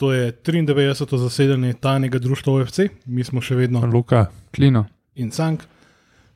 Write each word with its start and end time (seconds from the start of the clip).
To 0.00 0.12
je 0.16 0.32
93. 0.32 1.18
zasedanje 1.20 1.74
tajnega 1.76 2.18
društva 2.18 2.54
OFC, 2.54 2.88
mi 3.04 3.24
smo 3.24 3.42
še 3.44 3.58
vedno 3.58 3.84
Luka. 3.84 4.30
Klino. 4.56 4.86
in 5.14 5.30
Cank. 5.30 5.66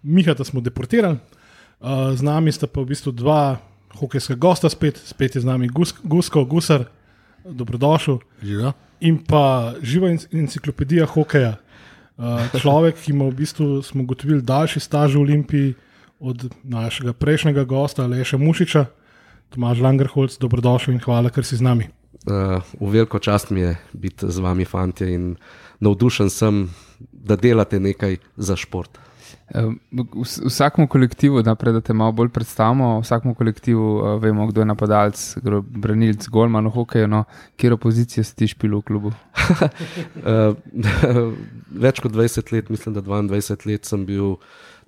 Mihata 0.03 0.45
smo 0.45 0.61
deportirali, 0.61 1.17
uh, 1.17 2.13
z 2.13 2.21
nami 2.23 2.53
sta 2.53 2.69
pa 2.69 2.83
v 2.85 2.93
bistvu 2.93 3.13
dva 3.17 3.57
hokejska 3.97 4.37
gosta, 4.37 4.69
spet, 4.69 5.01
spet 5.01 5.39
je 5.39 5.41
z 5.41 5.49
nami 5.49 5.71
Gus, 5.73 5.95
Gusko, 6.05 6.45
Gusar, 6.45 6.85
dobrodošel. 7.45 8.21
Živa. 8.43 8.75
In 9.01 9.23
pa 9.25 9.73
živa 9.81 10.13
enc- 10.13 10.29
enciklopedija 10.29 11.09
hokeja. 11.09 11.57
Uh, 12.21 12.45
človek, 12.61 13.01
ki 13.01 13.17
ima 13.17 13.33
v 13.33 13.39
bistvu, 13.41 13.81
smo 13.81 14.05
ugotovili, 14.05 14.45
daljši 14.45 14.81
staž 14.85 15.17
v 15.17 15.25
Olimpiji 15.25 15.75
od 16.21 16.51
našega 16.63 17.17
prejšnjega 17.17 17.65
gosta, 17.65 18.05
Leša 18.07 18.37
Mušiča, 18.37 18.87
Tomaž 19.57 19.81
Langerholc, 19.81 20.37
dobrodošel 20.37 20.95
in 20.95 21.01
hvala, 21.01 21.33
ker 21.33 21.49
si 21.49 21.57
z 21.57 21.65
nami. 21.65 21.89
Uh, 22.25 22.33
v 22.81 22.91
veliko 22.91 23.19
čast 23.19 23.51
mi 23.51 23.61
je 23.61 23.77
biti 23.93 24.31
z 24.33 24.41
vami, 24.41 24.65
fanti, 24.65 25.05
in 25.13 25.37
navdušen 25.81 26.31
sem, 26.31 26.71
da 27.13 27.37
delate 27.37 27.81
nekaj 27.81 28.17
za 28.37 28.57
šport. 28.57 28.99
Eh, 29.49 29.61
v- 29.93 30.25
Vsakemu 30.49 30.89
kolektivu, 30.89 31.43
naprej, 31.43 31.73
da 31.73 31.81
te 31.81 31.93
malo 31.93 32.13
bolj 32.13 32.29
predstavimo, 32.33 33.01
vsakemu 33.01 33.35
kolektivu 33.35 33.99
uh, 33.99 34.23
vemo, 34.23 34.47
kdo 34.47 34.61
je 34.61 34.65
napadalec, 34.65 35.37
kdo 35.43 35.57
je 35.57 35.63
branilec, 35.85 36.29
golman 36.29 36.67
v 36.67 36.71
hokeju, 36.73 37.09
no, 37.09 37.25
kjer 37.61 37.73
opozicije 37.77 38.25
si 38.25 38.37
ti 38.37 38.49
špil 38.49 38.79
v 38.79 38.83
klubu. 38.83 39.13
Več 41.85 42.01
kot 42.01 42.13
20 42.13 42.53
let, 42.57 42.71
mislim, 42.73 42.95
da 42.97 43.03
22 43.05 43.69
let 43.69 43.85
sem 43.85 44.07
bil 44.09 44.39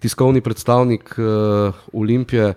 tiskovni 0.01 0.41
predstavnik 0.41 1.13
uh, 1.21 1.77
Olimpije, 1.93 2.55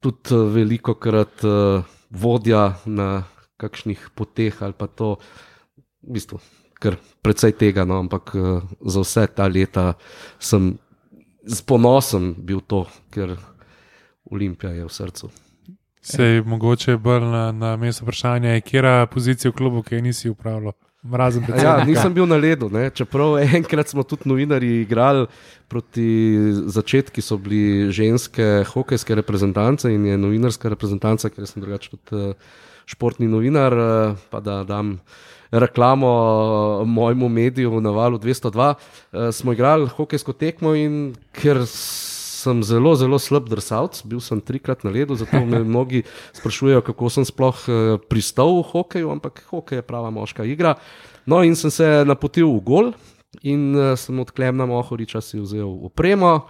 tudi 0.00 0.34
veliko 0.54 0.94
krat 0.94 1.44
uh, 1.44 1.84
vodja 2.10 2.72
na 2.86 3.24
kakšnih 3.56 4.10
poteh 4.14 4.62
ali 4.62 4.76
pa 4.76 4.86
to, 4.86 5.16
v 6.02 6.16
bistvu, 6.18 6.40
kar 6.80 6.96
precej 7.24 7.56
tega, 7.56 7.84
no, 7.88 7.98
ampak 8.04 8.34
uh, 8.36 8.62
za 8.84 9.00
vse 9.00 9.26
ta 9.32 9.48
leta 9.48 9.94
sem 10.38 10.76
z 11.46 11.60
ponosom 11.62 12.34
bil 12.38 12.60
to, 12.60 12.84
ker 13.10 13.36
Olimpija 14.30 14.72
je 14.74 14.84
v 14.84 14.92
srcu. 14.92 15.30
Se 16.02 16.22
je 16.22 16.42
mogoče 16.42 16.96
bolj 17.02 17.24
na, 17.26 17.52
na 17.52 17.76
mesto 17.76 18.04
vprašanja, 18.04 18.60
kera 18.62 19.06
pozicija 19.10 19.50
v 19.50 19.54
klubu, 19.58 19.82
ki 19.82 19.94
je 19.94 20.02
nisi 20.02 20.30
upravljal. 20.30 20.74
Mrazen 21.06 21.42
Ja, 21.42 21.46
predsednika. 21.46 21.84
nisem 21.84 22.14
bil 22.14 22.26
na 22.26 22.36
ledu, 22.36 22.68
ne. 22.70 22.90
čeprav 22.90 23.38
enkrat 23.58 23.88
smo 23.88 24.02
tudi 24.02 24.26
novinari 24.28 24.80
igrali 24.82 25.26
proti 25.68 26.06
začetki, 26.66 27.22
so 27.22 27.38
bili 27.38 27.92
ženske 27.92 28.64
hokejske 28.72 29.14
reprezentance 29.14 29.90
in 29.94 30.06
je 30.06 30.18
novinarska 30.18 30.68
reprezentanca, 30.68 31.30
ker 31.30 31.46
sem 31.46 31.62
drugače 31.62 31.90
tudi 31.90 32.22
eh, 32.30 32.34
športni 32.86 33.26
novinar, 33.28 33.72
eh, 33.72 34.14
pa 34.30 34.40
da 34.40 34.62
dam 34.64 34.98
reklamo 35.50 36.08
eh, 36.08 36.86
mojemu 36.86 37.28
mediju 37.28 37.80
na 37.80 37.90
valu 37.90 38.18
202. 38.18 38.74
eh, 39.12 39.32
Smo 39.32 39.52
igrali 39.52 39.88
hokejsko 39.88 40.32
tekmo 40.32 40.74
in 40.74 41.14
ker 41.32 41.66
sem 41.66 42.62
zelo, 42.62 42.94
zelo 42.94 43.18
slab 43.18 43.48
drsalc, 43.48 44.04
bil 44.06 44.20
sem 44.20 44.40
trikrat 44.40 44.84
na 44.84 44.90
ledu, 44.90 45.16
zato 45.18 45.40
me 45.44 45.64
mnogi 45.70 46.02
sprašujejo, 46.32 46.80
kako 46.80 47.10
sem 47.10 47.24
sploh 47.26 47.58
pristal 48.08 48.60
v 48.60 48.66
hokeju, 48.70 49.10
ampak 49.10 49.42
hokej 49.50 49.82
je 49.82 49.82
prava 49.82 50.10
moška 50.14 50.44
igra. 50.46 50.76
No, 51.26 51.42
in 51.42 51.56
sem 51.58 51.70
se 51.74 52.04
napotil 52.06 52.46
v 52.46 52.60
gol, 52.62 52.92
in 53.42 53.74
sem 53.98 54.20
od 54.20 54.30
Klemna 54.30 54.66
Mohoriča 54.66 55.20
si 55.20 55.42
vzel 55.42 55.66
opremo. 55.66 56.46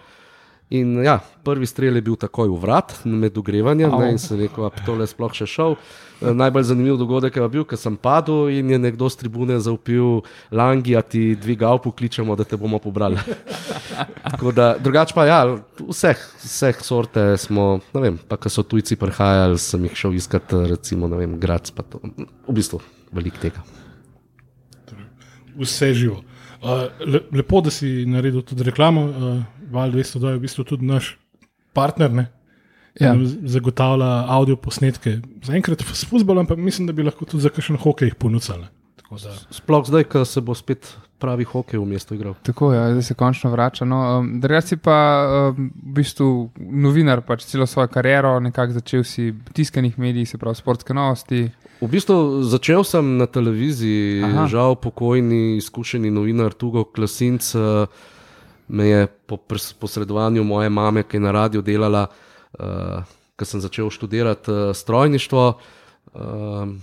In 0.70 0.96
ja, 1.04 1.20
prvi 1.46 1.66
strel 1.66 1.94
je 1.94 2.02
bil 2.02 2.16
takoj 2.18 2.48
v 2.50 2.56
vrat, 2.58 2.96
med 3.06 3.36
ogrevanjem, 3.38 3.92
ne, 4.00 4.08
in 4.10 4.18
sem 4.18 4.40
rekel, 4.40 4.66
da 4.66 4.82
tole 4.82 5.06
sploh 5.06 5.30
še 5.30 5.46
šel. 5.46 5.76
Eh, 6.18 6.32
Najbolj 6.34 6.66
zanimiv 6.72 6.96
dogodek 6.98 7.38
je 7.38 7.46
bil, 7.52 7.62
ker 7.70 7.78
sem 7.78 7.94
padel 7.94 8.50
in 8.50 8.72
je 8.74 8.78
nekdo 8.82 9.06
z 9.06 9.20
tribune 9.20 9.60
zaupil, 9.62 10.24
Langi, 10.50 10.96
a 10.98 11.04
ti 11.06 11.36
dvigal 11.38 11.78
pokličemo, 11.84 12.34
da 12.34 12.42
te 12.42 12.58
bomo 12.58 12.82
pobrali. 12.82 13.20
Da, 14.56 14.74
drugače 14.78 15.14
pa 15.16 15.24
ja, 15.24 15.38
vseh, 15.78 16.20
vseh 16.42 16.80
sorte 16.84 17.22
smo, 17.40 17.78
ne 17.94 18.00
vem, 18.02 18.16
pa 18.18 18.36
ko 18.40 18.50
so 18.52 18.64
tujci 18.66 18.98
prihajali, 19.00 19.56
sem 19.60 19.86
jih 19.86 19.96
šel 19.96 20.16
iskat, 20.18 20.52
recimo, 20.70 21.08
ne 21.08 21.18
vem, 21.22 21.38
grad, 21.40 21.70
pa 21.76 21.84
to, 21.86 22.02
v 22.02 22.56
bistvu 22.56 22.82
veliko 23.16 23.40
tega. 23.40 23.64
Vse 25.56 25.94
živo. 25.96 26.20
Uh, 26.66 26.88
le, 27.06 27.20
lepo, 27.32 27.60
da 27.60 27.70
si 27.70 28.04
naredil 28.06 28.42
tudi 28.42 28.66
reklamo. 28.66 29.02
Uh, 29.02 29.36
Val 29.70 29.90
202 29.90 30.32
je 30.32 30.36
v 30.36 30.42
bistvu 30.42 30.64
tudi 30.64 30.86
naš 30.86 31.12
partner, 31.72 32.10
ne? 32.10 32.26
Ja. 32.96 33.12
Zagotavlja 33.44 34.24
audio 34.28 34.56
posnetke. 34.56 35.18
Zaenkrat 35.44 35.82
s 35.84 36.06
futbolom, 36.08 36.46
pa 36.46 36.56
mislim, 36.56 36.86
da 36.86 36.92
bi 36.92 37.04
lahko 37.04 37.24
tudi 37.24 37.42
za 37.42 37.48
kakšen 37.48 37.76
hokej 37.76 38.14
ponudili. 38.14 38.66
da- 39.10 39.36
Sploh 39.50 39.84
zdaj, 39.86 40.04
ko 40.04 40.24
se 40.24 40.40
bo 40.40 40.54
spet 40.54 40.96
pravi 41.18 41.44
hokej 41.44 41.78
v 41.78 41.86
mestu 41.86 42.14
igral. 42.14 42.34
Tako 42.42 42.72
je, 42.72 42.80
zdaj 42.92 43.02
se 43.02 43.14
končno 43.14 43.50
vrača. 43.50 43.84
No, 43.84 44.18
um, 44.18 44.40
Drugače 44.40 44.66
si 44.66 44.76
pa 44.76 44.96
um, 45.50 45.70
v 45.86 45.94
bistvu 45.94 46.50
novinar, 46.58 47.20
pač 47.20 47.44
celo 47.44 47.66
svojo 47.66 47.88
kariero, 47.88 48.40
nekako 48.40 48.72
začel 48.72 49.04
si 49.04 49.30
v 49.30 49.52
tiskanih 49.52 49.98
medijih, 49.98 50.28
se 50.28 50.38
pravi 50.38 50.54
sportske 50.54 50.94
novosti. 50.94 51.50
V 51.76 51.88
bistvu 51.92 52.40
začel 52.40 52.84
sem 52.88 53.04
na 53.20 53.26
televiziji, 53.28 54.24
Aha. 54.24 54.46
Žal 54.48 54.80
pokojni, 54.80 55.60
izkušeni 55.60 56.08
novinar 56.10 56.56
Tugo 56.56 56.84
Klasinc 56.88 57.52
eh, 57.54 57.86
me 58.68 58.86
je 58.88 59.06
po 59.26 59.36
posredovanju 59.80 60.44
moje 60.44 60.70
mame, 60.70 61.02
ki 61.02 61.16
je 61.16 61.20
na 61.20 61.32
radiju 61.32 61.62
delala, 61.62 62.06
uh, 62.58 63.04
ko 63.38 63.44
sem 63.44 63.60
začel 63.60 63.90
študirati 63.90 64.50
uh, 64.50 64.74
strojništvo. 64.74 65.44
Uh, 66.14 66.74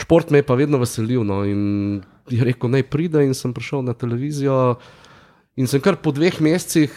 šport 0.00 0.30
me 0.30 0.38
je 0.38 0.46
pa 0.46 0.54
vedno 0.54 0.78
veselil. 0.80 1.24
No, 1.24 1.44
in 1.44 2.00
je 2.30 2.44
rekel, 2.44 2.72
naj 2.72 2.86
pride, 2.88 3.24
in 3.26 3.34
sem 3.34 3.52
prišel 3.52 3.84
na 3.84 3.92
televizijo. 3.92 4.78
In 5.60 5.68
sem 5.68 5.80
kar 5.84 6.00
po 6.00 6.12
dveh 6.14 6.40
mesecih, 6.40 6.94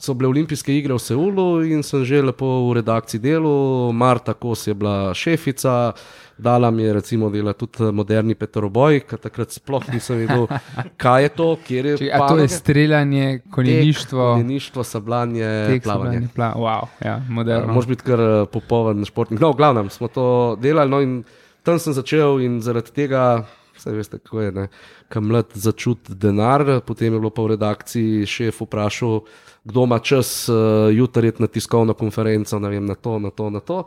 so 0.00 0.14
bile 0.14 0.30
olimpijske 0.30 0.72
igre 0.72 0.94
v 0.94 1.02
Seulu, 1.02 1.48
in 1.66 1.82
sem 1.82 2.04
že 2.06 2.22
lepo 2.22 2.70
v 2.70 2.78
redakciji 2.80 3.20
delal. 3.20 3.90
Marta 3.92 4.34
Kos 4.34 4.66
je 4.68 4.74
bila 4.74 5.10
šefica, 5.14 5.92
dala 6.40 6.70
mi 6.70 6.82
je 6.82 6.92
recimo 6.92 7.30
delati 7.30 7.66
tudi 7.66 7.92
moderni 7.92 8.34
Petroboj, 8.34 9.00
ker 9.08 9.20
takrat 9.20 9.52
sploh 9.52 9.84
nisem 9.92 10.22
vedel, 10.22 10.46
kaj 11.02 11.22
je 11.22 11.32
to, 11.36 11.48
kjer 11.66 11.90
je 11.92 11.98
Če, 12.02 12.10
to 12.28 12.38
je 12.40 12.48
streljanje, 12.48 13.26
konjeništvo, 13.50 14.32
Konjeništvo, 14.32 14.84
sablanje, 14.84 15.50
tek, 15.68 15.84
plavanje. 15.84 16.12
sabljanje, 16.12 16.34
Pla, 16.34 16.52
wow, 16.56 16.88
ja, 17.04 17.20
moderno. 17.28 17.74
Moš 17.76 17.86
biti 17.86 18.06
kar 18.08 18.20
eh, 18.20 18.46
popoln 18.52 19.04
športnik. 19.04 19.40
No, 19.40 19.52
v 19.52 19.60
glavnem 19.60 19.90
smo 19.90 20.08
to 20.08 20.26
delali, 20.60 20.90
no, 20.90 21.00
in 21.04 21.22
tam 21.62 21.78
sem 21.78 21.92
začel, 21.96 22.40
in 22.44 22.60
zaradi 22.64 22.92
tega, 22.96 23.44
vse 23.76 23.92
veste, 23.96 24.18
kako 24.18 24.40
je, 24.40 24.68
kam 25.08 25.28
mlad 25.28 25.52
začuti 25.54 26.14
denar. 26.14 26.80
Potem 26.86 27.12
je 27.12 27.18
bilo 27.18 27.30
pa 27.30 27.42
v 27.42 27.54
redakciji 27.56 28.26
šef 28.26 28.62
vprašal, 28.64 29.20
kdo 29.64 29.84
ima 29.84 29.98
čas 29.98 30.48
uh, 30.48 30.88
jutri 30.92 31.28
iti 31.28 31.42
na 31.42 31.48
tiskovno 31.48 31.94
konferenco, 31.94 32.58
ne 32.58 32.68
vem, 32.68 32.86
na 32.86 32.94
to, 32.94 33.18
na 33.18 33.30
to, 33.30 33.50
na 33.50 33.60
to. 33.60 33.84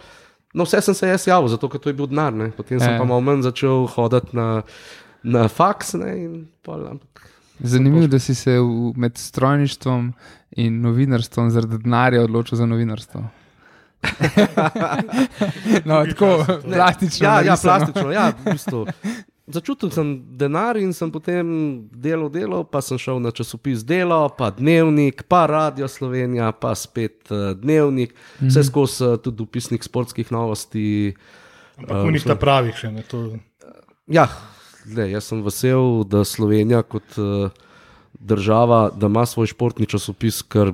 No, 0.53 0.63
vse 0.63 0.81
sem 0.81 0.93
se 0.93 1.07
jaz 1.07 1.27
javil, 1.27 1.47
zato 1.49 1.69
ker 1.69 1.81
to 1.81 1.89
je 1.89 1.93
bil 1.97 2.07
denar. 2.07 2.33
Ne. 2.33 2.51
Potem 2.51 2.79
sem 2.79 2.93
Ja. 2.93 2.99
pa 2.99 3.05
malo 3.05 3.21
manj 3.21 3.41
začel 3.41 3.87
hoditi 3.89 4.35
na, 4.37 4.61
na 5.23 5.47
faks. 5.47 5.93
Ne, 5.97 6.11
in 6.23 6.33
pol, 6.61 6.87
ampak 6.87 7.29
Zanimivo, 7.63 8.07
da 8.07 8.19
si 8.19 8.35
se 8.35 8.57
v, 8.59 8.93
med 8.97 9.17
strojništvom 9.17 10.13
in 10.57 10.81
novinarstvom 10.81 11.49
zaradi 11.53 11.77
denarja 11.83 12.23
odločil 12.23 12.57
za 12.57 12.65
novinarstvo. 12.65 13.21
no, 15.85 16.05
tako 16.05 16.45
plastično. 16.63 17.25
Ja, 17.27 17.41
ja, 17.41 17.55
plastično. 17.61 18.11
Ja, 18.11 18.31
v 18.45 18.51
bistvu. 18.51 18.85
Začutil 19.43 19.91
sem 19.91 20.23
denar 20.39 20.77
in 20.79 20.93
sem 20.95 21.09
potem 21.11 21.43
delal, 21.91 22.29
delal, 22.31 22.61
pa 22.63 22.79
sem 22.79 22.95
šel 22.95 23.19
na 23.19 23.27
časopis 23.35 23.81
Delo, 23.83 24.29
pa 24.31 24.53
Dnevnik, 24.55 25.25
pa 25.27 25.43
Radio 25.51 25.89
Slovenija, 25.91 26.53
pa 26.55 26.71
spet 26.79 27.27
uh, 27.27 27.51
Dnevnik, 27.51 28.15
vse 28.39 28.63
skozi 28.63 29.03
uh, 29.03 29.17
tudi 29.19 29.43
upisnik 29.43 29.83
sportskih 29.83 30.31
novosti. 30.31 31.11
Ampak 31.75 32.07
v 32.07 32.15
njih 32.15 32.29
ta 32.31 32.39
pravih 32.39 32.79
še 32.79 32.93
ne. 32.95 33.03
To, 33.11 33.33
Ja, 34.07 34.27
le, 34.95 35.09
jaz 35.11 35.27
sem 35.31 35.43
vesel, 35.43 36.03
da 36.07 36.23
Slovenija 36.27 36.79
kot 36.87 37.19
uh, 37.19 37.51
država, 38.19 38.89
da 38.95 39.11
ima 39.11 39.25
svoj 39.27 39.51
športni 39.51 39.87
časopis, 39.91 40.41
kar 40.43 40.71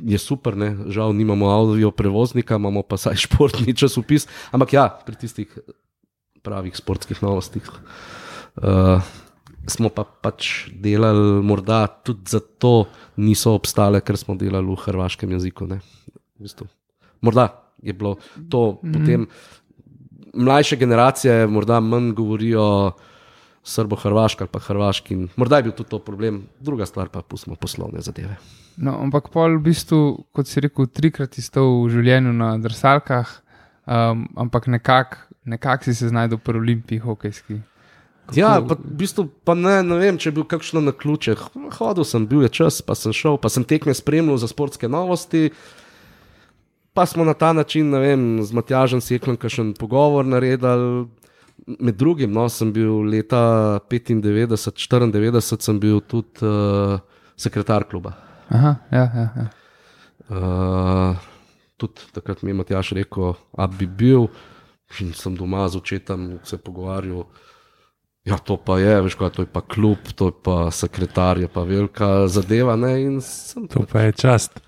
je 0.00 0.18
super. 0.20 0.56
Ne? 0.56 0.72
Žal 0.92 1.12
nimamo 1.16 1.48
avdio 1.52 1.90
prevoznika, 1.90 2.56
imamo 2.56 2.82
pa 2.82 2.96
saj 3.00 3.16
športni 3.28 3.76
časopis. 3.76 4.28
Ampak 4.52 4.72
ja, 4.72 4.88
pri 4.88 5.20
tistih 5.20 5.52
pravih 6.46 6.76
sportskih 6.78 7.22
novostih. 7.26 7.66
Uh, 8.56 9.02
smo 9.66 9.90
pa 9.90 10.06
pač 10.06 10.70
delali, 10.70 11.42
morda 11.42 11.86
tudi 12.06 12.30
zato 12.30 12.86
niso 13.18 13.56
obstale, 13.58 14.00
ker 14.00 14.18
smo 14.18 14.38
delali 14.38 14.70
v 14.70 14.78
hrvaškem 14.86 15.34
jeziku. 15.36 15.66
ne. 15.66 15.82
V 16.38 16.46
bistvu. 16.46 16.70
Morda 17.20 17.50
je 17.82 17.92
bilo 17.92 18.16
to 18.50 18.78
mm 18.82 18.88
-hmm. 18.88 18.92
potem. 18.92 19.26
Mlajše 20.34 20.76
generacije 20.76 21.46
morda 21.46 21.80
manj 21.80 22.12
govorijo 22.12 22.92
srbo-hrvaški 23.66 24.42
ali 24.42 24.52
pa 24.52 24.58
hrvaški. 24.58 25.16
Morda 25.36 25.56
je 25.56 25.62
bil 25.62 25.72
tudi 25.72 25.90
to 25.90 25.98
problem, 25.98 26.46
druga 26.60 26.86
stvar 26.86 27.08
pa 27.08 27.22
pustimo 27.22 27.56
poslovne 27.56 28.00
zadeve. 28.00 28.36
No, 28.76 28.98
ampak 29.02 29.30
pol 29.32 29.56
v 29.58 29.62
bistvu, 29.70 30.26
kot 30.32 30.46
si 30.46 30.60
rekel, 30.60 30.86
trikrat 30.86 31.34
si 31.34 31.42
stal 31.42 31.64
v 31.82 31.90
življenju 31.90 32.32
na 32.36 32.58
drsalkah, 32.58 33.30
um, 33.86 34.28
ampak 34.36 34.66
nekako 34.66 35.25
nekak 35.46 35.84
si 35.84 35.94
se 35.94 36.08
znašel 36.08 36.38
pri 36.38 36.58
olimpiji 36.58 36.98
hokejski. 36.98 37.60
Ja, 38.34 38.58
pa, 38.58 38.74
v 38.74 38.96
bistvu, 38.98 39.28
pa 39.46 39.54
ne, 39.54 39.78
ne 39.86 39.98
vem, 40.00 40.16
če 40.18 40.32
je 40.32 40.34
bil 40.34 40.46
kakšno 40.50 40.82
na 40.82 40.90
ključe. 40.90 41.36
Hodil 41.78 42.06
sem, 42.06 42.26
bil 42.26 42.42
je 42.42 42.50
čas, 42.58 42.80
pa 42.82 42.96
sem 42.98 43.14
šel, 43.14 43.38
pa 43.38 43.50
sem 43.52 43.62
tekme 43.62 43.94
spremljal 43.94 44.40
za 44.42 44.50
sportske 44.50 44.90
novosti. 44.90 45.52
Pa 46.96 47.04
smo 47.06 47.26
na 47.28 47.36
ta 47.38 47.52
način, 47.52 47.92
ne 47.92 48.00
vem, 48.02 48.24
z 48.42 48.56
Matjažem 48.56 49.02
Seklom, 49.04 49.36
ki 49.38 49.52
še 49.52 49.62
en 49.62 49.70
pogovor 49.78 50.26
naredili. 50.26 51.06
Med 51.66 51.96
drugim, 51.98 52.30
no, 52.34 52.44
sem 52.52 52.68
bil 52.74 53.06
leta 53.10 53.80
95, 53.90 54.20
94, 55.14 55.62
sem 55.62 55.78
bil 55.82 56.02
tudi 56.04 56.44
uh, 56.46 56.98
sekretar 57.38 57.86
kluba. 57.88 58.12
Aha, 58.54 58.74
ja, 58.92 59.06
ja, 59.06 59.24
ja. 59.34 59.46
Uh, 60.26 61.24
tudi 61.80 62.06
takrat 62.14 62.42
mi 62.42 62.52
je 62.52 62.58
Matjaš 62.60 62.92
rekel, 62.98 63.34
da 63.56 63.66
bi 63.70 63.88
bil, 63.88 64.28
in 65.00 65.12
sem 65.12 65.34
doma 65.36 65.68
z 65.68 65.76
očetom 65.76 66.38
se 66.44 66.58
pogovarjal. 66.58 67.24
Ja, 68.26 68.38
to 68.38 68.56
pa 68.58 68.78
je, 68.78 69.00
veš, 69.02 69.14
kaj, 69.14 69.30
to 69.30 69.42
je 69.42 69.46
pa 69.46 69.60
klub, 69.62 69.98
to 70.14 70.26
je 70.26 70.34
pa 70.42 70.70
sekretar, 70.70 71.38
je 71.38 71.46
pa 71.48 71.62
velika 71.62 72.26
zadeva. 72.28 72.74
Ne, 72.76 73.20
To 73.70 73.84
pa 73.86 74.00
je 74.00 74.12
čast. 74.12 74.60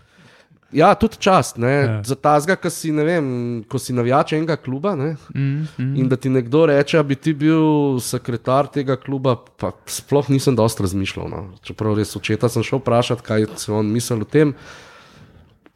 Ja, 0.68 0.92
tudi 0.94 1.16
čast, 1.16 1.56
ne, 1.56 1.72
Ja. 1.72 2.02
za 2.04 2.14
tazga, 2.14 2.54
ko 2.56 2.70
si, 2.70 2.92
vem, 2.92 3.64
ko 3.64 3.78
si 3.80 3.92
navijač 3.92 4.32
enega 4.32 4.56
kluba. 4.56 4.92
Ne, 4.94 5.16
Mm, 5.34 5.64
mm. 5.78 5.96
In 5.96 6.08
da 6.08 6.16
ti 6.16 6.28
nekdo 6.28 6.66
reče, 6.66 6.96
da 6.96 7.02
bi 7.02 7.16
ti 7.16 7.32
bil 7.32 7.98
sekretar 8.00 8.68
tega 8.68 8.96
kluba, 8.96 9.36
pa 9.56 9.72
sploh 9.86 10.28
nisem 10.30 10.54
dosti 10.54 10.82
razmišljal. 10.82 11.28
No. 11.28 11.40
Čeprav 11.62 11.96
res 11.96 12.14
očeta 12.16 12.48
sem 12.48 12.62
šel 12.62 12.78
vprašati, 12.78 13.22
kaj 13.22 13.46
se 13.56 13.72
on 13.72 13.86
misli 13.90 14.20
o 14.20 14.24
tem. 14.24 14.54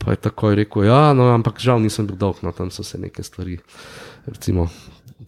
Pa 0.03 0.17
je 0.17 0.19
takoj 0.19 0.59
rekel, 0.59 0.91
ja, 0.91 1.15
no, 1.15 1.31
ampak 1.31 1.63
žal 1.63 1.79
nisem 1.79 2.07
bil 2.11 2.19
dolg, 2.19 2.43
no, 2.43 2.51
tam 2.51 2.75
so 2.75 2.83
se 2.83 2.99
neke 2.99 3.23
stvari. 3.23 3.61
Recimo, 4.27 4.67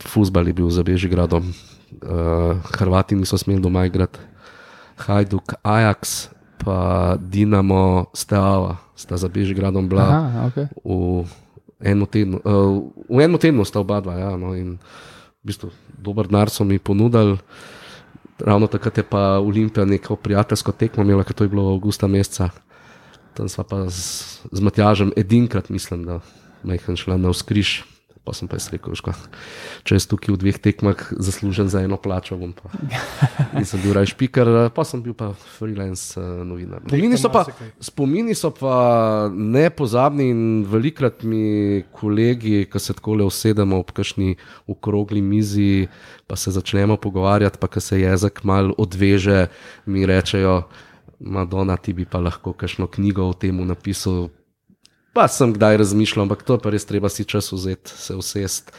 fusbal 0.02 0.50
je 0.50 0.54
bil 0.54 0.70
za 0.70 0.82
Bežigradom, 0.82 1.46
uh, 1.46 2.58
Hrvati 2.74 3.14
niso 3.14 3.38
smeli 3.38 3.62
doma 3.62 3.86
igrati, 3.86 4.18
Hajduk, 5.06 5.54
Ajax, 5.62 6.28
pa 6.58 7.14
Dinamo, 7.20 8.10
Steava, 8.14 8.82
sta 8.96 9.16
za 9.16 9.28
Bežigradom 9.28 9.88
bila 9.88 10.06
Aha, 10.10 10.50
okay. 10.50 10.66
v 10.82 11.26
enem 11.78 12.06
tednu, 12.10 12.42
uh, 12.42 12.82
v 13.06 13.18
enem 13.22 13.38
tednu 13.38 13.62
sta 13.62 13.78
oba 13.78 14.00
dva. 14.00 14.16
Ja, 14.18 14.30
no, 14.34 14.54
in 14.58 14.78
v 15.42 15.44
bistvu 15.44 15.70
dober 16.00 16.26
denar 16.26 16.50
so 16.50 16.64
mi 16.64 16.82
ponudili. 16.82 17.38
Ravno 18.42 18.66
takrat 18.66 18.98
je 18.98 19.04
pa 19.06 19.38
Olimpija 19.38 19.86
neko 19.86 20.16
prijateljsko 20.16 20.72
tekmo 20.74 21.04
imela, 21.06 21.22
ker 21.22 21.36
to 21.36 21.46
je 21.46 21.52
bilo 21.52 21.70
avgusta 21.70 22.10
meseca. 22.10 22.50
Tam 23.34 23.50
sva 23.50 23.66
pa 23.66 23.84
z, 23.90 24.38
z 24.52 24.60
Matjažem 24.62 25.10
edinkrat, 25.18 25.70
mislim, 25.70 26.06
da 26.06 26.20
majhen 26.62 26.96
šla 26.96 27.18
na 27.18 27.34
vzkriž. 27.34 27.82
Pa 28.24 28.32
sem 28.32 28.48
pa 28.48 28.56
jaz 28.56 28.70
rekel, 28.72 28.94
ško, 28.96 29.12
če 29.84 29.98
jaz 29.98 30.06
tukaj 30.08 30.32
v 30.32 30.38
dveh 30.40 30.56
tekmah 30.56 30.96
zaslužen 31.12 31.68
za 31.68 31.82
eno 31.84 31.98
plačo, 32.00 32.38
bom 32.40 32.54
pa. 32.56 32.70
Nisem 33.58 33.82
bil 33.84 33.92
raj 33.92 34.08
špiker, 34.14 34.48
pa 34.72 34.84
sem 34.88 35.02
bil 35.04 35.12
pa 35.12 35.34
freelance 35.36 36.16
uh, 36.16 36.40
novinar. 36.40 36.80
Spomini 36.88 37.18
so, 37.20 37.28
pa, 37.28 37.42
spomini 37.84 38.32
so 38.32 38.48
pa 38.48 38.78
nepozabni 39.28 40.30
in 40.32 40.40
velikrat 40.64 41.20
mi 41.28 41.84
kolegi, 41.92 42.64
ki 42.64 42.80
se 42.80 42.96
tako 42.96 43.18
le 43.20 43.28
usedemo 43.28 43.82
ob 43.84 43.92
kakšni 43.92 44.38
okrogli 44.72 45.20
mizi, 45.20 45.84
pa 46.24 46.40
se 46.40 46.54
začnemo 46.56 46.96
pogovarjati, 46.96 47.60
pa 47.60 47.68
ko 47.68 47.84
se 47.84 48.00
jezik 48.00 48.40
mal 48.48 48.72
odveže, 48.80 49.50
mi 49.84 50.08
rečejo, 50.08 50.62
Madonna, 51.24 51.76
ti 51.76 51.92
bi 51.96 52.04
pa 52.04 52.20
lahko 52.20 52.52
kakšno 52.52 52.86
knjigo 52.86 53.24
o 53.28 53.32
tem 53.32 53.56
napisal. 53.66 54.28
Pa 55.16 55.28
sem 55.30 55.54
kdaj 55.54 55.78
razmišljal, 55.80 56.26
ampak 56.26 56.42
to 56.42 56.58
je 56.58 56.62
pa 56.62 56.72
res 56.74 56.84
treba 56.84 57.08
si 57.08 57.24
čas 57.24 57.52
vzeti, 57.52 57.90
se 57.90 58.16
usest. 58.18 58.72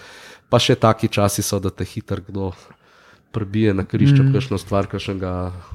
Pa 0.50 0.60
še 0.62 0.76
taki 0.78 1.10
časi 1.10 1.42
so, 1.42 1.60
da 1.60 1.72
te 1.74 1.88
hitro 1.88 2.22
kdo 2.22 2.52
prbije 3.34 3.74
na 3.74 3.86
križču, 3.88 4.24
mm. 4.24 4.34
kakšno 4.36 4.60
stvar, 4.62 4.88
kakšnega 4.92 5.32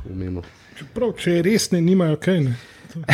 umenu. 0.08 0.44
Čeprav, 0.78 1.16
če 1.18 1.38
je 1.38 1.42
res 1.48 1.70
ne, 1.74 1.80
nimajo 1.84 2.20
kaj. 2.22 2.38
Ne. 2.46 2.54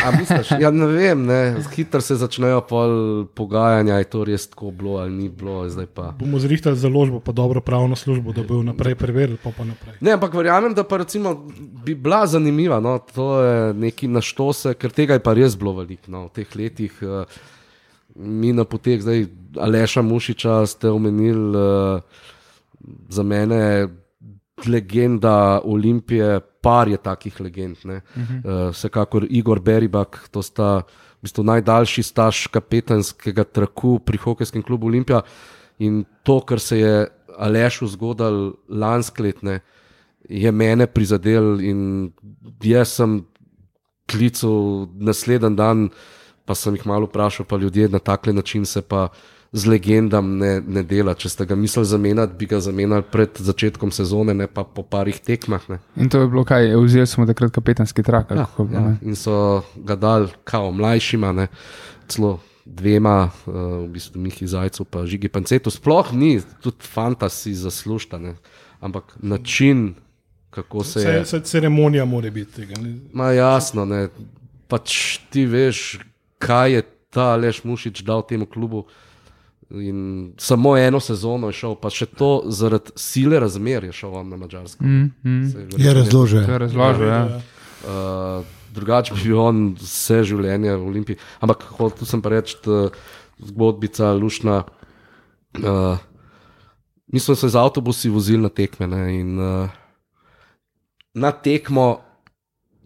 A 0.05 0.11
misliš, 0.19 0.51
ja, 0.61 0.71
ne 0.71 0.87
vem, 0.87 1.27
ne. 1.27 1.41
hitro 1.75 2.01
se 2.01 2.17
začnejo 2.17 2.61
pol 2.69 2.93
pogajanja, 3.35 3.99
je 4.01 4.09
to 4.11 4.25
res 4.25 4.47
tako 4.51 4.71
bilo 4.71 4.97
ali 5.03 5.13
ni 5.13 5.29
bilo, 5.29 5.69
zdaj 5.69 5.87
pa. 5.87 6.11
Bomo 6.19 6.39
zrihtali 6.39 6.77
založbo, 6.77 7.21
pa 7.21 7.33
dobro 7.33 7.61
pravno 7.61 7.97
službo, 7.97 8.33
da 8.33 8.43
bo 8.43 8.63
naprej 8.63 8.95
preverili, 8.95 9.39
pa 9.43 9.51
pa 9.57 9.65
naprej. 9.65 9.99
Ne, 10.01 10.17
ampak 10.17 10.35
verjamem, 10.35 10.75
da 10.75 10.85
pa 10.85 10.97
recimo 11.03 11.35
bi 11.85 11.95
bila 11.95 12.27
zanimiva. 12.27 12.81
No, 12.81 12.99
to 12.99 13.43
je 13.43 13.75
neki 13.75 14.09
naštose, 14.09 14.75
ker 14.75 14.95
tega 14.95 15.19
je 15.19 15.25
pa 15.25 15.35
res 15.37 15.59
bilo 15.59 15.77
veliko 15.81 16.11
no, 16.13 16.27
v 16.29 16.41
teh 16.41 16.57
letih. 16.57 16.97
Uh, 17.03 17.39
mi 18.17 18.53
na 18.57 18.65
poteh, 18.65 19.03
zdaj 19.03 19.27
Aleša 19.61 20.03
Mušiča 20.03 20.65
ste 20.67 20.91
omenili, 20.91 21.57
uh, 21.57 22.01
za 23.09 23.23
mene 23.23 23.89
legenda 24.65 25.61
Olimpije, 25.65 26.41
par 26.61 26.89
je 26.89 26.97
takih 26.97 27.41
legend. 27.41 27.77
Uh 27.85 27.93
-huh. 27.93 28.45
uh, 28.45 28.71
vsekakor 28.73 29.27
Igor 29.31 29.61
Beribak, 29.61 30.29
to 30.31 30.43
sta 30.43 30.83
v 31.19 31.23
bistvu 31.23 31.45
najdaljši 31.45 32.03
staž 32.03 32.47
kapetanskega 32.47 33.45
traku 33.45 33.99
pri 33.99 34.19
hokejskem 34.19 34.63
klubu 34.63 34.87
Olimpija. 34.87 35.23
In 35.79 36.05
to, 36.23 36.41
kar 36.41 36.61
se 36.61 36.79
je 36.79 37.07
Alešu 37.39 37.87
zgodil 37.87 38.53
lansko 38.69 39.23
letne, 39.23 39.61
je 40.29 40.53
mene 40.53 40.87
prizadel 40.87 41.61
in 41.61 42.13
jaz 42.63 42.89
sem 42.89 43.27
klical 44.11 44.89
naslednji 44.95 45.57
dan, 45.57 45.91
pa 46.47 46.55
sem 46.55 46.77
jih 46.79 46.87
malo 46.87 47.11
vprašal, 47.11 47.47
pa 47.47 47.57
ljudje 47.57 47.89
na 47.89 47.99
tak 47.99 48.27
način 48.27 48.65
se 48.67 48.83
pa 48.83 49.09
z 49.53 49.67
legendam 49.67 50.37
ne, 50.39 50.61
ne 50.61 50.83
dela. 50.83 51.15
Če 51.15 51.31
ste 51.33 51.47
ga 51.47 51.57
mislili 51.57 51.87
zamenjati, 51.89 52.35
bi 52.39 52.49
ga 52.51 52.61
zamenjali 52.61 53.07
pred 53.13 53.39
začetkom 53.39 53.93
sezone, 53.95 54.35
ne 54.35 54.49
pa 54.51 54.65
po 54.65 54.83
parih 54.83 55.19
tekmah. 55.23 55.69
Ne. 55.71 55.79
In 55.97 56.11
to 56.13 56.21
je 56.21 56.31
bilo 56.31 56.45
kaj, 56.45 56.75
vzeli 56.83 57.07
smo 57.07 57.27
takrat 57.29 57.55
kapetanski 57.55 58.05
trak. 58.07 58.35
Ja, 58.35 58.45
kako 58.45 58.69
ja. 58.73 58.83
ne? 58.89 58.97
In 59.07 59.17
so 59.17 59.63
ga 59.77 59.97
dali 59.97 60.29
kao 60.45 60.73
mlajšima, 60.75 61.33
ne, 61.33 61.49
celo 62.11 62.39
dvema, 62.67 63.31
uh, 63.47 63.55
v 63.87 63.89
bistvu 63.95 64.21
Mihi 64.21 64.47
Zajcu, 64.51 64.85
pa 64.91 65.07
Žigi 65.07 65.31
Pancetu. 65.31 65.71
Sploh 65.71 66.11
ni, 66.13 66.41
tudi 66.63 66.83
fantasi 66.83 67.55
zaslužta, 67.55 68.19
ampak 68.83 69.15
način, 69.23 69.95
kako 70.51 70.85
se 70.85 71.01
je. 71.01 71.21
Vse, 71.21 71.23
vse 71.23 71.41
ceremonija 71.47 72.05
mora 72.05 72.31
biti 72.31 72.61
tega. 72.61 72.81
Ne. 72.83 72.97
Ma 73.15 73.31
jasno, 73.33 73.87
ne. 73.87 74.09
pač 74.67 75.19
ti 75.31 75.47
veš, 75.47 75.99
kaj 76.47 76.73
je 76.73 76.83
ta 77.11 77.35
Leš 77.37 77.65
Mušič 77.65 78.03
dal 78.07 78.23
temu 78.27 78.47
klubu. 78.47 78.87
In 79.71 80.33
samo 80.39 80.77
eno 80.79 81.01
sezono 81.01 81.51
je 81.51 81.59
šel, 81.59 81.75
pa 81.83 81.91
še 81.91 82.07
to 82.07 82.47
zaradi 82.55 82.95
sile 83.01 83.41
razmer 83.43 83.89
je 83.89 83.93
šel 83.93 84.15
on 84.15 84.29
na 84.31 84.39
Mačarsko. 84.39 84.85
Mm, 84.85 85.11
mm. 85.27 85.81
Je 85.83 85.95
razložen. 85.95 86.47
To 86.47 86.53
je 86.53 86.59
razložil, 86.59 87.09
ja. 87.09 87.23
Uh, 87.87 88.47
drugače 88.75 89.15
bi 89.15 89.25
bil 89.27 89.41
on 89.43 89.65
vse 89.81 90.23
življenje 90.29 90.77
v 90.77 90.87
Olimpiji. 90.87 91.19
Ampak 91.43 91.67
hotel 91.81 92.07
sem 92.07 92.23
pa 92.23 92.37
reči, 92.37 92.61
zgodbica 93.43 94.13
Lušna. 94.15 94.63
Uh, 95.59 95.99
mi 97.11 97.21
smo 97.21 97.35
se 97.35 97.49
z 97.49 97.59
avtobusi 97.59 98.11
vozili 98.13 98.43
na 98.43 98.49
tekme 98.49 98.87
ne, 98.87 99.03
in 99.19 99.39
uh, 99.39 99.75
na 101.15 101.33
tekmo 101.33 102.01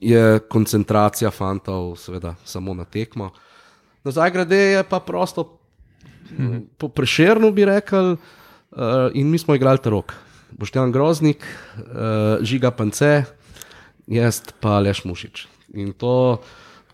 je 0.00 0.40
koncentracija 0.49 1.31
fantov, 1.31 1.97
seveda, 2.00 2.35
samo 2.45 2.75
na 2.75 2.85
tekmo. 2.85 3.31
Na 4.04 4.11
Zagrade 4.11 4.57
je 4.57 4.85
pa 4.85 5.00
prosto, 5.00 5.61
mm. 6.38 6.61
po 6.78 6.88
prešernu 6.88 7.52
bi 7.52 7.64
rekel, 7.69 8.16
uh, 8.16 9.12
in 9.14 9.30
mi 9.30 9.38
smo 9.38 9.54
igrali 9.54 9.78
rok. 9.85 10.14
Boštjan 10.50 10.92
Groznik, 10.92 11.45
uh, 11.76 12.40
Žiga 12.40 12.71
Pance, 12.71 13.25
jaz 14.07 14.42
pa 14.61 14.80
Leš 14.80 15.04
Mušič. 15.04 15.47
In 15.76 15.92
to, 15.92 16.40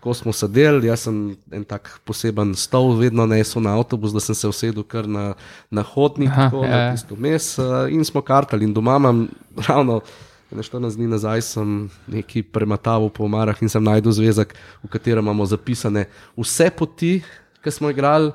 ko 0.03 0.13
smo 0.13 0.33
sedeli, 0.35 0.87
jaz 0.87 1.07
sem 1.07 1.37
en 1.51 1.63
tak 1.63 1.95
poseben 2.05 2.53
stol, 2.55 2.93
vedno 2.99 3.25
nesel 3.25 3.63
na 3.63 3.77
avtobus, 3.79 4.13
da 4.13 4.19
sem 4.19 4.35
se 4.35 4.47
usedel 4.47 4.83
kar 4.83 5.07
na, 5.07 5.33
na 5.71 5.81
hodnik, 5.81 6.29
Aha, 6.29 6.49
tako, 6.49 6.63
ja, 6.67 6.69
na 6.69 6.77
ja. 6.77 6.91
tisto 6.93 7.15
mes, 7.15 7.55
uh, 7.57 7.87
in 7.89 8.05
smo 8.05 8.21
kartali. 8.21 8.67
In 8.67 8.75
doma 8.75 8.99
imam 8.99 9.27
ravno. 9.67 10.01
Na 10.51 10.63
14 10.63 10.95
dni 10.95 11.07
nazaj 11.11 11.41
sem 11.43 11.89
nekaj 12.07 12.45
premataval 12.55 13.09
po 13.11 13.25
omarah 13.27 13.57
in 13.59 13.67
sem 13.67 13.83
najdel 13.83 14.15
zvezek, 14.15 14.53
v 14.79 14.87
katerem 14.87 15.25
imamo 15.25 15.43
zapisane 15.43 16.05
vse 16.39 16.69
poti, 16.71 17.19
ki 17.59 17.71
smo 17.71 17.91
igrali, 17.91 18.31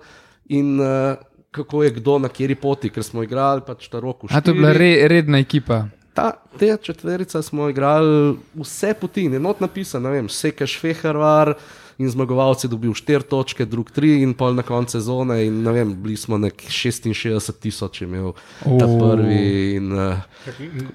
in 0.52 0.76
uh, 0.76 1.16
kako 1.50 1.82
je 1.82 1.90
kdo 1.96 2.18
na 2.20 2.28
kateri 2.28 2.54
poti, 2.54 2.90
ker 2.92 3.04
smo 3.04 3.24
igrali 3.24 3.64
pač 3.64 3.88
ta 3.88 4.00
rok. 4.00 4.28
A 4.28 4.40
to 4.44 4.52
je 4.52 4.60
bila 4.60 4.74
re, 4.76 5.08
redna 5.08 5.40
ekipa. 5.40 5.86
Ta, 6.12 6.34
te 6.60 6.76
četverica 6.76 7.40
smo 7.42 7.70
igrali 7.72 8.36
vse 8.60 8.92
poti, 9.00 9.24
in 9.24 9.40
enot 9.40 9.64
napisano, 9.64 10.10
ne 10.10 10.20
vem, 10.20 10.28
Sekeš 10.28 10.76
Fehervar, 10.84 11.54
in 11.98 12.10
zmagovalci 12.10 12.68
dobil 12.68 12.94
4 12.94 13.26
točke, 13.28 13.66
drug 13.68 13.90
3 13.90 14.22
in 14.22 14.34
pol 14.34 14.54
na 14.54 14.62
koncu 14.62 14.96
sezone. 14.98 15.42
In, 15.46 15.62
ne 15.62 15.72
vem, 15.74 15.94
bili 16.02 16.16
smo 16.16 16.38
nek 16.38 16.64
66 16.68 17.58
tisoč 17.62 18.02
imel 18.06 18.32
ta 18.62 18.86
O. 18.86 18.98
prvi. 18.98 19.76
In, 19.76 19.92
uh, 19.92 20.22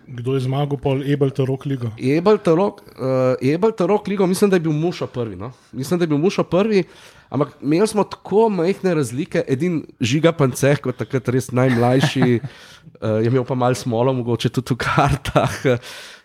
Kdo 0.08 0.38
je 0.38 0.46
zmagal, 0.48 0.80
pol 0.82 1.04
Ebelta 1.06 1.46
Rock 1.48 1.66
Ligo? 1.66 1.92
Ebelta 1.98 2.56
Rock, 2.58 2.84
uh, 2.98 3.36
Ebelta 3.42 3.86
Rock 3.86 4.08
Ligo, 4.08 4.28
mislim, 4.28 4.50
da 4.50 4.56
je 4.56 4.66
bil 4.68 4.76
Muša 4.76 5.08
prvi. 5.08 5.36
No? 5.36 5.52
Mislim, 5.72 6.00
da 6.00 6.04
je 6.04 6.14
bil 6.14 6.22
Muša 6.22 6.44
prvi. 6.44 6.84
Ampak 7.30 7.58
imeli 7.62 7.88
smo 7.88 8.04
tako 8.04 8.50
majhne 8.50 8.94
razlike, 8.96 9.44
edin 9.48 9.82
žiga 10.00 10.32
panceh, 10.32 10.80
kot 10.80 10.96
takrat 10.96 11.28
res 11.28 11.52
najmlajši, 11.52 12.40
uh, 12.40 13.18
je 13.24 13.28
imel 13.28 13.44
pa 13.44 13.56
malo 13.56 13.76
smolo, 13.76 14.14
mogoče 14.16 14.50
tudi 14.50 14.76
v 14.76 14.80
kartah. 14.86 15.58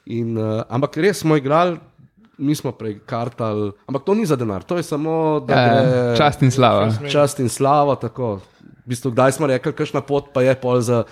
In, 0.06 0.36
uh, 0.38 0.62
ampak 0.70 0.98
res 1.02 1.22
smo 1.22 1.36
igrali, 1.38 1.78
mi 2.42 2.54
smo 2.58 2.72
prej 2.74 2.98
kartali, 3.06 3.70
ampak 3.86 4.02
to 4.02 4.14
ni 4.18 4.26
za 4.26 4.36
denar, 4.36 4.66
to 4.66 4.76
je 4.76 4.82
samo 4.82 5.40
da 5.46 5.54
gre 5.54 6.16
čast 6.18 6.42
in 6.42 6.50
slava. 6.50 6.90
čast 7.06 7.40
in 7.40 7.48
slava. 7.48 7.94
Tako. 7.96 8.42
V 8.82 8.90
bistvu, 8.90 9.14
kdaj 9.14 9.38
smo 9.38 9.46
rekli, 9.46 9.70
kakšna 9.72 10.02
pot 10.02 10.34
pa 10.34 10.42
je 10.42 10.58
pol 10.58 10.82
za. 10.82 11.04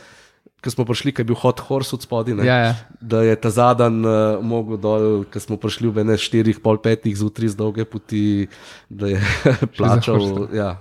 Ko 0.61 0.69
smo 0.69 0.85
prišli, 0.85 1.15
je 1.17 1.25
bil 1.25 1.39
hot 1.41 1.61
horse 1.65 1.97
od 1.97 2.03
spodaj, 2.05 2.37
ne? 2.37 2.45
Ja, 2.45 2.57
ja. 2.61 2.73
da 3.01 3.23
je 3.25 3.33
ta 3.41 3.49
zadnji 3.49 4.05
uh, 4.05 4.45
mogel 4.45 4.77
dol, 4.77 5.25
ko 5.25 5.41
smo 5.41 5.57
prišli 5.57 5.89
v 5.89 6.53
pol 6.61 6.77
petih 6.77 7.17
zjutraj 7.17 7.49
z 7.49 7.57
dolge 7.57 7.89
poti, 7.89 8.45
da 8.93 9.09
je 9.09 9.25
plačal. 9.77 10.53
Ja. 10.53 10.77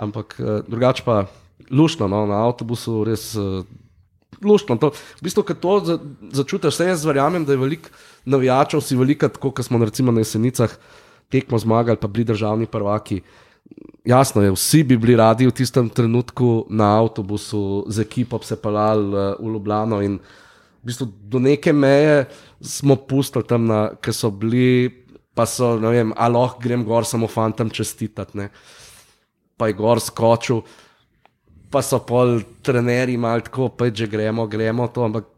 Ampak 0.00 0.40
uh, 0.40 0.64
drugače 0.64 1.04
pa 1.04 1.28
lušno, 1.68 2.08
no, 2.08 2.24
na 2.24 2.40
avtobusu 2.48 3.04
res 3.04 3.36
uh, 3.36 3.68
lušno. 4.40 4.80
To, 4.80 4.96
v 4.96 5.22
bistvu, 5.22 5.44
ko 5.44 5.54
to 5.54 5.72
za, 5.84 5.96
začutiš, 6.32 6.72
vse 6.72 6.88
jaz 6.92 7.04
verjamem, 7.04 7.44
da 7.44 7.52
je 7.52 7.60
veliko 7.60 7.92
navijačev, 8.24 8.80
si 8.80 8.96
veliko, 8.96 9.28
tako 9.28 9.50
kot 9.50 9.66
smo 9.66 9.80
recimo 9.84 10.12
na 10.12 10.20
jesenicah 10.20 10.76
tekmo 11.32 11.58
zmagali, 11.58 11.96
pa 12.00 12.08
bili 12.08 12.24
državni 12.24 12.66
prvaki. 12.66 13.20
Jasno 14.04 14.42
je, 14.42 14.52
vsi 14.52 14.82
bi 14.84 14.96
bili 14.96 15.16
radi 15.16 15.46
v 15.46 15.54
tistem 15.54 15.88
trenutku 15.88 16.66
na 16.70 16.98
avtobusu 17.00 17.84
z 17.88 18.02
ekipo 18.02 18.40
se 18.42 18.56
pelali 18.56 19.06
uh, 19.14 19.36
v 19.40 19.52
Ljubljano 19.52 20.02
in 20.02 20.18
v 20.82 20.90
bistvu 20.90 21.06
do 21.06 21.38
neke 21.38 21.72
meje 21.72 22.26
smo 22.60 22.96
pustili 22.96 23.46
tam, 23.46 23.70
ki 24.02 24.12
so 24.12 24.30
bili, 24.30 24.90
pa 25.34 25.46
so, 25.46 25.76
ne 25.78 25.92
vem, 25.94 26.12
a 26.16 26.28
lahko 26.28 26.60
grem 26.60 26.84
gor 26.84 27.06
samo 27.06 27.30
fantom 27.30 27.70
čestitati, 27.70 28.38
ne. 28.38 28.48
pa 29.56 29.70
je 29.70 29.78
gor 29.78 30.00
skočil, 30.02 30.64
pa 31.70 31.82
so 31.86 32.02
pol 32.02 32.40
trenerji 32.66 33.16
malo 33.16 33.46
tako, 33.46 33.68
pa 33.70 33.86
že 33.94 34.10
gremo, 34.10 34.46
gremo 34.46 34.88
to, 34.88 35.06
ampak 35.06 35.31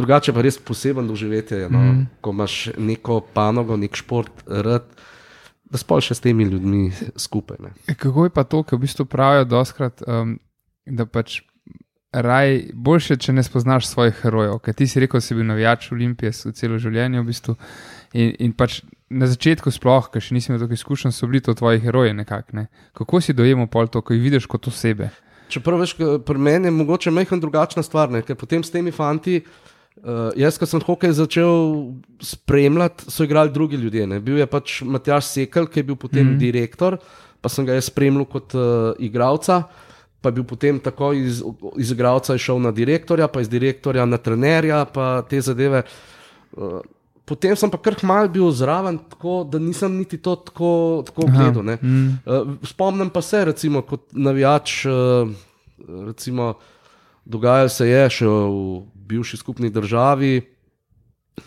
drugače 0.00 0.34
pa 0.34 0.42
res 0.44 0.58
poseben 0.58 1.08
doživetje, 1.08 1.68
no? 1.68 1.78
mm. 1.78 2.06
ko 2.24 2.34
imaš 2.34 2.56
neko 2.78 3.20
panogo, 3.34 3.76
nek 3.80 3.96
šport, 3.96 4.44
rad, 4.46 4.88
da 5.70 5.78
spol 5.78 6.02
še 6.02 6.16
s 6.18 6.24
temi 6.24 6.48
ljudmi 6.48 6.88
skupaj. 7.20 7.60
Ne. 7.62 7.94
Kako 7.94 8.26
je 8.26 8.34
pa 8.34 8.44
to, 8.48 8.64
ki 8.66 8.76
v 8.76 8.84
bistvu 8.86 9.06
pravijo 9.10 9.46
doskrat, 9.52 10.02
um, 10.06 10.34
da 10.86 11.06
pač 11.06 11.40
raj 12.10 12.72
boljše, 12.74 13.16
če 13.22 13.34
ne 13.36 13.44
spoznaš 13.46 13.86
svojih 13.86 14.16
herojev. 14.24 14.58
Ker 14.64 14.74
ti 14.74 14.88
si 14.90 15.02
rekel, 15.02 15.22
da 15.22 15.26
si 15.26 15.36
bil 15.38 15.46
navijač 15.46 15.92
Olimpije 15.94 16.32
v 16.34 16.54
celo 16.58 16.78
življenje 16.82 17.22
v 17.22 17.28
bistvu. 17.28 17.54
In, 18.18 18.34
in 18.42 18.54
pač 18.58 18.80
na 19.10 19.28
začetku, 19.30 19.70
sploh, 19.74 20.10
ker 20.10 20.22
še 20.22 20.34
nisem 20.34 20.54
imel 20.54 20.64
toliko 20.64 20.78
izkušenj, 20.78 21.14
so 21.14 21.30
bili 21.30 21.42
to 21.46 21.54
tvoji 21.54 21.82
heroji 21.84 22.16
nekako. 22.18 22.58
Ne? 22.58 22.66
Kako 22.98 23.22
si 23.22 23.36
dojemal 23.38 23.70
pol 23.70 23.86
to, 23.86 24.02
ko 24.02 24.16
jih 24.16 24.24
vidiš 24.26 24.50
kot 24.50 24.66
osebe? 24.70 25.12
Čeprav 25.50 25.82
veš, 25.82 25.96
pri 26.26 26.38
meni 26.38 26.70
je 26.70 26.74
mogoče 26.74 27.14
majhen 27.14 27.42
drugačna 27.42 27.82
stvar, 27.86 28.10
ne? 28.10 28.24
ker 28.26 28.38
potem 28.38 28.66
s 28.66 28.74
temi 28.74 28.94
fanti. 28.94 29.38
Uh, 29.38 29.69
jaz, 30.36 30.58
ko 30.58 30.66
sem 30.68 30.82
hokej 30.84 31.12
začel 31.18 31.54
spremljati, 32.24 33.10
so 33.12 33.24
igrali 33.24 33.52
drugi 33.52 33.76
ljudje. 33.76 34.06
Ne? 34.06 34.20
Bil 34.20 34.38
je 34.38 34.46
pač 34.46 34.80
Matjaš 34.82 35.32
Sekel, 35.34 35.68
ki 35.68 35.80
je 35.80 35.84
bil 35.84 35.96
potem 35.96 36.26
mm 36.26 36.34
-hmm. 36.34 36.38
direktor, 36.38 36.98
pa 37.40 37.48
sem 37.48 37.66
ga 37.66 37.74
jaz 37.74 37.84
spremljal 37.84 38.24
kot 38.24 38.54
uh, 38.54 38.94
igralca. 38.98 39.62
Pa 40.20 40.28
je 40.28 40.32
bil 40.32 40.44
potem 40.44 40.80
tako 40.80 41.12
iz, 41.12 41.42
iz 41.76 41.90
igralca 41.90 42.38
šel 42.38 42.60
na 42.60 42.70
direktorja, 42.70 43.28
pa 43.28 43.40
iz 43.40 43.48
direktorja 43.48 44.04
na 44.04 44.16
trenerja, 44.16 44.84
pa 44.84 45.22
te 45.28 45.40
zadeve. 45.40 45.82
Uh, 46.52 46.80
potem 47.24 47.56
sem 47.56 47.70
pa 47.70 47.78
kar 47.78 47.96
mal 48.02 48.28
bil 48.28 48.50
zraven, 48.50 48.98
tako 49.10 49.44
da 49.44 49.58
nisem 49.58 49.96
niti 49.96 50.18
to 50.18 50.36
tako, 50.36 51.02
tako 51.06 51.26
gledal. 51.26 51.62
ne. 51.62 51.78
Mm. 51.82 52.18
Uh, 52.26 52.56
spomnim 52.62 53.10
pa 53.10 53.22
se, 53.22 53.44
recimo, 53.44 53.82
kot 53.82 54.00
navijač, 54.12 54.86
uh, 54.86 55.30
recimo, 56.06 56.54
dogajalo 57.24 57.68
se 57.68 57.88
je 57.88 58.10
še 58.10 58.26
v 58.26 58.82
bivši 59.10 59.40
skupni 59.40 59.70
državi, 59.70 60.40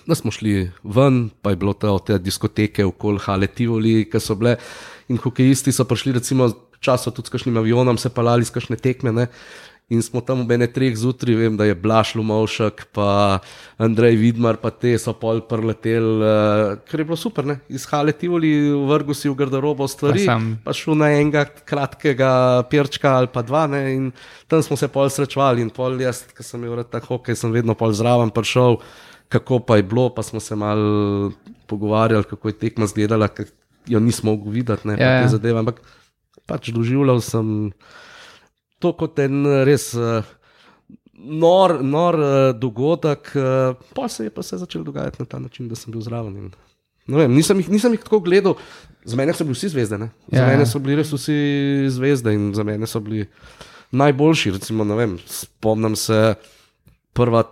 da 0.07 0.15
smo 0.15 0.31
šli 0.31 0.71
ven, 0.83 1.29
pa 1.41 1.53
je 1.53 1.59
bilo 1.61 1.73
to 1.73 1.95
te 1.99 2.17
diskoteke 2.19 2.85
okoli 2.85 3.21
Hale 3.23 3.47
Tivoli, 3.47 4.03
ki 4.09 4.19
so 4.19 4.35
bile 4.39 4.57
in 5.11 5.19
hokejisti 5.21 5.71
so 5.71 5.85
prišli, 5.87 6.15
recimo, 6.19 6.49
časo 6.83 7.11
tudi 7.11 7.29
s 7.29 7.33
kakšnim 7.33 7.57
avionom, 7.61 7.97
se 7.97 8.11
palali 8.11 8.45
s 8.45 8.51
kakšne 8.51 8.77
tekme. 8.79 9.13
Ne? 9.15 9.27
In 9.93 10.01
smo 10.01 10.23
tam 10.25 10.41
ob 10.41 10.51
ene 10.55 10.65
treh 10.65 10.95
zjutraj, 10.97 11.35
vem, 11.37 11.57
da 11.59 11.67
je 11.67 11.75
Blaž 11.77 12.15
Lumovšek, 12.17 12.87
pa 12.95 13.37
Andrej 13.77 14.15
Vidmar, 14.17 14.57
pa 14.57 14.71
te 14.73 14.95
so 14.97 15.13
pol 15.13 15.43
preletel, 15.45 16.07
uh, 16.17 16.73
ker 16.89 17.03
je 17.03 17.05
bilo 17.05 17.17
super, 17.19 17.45
ne? 17.45 17.59
iz 17.69 17.85
Hale 17.91 18.15
Tivoli, 18.17 18.49
vrgu 18.89 19.13
si 19.13 19.29
v 19.29 19.35
garderobo 19.37 19.85
stvari, 19.85 20.23
Pa 20.25 20.33
pa, 20.33 20.39
sam. 20.39 20.47
pa 20.65 20.73
šel 20.73 20.97
na 20.97 21.11
enega 21.13 21.45
kratkega 21.45 22.31
perčka 22.71 23.13
ali 23.21 23.29
pa 23.29 23.45
dva, 23.45 23.67
ne? 23.69 23.83
in 23.93 24.09
tam 24.49 24.63
smo 24.65 24.79
se 24.79 24.89
pol 24.89 25.11
srečevali. 25.13 25.61
In 25.61 25.69
pol 25.69 26.01
jaz, 26.01 26.23
ki 26.33 26.41
sem 26.41 26.63
imel 26.63 26.81
rad 26.81 26.89
ta 26.89 27.03
hokej, 27.03 27.37
sem 27.37 27.53
vedno 27.53 27.77
pol 27.77 27.93
zraven 27.93 28.33
prišel, 28.33 28.79
kako 29.29 29.61
pa 29.61 29.77
je 29.77 29.85
bilo, 29.85 30.09
pa 30.09 30.25
smo 30.25 30.41
se 30.41 30.57
mal 30.57 30.79
pogovarjali, 31.69 32.25
kako 32.33 32.49
je 32.49 32.57
tekma 32.65 32.89
izgledala, 32.89 33.29
ker 33.29 33.45
jo 33.85 33.99
nismo 33.99 34.31
mogli 34.33 34.57
videti, 34.61 34.87
ne, 34.87 34.97
Ja, 34.97 35.05
ja, 35.05 35.13
ja. 35.15 35.21
te 35.27 35.35
zadeve, 35.37 35.59
ampak 35.59 35.83
pač 36.49 36.71
doživljal 36.73 37.21
sem 37.23 37.71
to 38.83 38.91
kot 38.99 39.19
en 39.23 39.45
res 39.67 39.89
uh, 39.95 40.19
nor, 41.23 41.77
nor 41.83 42.17
uh, 42.19 42.33
dogodek, 42.57 43.31
uh, 43.39 43.79
pa 43.95 44.09
se 44.11 44.27
je 44.27 44.33
pa 44.33 44.43
se 44.43 44.59
začel 44.59 44.83
dogajati 44.83 45.21
na 45.23 45.29
ta 45.29 45.39
način, 45.39 45.69
da 45.71 45.79
sem 45.79 45.93
bil 45.95 46.03
zraven. 46.03 46.35
In, 46.37 46.51
vem, 47.07 47.31
nisem, 47.31 47.59
jih, 47.63 47.69
nisem 47.71 47.95
jih 47.95 48.03
tako 48.03 48.19
gledal, 48.25 48.57
za 49.07 49.15
mene 49.19 49.33
so 49.35 49.47
bili 49.47 49.55
vsi 49.55 49.71
zvezde, 49.73 49.97
ne? 49.99 50.11
za 50.27 50.37
Ja, 50.37 50.45
ja, 50.45 50.51
mene 50.53 50.67
so 50.67 50.79
bili 50.83 50.99
res 50.99 51.11
vsi 51.15 51.39
zvezde 51.95 52.35
in 52.35 52.51
za 52.55 52.63
mene 52.67 52.87
so 52.87 52.99
bili 53.03 53.25
najboljši. 53.91 54.51
Recimo, 54.59 54.87
vem, 54.99 55.17
spomnim 55.27 55.95
se 55.99 56.35
prva. 57.13 57.43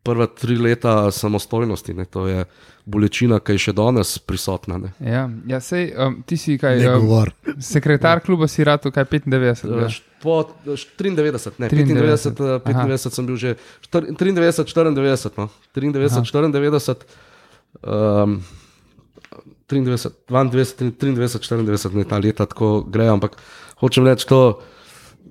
Prva 0.00 0.24
tri 0.32 0.54
leta 0.56 1.10
samostojnosti, 1.12 1.92
ne, 1.92 2.06
to 2.08 2.22
je 2.24 2.46
bolečina, 2.88 3.36
ki 3.44 3.52
je 3.52 3.60
še 3.66 3.72
danes 3.76 4.14
prisotna. 4.24 4.78
Ne. 4.80 4.94
Ja, 5.04 5.26
ja 5.44 5.58
sej, 5.60 5.90
um, 5.92 6.14
ti 6.24 6.38
si 6.40 6.54
kaj, 6.56 6.80
um, 6.88 7.02
govor. 7.04 7.34
sekretar 7.60 8.22
kluba 8.24 8.48
si 8.48 8.64
rado, 8.64 8.88
kaj 8.88 9.04
95. 9.04 9.68
Uh, 9.68 9.82
ja. 9.84 9.90
š- 9.92 10.00
Po 10.22 10.44
š- 10.66 10.86
93, 10.94 11.58
ne, 11.58 11.66
93, 11.66 12.30
95, 12.30 12.40
eh, 12.40 12.60
95 12.60 13.10
sem 13.10 13.24
bil 13.24 13.36
že, 13.36 13.50
štir- 13.80 14.12
93, 14.12 14.64
94, 14.66 15.38
no, 15.38 15.48
93, 15.72 16.22
94, 16.52 17.06
um, 17.82 18.42
93, 19.66 20.10
92, 20.26 20.74
93, 20.92 21.16
94, 21.62 21.64
ne, 21.94 22.04
ta 22.04 22.18
leta 22.18 22.44
tako 22.44 22.82
grejo, 22.82 23.12
ampak 23.12 23.36
hočem 23.76 24.04
reči 24.04 24.26
to, 24.26 24.60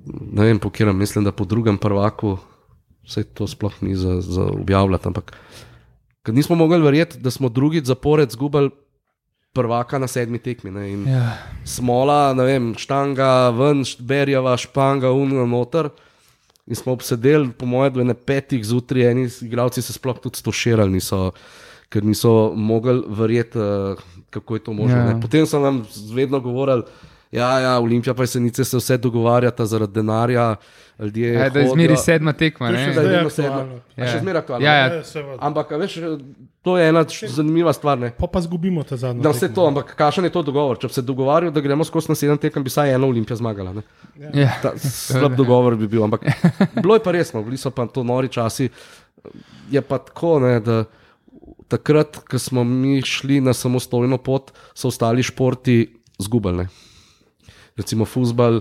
ne 0.08 0.44
vem 0.44 0.58
po 0.58 0.70
katerem, 0.70 0.96
mislim, 0.96 1.24
da 1.24 1.32
po 1.32 1.44
drugem 1.44 1.78
prvaku, 1.78 2.38
vse 3.04 3.24
to 3.26 3.46
sploh 3.46 3.74
ni 3.82 3.94
za, 3.94 4.22
za 4.22 4.44
objavljati, 4.44 5.06
ampak 5.06 5.34
nismo 6.28 6.56
mogli 6.56 6.80
verjeti, 6.80 7.18
da 7.18 7.30
smo 7.30 7.50
drugič 7.50 7.86
zapored 7.86 8.32
zgubili 8.32 8.70
prvaka 9.54 10.00
na 10.00 10.08
sedmi 10.08 10.40
tekmi. 10.40 10.72
Ne, 10.72 11.12
Ja. 11.12 11.38
smola, 11.66 12.34
ne 12.34 12.44
vem, 12.44 12.74
štanga, 12.78 13.50
ven, 13.50 13.84
berjava, 14.00 14.58
španga, 14.58 15.12
unga 15.12 15.46
noter. 15.46 15.90
In 16.68 16.76
smo 16.76 16.94
obsedeli, 16.94 17.50
po 17.52 17.66
mojem, 17.66 17.94
do 17.94 18.02
ene 18.02 18.14
petih 18.14 18.62
zjutraj, 18.66 19.12
eni 19.12 19.26
igralci 19.42 19.82
se 19.82 19.94
sploh 19.94 20.20
tudi 20.22 20.38
stoširali, 20.38 20.92
niso, 20.92 21.32
ker 21.90 22.04
niso 22.06 22.54
mogli 22.54 23.02
verjeti, 23.08 23.58
eh, 23.58 23.96
kako 24.30 24.56
je 24.56 24.64
to 24.64 24.74
možno. 24.74 24.98
Ja. 24.98 25.06
Ja. 25.10 25.20
Potem 25.22 25.48
so 25.50 25.60
nam 25.60 25.82
vedno 26.14 26.40
govorili, 26.40 26.84
ja, 27.32 27.60
ja, 27.60 27.80
Olimpija 27.80 28.14
pa 28.14 28.24
jesenice 28.24 28.64
se 28.66 28.78
vse 28.78 28.98
dogovarjata 28.98 29.66
zaradi 29.66 29.94
denarja. 29.94 30.56
Ljudje 31.00 31.34
Ja, 31.34 31.50
da 31.50 31.60
je 31.60 31.70
zmeri 31.70 31.98
sedma 31.98 32.34
tekma. 32.34 32.72
Ne? 32.72 32.80
še 32.86 32.94
Zdaj 32.94 33.14
je 33.14 33.30
sedma. 33.32 33.60
Ja. 33.96 34.08
Še 34.08 34.20
zmeraj 34.20 34.42
aktualno. 34.42 34.66
Ja, 34.66 34.74
ja. 34.74 34.88
Ja. 35.00 35.36
Ampak, 35.48 35.72
a 35.72 35.78
veš, 35.80 35.96
to 36.66 36.76
je 36.78 36.90
ena 36.92 37.06
zanimiva 37.08 37.74
stvar. 37.74 38.02
Ne? 38.02 38.10
Pa 38.18 38.28
pa 38.28 38.42
zgubimo 38.44 38.84
te 38.84 38.98
zadnje. 39.00 39.24
Da 39.24 39.32
vse 39.32 39.48
to, 39.56 39.68
ampak 39.70 39.94
kakšen 40.00 40.28
je 40.28 40.34
to 40.36 40.44
dogovor? 40.50 40.82
Če 40.82 40.90
bi 40.92 40.98
se 40.98 41.06
dogovarjal, 41.08 41.54
da 41.56 41.64
gremo 41.64 41.88
skozi 41.88 42.12
na 42.12 42.18
sedem 42.20 42.42
tekem, 42.42 42.66
bi 42.66 42.74
vsaj 42.74 42.92
ena 42.98 43.08
Olimpija 43.08 43.40
zmagala. 43.40 43.78
Ne? 43.78 43.86
Ja. 44.36 44.52
Ta, 44.64 44.74
slab 44.84 45.38
dogovor 45.40 45.80
bi 45.80 45.88
bil, 45.88 46.04
ampak 46.10 46.28
bilo 46.84 47.00
je 47.00 47.06
pa 47.06 47.16
resno, 47.16 47.46
bili 47.48 47.62
so 47.62 47.72
pa 47.72 47.88
to 47.88 48.04
nori 48.04 48.28
časi. 48.34 48.68
Je 49.72 49.86
pa 49.86 50.02
tako, 50.04 50.40
ne, 50.44 50.58
da 50.66 50.84
takrat, 51.70 52.20
ko 52.28 52.42
smo 52.42 52.66
mi 52.68 53.00
šli 53.06 53.40
na 53.46 53.54
samostojno 53.54 54.18
pot, 54.18 54.52
so 54.74 54.90
ostali 54.92 55.24
športi 55.24 55.86
zgubljeni. 56.20 56.68
Recimo 57.80 58.06
futbal, 58.06 58.60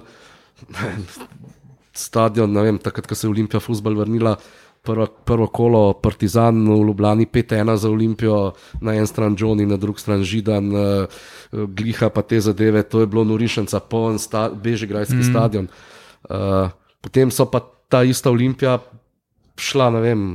stadion, 1.98 2.52
ne 2.52 2.62
vem, 2.62 2.78
takrat, 2.78 3.06
ko 3.06 3.18
se 3.18 3.26
je 3.26 3.30
Olimpija 3.30 3.60
futbal 3.60 3.98
vrnila, 3.98 4.36
prvo, 4.82 5.06
prvo 5.26 5.46
kolo 5.46 5.82
Partizan 6.02 6.62
v 6.68 6.78
Ljubljani 6.86 7.26
5-1 7.26 7.76
za 7.76 7.90
Olimpijo, 7.90 8.52
na 8.80 8.94
en 8.94 9.06
stran 9.06 9.36
Džoni, 9.36 9.66
na 9.66 9.76
drugi 9.76 10.00
stran 10.00 10.22
Židan, 10.22 10.70
uh, 10.72 11.22
Gliha 11.52 12.10
pa 12.14 12.22
te 12.22 12.40
zadeve, 12.40 12.82
to 12.82 13.00
je 13.00 13.06
bilo 13.10 13.24
norišenca, 13.24 13.80
poln 13.80 14.18
sta, 14.18 14.48
Bežigrajski 14.50 15.20
mm. 15.20 15.30
stadion. 15.30 15.68
Uh, 16.28 16.70
potem 17.00 17.30
so 17.30 17.48
pa 17.50 17.60
ta 17.88 18.02
ista 18.04 18.30
Olimpija 18.30 18.78
šla, 19.58 19.90
ne 19.90 20.00
vem, 20.00 20.28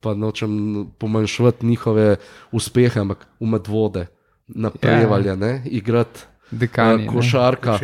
pa 0.00 0.14
nočem 0.14 0.86
pomanjšati 0.98 1.66
njihove 1.66 2.16
uspehe, 2.52 3.00
ampak 3.00 3.26
v 3.40 3.48
medvode, 3.56 4.06
naprevalje, 4.46 5.36
ne, 5.36 5.52
igrati 5.64 6.33
Dekani, 6.50 6.94
uh, 6.94 7.00
ne. 7.00 7.06
košarka. 7.06 7.78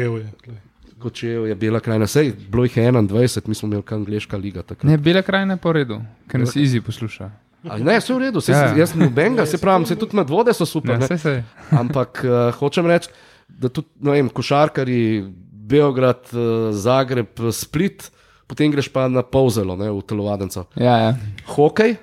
Kočev 1.00 1.46
je 1.48 1.54
bila 1.54 1.80
krajina, 1.80 2.06
bilo 2.50 2.64
jih 2.64 2.76
je 2.76 2.92
21, 2.92 3.48
mi 3.48 3.54
smo 3.54 3.66
imeli 3.66 3.82
kar 3.82 3.98
angliška 3.98 4.36
liga. 4.36 4.62
takrat. 4.62 4.84
Ne, 4.84 4.98
bele 4.98 5.22
krajine 5.22 5.56
po 5.56 5.72
redu, 5.72 6.00
ker 6.28 6.40
nas 6.40 6.56
izi 6.56 6.80
posluša. 6.80 7.30
A 7.68 7.76
Ne, 7.78 7.98
vse 8.00 8.14
v 8.14 8.18
redu, 8.18 8.40
sej, 8.40 8.52
Ja. 8.52 8.60
ja. 8.72 8.76
jaz 8.76 8.92
sem 8.92 9.00
nobenega, 9.00 9.46
se 9.46 9.58
pravi, 9.58 9.86
se 9.86 9.96
tudi 9.96 10.16
medvode 10.16 10.52
so 10.56 10.64
super. 10.66 10.90
Ja, 10.90 10.98
ne. 10.98 11.06
saj 11.06 11.18
se. 11.18 11.42
Ampak 11.70 12.24
uh, 12.24 12.54
hočem 12.56 12.86
reči, 12.86 13.08
da 13.48 13.68
tudi 13.68 13.88
no 14.00 14.12
vem, 14.12 14.28
košarkari, 14.28 15.24
Beograd, 15.70 16.24
uh, 16.32 16.72
Zagreb, 16.74 17.30
eh, 17.38 17.52
Split, 17.52 18.08
potem 18.46 18.72
greš 18.72 18.88
pa 18.88 19.08
na 19.08 19.22
Povzelo, 19.22 19.76
ne, 19.76 19.90
v 19.92 20.02
telovadenco. 20.02 20.64
Ja, 20.74 20.96
ja. 20.98 21.10
Hokej 21.46 21.96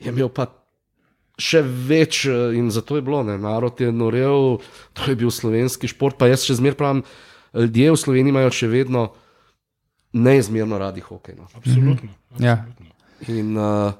je 0.00 0.10
imel 0.10 0.28
pa 0.28 0.46
še 1.40 1.62
več 1.64 2.24
eh, 2.28 2.54
in 2.58 2.70
zato 2.74 2.98
je 2.98 3.04
bilo, 3.06 3.22
ne, 3.26 3.38
narod 3.40 3.80
je 3.80 3.90
norel, 3.92 4.60
to 4.96 5.10
je 5.10 5.16
bil 5.18 5.32
slovenski 5.34 5.90
šport, 5.90 6.18
pa 6.20 6.30
jaz 6.30 6.44
še 6.46 6.60
zmeraj 6.60 6.78
pravim, 6.78 7.02
ljudje 7.56 7.90
v 7.90 8.00
Sloveniji 8.04 8.34
imajo 8.34 8.52
še 8.54 8.70
vedno 8.70 9.08
neizmerno 10.12 10.78
radi 10.78 11.02
hokej. 11.02 11.38
No. 11.38 11.48
Absolutno. 11.54 12.10
Ja. 12.42 12.64
In 13.30 13.54
uh, 13.58 13.94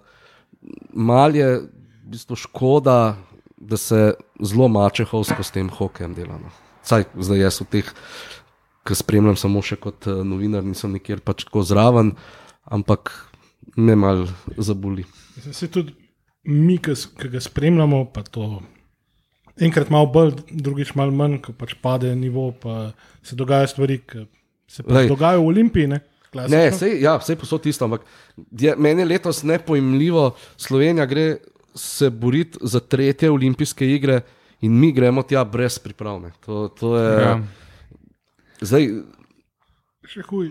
mal 0.94 1.35
je 1.37 1.49
v 1.61 2.14
bistvu 2.14 2.38
škoda, 2.38 3.16
da 3.61 3.76
se 3.76 4.14
zelo 4.40 4.70
mačehovsko 4.73 5.44
s 5.44 5.54
tem 5.54 5.70
hokejem 5.70 6.14
dela. 6.16 6.38
No. 6.40 6.50
Saj 6.87 7.11
zdaj 7.14 7.44
jaz 7.44 7.61
v 7.62 7.68
teh, 7.76 7.90
ki 8.88 8.97
spremljam 8.97 9.38
samo 9.38 9.62
še 9.62 9.78
kot 9.78 10.09
uh, 10.11 10.23
novinar, 10.26 10.64
nisem 10.66 10.94
nikjer 10.97 11.23
pač 11.23 11.44
tako 11.47 11.62
zraven, 11.66 12.14
ampak 12.66 13.12
me 13.76 13.94
mal 13.99 14.25
zaboli. 14.59 15.04
Se 15.52 15.68
tudi 15.70 15.94
mi, 16.44 16.78
ki 16.78 17.28
ga 17.28 17.40
spremljamo, 17.40 18.04
pa 18.14 18.23
to 18.23 18.62
enkrat 19.61 19.90
malo 19.92 20.09
bolj, 20.12 20.35
drugič 20.50 20.94
malo 20.97 21.12
manj, 21.12 21.40
ko 21.44 21.52
pač 21.56 21.75
pade 21.82 22.12
nivo, 22.16 22.50
pa 22.56 22.92
se 23.23 23.37
dogajajo 23.37 23.75
stvari, 23.75 23.99
ki 24.09 24.25
se 24.70 24.85
pač 24.87 25.11
dogajajo 25.11 25.44
v 25.44 25.52
Olimpiji. 25.52 25.90
Ne, 25.92 26.00
Klasično. 26.30 26.56
Ne, 26.56 26.70
vse 26.70 26.90
ja, 27.02 27.16
vsej 27.18 27.37
posod 27.40 27.64
isto, 27.66 27.85
ampak 27.88 28.04
je, 28.37 28.75
meni 28.78 29.02
je 29.02 29.09
letos 29.11 29.42
nepojmljivo, 29.42 30.30
Slovenija 30.56 31.06
gre 31.11 31.40
se 31.75 32.11
boriti 32.11 32.59
za 32.62 32.80
tretje 32.80 33.30
olimpijske 33.30 33.87
igre 33.87 34.20
in 34.62 34.76
mi 34.78 34.92
gremo 34.92 35.23
tja 35.26 35.42
brez 35.44 35.78
pripravne. 35.82 36.30
To, 36.47 36.68
to 36.68 36.97
je, 36.99 37.09
Ja. 37.20 37.35
Zdaj, 38.61 38.90
Še 40.11 40.23
huj. 40.28 40.50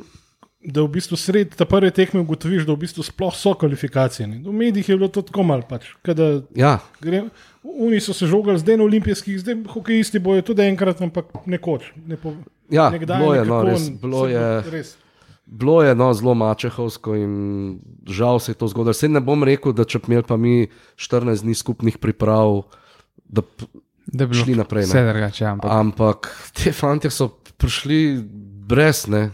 Da 0.60 0.84
v 0.84 0.90
bistvu 0.92 1.16
sredi 1.16 1.56
te 1.56 1.64
prve 1.64 1.88
tekme 1.90 2.20
ugotoviš, 2.20 2.66
da 2.68 2.74
v 2.76 2.82
bistvu 2.82 3.04
sploh 3.04 3.32
so 3.32 3.54
kvalifikacije. 3.54 4.28
Ne. 4.28 4.42
V 4.44 4.52
medijih 4.52 4.90
je 4.90 4.98
bilo 4.98 5.08
to 5.08 5.22
tako 5.22 5.44
malo. 5.44 5.64
Pač, 5.64 5.86
kada 6.04 6.42
ja, 6.54 6.80
gre, 7.00 7.30
Oni 7.64 8.00
so 8.00 8.14
se 8.14 8.28
žogali 8.28 8.60
zdaj 8.60 8.78
na 8.78 8.84
olimpijskih, 8.84 9.40
zdaj 9.40 9.56
hokejisti 9.70 10.20
bojo 10.20 10.42
tudi 10.42 10.64
enkrat, 10.64 11.00
ampak 11.02 11.32
nekoč. 11.46 11.92
Ne 12.06 12.18
po, 12.18 12.34
Ja, 12.70 12.90
nekdaj, 12.90 13.18
bilo 13.18 13.34
je, 13.34 13.40
no, 13.40 13.46
nekako, 13.46 13.70
res, 13.70 13.90
bilo 14.02 14.26
se 14.26 14.32
je- 14.32 14.64
res. 14.72 14.90
Bilo 15.46 15.82
je 15.82 15.96
no, 15.96 16.14
zelo 16.14 16.34
mačehovsko 16.36 17.16
in 17.16 17.34
žal 18.06 18.40
se 18.40 18.52
je 18.52 18.56
to 18.56 18.68
zgodilo. 18.68 18.92
Vse 18.92 19.10
ne 19.10 19.20
bom 19.20 19.44
rekel, 19.44 19.74
da 19.74 19.84
če 19.84 20.00
bi 20.00 20.12
imeli 20.12 20.24
pa 20.24 20.38
mi 20.38 20.68
14 20.96 21.42
dni 21.42 21.56
skupnih 21.56 21.98
priprav, 21.98 22.64
da, 23.26 23.42
Da 24.08 24.26
bi 24.26 24.34
bilo 24.34 24.44
Šli 24.44 24.56
naprej, 24.56 24.82
ne. 24.82 24.88
Vse 24.88 25.02
drugače, 25.06 25.46
ampak 25.46 25.72
ampak 25.72 26.20
te 26.54 26.72
fanti 26.72 27.10
so 27.10 27.30
prišli 27.58 28.24
brez, 28.70 29.04
ne, 29.10 29.30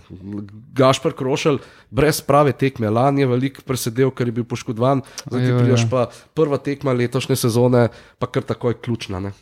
Gašpar 0.75 1.13
Krošelj, 1.17 1.59
brez 1.91 2.21
prave 2.25 2.53
tekme. 2.55 2.89
Lani 2.89 3.25
je 3.25 3.29
veliko 3.29 3.63
presedel, 3.67 4.11
ker 4.15 4.31
je 4.31 4.35
bil 4.39 4.47
poškodovan, 4.47 5.03
zdaj 5.25 5.45
ti 5.45 5.55
prideš 5.57 5.85
ja. 5.85 5.89
pa 5.91 6.05
prva 6.37 6.59
tekma 6.63 6.95
letošnje 6.95 7.37
sezone, 7.43 7.87
pa 8.19 8.29
kar 8.31 8.47
takoj 8.47 8.77
ključna. 8.81 9.21
Ne. 9.27 9.33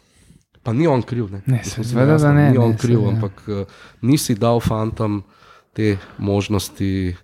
Pa 0.63 0.73
ni 0.73 0.87
on 0.87 1.03
kriv, 1.03 1.27
ne. 1.31 1.41
Ne, 1.45 1.59
Mislim, 1.59 1.85
seveda, 1.85 2.15
jasno, 2.15 2.27
da 2.27 2.33
ne, 2.33 2.47
Ni 2.49 2.57
ne, 2.57 2.63
on 2.63 2.77
kriv, 2.77 3.01
seveda. 3.01 3.13
ampak 3.15 3.43
uh, 3.47 3.77
nisi 4.01 4.35
dal 4.39 4.63
fantom 4.63 5.21
te 5.75 5.97
možnosti. 6.17 7.15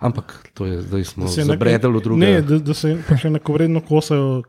Ampak 0.00 0.34
to 0.54 0.66
je, 0.66 0.80
zdaj 0.82 1.04
smo 1.04 1.28
se 1.28 1.44
zabredeli 1.44 1.98
v 1.98 2.02
druge. 2.02 2.26
Ne, 2.26 2.42
da, 2.42 2.58
da 2.58 2.74
se 2.74 2.94
pač 3.08 3.26
enakovredno 3.28 3.82
kosajo, 3.84 4.42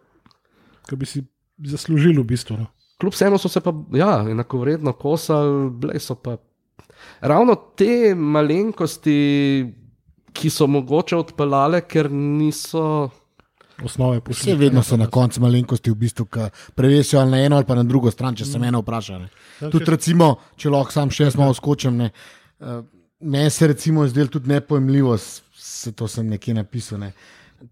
ki 0.87 0.99
bi 0.99 1.07
si 1.07 1.23
zaslužili 1.71 2.19
v 2.19 2.27
bistvu. 2.27 2.59
No. 2.59 2.69
Kljub 3.01 3.15
vsemu 3.15 3.39
so 3.41 3.49
se 3.51 3.61
pa 3.63 3.73
ja, 3.95 4.13
enakovredno 4.29 4.93
kosali, 4.93 5.69
bile 5.81 5.99
so 5.99 6.15
pa 6.15 6.37
ravno 7.21 7.55
te 7.75 8.15
malenkosti, 8.15 9.15
ki 10.33 10.49
so 10.49 10.67
mogoče 10.67 11.15
odpeljale, 11.15 11.81
ker 11.87 12.11
niso. 12.11 13.09
Osnove 13.83 14.21
Vse 14.29 14.55
vedno 14.55 14.83
so 14.83 14.97
na 14.97 15.07
koncu 15.09 15.41
malenkosti, 15.41 15.91
v 15.91 15.97
bistvu, 16.03 16.25
ki 16.29 16.49
prevesijo 16.75 17.19
ali 17.21 17.31
na 17.31 17.43
eno 17.45 17.55
ali 17.55 17.65
pa 17.65 17.75
na 17.75 17.83
drugo 17.83 18.11
stran, 18.11 18.35
če 18.35 18.45
se 18.45 18.59
mene 18.59 18.77
vpraša. 18.77 19.17
ne. 19.19 19.29
Tudi, 19.59 19.85
recimo, 19.89 20.35
če 20.55 20.69
lahko 20.69 20.93
sam 20.93 21.09
še 21.09 21.29
jaz 21.29 21.37
malo 21.37 21.53
skočim. 21.53 21.97
ne, 21.97 22.11
eh, 22.59 22.81
Meni 23.21 23.49
se 23.49 23.67
recimo 23.67 24.07
zdelo 24.07 24.27
tudi 24.27 24.49
nepojmljivo, 24.49 25.17
se 25.53 25.91
to 25.91 26.07
sem 26.07 26.27
nekje 26.27 26.53
napisal. 26.53 26.99
Ne. 26.99 27.11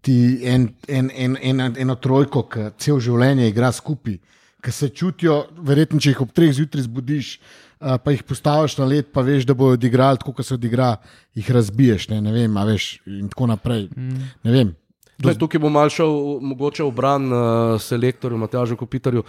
Ti 0.00 0.40
en, 0.46 0.68
en, 0.88 1.10
en, 1.14 1.36
en, 1.42 1.74
eno 1.78 1.94
trojko, 1.94 2.42
ki 2.42 2.70
cel 2.78 3.00
življenje 3.00 3.48
igra 3.48 3.72
skupaj, 3.72 4.18
ki 4.62 4.72
se 4.72 4.88
čutijo, 4.88 5.46
verjetno, 5.58 5.98
če 5.98 6.10
jih 6.10 6.20
ob 6.22 6.30
treh 6.34 6.52
zjutraj 6.54 6.86
zbudiš, 6.86 7.32
eh, 7.38 7.69
pa 7.80 8.12
jih 8.12 8.22
postaviš 8.22 8.76
na 8.78 8.84
let, 8.84 9.08
pa 9.12 9.24
veš, 9.24 9.46
da 9.48 9.54
bodo 9.54 9.78
odigrali 9.78 10.20
tako, 10.20 10.34
kot 10.36 10.46
se 10.46 10.54
odigra, 10.54 10.96
jih 11.34 11.50
razbiješ. 11.50 12.08
Ne, 12.12 12.20
ne 12.20 12.32
vem, 12.32 12.56
a 12.56 12.64
veš, 12.68 13.00
in 13.06 13.28
tako 13.32 13.48
naprej. 13.50 13.88
Mm. 13.96 14.28
Ne 14.44 14.52
vem. 14.52 14.74
Zdaj, 15.20 15.36
tukaj 15.40 15.60
bom 15.60 15.72
mal 15.72 15.90
šel 15.92 16.40
mogoče 16.40 16.84
v 16.84 16.92
bran 16.96 17.32
uh, 17.32 17.80
selektorju 17.80 18.38
Matjažu 18.40 18.76
Kopitarju. 18.76 19.24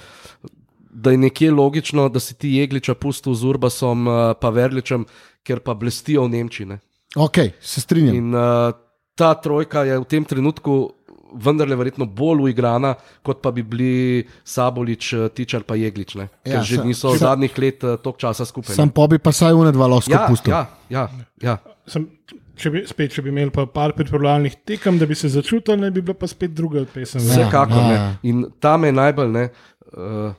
Da 0.91 1.11
je 1.11 1.19
nekje 1.19 1.51
logično, 1.51 2.09
da 2.09 2.19
si 2.19 2.35
ti 2.35 2.53
Jegliča 2.59 2.95
pustil 2.95 3.35
z 3.35 3.47
Urbasom, 3.47 4.07
uh, 4.07 4.21
pa 4.39 4.51
Verličem, 4.51 5.05
ker 5.43 5.59
pa 5.59 5.75
blestijo 5.75 6.23
v 6.27 6.35
Nemčiji. 6.35 6.67
Ne? 6.67 6.79
Ok, 7.15 7.37
se 7.59 7.81
strinjam. 7.81 8.15
In 8.15 8.35
uh, 8.35 8.71
ta 9.15 9.33
trojka 9.35 9.83
je 9.83 9.99
v 9.99 10.07
tem 10.07 10.25
trenutku 10.25 10.91
vendarle 11.33 11.75
verjetno 11.75 12.05
bolj 12.05 12.41
uigrana, 12.41 12.93
kot 13.23 13.41
pa 13.41 13.51
bi 13.51 13.63
bili 13.63 14.23
Sabolič, 14.43 15.13
eh, 15.13 15.29
Tičar 15.29 15.63
pa 15.63 15.75
Jeglič. 15.75 16.15
Ne? 16.15 16.27
Ker 16.43 16.53
Ja, 16.53 16.63
že 16.63 16.75
sa- 16.77 16.83
niso 16.83 17.11
sa- 17.15 17.17
zadnjih 17.17 17.57
let 17.57 17.83
uh, 17.83 17.95
toliko 17.97 18.19
časa 18.19 18.45
skupaj. 18.45 18.75
Sam 18.75 18.89
pa 18.89 19.07
bi 19.07 19.17
pa 19.19 19.31
saj 19.31 19.53
une 19.53 19.71
dva 19.71 19.87
lahko 19.87 20.11
ja, 20.11 20.25
pustil. 20.27 20.51
ja, 20.51 20.65
ja, 20.89 21.07
ja. 21.41 21.57
Sem, 21.87 22.09
če 22.55 22.69
bi, 22.69 22.83
spet, 22.85 23.11
če 23.11 23.21
bi 23.21 23.29
imeli 23.29 23.51
pa 23.51 23.65
par 23.65 23.93
pripravljalnih 23.93 24.55
tekem, 24.65 24.99
da 24.99 25.05
bi 25.05 25.15
se 25.15 25.29
začutili, 25.29 25.77
ne 25.77 25.91
bi 25.91 26.01
bila 26.01 26.13
pa 26.13 26.27
spet 26.27 26.51
druga 26.51 26.85
pesem. 26.85 27.21
Ja. 27.21 27.27
Vsekakor 27.31 27.77
ja. 27.77 27.87
ne. 27.87 28.17
In 28.23 28.45
tam 28.59 28.83
je 28.83 28.91
najbolj 28.91 29.29
ne. 29.29 29.49
Uh, 29.91 30.33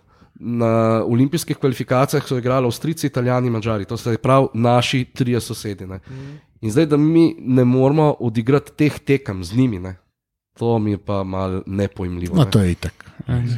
Na 0.45 1.05
olimpijskih 1.05 1.57
kvalifikacijah 1.57 2.25
so 2.27 2.39
igrali 2.39 2.67
Avstrijci, 2.67 3.07
Italijani, 3.07 3.51
Mačari, 3.51 3.85
to 3.85 3.97
so 3.97 4.11
prav 4.19 4.49
naši 4.55 5.05
trije 5.05 5.41
sosedi. 5.41 5.87
Ne. 5.87 6.01
In 6.61 6.71
zdaj, 6.71 6.87
da 6.87 6.97
mi 6.97 7.37
ne 7.39 7.65
moramo 7.65 8.17
odigrati 8.21 8.73
teh 8.73 8.99
tekem 8.99 9.45
z 9.45 9.55
njimi, 9.55 9.79
ne. 9.79 9.97
To 10.53 10.79
mi 10.79 10.91
je 10.91 10.99
pa 10.99 11.23
mal 11.25 11.63
nepojmljivo. 11.67 12.37
No, 12.37 12.45
ne. 12.45 12.51
to 12.51 12.61
je 12.61 12.73
itak. 12.73 12.95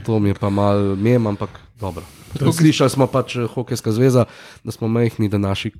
To 0.04 0.18
mi 0.18 0.28
je 0.28 0.34
pa 0.34 0.50
mal 0.50 0.96
mem, 0.96 1.26
ampak 1.26 1.50
dobro. 1.80 2.02
Slišali 2.34 2.90
smo 2.90 3.06
pač 3.06 3.36
eh, 3.36 3.46
Hokejska 3.46 3.92
zveza, 3.92 4.24
da 4.64 4.72
smo 4.72 4.88
majhni, 4.88 5.28
da 5.28 5.38
naši 5.38 5.70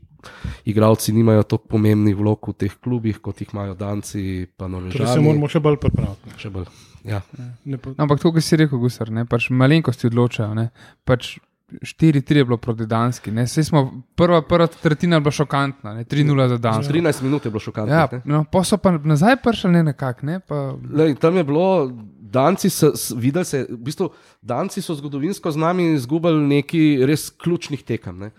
igralci 0.65 1.13
nimajo 1.13 1.43
tako 1.43 1.67
pomembnih 1.69 2.17
vlog 2.17 2.39
v 2.49 2.53
teh 2.55 2.73
klubih, 2.75 3.19
kot 3.19 3.41
jih 3.41 3.49
imajo 3.53 3.75
Danci, 3.75 4.47
pa 4.57 4.69
Torej 4.69 5.07
se 5.07 5.21
moramo 5.21 5.49
še 5.49 5.61
bolj 5.61 5.77
pripraviti. 5.77 6.29
ne. 6.29 6.39
Še 6.39 6.51
bolj. 6.51 6.67
Ja. 7.05 7.21
Ne 7.65 7.79
pa- 7.79 7.93
Ampak 7.97 8.21
to, 8.21 8.33
kar 8.33 8.43
si 8.43 8.57
rekel, 8.57 8.79
gusar, 8.79 9.11
ne, 9.11 9.25
pač 9.25 9.51
malenkosti 9.51 10.07
odločajo. 10.07 10.55
Ne, 10.55 10.71
pač 11.05 11.39
4-3 11.73 12.37
je 12.37 12.45
bilo 12.45 12.57
proti 12.57 12.87
Danski. 12.87 13.31
Ne, 13.31 13.47
saj 13.47 13.65
smo, 13.65 14.03
prva, 14.15 14.43
prva 14.43 14.67
tretjina 14.67 15.17
je 15.17 15.21
bila 15.21 15.33
šokantna, 15.33 15.95
ne, 15.95 16.05
3-0 16.05 16.49
za 16.49 16.59
Dansko. 16.59 16.93
13 16.93 17.23
minut 17.23 17.45
je 17.45 17.51
bilo 17.51 17.61
šokantno. 17.61 17.95
Ja, 17.95 18.09
no, 18.25 18.45
pa 18.53 18.65
so 18.65 18.77
pa 18.77 18.91
nazaj 18.91 19.37
prišli 19.43 19.71
ne 19.71 19.83
nekako. 19.83 20.27
Ne, 20.27 20.41
pa, 20.41 20.75
Lej, 20.93 21.15
tam 21.15 21.37
je 21.37 21.45
bilo, 21.45 21.91
Danci 22.35 22.71
so 22.71 22.93
videli, 23.17 23.45
se, 23.45 23.67
v 23.71 23.79
bistvu, 23.79 24.11
Danci 24.43 24.83
so 24.83 24.95
zgodovinsko 24.95 25.51
z 25.51 25.57
nami 25.57 25.93
izgubili 25.93 26.43
nekaj 26.49 27.07
res 27.07 27.31
ključnih 27.31 27.83
tekem. 27.83 28.19
Ne. 28.19 28.31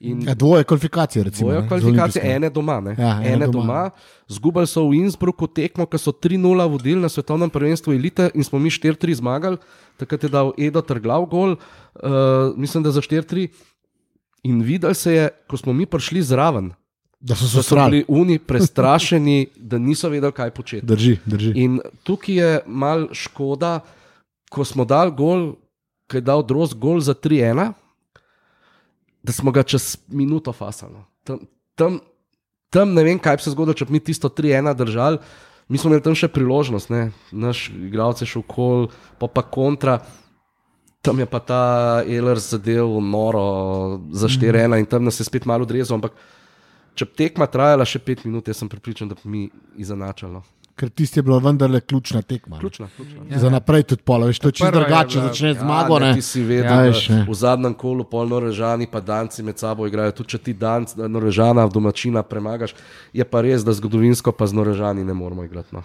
In 0.00 0.22
Ja, 0.24 0.34
dvoje 0.34 0.64
kvalifikacije, 0.64 1.24
recimo. 1.24 1.50
Ne, 1.52 1.60
z 1.60 1.68
kvalifikacije, 1.68 2.22
olimpijskimi. 2.22 2.34
ene 2.34 2.50
doma. 2.50 2.80
Ne? 2.80 2.94
Ja, 2.98 3.20
ene 3.20 3.32
ene 3.32 3.46
doma. 3.46 3.66
doma. 3.66 3.90
Zgubili 4.28 4.66
so 4.66 4.88
v 4.88 4.94
Innsbrucku 4.94 5.46
tekmo, 5.46 5.86
ki 5.86 5.98
so 6.00 6.12
3-0 6.12 6.68
vodili 6.72 7.00
na 7.00 7.08
svetovnem 7.08 7.50
prvenstvu 7.50 7.92
elite 7.92 8.30
in 8.34 8.44
smo 8.44 8.58
mi 8.58 8.70
4-3 8.70 9.14
zmagali. 9.14 9.56
Takrat 10.00 10.22
je 10.24 10.28
dal 10.32 10.52
Edo 10.58 10.80
Trglav 10.80 11.26
gol, 11.28 11.52
uh, 11.52 12.56
mislim, 12.56 12.82
da 12.82 12.90
za 12.90 13.00
4-3. 13.00 13.48
In 14.42 14.62
videl 14.64 14.94
se 14.94 15.12
je, 15.12 15.28
ko 15.48 15.56
smo 15.56 15.72
mi 15.72 15.86
prišli 15.86 16.22
zraven, 16.22 16.72
Da 17.20 17.34
so 17.36 17.44
da 17.56 17.62
so 17.62 17.76
bili 17.76 18.04
oni 18.08 18.38
prestrašeni, 18.38 19.46
da 19.70 19.78
niso 19.78 20.08
vedeli, 20.08 20.32
kaj 20.32 20.50
početi. 20.50 20.86
Drži, 20.86 21.18
drži. 21.26 21.52
In 21.54 21.80
tukaj 22.02 22.34
je 22.34 22.60
mal 22.66 23.08
škoda, 23.12 23.80
ko 24.50 24.64
smo 24.64 24.84
dali 24.84 25.12
gol, 25.12 25.52
ki 26.08 26.16
je 26.16 26.20
dal 26.20 26.42
Droz 26.42 26.72
gol 26.74 27.00
za 27.00 27.12
3-1, 27.14 27.72
da 29.22 29.32
smo 29.32 29.52
ga 29.52 29.62
čez 29.62 29.96
minuto 30.08 30.52
fasali. 30.52 30.92
no. 30.92 31.04
Tam, 31.24 31.38
tam, 31.74 32.00
tam 32.70 32.94
ne 32.94 33.04
vem, 33.04 33.18
kaj 33.18 33.36
bi 33.36 33.42
se 33.42 33.54
zgodilo, 33.54 33.74
če 33.74 33.88
bi 33.88 33.98
mi 33.98 34.00
tisto 34.04 34.28
3-1 34.28 34.74
držali. 34.74 35.18
Mi 35.70 35.78
smo 35.78 35.90
imeli 35.90 36.02
tam 36.02 36.16
še 36.18 36.26
priložnost, 36.32 36.90
ne? 36.90 37.12
naš 37.30 37.68
igralec 37.70 38.24
je 38.24 38.26
šel 38.26 38.42
kol, 38.42 38.88
pa 39.20 39.28
pa 39.30 39.44
kontra. 39.46 40.00
Tam 41.00 41.20
je 41.22 41.26
pa 41.30 41.38
ta 41.40 41.62
Eler 42.04 42.40
zadev 42.42 42.98
noro 43.00 44.00
za 44.12 44.28
4-1 44.28 44.82
in 44.82 44.88
tam 44.90 45.06
nas 45.06 45.20
je 45.20 45.24
spet 45.24 45.46
malo 45.48 45.64
odrezal. 45.64 45.96
Ampak 46.00 46.18
če 46.98 47.06
bi 47.06 47.16
tekma 47.22 47.46
trajala 47.48 47.86
še 47.88 48.02
5 48.02 48.26
minut, 48.26 48.50
jaz 48.50 48.60
sem 48.60 48.68
pripričan, 48.68 49.08
da 49.08 49.16
bi 49.16 49.30
mi 49.30 49.44
izenačali. 49.80 50.42
Ker 50.76 50.88
tisti 50.88 51.18
je 51.18 51.22
bila 51.22 51.38
vendarle 51.38 51.80
ključna 51.80 52.22
tekma. 52.22 52.56
ne. 52.56 52.60
Ključna, 52.60 52.88
ključna. 52.96 53.20
Ja. 53.30 53.38
Za 53.38 53.50
naprej 53.50 53.82
tudi 53.82 54.02
polo, 54.02 54.26
veš, 54.26 54.38
to 54.38 54.48
je 54.48 54.52
čisto 54.52 54.70
drugače, 54.70 55.18
bila- 55.18 55.28
začne 55.28 55.54
z 55.54 55.56
Ja, 55.56 55.60
zmago. 55.60 55.98
ne, 55.98 56.06
ne. 56.06 56.14
ti 56.14 56.22
si 56.22 56.42
vedel, 56.42 56.64
Ja, 56.66 56.74
ja, 56.74 56.88
veš, 56.88 57.08
v 57.28 57.34
zadnjem 57.34 57.74
kolu 57.74 58.04
polno 58.04 58.40
režani, 58.40 58.86
pa 58.86 59.00
danci 59.00 59.42
med 59.42 59.58
sabo 59.58 59.86
igrajo. 59.86 60.12
Tudi 60.12 60.28
če 60.28 60.38
ti 60.38 60.52
danc, 60.54 60.94
norežana, 60.96 61.66
domačina 61.66 62.22
premagaš, 62.22 62.74
je 63.12 63.24
pa 63.24 63.40
res, 63.40 63.60
da 63.60 63.72
zgodovinsko 63.72 64.32
pa 64.32 64.46
z 64.46 64.52
norežani 64.52 65.04
ne 65.04 65.12
moramo 65.12 65.44
igrati. 65.44 65.68
No. 65.72 65.82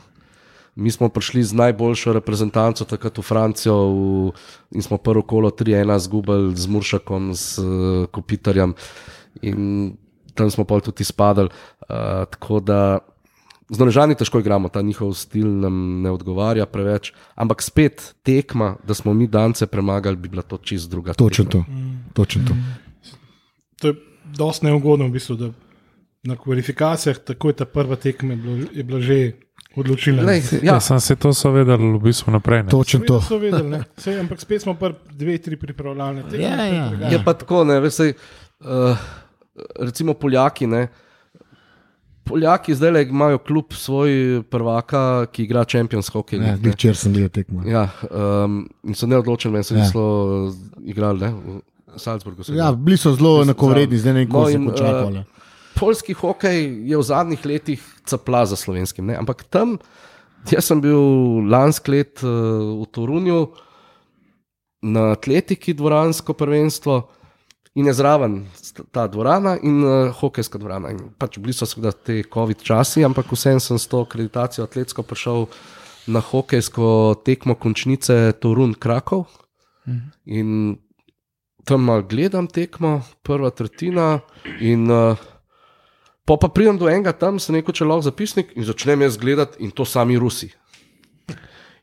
Mi 0.76 0.92
smo 0.92 1.10
prišli 1.10 1.44
z 1.44 1.54
najboljšo 1.54 2.14
reprezentanco 2.14 2.86
takrat 2.86 3.18
v 3.18 3.22
Francijo 3.22 3.76
v, 3.76 4.32
in 4.72 4.82
smo 4.82 4.98
prvo 4.98 5.22
kolo 5.22 5.50
3-1 5.50 6.00
zgubili 6.00 6.52
z 6.52 6.68
Muršakom, 6.68 7.32
z 7.32 7.58
uh, 7.58 7.66
Kopitarjem 8.08 8.76
in 9.42 9.96
tam 10.34 10.52
smo 10.52 10.64
pa 10.64 10.80
tudi 10.80 11.02
izpadali. 11.02 11.50
Uh, 11.82 11.96
tako 12.30 12.60
da 12.60 13.00
z 13.70 13.80
norežani 13.80 14.16
težko 14.16 14.40
igramo, 14.40 14.70
ta 14.70 14.82
njihov 14.82 15.14
stil 15.14 15.48
nam 15.48 16.02
ne 16.02 16.12
odgovarja 16.12 16.66
preveč, 16.66 17.14
ampak 17.36 17.62
spet 17.62 18.16
tekma, 18.24 18.76
da 18.88 18.94
smo 18.94 19.14
mi 19.14 19.28
dance 19.28 19.66
premagali, 19.68 20.16
bi 20.16 20.30
bila 20.30 20.42
to 20.42 20.58
čist 20.58 20.90
druga. 20.90 21.14
Točno 21.14 21.46
to. 21.46 21.64
Točno 22.14 22.42
to. 22.48 22.54
To 23.82 23.88
je 23.88 23.96
dosti 24.38 24.66
neugodno, 24.66 25.08
v 25.08 25.12
bistvu, 25.12 25.36
da 25.36 25.50
na 26.24 26.36
kvalifikacijah 26.36 27.18
takoj 27.18 27.54
ta 27.54 27.66
prva 27.66 27.96
tekma 27.96 28.34
je 28.34 28.38
bila, 28.38 28.68
je 28.74 28.84
bila 28.84 29.00
že 29.02 29.32
odločilna. 29.76 30.24
Lej, 30.24 30.42
Ja, 30.64 30.74
ja, 30.74 30.80
sem 30.80 31.00
se 31.00 31.16
to 31.16 31.34
so 31.34 31.52
vedeli 31.52 31.90
v 31.94 32.00
bistvu 32.00 32.32
naprej. 32.32 32.64
ne. 32.64 32.70
Točno 32.70 33.00
to. 33.08 33.22
so 33.22 33.38
vedeli, 33.38 33.70
ne. 33.70 33.84
Sej, 33.98 34.20
ampak 34.20 34.42
spet 34.42 34.62
smo 34.62 34.74
pa 34.74 34.92
dve, 35.12 35.38
tri 35.38 35.58
pripravljalne 35.58 36.24
tekme. 36.24 36.40
Ja, 36.46 36.66
ja, 36.66 37.10
je 37.12 37.20
pa 37.26 37.34
tako, 37.34 37.64
ne 37.64 37.80
veš, 37.80 37.94
sej, 37.94 38.14
uh, 38.62 38.98
recimo 39.80 40.14
Poljaki. 40.14 40.68
Ne, 40.68 40.88
Poljaki 42.26 42.74
zdaj 42.74 42.92
le 42.92 43.04
imajo 43.04 43.38
kljub 43.40 43.74
svoj 43.74 44.12
prvaka, 44.44 45.02
ki 45.28 45.44
igra 45.44 45.64
Champions 45.64 46.10
Hockey. 46.10 46.40
Ja. 46.40 46.56
Včeraj 46.66 46.96
sem 46.96 47.14
bil 47.14 47.30
tekmo. 47.30 47.62
Ja, 47.64 47.84
um, 48.04 48.56
in 48.84 48.94
so 48.94 49.06
neodločeni, 49.06 49.54
meni 49.54 49.64
se 49.64 49.74
Ja. 49.74 49.78
ja. 49.78 49.86
niso 49.86 50.04
igrali 50.82 51.20
ne, 51.20 51.30
v 51.32 51.62
Salzburgu. 51.96 52.44
so 52.44 52.54
Ja, 52.54 52.72
bili 52.72 52.98
so 52.98 53.14
zelo 53.14 53.42
enakovredni, 53.42 53.98
zdaj 53.98 54.14
ne 54.14 54.20
vem, 54.20 54.28
No, 54.28 54.34
kako 54.36 54.48
se 54.48 54.54
in, 54.54 54.66
počakali. 54.66 55.18
eh, 55.18 55.24
Poljski 55.76 56.14
hokej 56.14 56.60
je 56.84 56.98
v 56.98 57.04
zadnjih 57.04 57.46
letih 57.46 57.82
capla 58.06 58.46
za 58.46 58.56
slovenskim. 58.56 59.06
Ne? 59.06 59.16
Ampak 59.16 59.44
tam, 59.46 59.78
jaz 60.50 60.66
sem 60.66 60.82
bil 60.82 60.98
lansko 61.46 61.92
let 61.92 62.24
uh, 62.24 62.30
v 62.80 62.88
Torunju 62.88 63.48
na 64.84 65.12
atletiki, 65.12 65.74
dvoransko 65.74 66.34
prvenstvo 66.34 67.10
in 67.76 67.86
je 67.86 67.94
zraven 67.94 68.46
ta 68.92 69.08
dvorana 69.08 69.58
in 69.64 69.84
uh, 69.84 70.14
hokejska 70.16 70.58
dvorana. 70.58 70.94
In 70.96 71.12
pač 71.20 71.38
bili 71.40 71.54
so 71.54 71.68
seveda 71.68 71.92
te 71.92 72.22
COVID 72.24 72.64
časi, 72.64 73.04
ampak 73.04 73.32
vsem 73.32 73.60
sem 73.60 73.80
s 73.80 73.88
to 73.92 74.00
akreditacijo 74.06 74.64
atletsko 74.64 75.04
prišel 75.04 75.48
na 76.08 76.22
hokejsko 76.24 77.20
tekmo 77.26 77.56
končnice 77.56 78.32
Torun 78.40 78.74
Krakov. 78.74 79.28
In 80.26 80.78
tam 81.66 81.90
gledam 82.10 82.48
tekmo, 82.48 83.02
prva 83.24 83.52
tretjina. 83.52 84.20
In 84.62 84.88
uh, 84.92 85.20
po 86.26 86.38
pa 86.38 86.48
pridem 86.48 86.78
do 86.78 86.90
enega 86.90 87.12
tam, 87.12 87.40
se 87.40 87.54
neko 87.54 87.74
če 87.76 87.86
lahko 87.86 88.08
zapisnik 88.08 88.56
in 88.56 88.64
začnem 88.64 89.02
jaz 89.02 89.18
gledati, 89.18 89.60
in 89.60 89.72
to 89.72 89.86
sami 89.86 90.18
Rusi. 90.18 90.54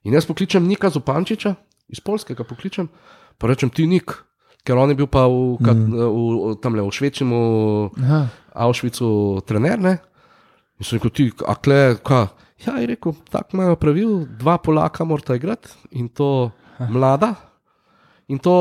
In 0.03 0.17
jaz 0.17 0.27
pokličem 0.27 0.65
Nika 0.67 0.91
Zupančiča, 0.91 1.55
iz 1.93 2.01
Polskega 2.01 2.47
pokličem, 2.49 2.89
pa 3.39 3.47
rečem 3.47 3.71
ti 3.71 3.87
Nik, 3.87 4.17
ker 4.63 4.79
on 4.79 4.93
je 4.93 4.99
bil 4.99 5.09
pa 5.11 5.27
v, 5.27 5.59
mm. 5.59 5.93
v, 5.93 6.07
v, 6.07 6.55
tamle, 6.63 6.85
v 6.87 6.95
Švečemu, 6.95 7.41
Aha. 8.03 8.21
Avšvicu, 8.67 9.07
trener. 9.49 9.81
Ne? 9.81 9.99
In 10.79 10.87
sem 10.87 10.99
rekel, 10.99 11.13
ti, 11.15 11.25
a 11.47 11.57
kle, 11.59 11.99
kaj? 12.05 12.31
Ja, 12.63 12.77
je 12.79 12.93
rekel, 12.93 13.17
tako 13.31 13.59
imajo 13.59 13.79
pravil, 13.81 14.11
dva 14.39 14.55
Polaka 14.63 15.05
morata 15.05 15.35
igrati 15.35 15.73
in 15.99 16.07
to 16.09 16.53
mlada. 16.91 17.35
In 18.31 18.39
to 18.39 18.55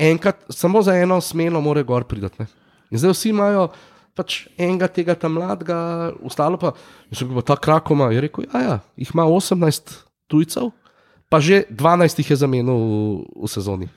enkrat, 0.00 0.46
samo 0.48 0.80
za 0.82 0.96
eno 0.96 1.20
smelo, 1.20 1.60
more 1.60 1.82
gor 1.84 2.08
pridati. 2.08 2.40
ne. 2.40 2.46
In 2.90 2.98
zdaj 2.98 3.12
vsi 3.12 3.28
imajo 3.34 3.68
pač 4.14 4.46
enega 4.56 4.88
tega 4.88 5.14
tam 5.18 5.36
mladega, 5.36 5.76
ostalo 6.22 6.56
pa, 6.56 6.72
in 7.10 7.18
sem 7.18 7.28
rekel, 7.28 7.42
"Pa 7.42 7.42
ta 7.42 7.56
krakoma, 7.60 8.12
je 8.14 8.20
rekel, 8.20 8.46
ja, 8.46 8.60
ja, 8.62 8.76
jih 8.96 9.10
ima 9.14 9.26
18 9.26 10.06
tujcev, 10.28 10.70
pa 11.28 11.40
že 11.40 11.66
12 11.70 12.18
jih 12.18 12.30
je 12.30 12.36
zamenil 12.36 12.78
v, 12.78 13.44
v 13.44 13.50
sezoni. 13.50 13.88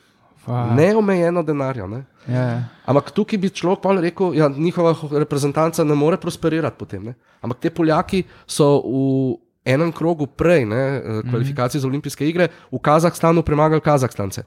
Neomejeno 0.47 1.43
denarja. 1.43 1.87
Ne? 1.87 2.03
Ja, 2.27 2.41
ja. 2.41 2.63
Ampak 2.85 3.11
tukaj 3.11 3.37
bi 3.37 3.49
človek 3.49 3.81
pa 3.81 3.91
rekel, 3.93 4.31
da 4.31 4.35
ja, 4.35 4.47
njihova 4.49 4.93
ho- 4.93 5.19
reprezentanca 5.19 5.83
ne 5.83 5.95
more 5.95 6.17
prosperirati 6.17 6.75
potem. 6.77 7.03
Ne? 7.03 7.13
Ampak 7.41 7.59
te 7.59 7.69
Poljaki 7.69 8.23
so 8.45 8.79
v 8.79 9.35
enem 9.65 9.91
krogu 9.91 10.27
prej, 10.27 10.65
ne, 10.65 10.75
eh, 10.75 11.21
kvalifikacij 11.23 11.79
za 11.79 11.87
olimpijske 11.87 12.27
igre, 12.27 12.47
v 12.71 12.79
Kazahstanu 12.79 13.43
premagali 13.43 13.81
Kazahstance. 13.81 14.43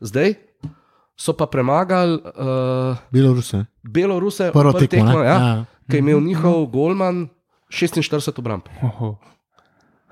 Zdaj 0.00 0.34
so 1.16 1.32
pa 1.32 1.46
premagali 1.46 2.14
uh, 2.14 2.94
Beloruse. 3.10 3.64
Beloruse, 3.82 4.52
Prvo 4.52 4.72
tekmo, 4.72 4.86
tekmo, 4.88 5.18
ja, 5.20 5.34
Ja. 5.34 5.64
ki 5.90 5.96
je 5.96 5.98
imel 5.98 6.20
njihov 6.20 6.66
golman 6.66 7.28
46 7.68 8.38
obramb. 8.38 8.62
Oho. 8.82 9.16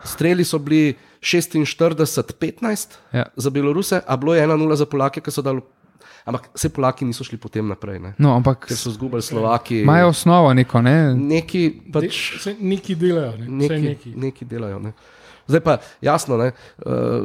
Streli 0.05 0.45
so 0.45 0.59
bili 0.59 0.95
46-15 1.21 2.89
Ja. 3.13 3.25
za 3.37 3.51
Beloruse, 3.51 4.01
a 4.07 4.17
bilo 4.17 4.35
je 4.35 4.47
1-0 4.47 4.75
za 4.77 4.87
Polake, 4.87 5.21
ki 5.21 5.31
so 5.31 5.43
dali. 5.43 5.61
Ampak 6.27 6.49
vse 6.55 6.69
Polaki 6.69 7.05
niso 7.05 7.25
šli 7.25 7.39
potem 7.39 7.69
naprej, 7.69 7.99
ne? 8.03 8.15
No, 8.19 8.35
ampak 8.37 8.67
ker 8.67 8.77
so 8.77 8.91
izgubili 8.91 9.23
Slovaki. 9.23 9.81
imajo 9.81 10.09
osnovo 10.09 10.55
neko, 10.55 10.83
ne? 10.83 11.15
Neki 11.15 11.83
pač. 11.93 12.35
Vse 12.39 12.57
neki 12.61 12.95
delajo, 12.95 13.37
ne. 13.39 13.47
Neki, 13.47 13.81
neki. 13.83 14.15
neki 14.17 14.45
delajo. 14.45 14.79
Ne. 14.79 14.93
Zdaj 15.47 15.61
pa 15.61 15.77
jasno, 16.03 16.37
ne, 16.37 16.51
uh, 16.83 17.23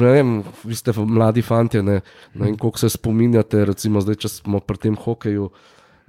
ne 0.00 0.12
vem, 0.12 0.30
vi 0.64 0.74
ste 0.74 0.92
mladi 0.96 1.42
fanti, 1.42 1.82
ne, 1.82 2.00
ne 2.34 2.44
vem, 2.46 2.56
koliko 2.56 2.78
se 2.80 2.88
spominjate, 2.88 3.64
recimo 3.64 4.00
zdaj, 4.00 4.14
če 4.14 4.28
smo 4.28 4.60
pri 4.60 4.78
tem 4.78 4.96
hokeju. 4.96 5.50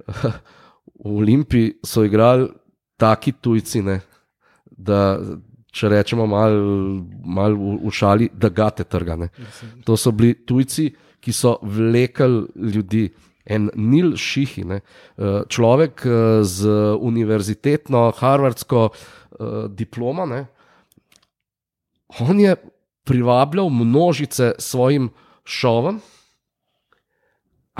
V 1.04 1.16
Olimpiji 1.16 1.74
so 1.84 2.04
igrali 2.04 2.48
taki 2.96 3.32
tujci, 3.32 3.82
ne, 3.82 4.00
da 4.70 5.20
če 5.70 5.90
rečemo 5.92 6.26
malo 6.26 7.00
mal 7.24 7.54
v, 7.54 7.78
v 7.86 7.92
šali, 7.94 8.30
da 8.34 8.50
gate 8.50 8.84
trgane. 8.84 9.30
To 9.86 9.96
so 9.96 10.12
bili 10.12 10.34
tujci, 10.46 10.90
ki 11.20 11.34
so 11.34 11.58
vlekli 11.62 12.70
ljudi. 12.74 13.08
En 13.50 13.70
Nil 13.74 14.12
Šihi, 14.20 14.62
ne, 14.68 14.76
eh, 14.78 15.40
človek 15.50 16.04
eh, 16.06 16.42
z 16.46 16.70
univerzitetno, 17.00 18.10
harvardsko 18.14 18.82
uh, 18.90 19.64
diplomo, 19.66 20.26
ne, 20.28 20.44
on 22.20 22.38
je 22.38 22.52
privabljal 23.08 23.72
množice 23.72 24.52
svojim 24.58 25.08
šovom, 25.44 25.98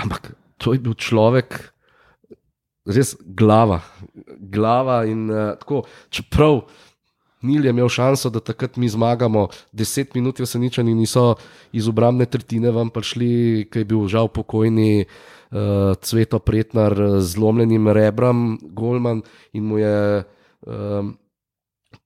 ampak 0.01 0.33
to 0.57 0.73
je 0.73 0.81
bil 0.81 0.97
človek, 0.97 1.61
res 2.89 3.15
glava. 3.21 3.79
glava 4.41 5.03
in, 5.05 5.29
uh, 5.29 5.53
tako, 5.61 5.85
čeprav 6.09 6.65
Nil 7.41 7.65
je 7.65 7.73
imel 7.73 7.89
šanso, 7.89 8.29
da 8.29 8.39
takrat 8.39 8.77
mi 8.77 8.89
zmagamo, 8.89 9.47
deset 9.71 10.15
minut 10.15 10.39
je 10.39 10.45
seničani 10.45 10.93
niso 10.95 11.35
iz 11.71 11.87
obrambne 11.87 12.25
tretjine 12.25 12.71
vam 12.71 12.89
prišli, 12.89 13.67
ki 13.71 13.81
je 13.81 13.85
bil 13.85 14.07
žal 14.07 14.27
pokojni. 14.27 15.05
Uh, 15.51 15.97
Cveto 15.99 16.39
Pretnar 16.39 16.95
z 17.19 17.33
zlomljenim 17.33 17.89
rebrom, 17.91 18.55
Golman 18.71 19.19
in 19.51 19.65
mu 19.67 19.81
je 19.81 20.23
um, 20.63 21.09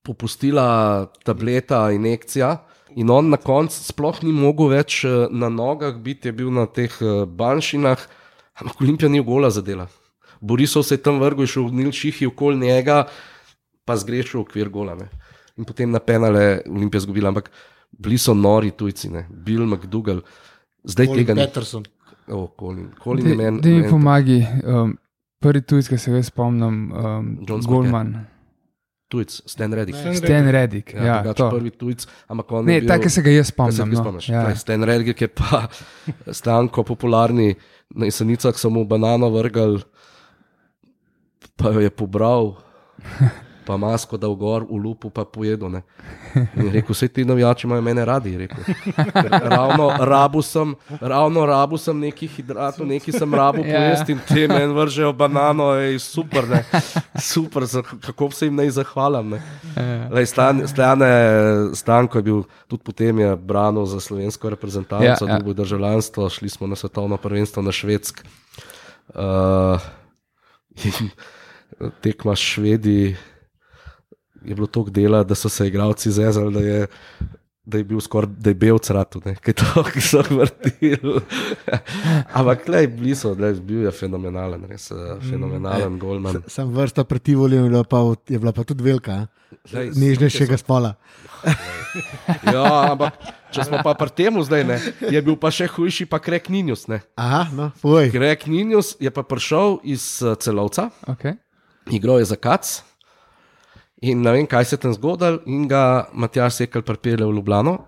popustila 0.02 1.06
tableta, 1.24 1.90
injekcija. 1.92 2.56
In 2.96 3.10
on 3.10 3.28
na 3.30 3.36
koncu 3.36 3.76
sploh 3.76 4.22
ni 4.24 4.32
mogel 4.32 4.70
več 4.72 5.02
eh, 5.04 5.26
na 5.30 5.50
nogah 5.52 5.98
biti, 6.00 6.30
je 6.30 6.36
bil 6.36 6.52
na 6.54 6.64
teh 6.70 6.92
eh, 7.02 7.24
banšinah, 7.26 8.06
ampak 8.62 8.80
Olimpija 8.80 9.10
ni 9.12 9.20
gola 9.24 9.50
zadela. 9.50 9.88
Borisov 10.40 10.86
se 10.86 10.96
je 10.96 11.02
tam 11.04 11.20
vrgel, 11.20 11.44
je 11.44 11.54
šel 11.56 11.66
v 11.68 11.80
Nil 11.80 11.92
Šihi 11.92 12.28
okoli 12.30 12.60
njega, 12.62 13.04
pa 13.84 13.96
zgrešil 14.00 14.40
okvir 14.44 14.70
gola. 14.72 14.94
Ne. 14.96 15.10
In 15.56 15.64
potem 15.64 15.90
na 15.90 15.98
penale 15.98 16.62
Olimpija 16.66 17.00
zgubila, 17.00 17.28
ampak 17.28 17.50
bili 17.92 18.18
so 18.18 18.34
nori 18.34 18.70
tujci, 18.70 19.08
ne. 19.08 19.26
Bill 19.30 19.66
McDougall. 19.66 20.20
Zdaj 20.84 21.06
tega 21.08 21.34
ni. 21.34 21.40
Peterson. 21.40 21.84
Oh, 22.28 22.50
Colin. 22.60 22.90
Colin 22.98 23.26
je 23.26 23.36
Da 23.36 23.42
meni. 23.42 23.60
da 23.60 23.68
mi 23.70 23.90
pomagi. 23.90 24.46
Um, 24.64 24.96
Prvi 25.38 25.60
tujec, 25.62 25.88
ki 25.88 25.98
se 25.98 26.10
ga 26.10 26.22
spomnim, 26.22 26.90
um, 26.90 27.38
John 27.42 27.60
Smith, 27.60 27.68
Goldman. 27.68 28.26
Tujec, 29.08 29.42
Stan 29.46 29.72
Reddick. 29.72 29.94
Stan 29.94 30.14
Stan 30.14 30.48
Reddick. 30.48 30.94
Ja, 30.94 31.04
Ja, 31.22 31.32
to. 31.32 31.50
prvi 31.50 31.70
tujec, 31.70 32.06
ampak 32.26 32.52
on 32.52 32.64
Ne, 32.66 32.74
je 32.74 32.80
bil, 32.80 32.88
tako 32.88 33.08
se 33.08 33.22
ga 33.22 33.30
jaz 33.30 33.46
spomnim. 33.46 33.88
No. 33.88 33.96
spomniš? 33.96 34.28
Ja. 34.28 34.42
Glej, 34.42 34.56
Stan 34.56 34.82
Reddick 34.82 35.20
je 35.20 35.28
pa 35.28 35.68
stanko 36.32 36.82
popularni, 36.82 37.54
na 37.90 38.04
jesenicah 38.04 38.56
so 38.56 38.70
mu 38.70 38.84
banano 38.84 39.30
vrgal, 39.30 39.78
pa 41.56 41.70
jo 41.70 41.80
je 41.80 41.90
pobral, 41.90 42.56
pa 43.66 43.76
masko 43.76 44.16
dal 44.16 44.34
gor 44.38 44.62
v 44.62 44.78
lupu, 44.78 45.10
pa 45.10 45.24
pojedel. 45.24 45.68
Ne. 45.70 45.82
In 46.54 46.66
je 46.66 46.72
rekel, 46.72 46.94
vse 46.94 47.08
ti 47.08 47.24
navijači 47.24 47.66
imajo 47.66 47.82
mene 47.82 48.04
radi. 48.04 48.32
je 48.32 48.38
rekel. 48.38 48.64
Ker 48.94 49.30
Ravno 49.42 49.90
rabu 50.00 50.42
sem, 50.42 50.74
ravno 51.00 51.46
rabu 51.46 51.78
sem 51.78 51.98
neki 51.98 52.26
hidratov, 52.26 52.86
neki 52.86 53.12
sem 53.12 53.34
rabu 53.34 53.64
Ja. 53.66 53.78
pojesti 53.78 54.12
in 54.12 54.18
te 54.28 54.46
meni 54.48 54.72
vržejo 54.74 55.12
banano, 55.12 55.72
ej, 55.74 55.98
super, 55.98 56.46
ne. 56.48 56.62
super, 57.20 57.64
kako 58.06 58.30
se 58.30 58.46
jim 58.46 58.54
naj 58.56 58.70
zahvalim. 58.70 59.30
Ne. 59.34 59.42
Ja. 59.76 60.08
Lej, 60.12 60.26
stan, 60.26 60.62
stane, 60.68 61.10
Stanko 61.74 62.18
je 62.18 62.22
bil 62.22 62.42
tudi 62.68 62.82
potem 62.84 63.18
je 63.18 63.36
branil 63.36 63.86
za 63.86 64.00
slovensko 64.00 64.50
reprezentanco, 64.50 65.04
Ja, 65.04 65.16
ja, 65.20 65.26
ja. 65.26 65.32
ja. 65.32 65.38
dobil 65.38 65.54
državljanstvo, 65.54 66.28
šli 66.28 66.48
smo 66.48 66.66
na 66.66 66.76
svetovno 66.76 67.16
prvenstvo 67.16 67.62
na 67.62 67.72
Švedsk. 67.72 68.22
Uh, 69.14 69.80
in 70.84 71.10
tekma 72.00 72.34
Švedi 72.36 73.16
je 74.42 74.54
bilo 74.54 74.66
toliko 74.66 74.90
dela, 74.92 75.22
da 75.22 75.34
so 75.34 75.48
se 75.48 75.66
igralci 75.66 76.10
zezali, 76.10 76.52
da 76.52 76.60
je. 76.62 76.86
Da 77.66 77.78
je 77.78 77.84
bil 77.84 77.98
skoraj, 77.98 78.30
da 78.38 78.50
je 78.50 78.54
bil 78.54 78.78
cratu, 78.78 79.18
ki 79.18 79.52
to, 79.52 79.66
ki 79.84 79.98
so 80.00 80.20
vrtili. 80.22 81.18
Ampak, 82.32 82.62
klej, 82.62 82.86
blizu, 82.88 83.32
lej, 83.34 83.58
bil 83.60 83.82
je 83.82 83.90
fenomenalen, 83.90 84.62
res 84.64 84.86
uh, 84.90 85.18
fenomenalen 85.20 85.96
golman. 85.98 86.38
Sem 86.46 86.70
vrsta 86.70 87.02
proti 87.02 87.34
volju, 87.34 87.58
je, 87.58 87.68
bila 87.68 87.82
pa- 87.82 88.04
je 88.24 88.38
bila 88.38 88.52
pa 88.52 88.62
tudi 88.62 88.84
velika, 88.84 89.26
Glej, 89.66 89.90
nežnejšega 89.94 90.56
spola. 90.56 90.94
Ja, 92.46 92.92
ampak 92.92 93.18
če 93.50 93.64
smo 93.64 93.78
pa 93.80 93.94
pri 93.94 94.10
tem 94.12 94.36
zdaj, 94.38 94.62
ne, 94.62 94.76
je 95.02 95.20
bil 95.20 95.34
pa 95.34 95.48
še 95.48 95.66
hujši, 95.66 96.04
pa 96.04 96.18
Krek 96.18 96.48
Ninjus. 96.48 96.86
Ne. 96.86 97.00
Aha, 97.16 97.46
no, 97.50 97.70
fuj. 97.74 98.10
Krek 98.12 98.46
Ninjus 98.46 98.94
je 98.98 99.10
pa 99.10 99.22
prišel 99.22 99.80
iz 99.82 100.04
celovca, 100.38 100.90
Okay. 101.08 101.34
igral 101.88 102.20
je 102.20 102.26
za 102.26 102.36
Kac. 102.36 102.82
In 104.04 104.20
ne 104.20 104.32
vem, 104.32 104.46
kaj 104.46 104.64
se 104.64 104.76
je 104.76 104.80
tam 104.80 104.92
zgodilo, 104.92 105.40
in 105.46 105.68
ga 105.68 106.08
Matjaš 106.12 106.60
Sekal 106.60 106.82
pripelje 106.84 107.24
v 107.24 107.32
Ljubljano, 107.32 107.78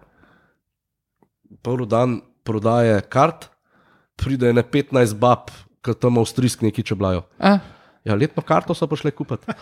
prvi 1.62 1.86
dan 1.86 2.20
prodaje 2.44 3.00
kart, 3.12 3.50
pride 4.16 4.52
ne 4.52 4.62
15 4.62 5.18
bab, 5.20 5.50
ki 5.84 5.94
tam 6.00 6.18
avstrijski 6.18 6.64
neki 6.64 6.82
čeblajo. 6.82 7.26
A, 7.38 7.58
Ja, 8.08 8.14
letno 8.16 8.40
karto 8.42 8.72
so 8.74 8.86
prišli 8.88 9.10
kupiti. 9.12 9.52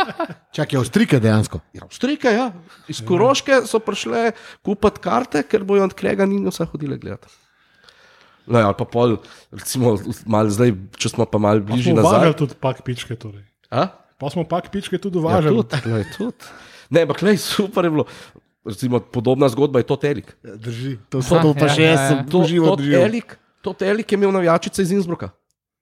Čakaj, 0.56 0.78
Avstrike 0.78 1.18
dejansko. 1.20 1.58
Ja, 1.74 1.82
Avstrijke, 1.88 2.30
ja. 2.30 2.52
iz 2.88 3.00
Koroške 3.02 3.64
so 3.66 3.80
prišle 3.82 4.30
kupiti 4.62 5.02
karte, 5.02 5.42
ker 5.42 5.64
bojo 5.66 5.88
od 5.88 5.94
Krega 5.96 6.28
in 6.28 6.46
vse 6.46 6.68
hodile 6.70 7.00
gledati. 7.02 7.32
No, 8.46 8.60
ali 8.62 8.76
pa 8.78 8.86
pol, 8.86 9.16
recimo, 9.50 9.96
zdaj, 9.98 10.70
če 11.02 11.10
smo 11.16 11.26
pa 11.26 11.40
malo 11.42 11.64
bližje 11.66 11.96
nazaj. 11.96 12.12
uvažali 12.12 12.36
tudi 12.38 12.54
pak 12.62 12.84
pičke. 12.86 13.16
Torej. 13.18 13.42
A? 13.74 13.88
Pa 14.18 14.30
smo 14.30 14.44
pak 14.44 14.70
pičke 14.72 14.98
tudi 14.98 15.18
Ja, 15.18 15.22
uvažali. 15.22 15.56
tudi, 15.56 15.80
glej, 15.84 16.04
tudi. 16.16 16.44
Ne, 16.90 17.02
ampak 17.02 17.22
lej, 17.22 17.36
super 17.36 17.84
je 17.84 17.90
bilo. 17.90 18.04
Recimo, 18.64 18.98
podobna 19.00 19.46
zgodba 19.48 19.78
je 19.78 19.86
to 19.86 19.96
Telik. 19.96 20.32
Drži, 20.42 20.96
to, 21.08 21.20
Aha, 21.20 21.42
to 21.42 21.54
pa 21.54 21.66
ja, 21.66 21.74
še 21.74 21.82
ja, 21.82 21.90
jaz 21.90 22.00
ja. 22.00 22.08
sem 22.08 22.18
To, 22.26 22.42
živo 22.42 22.74
doživel. 22.74 23.04
Telik, 23.04 23.36
to 23.62 23.70
Telik 23.72 24.10
je 24.10 24.16
imel 24.16 24.32
navijačice 24.32 24.82
iz 24.82 24.90
Innsbrucka, 24.90 25.28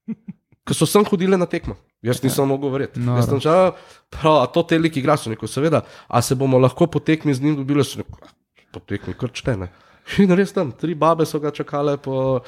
ki 0.66 0.73
so 0.77 0.85
sem 0.85 1.01
hodile 1.05 1.38
na 1.40 1.47
tekmo. 1.47 1.79
Jaz 2.05 2.20
nisem 2.20 2.44
mogel 2.44 2.68
verjeti. 2.68 3.01
Noro. 3.01 3.23
Jaz 3.23 3.31
sem 3.31 3.40
čakal, 3.40 3.79
prav, 4.12 4.42
a 4.42 4.47
to 4.53 4.61
Telik 4.68 4.99
igra, 5.01 5.16
so 5.16 5.33
rekel, 5.33 5.49
seveda, 5.49 5.81
a 6.05 6.20
se 6.20 6.37
bomo 6.37 6.61
lahko 6.61 6.85
po 6.85 7.01
tekmi 7.01 7.33
z 7.33 7.40
njim 7.40 7.57
dobili, 7.57 7.81
so 7.81 8.03
rekel, 8.03 8.29
po 8.68 8.83
tekmi 8.85 9.16
krčte, 9.16 9.57
ne. 9.57 9.70
In 10.23 10.33
res 10.37 10.53
tam, 10.53 10.73
tri 10.73 10.95
babe 10.95 11.25
so 11.27 11.40
ga 11.40 11.51
čakale 11.55 11.97
po, 11.97 12.40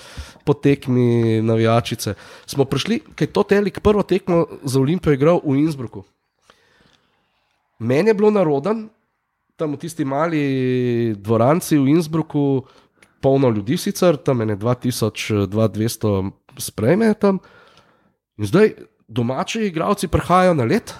po 0.44 0.52
tekmi 0.54 1.40
navijačice. 1.40 2.14
Smo 2.46 2.66
prišli, 2.68 3.00
ker 3.16 3.28
je 3.28 3.32
to 3.32 3.42
Telik 3.48 3.80
prvo 3.80 4.02
tekmo 4.02 4.44
za 4.62 4.80
Olimpijo 4.80 5.16
igral 5.16 5.40
v 5.44 5.56
Innsbrucku. 5.64 6.04
Meni 7.78 8.12
je 8.12 8.16
bilo 8.16 8.30
naroden, 8.32 8.88
tam 9.56 9.76
v 9.76 9.80
tisti 9.80 10.04
mali 10.04 10.42
dvoranci 11.16 11.80
v 11.80 11.96
Innsbrucku, 11.96 12.64
polno 13.20 13.48
ljudi 13.50 13.76
sicer, 13.80 14.16
tam 14.16 14.40
je 14.40 14.52
ne 14.52 14.56
2000, 14.56 15.48
2200 15.48 16.30
sprejme 16.60 17.14
tam. 17.20 17.40
In 18.36 18.48
zdaj 18.48 18.76
domači 19.08 19.66
igralci 19.66 20.08
prihajajo 20.08 20.54
na 20.54 20.64
let, 20.64 20.92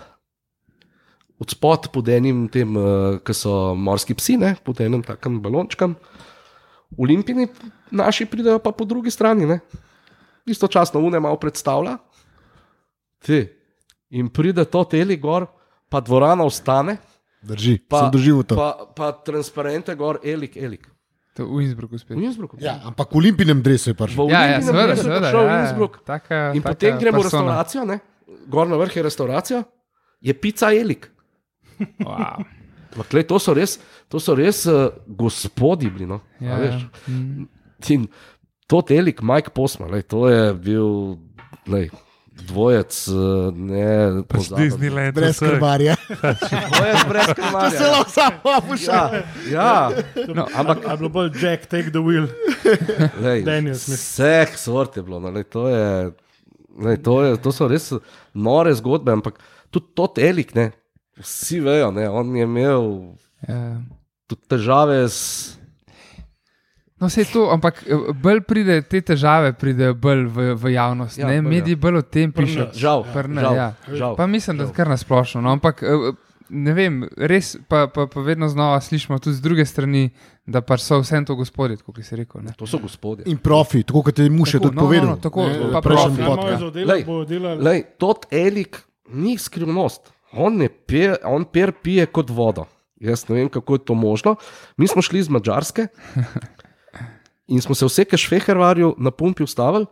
od 1.38 1.53
spod 1.53 1.88
pod 1.92 2.09
enim 2.09 2.47
tem, 2.49 2.73
uh, 2.77 3.19
ki 3.21 3.35
so 3.37 3.75
morski 3.77 4.16
psi, 4.16 4.38
ne, 4.40 4.55
pod 4.64 4.81
enim 4.81 5.05
takim 5.05 5.40
balončkom. 5.45 5.97
Olimpijani 6.92 7.49
naši 7.90 8.25
pridejo 8.25 8.59
pa 8.59 8.70
po 8.70 8.85
drugi 8.85 9.11
strani, 9.11 9.46
ne. 9.46 9.59
Istočasno 10.44 11.01
une 11.01 11.18
malo 11.18 11.37
predstavlja. 11.37 11.96
Ti. 13.18 13.46
In 14.11 14.29
pride 14.29 14.64
to 14.64 14.85
teli 14.85 15.16
gor, 15.16 15.46
pa 15.88 16.01
dvorana 16.01 16.44
ostane, 16.44 16.96
Drži, 17.42 17.79
pa, 17.81 18.11
pa, 18.49 18.68
pa 18.90 19.12
transparente 19.14 19.94
gor, 19.94 20.18
elik, 20.25 20.57
elik. 20.57 20.87
to 21.33 21.44
v 21.44 21.62
Innsbrucku 21.62 21.99
spet. 21.99 22.16
V 22.16 22.22
Innsbrucku. 22.22 22.57
Ja, 22.59 22.81
ampak 22.83 23.11
v 23.11 23.16
olimpijnem 23.16 23.61
dresu 23.61 23.90
je 23.90 23.94
prišel. 23.94 24.16
V 24.18 24.31
Ja, 24.31 24.40
ja, 24.49 24.59
seveda, 24.59 24.87
dresu 24.88 24.99
je 24.99 25.05
seveda. 25.05 25.20
prišel 25.20 25.38
v 25.38 25.44
Ja, 25.44 25.53
ja. 25.53 25.61
Innsbruck. 25.61 25.92
Taka, 26.03 26.37
In 26.51 26.62
taka 26.62 26.68
potem 26.70 26.92
gremo 26.96 27.18
v 27.18 27.22
persona. 27.22 27.42
restauracijo, 27.42 27.83
ne? 27.85 27.96
gor 28.46 28.66
na 28.66 28.77
vrh 28.77 28.92
je 28.92 29.03
restauracija, 29.03 29.59
je 30.20 30.33
pica 30.35 30.70
elik. 30.72 31.11
Wow. 32.01 32.40
Ampak, 32.97 33.13
glej, 33.13 33.27
to 33.29 33.37
so 33.37 33.53
res, 33.53 33.77
to 34.09 34.17
so 34.17 34.33
res 34.33 34.65
uh, 34.65 34.89
gospodi 35.05 35.93
bili. 35.93 36.09
No? 36.09 36.23
A 36.41 36.45
Ja, 36.45 36.57
veš? 36.57 36.81
ja. 36.81 37.13
Mm. 37.13 37.45
In 37.93 38.09
to 38.67 38.81
telik, 38.83 39.21
Mike 39.23 39.53
Posma, 39.53 39.87
lej, 39.87 40.09
to 40.09 40.25
je 40.33 40.55
bil 40.57 41.21
lej, 41.69 41.91
dvojec, 42.37 42.93
eh, 43.09 43.53
ne 43.53 43.87
Pač. 44.29 44.49
Disneyland. 44.53 45.15
Brez 45.15 45.37
vse. 45.37 45.47
krvarja. 45.55 45.95
Dvojec 46.09 47.05
brez 47.09 47.31
krmarja. 47.33 47.79
Zelo 47.79 48.01
samo 48.09 48.57
Ja, 48.81 49.03
ja. 49.51 49.71
No, 50.35 50.49
Ampak 50.53 50.85
je 50.85 50.97
bilo 50.97 51.09
bolj 51.09 51.31
Jack, 51.37 51.69
take 51.69 51.93
the 51.93 52.01
wheel. 52.03 52.27
Lej, 53.21 53.45
Daniel 53.45 53.75
Smith. 53.77 54.01
Vseh 54.01 54.57
sort 54.57 54.97
je 54.97 55.03
bilo. 55.03 55.21
No, 55.21 55.31
lej, 55.31 55.45
to, 55.49 55.69
je, 55.69 56.11
lej, 56.81 56.97
to, 57.05 57.23
je, 57.25 57.31
to 57.41 57.53
so 57.53 57.69
res 57.69 57.93
nore 58.35 58.75
zgodbe, 58.75 59.13
ampak 59.13 59.39
tudi 59.71 59.87
to 59.95 60.05
telik, 60.13 60.53
ne, 60.55 60.73
vsi 61.18 61.61
vejo, 61.61 61.90
ne, 61.90 62.09
on 62.11 62.37
je 62.37 62.42
imel 62.42 62.83
Ja. 63.42 63.76
tudi 64.26 64.42
težave 64.48 65.05
s. 65.05 65.52
No, 66.96 67.07
vse 67.07 67.26
to, 67.26 67.50
ampak 67.52 67.83
eh, 67.83 67.92
bolj 68.14 68.40
pride 68.40 68.83
te 68.83 69.00
težave, 69.02 69.52
pridejo 69.52 69.94
bolj 69.94 70.22
v, 70.26 70.55
v 70.57 70.72
javnost. 70.72 71.18
Ja, 71.18 71.29
Ja, 71.29 71.37
bolj, 71.37 71.50
Mediji 71.50 71.76
bolj 71.76 71.96
o 71.96 72.02
tem 72.02 72.33
pišejo. 72.33 72.70
Žal, 72.72 73.05
Pri 73.07 73.29
nas, 73.29 73.42
žal, 73.42 73.55
ja. 73.55 73.66
žal. 73.87 74.16
Pa 74.16 74.26
mislim, 74.26 74.57
da 74.57 74.66
kar 74.68 74.88
nasplošno. 74.88 75.40
No, 75.40 75.52
ampak 75.52 75.83
eh, 75.83 76.09
ne 76.48 76.72
vem, 76.72 76.96
res 77.18 77.59
pa, 77.68 77.85
pa, 77.87 78.07
pa 78.07 78.20
vedno 78.20 78.48
znova 78.48 78.81
slišimo 78.81 79.18
tudi 79.18 79.37
z 79.37 79.42
druge 79.42 79.64
strani, 79.64 80.09
da 80.46 80.62
pa 80.62 80.79
so 80.79 80.98
vse 80.98 81.20
to 81.20 81.37
gospodje, 81.37 81.76
kot 81.76 82.00
si 82.00 82.16
rekel. 82.16 82.40
Ne. 82.40 82.57
To 82.57 82.64
so 82.64 82.79
gospodje. 82.79 83.26
In 83.26 83.37
profi, 83.37 83.83
tako 83.83 84.02
kot 84.02 84.18
je 84.18 84.31
Muše 84.31 84.57
Tako, 84.57 84.64
tudi 84.64 84.76
no, 84.76 84.81
no, 84.81 84.88
povedal. 84.88 85.09
no, 85.09 85.16
tako, 85.18 85.40
ne, 85.44 85.61
pa 85.68 85.79
v 85.79 85.83
prejšnjem 85.83 86.16
profi. 86.16 86.16
Kaj 86.16 86.24
imajo 86.24 86.37
podkastu. 86.38 86.64
za 86.64 86.70
delo, 86.72 86.88
Lej, 86.88 87.05
bojo 87.05 87.24
delali. 87.26 87.59
Lej, 87.62 87.81
tot 87.98 88.26
elik 88.33 88.81
ni 89.12 89.37
skrivnost. 89.37 90.15
On, 90.37 90.68
pije, 90.87 91.16
on 91.25 91.44
per 91.44 91.72
pije 91.83 92.07
kot 92.07 92.31
vodo. 92.31 92.66
Jaz 93.01 93.27
ne 93.29 93.37
vem, 93.37 93.49
kako 93.53 93.75
je 93.75 93.85
to 93.85 93.94
možno. 93.94 94.37
Mi 94.77 94.88
smo 94.88 95.03
šli 95.03 95.18
iz 95.18 95.29
Mačarske 95.29 95.87
in 97.55 97.61
smo 97.61 97.75
se 97.75 97.87
vse, 97.87 98.05
ki 98.05 98.18
švehervarju 98.18 98.94
na 98.99 99.11
pumpi 99.11 99.44
ustavili, 99.44 99.87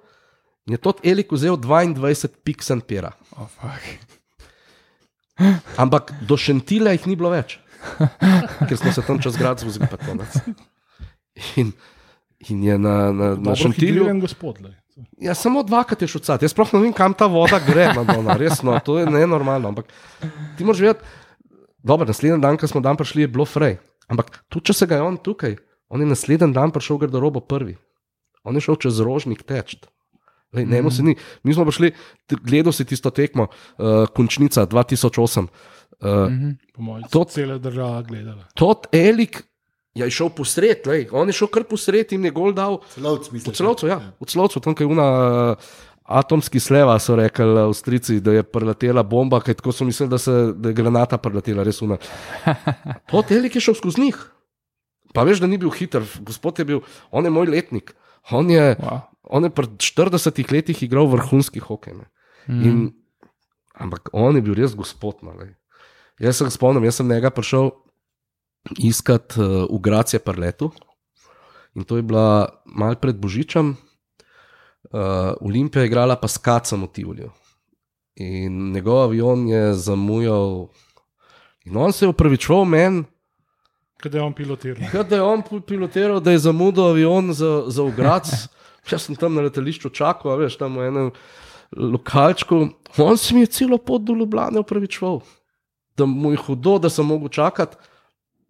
je 0.66 0.76
tot 0.76 1.00
elik 1.06 1.32
vzel 1.32 1.56
22 1.56 2.28
piksen 2.44 2.80
pera. 2.80 3.12
Oh. 3.36 3.50
Ampak 5.82 6.12
do 6.28 6.36
šentila 6.36 6.94
jih 6.94 7.06
ni 7.06 7.16
bilo 7.16 7.30
več, 7.34 7.58
ker 8.68 8.78
smo 8.78 8.92
se 8.92 9.02
tam 9.06 9.20
čez 9.22 9.36
grad 9.36 9.60
zvozili 9.60 9.88
pa 9.90 9.98
konec. 10.00 10.38
In, 11.60 11.72
in 12.48 12.62
je 12.64 12.78
na, 12.78 12.94
na, 13.12 13.12
na 13.12 13.34
Dobro 13.34 13.56
šentilju. 13.56 14.04
hidriran 14.04 14.20
gospod. 14.22 14.62
lej. 14.62 14.74
Ja, 15.18 15.34
samo 15.34 15.62
dvakrat 15.62 16.02
je 16.02 16.08
šucat. 16.08 16.42
Jaz 16.42 16.52
sploh 16.54 16.70
ne 16.72 16.80
vem, 16.80 16.92
kam 16.92 17.14
ta 17.14 17.26
voda 17.26 17.58
gre, 17.58 17.88
Madonna, 17.96 18.36
resno, 18.36 18.76
to 18.78 18.98
je 18.98 19.06
nenormalno. 19.06 19.68
Ampak 19.68 19.90
ti 20.58 20.64
moraš 20.64 20.80
vedeti, 20.80 21.02
dobro, 21.82 22.06
naslednji 22.06 22.38
dan, 22.40 22.56
ko 22.56 22.68
smo 22.70 22.80
dan 22.80 22.96
prišli, 22.96 23.22
je 23.22 23.28
bilo 23.28 23.44
frej. 23.44 23.78
Ampak 24.06 24.44
tudi 24.48 24.70
če 24.70 24.72
se 24.72 24.86
ga 24.86 25.00
je 25.00 25.02
on 25.02 25.16
tukaj, 25.16 25.56
on 25.88 26.00
je 26.00 26.06
naslednji 26.06 26.52
dan 26.54 26.70
prišel 26.70 26.96
v 26.96 27.06
garderobo 27.06 27.40
prvi. 27.40 27.74
On 28.44 28.54
je 28.54 28.60
šel 28.60 28.76
čez 28.76 29.00
rožnik 29.00 29.42
teč. 29.42 29.76
Lej, 30.54 30.66
ne, 30.66 30.78
ni. 30.82 31.16
Mi 31.42 31.50
smo 31.50 31.64
prišli, 31.66 31.90
t- 32.30 32.38
gledal 32.38 32.70
si 32.70 32.84
tisto 32.86 33.10
tekmo, 33.10 33.48
uh, 33.48 34.06
končnica 34.14 34.66
2008. 34.66 35.48
Uh. 35.98 36.54
Po 36.74 36.82
mojem, 36.82 37.02
To- 37.10 37.24
to 37.24 37.24
cela 37.24 37.58
država 37.58 38.02
gledala. 38.02 38.44
Tot 38.54 38.86
Elik 38.92 39.42
je 39.94 40.10
šel 40.10 40.30
posred, 40.30 40.86
lej, 40.86 41.08
on 41.12 41.28
je 41.28 41.32
šel 41.32 41.48
kar 41.48 41.64
posred 41.64 42.12
in 42.12 42.24
je 42.24 42.30
gol 42.30 42.52
dal. 42.52 42.80
Celovc, 42.90 43.28
V 43.28 43.32
mislim. 43.32 43.54
celovcu, 43.54 43.86
ja, 43.86 43.98
v 44.18 44.26
celovcu, 44.26 44.60
tam 44.60 44.74
je 44.74 44.86
una 44.86 45.08
atomski 46.04 46.60
sleva, 46.60 46.98
so 46.98 47.16
rekli 47.16 47.46
Avstrijci, 47.60 48.18
da 48.20 48.32
je 48.32 48.42
preletela 48.42 49.02
bomba, 49.02 49.40
kaj 49.40 49.54
tako 49.54 49.72
so 49.72 49.84
mislili, 49.84 50.10
da, 50.10 50.18
se, 50.18 50.32
da 50.52 50.68
je 50.68 50.74
granata 50.74 51.16
preletela, 51.18 51.62
res 51.62 51.80
una. 51.80 51.96
To 53.10 53.22
telik 53.22 53.54
je 53.54 53.60
šel 53.60 53.74
skozi 53.74 54.00
njih. 54.00 54.18
Pa 55.14 55.22
veš, 55.22 55.38
da 55.38 55.46
ni 55.46 55.56
bil 55.56 55.70
hiter, 55.70 56.02
gospod 56.20 56.58
je 56.58 56.64
bil, 56.64 56.80
on 57.10 57.24
je 57.24 57.30
moj 57.30 57.46
letnik. 57.46 57.94
On 58.30 58.50
je, 58.50 58.74
Wow. 58.76 59.00
on 59.22 59.44
je 59.44 59.50
pred 59.50 59.70
40 59.78 60.52
letih 60.52 60.82
igral 60.82 61.06
vrhunski 61.06 61.60
hokej. 61.60 61.94
ne. 61.94 62.06
In, 62.48 62.92
ampak 63.74 64.10
on 64.12 64.36
je 64.36 64.42
bil 64.42 64.54
res 64.54 64.74
gospod. 64.74 65.22
no. 65.22 65.32
Jaz 66.20 66.36
se 66.36 66.50
spomnim, 66.50 66.84
jaz 66.84 66.94
sem 66.96 67.08
njega 67.08 67.30
prišel 67.30 67.70
iskat 68.78 69.36
uh, 69.36 69.66
v 69.68 69.80
Gracije 69.80 70.20
parletu 70.20 70.72
in 71.74 71.84
to 71.84 71.96
je 71.96 72.02
bila 72.02 72.48
mal 72.64 72.94
pred 72.96 73.16
Božičem. 73.16 73.76
Uh, 74.94 75.34
Olimpija 75.40 75.82
je 75.82 75.90
igrala 75.90 76.16
pa 76.16 76.28
s 76.28 76.38
Kacem 76.38 76.82
v 76.82 76.92
Tivlju. 76.92 77.30
In 78.14 78.70
njegov 78.72 79.10
avion 79.10 79.48
je 79.48 79.74
zamujal, 79.74 80.68
in 81.66 81.76
on 81.76 81.92
se 81.92 82.04
je 82.04 82.08
upravičoval 82.08 82.64
meni, 82.64 83.04
Kaj 84.04 84.18
je 84.18 84.22
on 84.22 84.34
pilotiral? 84.36 84.90
Kaj 84.92 85.16
je 85.16 85.22
on 85.22 85.42
pi- 85.42 85.60
pilotiral, 85.60 86.20
da 86.20 86.34
je 86.34 86.38
zamudil 86.38 86.84
avion 86.84 87.32
za, 87.32 87.64
za 87.66 87.82
Ugrac. 87.82 88.28
Jaz 88.90 89.06
sem 89.06 89.16
tam 89.16 89.34
na 89.34 89.46
letališču 89.46 89.88
čakal, 89.88 90.36
veš, 90.36 90.58
tam 90.60 90.76
v 90.76 90.90
enem 90.90 91.10
lokalčku. 91.72 92.68
On 93.00 93.16
se 93.16 93.34
mi 93.34 93.46
je 93.46 93.46
celo 93.46 93.78
pot 93.78 94.02
do 94.04 94.12
Ljubljana 94.12 94.60
upravičeval, 94.60 95.22
da 95.96 96.04
mu 96.06 96.34
je 96.34 96.42
hudo, 96.44 96.76
da 96.78 96.90
sem 96.92 97.06
mogel 97.06 97.32
čakati. 97.32 97.80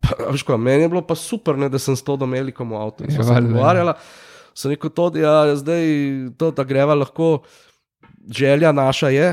Pa, 0.04 0.28
veš, 0.28 0.44
kaj, 0.46 0.60
meni 0.60 0.84
je 0.84 0.92
bilo 0.92 1.02
pa 1.06 1.16
super, 1.18 1.56
ne, 1.58 1.70
da 1.72 1.80
sem 1.80 1.96
s 1.96 2.04
to 2.04 2.18
domelikom 2.20 2.74
v 2.74 2.80
avtu. 2.84 3.08
Ja, 3.08 3.16
smo 3.16 3.24
se 3.24 3.32
valjda, 3.32 3.48
ja. 3.48 3.54
pogovarjala. 3.54 3.96
Sem 4.54 4.74
rekel, 4.74 4.92
to, 4.94 5.08
ja, 5.18 5.34
zdaj 5.58 5.88
to, 6.38 6.52
da 6.54 6.66
greva 6.68 6.94
lahko, 6.94 7.30
želja 8.30 8.70
naša 8.76 9.10
je, 9.14 9.32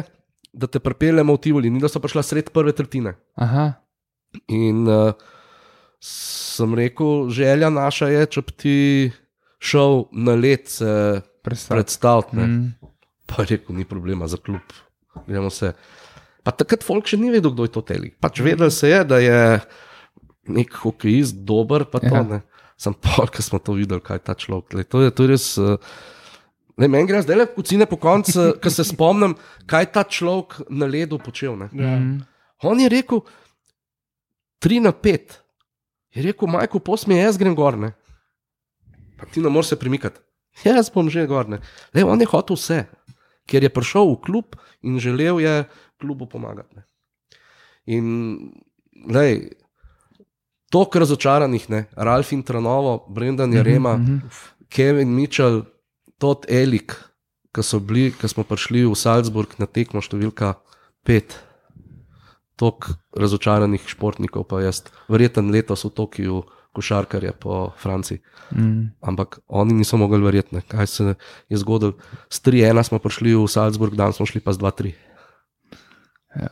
da 0.52 0.68
te 0.68 0.82
pripeljemo 0.82 1.36
v 1.36 1.44
Tivoli, 1.44 1.70
ni 1.70 1.84
da 1.84 1.92
so 1.92 2.02
prišla 2.02 2.24
sred 2.26 2.50
prve 2.56 2.74
tretjine. 2.76 3.14
Aha, 3.40 3.70
In 4.48 4.88
uh, 4.88 5.14
sem 6.00 6.76
rekel, 6.76 7.30
želja 7.30 7.70
naša 7.70 8.08
je, 8.12 8.26
če 8.36 8.44
bi 8.48 8.56
ti 8.64 8.78
šel 9.62 10.06
na 10.12 10.36
let 10.40 10.72
se 10.72 11.22
predstaviti. 11.44 12.38
Mm. 12.38 12.92
Pa 13.28 13.46
rekel, 13.48 13.76
ni 13.76 13.86
problema 13.86 14.28
za 14.28 14.38
klub. 14.38 14.64
Gremo 15.28 15.50
se. 15.50 15.74
Pa 16.44 16.54
takrat 16.56 16.84
folk 16.84 17.08
še 17.08 17.20
ni 17.22 17.30
vedel, 17.34 17.54
kdo 17.54 17.68
je 17.68 17.74
to 17.76 17.84
telik. 17.86 18.16
Pač 18.24 18.42
vedel 18.42 18.72
se 18.74 18.90
je, 18.90 19.04
da 19.06 19.20
je 19.22 19.40
nek 20.54 20.72
hokejist 20.84 21.44
dober, 21.48 21.86
pa 21.86 22.00
to 22.00 22.12
Ja. 22.16 22.24
ne. 22.24 22.42
Sem 22.78 22.94
pa, 22.98 23.28
ker 23.30 23.44
smo 23.46 23.60
to 23.62 23.74
videli, 23.78 24.02
kaj 24.02 24.18
je 24.18 24.26
ta 24.26 24.34
človek. 24.34 24.74
Lej, 24.74 24.86
to 24.90 25.02
je, 25.02 25.12
to 25.12 25.24
je 25.24 25.30
res. 25.30 25.46
Uh, 25.58 25.78
Ne, 26.80 26.88
meni 26.88 27.06
gre 27.06 27.20
zdaj 27.22 27.36
le 27.38 27.46
kucine 27.46 27.86
po 27.86 27.98
koncu, 28.00 28.56
ker 28.58 28.72
se 28.74 28.82
spomnim, 28.88 29.36
kaj 29.70 29.84
je 29.84 29.90
ta 29.92 30.02
človek 30.08 30.66
na 30.72 30.88
ledu 30.90 31.20
počel. 31.22 31.54
Ne. 31.60 31.68
Ja. 31.78 32.00
Mm. 32.00 32.24
On 32.64 32.80
je 32.80 32.88
rekel, 32.90 33.22
3 34.64 34.80
na 34.82 34.92
5. 34.96 35.36
Je 36.16 36.24
rekel, 36.26 36.48
majko, 36.50 36.80
posmi, 36.80 37.20
jaz 37.20 37.38
grem 37.38 37.54
gor. 37.54 37.78
Ne? 37.78 37.92
Pa 39.20 39.28
ti 39.30 39.44
ne 39.44 39.52
moreš 39.52 39.76
se 39.76 39.78
premikati. 39.78 40.18
Jaz 40.66 40.90
bom 40.90 41.06
že 41.10 41.28
gor. 41.28 41.46
ne." 41.50 41.60
Le, 41.94 42.02
on 42.04 42.18
je 42.18 42.26
hotel 42.26 42.56
vse, 42.58 42.80
ker 43.46 43.62
je 43.62 43.70
prišel 43.70 44.08
v 44.16 44.22
klub 44.24 44.56
in 44.82 44.98
želel 44.98 45.38
je 45.44 45.68
klubu 46.02 46.26
pomagati. 46.26 46.76
Ne? 46.76 46.84
In 47.86 48.06
lej, 49.06 49.52
toliko 50.72 51.04
razočaranih, 51.04 51.70
ne? 51.70 51.86
Ralf 51.96 52.32
in 52.32 52.44
Tranovo, 52.48 53.06
Brendan 53.10 53.54
Jarema, 53.54 53.98
mm. 53.98 54.06
-hmm. 54.06 54.22
Kevin 54.70 55.16
Mitchell, 55.16 55.62
Todd 56.18 56.46
Elik, 56.50 56.96
ki 57.52 57.64
so 57.64 57.80
bili, 57.80 58.12
ki 58.12 58.28
smo 58.28 58.44
prišli 58.44 58.86
v 58.86 58.96
Salzburg 58.96 59.58
na 59.60 59.68
tekmo 59.68 60.02
številka 60.02 60.54
5. 61.08 61.36
Tok 62.56 62.88
razočaranih 63.18 63.84
športnikov, 63.88 64.48
pa 64.48 64.62
jaz, 64.62 64.84
verjeten 65.10 65.52
letos 65.52 65.84
v 65.84 65.90
Tokiu, 65.90 66.44
košarkarje 66.72 67.34
po 67.40 67.74
Franciji. 67.78 68.22
Mm. 68.56 68.96
Ampak 69.02 69.40
oni 69.48 69.74
niso 69.74 69.98
mogli 69.98 70.24
verjeti, 70.24 70.56
ne, 70.56 70.62
kaj 70.62 70.88
se 70.88 71.16
je 71.50 71.58
zgodilo. 71.58 71.98
S 72.30 72.40
3-1 72.40 72.84
smo 72.88 73.00
prišli 73.00 73.36
v 73.36 73.48
Salzburg, 73.48 73.96
dan 73.96 74.14
smo 74.14 74.26
šli 74.26 74.40
pa 74.40 74.54
z 74.54 74.64
2-3. 74.64 74.94
Ja. 76.40 76.48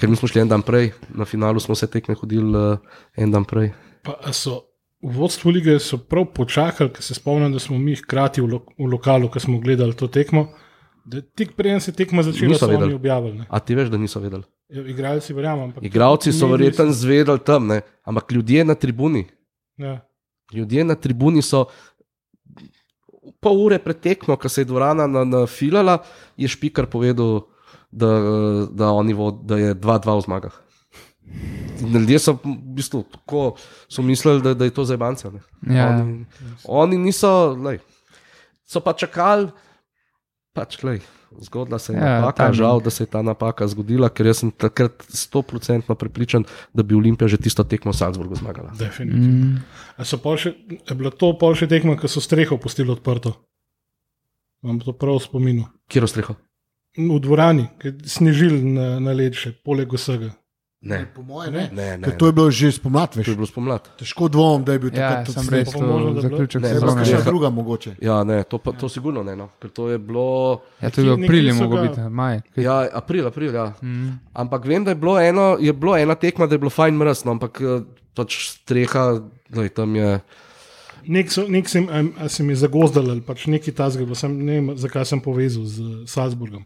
Ker 0.00 0.08
mi 0.08 0.16
smo 0.16 0.28
šli 0.28 0.40
en 0.40 0.48
dan 0.48 0.62
prej, 0.62 0.92
na 1.10 1.24
finalu 1.24 1.60
smo 1.60 1.74
se 1.74 1.86
tekme 1.86 2.14
hodili 2.14 2.56
uh, 2.56 2.78
en 3.16 3.30
dan 3.30 3.44
prej. 3.44 3.72
Pa 4.02 4.32
so 4.32 4.62
v 5.02 5.12
vodstvu 5.12 5.50
lige 5.50 5.76
prav 6.08 6.26
počakali, 6.32 6.88
ker 6.90 7.02
se 7.02 7.14
spomnim, 7.14 7.52
da 7.52 7.58
smo 7.58 7.78
mi 7.78 7.94
hkrati 7.94 8.40
v, 8.40 8.46
lo, 8.46 8.62
v 8.78 8.88
lokalu, 8.88 9.28
ko 9.28 9.40
smo 9.40 9.60
gledali 9.60 9.92
to 9.92 10.08
tekmo. 10.08 10.48
Tik 11.34 11.52
preden 11.52 11.80
se 11.80 11.92
tekma 11.92 12.22
začela, 12.22 12.48
Niso 12.48 12.66
vedeli. 12.66 12.94
objavili. 12.94 13.38
ne. 13.38 13.46
A 13.48 13.58
ti 13.58 13.74
veš, 13.74 13.88
da 13.88 13.98
niso 13.98 14.20
vedeli? 14.20 14.42
Ja, 14.68 14.82
Igralci 14.82 15.34
verjamem. 15.34 15.64
ampak 15.64 15.84
Igravci 15.84 16.32
so 16.32 16.46
verjetno 16.46 16.92
zvedeli 16.92 17.38
tam, 17.40 17.66
ne? 17.66 17.80
ampak 18.04 18.32
ljudje 18.32 18.64
na 18.64 18.74
tribuni. 18.74 19.26
Ja. 19.76 20.00
Ljudje 20.52 20.84
na 20.84 20.94
tribuni 20.94 21.42
so 21.42 21.64
pol 23.40 23.56
ure 23.58 23.78
pred 23.78 24.00
tekmo, 24.00 24.36
ko 24.36 24.48
se 24.48 24.60
je 24.60 24.64
dvorana 24.64 25.06
na- 25.06 25.24
nafilala, 25.24 25.98
je 26.36 26.48
špikar 26.48 26.86
povedal, 26.86 27.48
da, 27.90 28.10
da, 28.70 28.90
vod, 28.92 29.44
da 29.44 29.58
je 29.58 29.74
2-2 29.74 30.16
v 30.16 30.24
zmagah. 30.24 30.54
In 31.80 31.96
Ljudje 31.96 32.18
so 32.18 32.32
v 32.32 32.56
bistvu 32.76 33.04
tako 33.12 33.54
so 33.88 34.02
mislili, 34.02 34.42
da, 34.42 34.54
da 34.54 34.64
je 34.64 34.74
to 34.74 34.84
za 34.84 34.96
banke. 34.96 35.30
Ja. 35.66 35.88
Oni, 35.88 36.26
oni 36.64 36.98
niso, 36.98 37.54
lej, 37.54 37.78
so 38.66 38.80
pa 38.80 38.92
čakali, 38.92 39.48
pač, 40.52 40.82
lej, 40.82 41.00
zgodila 41.40 41.78
se 41.78 41.92
je 41.92 41.98
Ja, 41.98 42.06
ja, 42.06 42.20
napaka, 42.20 42.44
timing. 42.44 42.58
žal, 42.58 42.80
da 42.80 42.90
se 42.90 43.02
je 43.02 43.06
ta 43.06 43.22
napaka 43.22 43.66
zgodila, 43.66 44.08
ker 44.10 44.26
jaz 44.26 44.42
sem 44.42 44.50
takrat 44.50 44.92
100% 45.06 45.94
prepričan, 45.94 46.44
da 46.74 46.82
bi 46.82 46.94
Olimpija 46.94 47.28
že 47.28 47.38
tisto 47.38 47.64
tekmo 47.64 47.92
v 47.92 47.96
Salzburgu 47.96 48.34
zmagala. 48.34 48.74
Definitivno. 48.78 49.54
Mm. 49.54 49.62
A 49.96 50.04
so 50.04 50.18
pol 50.18 50.36
še, 50.36 50.54
je 50.68 50.94
bilo 50.94 51.10
to 51.14 51.32
pol 51.38 51.54
še 51.54 51.70
tekma, 51.70 51.96
ko 51.96 52.10
so 52.10 52.20
streho 52.20 52.58
pustili 52.58 52.90
odprto? 52.90 53.38
Imam 54.62 54.82
to 54.82 54.92
prav 54.92 55.16
v 55.16 55.24
spominu. 55.24 55.64
Kjer 55.88 56.04
ostreho? 56.04 56.36
V 56.92 57.20
dvorani, 57.20 57.68
snežil 58.02 58.50
na, 58.66 58.98
na 58.98 59.12
led 59.12 59.32
še, 59.32 59.52
poleg 59.56 59.86
vsega. 59.88 60.34
Ne, 60.80 61.04
Po 61.06 61.20
mojem, 61.20 61.52
ne. 61.52 61.64
ne, 61.70 61.88
ne. 61.92 62.02
Ker 62.02 62.16
to 62.16 62.26
je 62.26 62.32
bilo 62.32 62.48
že 62.48 62.72
spomladi, 62.72 63.12
To 63.12 63.20
je 63.20 63.24
veš. 63.26 63.36
bilo 63.36 63.46
spomladi. 63.46 63.90
Težko 63.96 64.26
dvomim, 64.26 64.64
da 64.64 64.72
je 64.72 64.80
bil 64.80 64.88
Ja, 64.88 64.96
takrat 65.12 65.26
tudi 65.26 65.34
sem 65.34 65.44
sneg. 65.44 65.52
res 65.52 65.66
pa 65.66 65.72
to 65.72 65.84
možno, 65.84 65.92
da 65.92 66.00
je 66.00 66.14
bilo- 66.16 66.24
zaključek 66.30 66.56
Ne, 66.56 66.64
Ne, 66.64 66.74
sezone. 66.74 67.04
še 67.04 67.12
ne. 67.12 67.22
druga 67.22 67.48
mogoče. 67.50 67.90
Ja, 68.00 68.16
ne, 68.24 68.38
to, 68.42 68.56
pa, 68.56 68.72
to 68.72 68.88
sigurno 68.88 69.22
ne, 69.22 69.36
no, 69.36 69.50
ker 69.60 69.70
to 69.70 69.88
je 69.88 69.98
bilo. 70.00 70.24
Ja, 70.80 70.88
to 70.88 70.98
je 70.98 71.04
bil 71.04 71.14
Nekaj 71.14 71.24
april, 71.26 71.44
niso 71.44 71.62
mogo 71.62 71.76
ga- 71.76 71.82
biti, 71.84 72.00
maj. 72.10 72.40
Kaj- 72.48 72.64
Ja, 72.64 72.88
april, 72.94 73.26
april, 73.26 73.54
ja. 73.54 73.66
Mm. 73.78 74.08
Ampak 74.34 74.64
vem, 74.64 74.80
da 74.80 74.90
je 74.90 74.96
bilo, 74.96 75.20
eno, 75.20 75.56
je 75.60 75.72
bilo 75.74 75.92
ena 75.94 76.14
tekma, 76.16 76.46
da 76.46 76.54
je 76.54 76.58
bilo 76.58 76.72
fajn 76.72 76.94
mrzno, 76.96 77.30
ampak 77.30 77.60
eh, 77.60 77.84
pač 78.12 78.30
streha, 78.50 79.20
da 79.48 79.62
je 79.62 79.68
tam 79.70 79.94
je. 79.94 80.20
Nek, 81.06 81.28
so, 81.28 81.44
nek 81.46 81.64
sem, 81.66 81.84
a, 81.86 82.24
a 82.24 82.28
se 82.28 82.42
mi 82.42 82.54
zagozdal 82.54 83.04
ali 83.06 83.20
pač 83.20 83.46
neki 83.46 83.70
tasg, 83.70 84.00
ne 84.26 84.52
vem, 84.54 84.76
zakaj 84.76 85.04
sem 85.06 85.20
povezal 85.20 85.64
z 85.64 85.76
Salzburgom. 86.06 86.64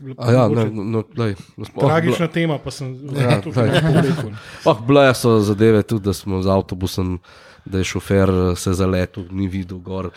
Ja, 0.00 0.48
ne, 0.48 0.64
no, 0.70 1.02
lej, 1.16 1.34
oh, 1.56 1.66
Tragična 1.76 2.28
tema, 2.28 2.58
pa 2.58 2.70
sem 2.70 2.92
Ja, 3.12 3.40
glej. 3.40 3.70
rekel. 4.00 4.30
Oh, 4.64 4.78
bile 4.78 5.14
so 5.14 5.40
zadeve 5.40 5.82
tudi, 5.82 6.04
da 6.04 6.12
smo 6.12 6.42
z 6.42 6.48
avtobusom, 6.48 7.18
da 7.64 7.78
je 7.78 7.84
šofer 7.86 8.30
eh, 8.30 8.56
se 8.56 8.72
zaletel, 8.72 9.24
ni 9.30 9.48
videl 9.48 9.78
gor. 9.78 10.10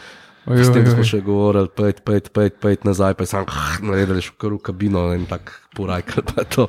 Oj, 0.45 0.57
S 0.57 0.73
tem 0.73 0.85
smo 0.85 1.03
še 1.03 1.21
govorili, 1.21 1.69
pet, 1.69 2.01
pet, 2.01 2.29
pet, 2.29 2.57
pet 2.57 2.83
nazaj, 2.83 3.13
pa 3.13 3.23
je 3.23 3.29
sam 3.29 3.45
naredili 3.79 4.21
še 4.21 4.33
kar 4.37 4.49
v 4.49 4.57
kabino 4.59 5.07
in 5.13 5.25
tako 5.25 5.53
porajkal. 5.75 6.23
pa 6.25 6.43
to. 6.43 6.65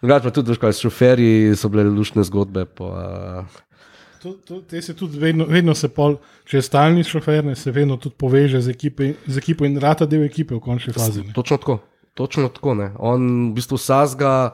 Drugače 0.00 0.24
pa 0.24 0.30
tudi, 0.30 0.54
kaj, 0.56 0.72
s 0.72 0.80
šoferji 0.80 1.54
so 1.54 1.68
bile 1.68 1.84
lušne 1.86 2.22
zgodbe. 2.22 2.66
Pa, 2.66 3.46
To, 4.20 4.34
to, 4.44 4.60
te 4.60 4.82
se 4.82 4.92
tudi 4.92 5.16
vedno, 5.18 5.46
vedno 5.48 5.72
se 5.74 5.88
pol, 5.88 6.18
če 6.44 6.58
je 6.58 6.62
stalni 6.62 7.00
šofer, 7.00 7.40
ne, 7.42 7.54
se 7.56 7.72
vedno 7.72 7.96
tudi 7.96 8.12
poveže 8.14 8.60
z, 8.60 8.68
ekipe, 8.68 9.14
z 9.24 9.38
ekipo 9.38 9.64
in 9.64 9.78
rata 9.80 10.04
del 10.04 10.26
ekipe 10.26 10.52
v 10.54 10.60
končni 10.60 10.92
fazi. 10.92 11.22
ne. 11.24 11.32
Točno 11.32 11.56
tako. 11.56 11.78
Točno 12.20 12.50
tako 12.52 12.76
ne. 12.76 12.90
On 13.00 13.24
v 13.48 13.54
bistvu 13.56 13.80
sazga, 13.80 14.52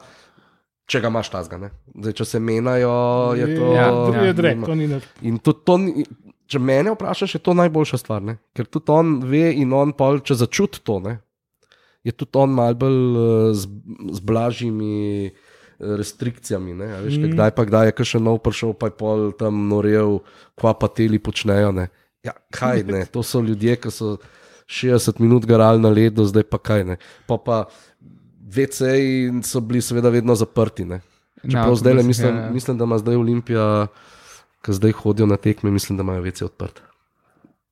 če 0.87 1.03
ga 1.03 1.11
imaš 1.11 1.33
tazga. 1.33 1.59
Zdaj, 1.91 2.15
če 2.21 2.29
se 2.31 2.39
menjajo, 2.39 2.95
je 3.35 3.51
to. 3.51 3.75
Ja, 3.75 3.91
je 4.29 4.33
drek, 4.39 4.63
to 4.63 4.79
ni 4.79 4.87
nič. 4.87 5.11
In 5.27 5.43
to, 5.43 5.75
ni- 5.83 6.07
če 6.47 6.63
mene 6.63 6.95
vprašaš, 6.95 7.35
je 7.35 7.43
to 7.43 7.55
najboljša 7.59 7.99
stvar. 7.99 8.23
Ne? 8.23 8.37
Ker 8.55 8.69
tudi 8.71 8.93
on 8.95 9.17
ve 9.27 9.49
in 9.59 9.75
on 9.75 9.91
pol, 9.91 10.23
če 10.23 10.39
začuti 10.39 10.79
to, 10.87 11.01
ne? 11.03 11.19
je 12.07 12.13
tudi 12.15 12.39
on 12.39 12.53
mal 12.55 12.75
bolj 12.79 12.95
eh, 13.19 13.53
z, 13.57 13.67
z 14.15 14.23
blažjimi 14.23 14.95
eh, 15.27 15.33
restrikcijami. 15.99 16.73
Ne? 16.79 16.87
a 16.95 17.01
Veš, 17.03 17.19
mm. 17.19 17.35
Kdaj 17.35 17.51
pa 17.57 17.67
kdaj 17.67 17.91
je 17.91 18.07
še 18.15 18.23
nov 18.23 18.39
prišel, 18.45 18.71
pa 18.79 18.91
je 18.91 18.95
pol 18.99 19.31
tam 19.35 19.67
norel, 19.67 20.21
kva 20.55 20.71
pa 20.79 20.87
teli 20.87 21.19
počnejo. 21.19 21.73
Ne? 21.75 21.89
Ja, 22.23 22.35
kaj 22.53 22.87
ne, 22.87 23.03
to 23.13 23.25
so 23.27 23.43
ljudje, 23.43 23.75
ki 23.83 23.91
so 23.91 24.15
60 24.67 25.19
minut 25.19 25.45
garali 25.45 25.79
na 25.79 25.89
ledu, 25.89 26.25
zdaj 26.27 26.43
pa 26.43 26.59
kaj 26.59 26.83
ne. 26.83 26.97
Pa 27.27 27.37
pa 27.39 27.65
VC-ji 28.47 29.41
so 29.43 29.61
bili 29.63 29.81
seveda 29.81 30.09
vedno 30.09 30.35
zaprti. 30.35 30.85
Ne? 30.85 31.01
Čeprav 31.41 31.71
Na 31.71 31.75
zdaj 31.75 31.93
le 31.93 32.03
mislim, 32.03 32.35
ja, 32.35 32.43
ja. 32.43 32.51
mislim, 32.51 32.77
da 32.77 32.83
ima 32.83 32.97
zdaj 32.97 33.15
Olimpija, 33.15 33.87
ki 34.61 34.73
zdaj 34.73 34.91
hodijo 34.91 35.25
na 35.27 35.37
tekme, 35.37 35.71
mislim, 35.71 35.97
da 35.97 36.03
imajo 36.03 36.21
vece 36.21 36.45
odprte. 36.45 36.81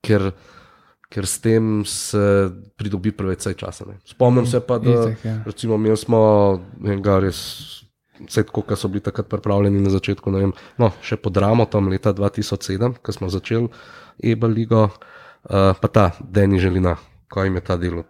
Ker 0.02 0.32
ker 1.10 1.26
s 1.26 1.40
tem 1.40 1.86
se 1.86 2.50
pridobi 2.76 3.12
preveč 3.16 3.46
časa. 3.56 3.86
Ne. 3.88 4.00
Spomnim 4.04 4.46
se 4.46 4.60
pa, 4.60 4.80
da 4.80 4.92
Itak, 4.92 5.26
ja. 5.26 5.36
recimo, 5.46 5.76
imeli 5.76 5.98
smo 5.98 6.20
enega 6.84 7.20
res. 7.24 7.40
Vse 8.16 8.46
tako, 8.48 8.64
kot 8.64 8.80
so 8.80 8.88
bili 8.88 9.04
takrat 9.04 9.28
pripravljeni 9.28 9.82
na 9.84 9.92
začetku, 9.92 10.32
vem, 10.32 10.54
no, 10.80 10.88
še 11.04 11.18
po 11.20 11.30
Dramo, 11.30 11.66
tam 11.68 11.90
leta 11.92 12.14
2007, 12.16 13.02
ko 13.04 13.12
smo 13.12 13.28
začeli 13.28 13.68
Ebel 14.24 14.56
ligo, 14.56 14.86
uh, 14.88 15.15
pa 15.50 15.88
ta 15.88 16.12
Deni 16.20 16.60
želina, 16.60 16.96
ko 17.30 17.44
jim 17.44 17.56
je 17.56 17.62
ta 17.62 17.78
delo. 17.78 18.04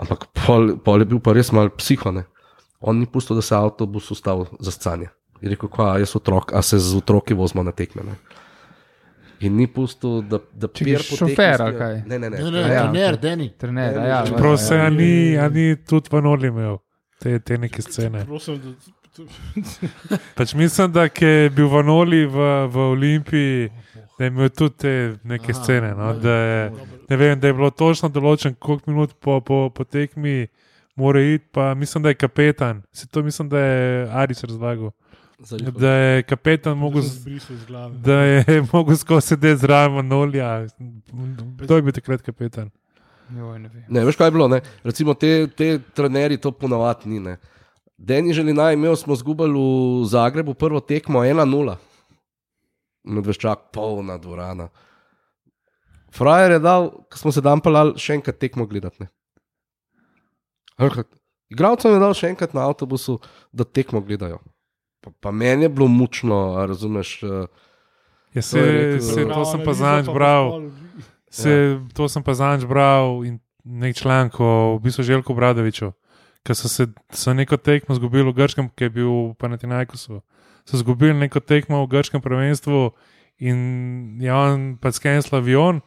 Ampak 0.00 0.26
pol, 0.32 0.76
pol 0.84 1.02
je 1.02 1.10
bil 1.10 1.20
pa 1.20 1.34
res 1.36 1.52
mal 1.52 1.70
psihone. 1.76 2.24
On 2.80 2.96
ni 2.96 3.06
pustil, 3.06 3.36
da 3.36 3.42
se 3.42 3.54
avtobus 3.54 4.10
ustavi 4.10 4.46
za 4.60 4.70
scanje. 4.72 5.10
Je 5.40 5.50
rekel, 5.50 5.68
kva, 5.68 5.98
jaz 6.00 6.14
otrok, 6.16 6.52
a 6.56 6.62
se 6.62 6.78
z 6.78 6.96
otroki 6.96 7.34
vozimo 7.34 7.62
na 7.62 7.72
tekme. 7.72 8.04
Ne? 8.04 8.14
In 9.40 9.56
ni 9.56 9.66
pustil, 9.66 10.22
da, 10.22 10.38
da 10.52 10.68
po 10.68 10.78
tekmi 10.78 10.96
šofer? 11.00 11.64
Ne, 12.06 12.18
ne, 12.18 12.30
ne. 12.30 12.38
Ne, 12.38 12.50
ne, 12.50 12.60
Ja, 12.60 12.82
trener, 12.84 13.14
ok. 13.14 13.20
Deni. 13.20 13.48
Trener, 13.58 13.96
Ne, 13.96 14.08
ja, 14.08 14.22
ne, 14.24 14.30
ja, 14.30 14.36
Prav 14.36 14.52
ja, 14.52 14.56
se 14.56 14.76
ja. 14.76 14.86
ani, 14.86 15.38
ani 15.38 15.76
tudi 15.76 16.12
v 16.12 16.22
Noli 16.22 16.48
imel 16.48 16.78
te, 17.20 17.38
te 17.40 17.58
neke 17.58 17.82
scene. 17.82 18.24
Prosim, 18.28 18.60
da, 18.60 19.24
Pač 20.36 20.54
mislim, 20.54 20.92
da 20.92 21.08
je 21.08 21.50
bil 21.50 21.68
v 21.68 21.82
Noli 21.84 22.26
v, 22.26 22.50
v 22.68 22.84
Olimpiji, 22.92 23.70
da 24.20 24.24
je 24.24 24.28
imel 24.28 24.48
tudi 24.48 24.76
te 24.76 25.16
neke 25.24 25.52
Aha, 25.52 25.62
scene. 25.62 25.94
No? 25.94 26.12
Da, 26.14 26.32
je, 26.32 26.72
ne 27.08 27.16
vem, 27.16 27.40
da 27.40 27.46
je 27.46 27.54
bilo 27.56 27.70
točno 27.72 28.10
določen, 28.12 28.52
koliko 28.60 28.92
minut 28.92 29.14
po, 29.16 29.38
po, 29.40 29.70
po 29.72 29.86
tekmi 29.88 30.50
mora 31.00 31.22
iti, 31.24 31.46
pa 31.56 31.70
mislim, 31.74 32.04
da 32.04 32.12
je 32.12 32.18
kapetan. 32.20 32.82
Se 32.92 33.08
to 33.08 33.22
mislim, 33.24 33.48
da 33.48 33.64
je 33.64 34.04
Aris 34.12 34.44
razlagal. 34.44 34.92
Da 35.72 35.94
je 35.94 36.22
kapetan 36.28 36.76
mogel. 36.76 37.08
Da 38.04 38.20
je 38.28 38.60
mogel 38.74 39.00
skozi 39.00 39.32
sedeti 39.32 39.62
zraven 39.64 39.96
Manolja. 40.02 40.66
Kdo 41.64 41.80
je 41.80 41.88
bil 41.88 41.96
takrat 41.96 42.20
kapetan? 42.20 42.68
Joj, 43.32 43.56
ne 43.56 43.72
vem. 43.72 43.84
Ne, 43.88 44.04
veš, 44.04 44.20
kaj 44.20 44.28
je 44.28 44.36
bilo? 44.36 44.52
Ne? 44.52 44.60
Recimo, 44.84 45.16
te, 45.16 45.46
te 45.56 45.78
trenerji 45.96 46.36
to 46.44 46.52
ponavadi 46.52 47.08
ni. 47.08 47.24
Ne? 47.24 47.38
Deni 47.96 48.36
želi 48.36 48.52
naj 48.52 48.76
imel, 48.76 49.00
smo 49.00 49.16
zgubili 49.16 49.56
v 49.56 50.10
Zagrebu 50.12 50.52
prvo 50.60 50.84
tekmo 50.84 51.24
1-0. 51.24 51.80
Medveščak, 53.04 53.70
polna 53.72 54.18
dvorana. 54.18 54.68
Frajer 56.10 56.50
je 56.52 56.58
dal, 56.58 56.90
ko 57.06 57.16
smo 57.16 57.32
se 57.32 57.40
dan 57.40 57.60
pelali, 57.60 57.94
še 57.96 58.14
enkrat 58.14 58.38
tekmo 58.38 58.66
gledati. 58.66 59.06
Igravcem 61.50 61.92
je 61.92 61.98
dal 61.98 62.14
še 62.14 62.28
enkrat 62.28 62.54
na 62.54 62.64
avtobusu, 62.64 63.18
da 63.50 63.64
tekmo 63.64 64.00
gledajo. 64.00 64.38
Pa, 65.00 65.10
pa 65.18 65.30
meni 65.32 65.64
je 65.64 65.68
bilo 65.70 65.88
mučno, 65.88 66.36
razumeš. 66.66 67.22
eh, 67.22 67.46
Ja, 68.30 68.42
To 68.42 68.42
se, 68.42 68.58
je 68.58 68.66
rekel- 68.70 69.00
se, 69.02 69.24
to 69.26 69.44
sem 69.44 69.58
pa 69.58 69.72
pa 70.04 70.12
bral. 70.12 70.70
Se, 71.30 71.50
ja. 71.50 71.80
To 71.94 72.08
sem 72.08 72.22
pa 72.22 72.34
zadnjič 72.34 72.62
bral 72.64 73.24
in 73.24 73.40
nek 73.64 73.96
članek 73.96 74.40
o 74.40 74.76
v 74.76 74.82
bistvu 74.82 75.02
Željku 75.02 75.34
Bradoviču, 75.34 75.92
ki 76.42 76.54
so 76.54 76.68
se 76.68 76.86
so 77.10 77.34
neko 77.34 77.56
tekmo 77.56 77.94
izgubili 77.94 78.22
v 78.24 78.32
Grškem, 78.32 78.68
ki 78.68 78.84
je 78.84 78.90
bil 78.90 79.10
v 79.10 79.34
Panathinaikosu. 79.34 80.22
So 80.70 80.76
izgubili 80.76 81.14
neko 81.16 81.40
tekmo 81.42 81.82
v 81.82 81.90
Grškem 81.90 82.22
prvenstvu 82.22 82.90
in 83.40 83.58
je 84.20 84.30
on 84.30 84.76
pa 84.76 84.92
skenil 84.92 85.26
avion. 85.32 85.80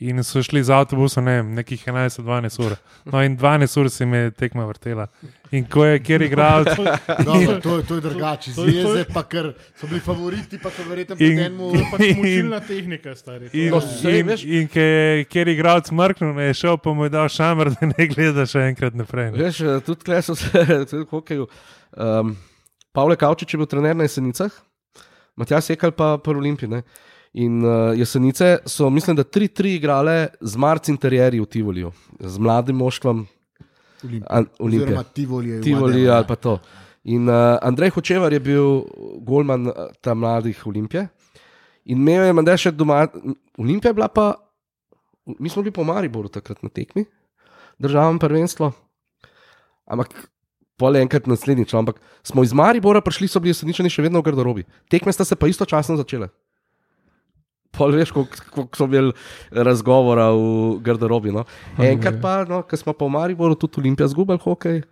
In 0.00 0.22
so 0.22 0.38
šli 0.38 0.60
z 0.62 0.70
avtobusom, 0.70 1.24
ne 1.24 1.32
vem, 1.36 1.48
nekih 1.54 1.80
11-12 1.82 2.60
ur. 2.62 2.76
No, 3.04 3.18
in 3.18 3.34
12 3.34 3.80
ur 3.80 3.88
se 3.90 4.04
jim 4.04 4.12
je 4.14 4.30
tekma 4.30 4.62
vrtela. 4.62 5.08
In 5.50 5.64
ko 5.64 5.82
je 5.84 5.98
kjer 5.98 6.22
igral, 6.22 6.62
Dobro, 7.24 7.56
to, 7.58 7.78
je- 7.78 7.82
to 7.82 7.94
je 7.94 8.00
drugače. 8.00 8.52
To 8.54 8.64
je- 8.64 8.74
je- 8.74 8.84
Zveze 8.84 9.04
pa 9.10 9.22
kar 9.24 9.48
so 9.74 9.86
bili 9.86 9.98
favoriti, 10.00 10.58
pa 10.58 10.70
so 10.70 10.84
verjetno 10.84 11.16
In- 11.18 11.38
enemu. 11.40 11.72
Pač 11.90 12.00
mučilna 12.16 12.60
tehnika, 12.60 13.16
stari. 13.16 13.50
In, 13.52 13.70
No, 13.70 13.80
sej, 13.80 14.20
in, 14.20 14.30
in 14.44 14.68
ker 14.68 14.82
je- 14.84 15.24
ker 15.24 15.48
je 15.48 15.54
igral 15.54 15.82
smrknil, 15.82 16.38
je 16.38 16.54
šel 16.54 16.78
pa 16.78 16.92
mu 16.92 17.02
je 17.02 17.10
dal 17.10 17.26
šamr, 17.28 17.70
da 17.70 17.86
ne 17.88 18.06
gleda 18.06 18.46
še 18.46 18.68
enkrat 18.68 18.94
naprej. 18.94 19.32
ne. 19.32 19.38
Veš, 19.40 19.60
eh, 19.60 19.80
tudi 19.80 19.98
tukaj 19.98 20.22
so 20.22 20.34
se, 20.36 20.46
tudi 20.86 21.02
v 21.02 21.10
hokeju. 21.10 21.48
Um, 21.96 22.36
Pavle 22.98 23.14
Kavčič 23.14 23.54
je 23.54 23.58
bil 23.60 23.68
trener 23.70 23.94
na 23.94 24.08
jesenicah, 24.08 24.50
Matjaš 25.38 25.70
Sekal 25.70 25.94
pa 25.94 26.16
pri 26.18 26.34
Olimpiji. 26.34 26.68
ne. 26.68 26.82
In 27.38 27.62
uh, 27.62 27.94
jesenice 27.94 28.58
so, 28.66 28.90
mislim, 28.90 29.16
da 29.16 29.22
3-3 29.22 29.76
igrale 29.76 30.28
z 30.40 30.56
Marc 30.56 30.88
interjerji 30.88 31.40
v 31.40 31.46
Tivoliju, 31.46 31.92
z 32.18 32.38
mladim 32.38 32.76
moštvom 32.76 33.26
Olimpije. 34.02 34.48
Oziroma 34.58 35.02
Tivoli. 35.02 35.50
je 35.50 35.62
Tivoli 35.62 36.08
ali 36.10 36.26
pa 36.26 36.36
to. 36.36 36.58
In 37.04 37.28
uh, 37.28 37.58
Andrej 37.62 37.90
Hočevar 37.90 38.32
je 38.32 38.40
bil 38.40 38.82
golman 39.20 39.66
uh, 39.66 39.74
tam 40.00 40.18
mladih 40.18 40.66
Olimpije. 40.66 41.08
In 41.84 42.02
imel 42.02 42.26
je 42.26 42.32
menda 42.32 42.56
še 42.56 42.72
doma, 42.72 43.06
Olimpija 43.58 43.90
je 43.90 43.94
bila 43.94 44.08
pa, 44.08 44.34
mi 45.38 45.48
smo 45.48 45.62
bili 45.62 45.72
po 45.72 45.84
Mariboru 45.84 46.28
takrat 46.28 46.62
na 46.62 46.68
tekmi, 46.68 47.04
državno 47.78 48.18
prvenstvo. 48.18 48.72
Ampak 49.86 50.18
pol 50.78 50.96
je 50.96 51.02
enkrat 51.02 51.26
naslednjič, 51.26 51.74
no, 51.74 51.82
ampak 51.82 51.98
smo 52.22 52.44
iz 52.46 52.54
Maribora 52.54 53.02
prišli, 53.04 53.28
so 53.28 53.42
bili 53.42 53.52
jeseničani 53.52 53.90
še 53.90 54.06
vedno 54.06 54.22
v 54.22 54.30
garderobi. 54.30 54.66
Tekme 54.90 55.12
sta 55.12 55.26
se 55.26 55.36
pa 55.36 55.50
istočasno 55.50 55.98
začele. 55.98 56.30
Pol 57.74 57.92
veš, 57.94 58.14
koliko 58.14 58.66
so 58.78 58.86
imeli 58.88 59.12
razgovora 59.52 60.30
v 60.32 60.78
garderobi. 60.86 61.34
No. 61.34 61.44
Enkrat 61.82 62.22
pa, 62.22 62.40
no, 62.48 62.62
ko 62.66 62.78
smo 62.78 62.94
pa 62.94 63.06
v 63.06 63.14
Mariboru, 63.18 63.58
tudi 63.58 63.82
Olimpija 63.82 64.08
zgubila 64.10 64.40
hokej, 64.40 64.82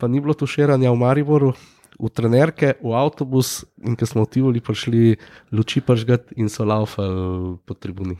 pa 0.00 0.08
ni 0.10 0.20
bilo 0.24 0.34
tuširanja 0.34 0.90
v 0.92 1.00
Mariboru, 1.04 1.52
v 1.98 2.10
trenerke, 2.14 2.76
v 2.78 2.94
avtobus 2.94 3.66
in 3.82 3.98
ko 3.98 4.06
smo 4.06 4.24
v 4.24 4.30
Tivoli 4.30 4.62
prišli 4.62 5.18
luči 5.50 5.82
pržgat 5.82 6.30
in 6.38 6.48
so 6.48 6.62
laufali 6.62 7.58
po 7.66 7.74
tribuni. 7.74 8.16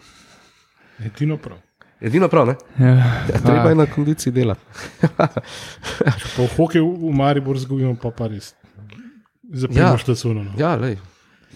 Edino 0.98 1.38
prav. 1.38 1.62
Edino 2.01 2.28
prav, 2.28 2.46
ne? 2.46 2.55
Ja, 2.78 2.86
Ja, 2.86 3.38
treba 3.40 3.68
je 3.68 3.74
na 3.74 3.86
kondiciji 3.86 4.32
delati. 4.32 4.61
Pa 6.36 6.42
v 6.42 6.51
hokeju 6.57 6.86
v 6.86 7.12
Maribor 7.12 7.59
zgubimo, 7.59 7.96
pa 7.96 8.11
pa 8.11 8.26
res. 8.26 8.55
Zapiramo 9.44 9.90
Ja. 9.90 9.99
štacuno. 9.99 10.44
No. 10.44 10.51
Ja, 10.57 10.76
lej. 10.76 10.99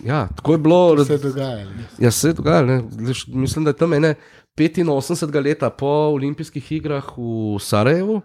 Ja, 0.02 0.28
tako 0.28 0.52
je 0.52 0.58
bilo. 0.58 1.04
Se 1.04 1.12
je 1.12 1.18
dogajalo. 1.20 1.70
Ja, 1.98 2.10
se 2.10 2.28
je 2.28 2.32
dogajalo. 2.32 2.82
Mislim, 3.28 3.64
da 3.64 3.70
je 3.70 3.76
tam 3.76 3.92
ene 3.92 4.14
85 4.56 5.42
leta 5.42 5.70
po 5.70 5.86
olimpijskih 5.86 6.72
igrah 6.72 7.04
v 7.08 7.60
Sarajevu. 7.60 8.22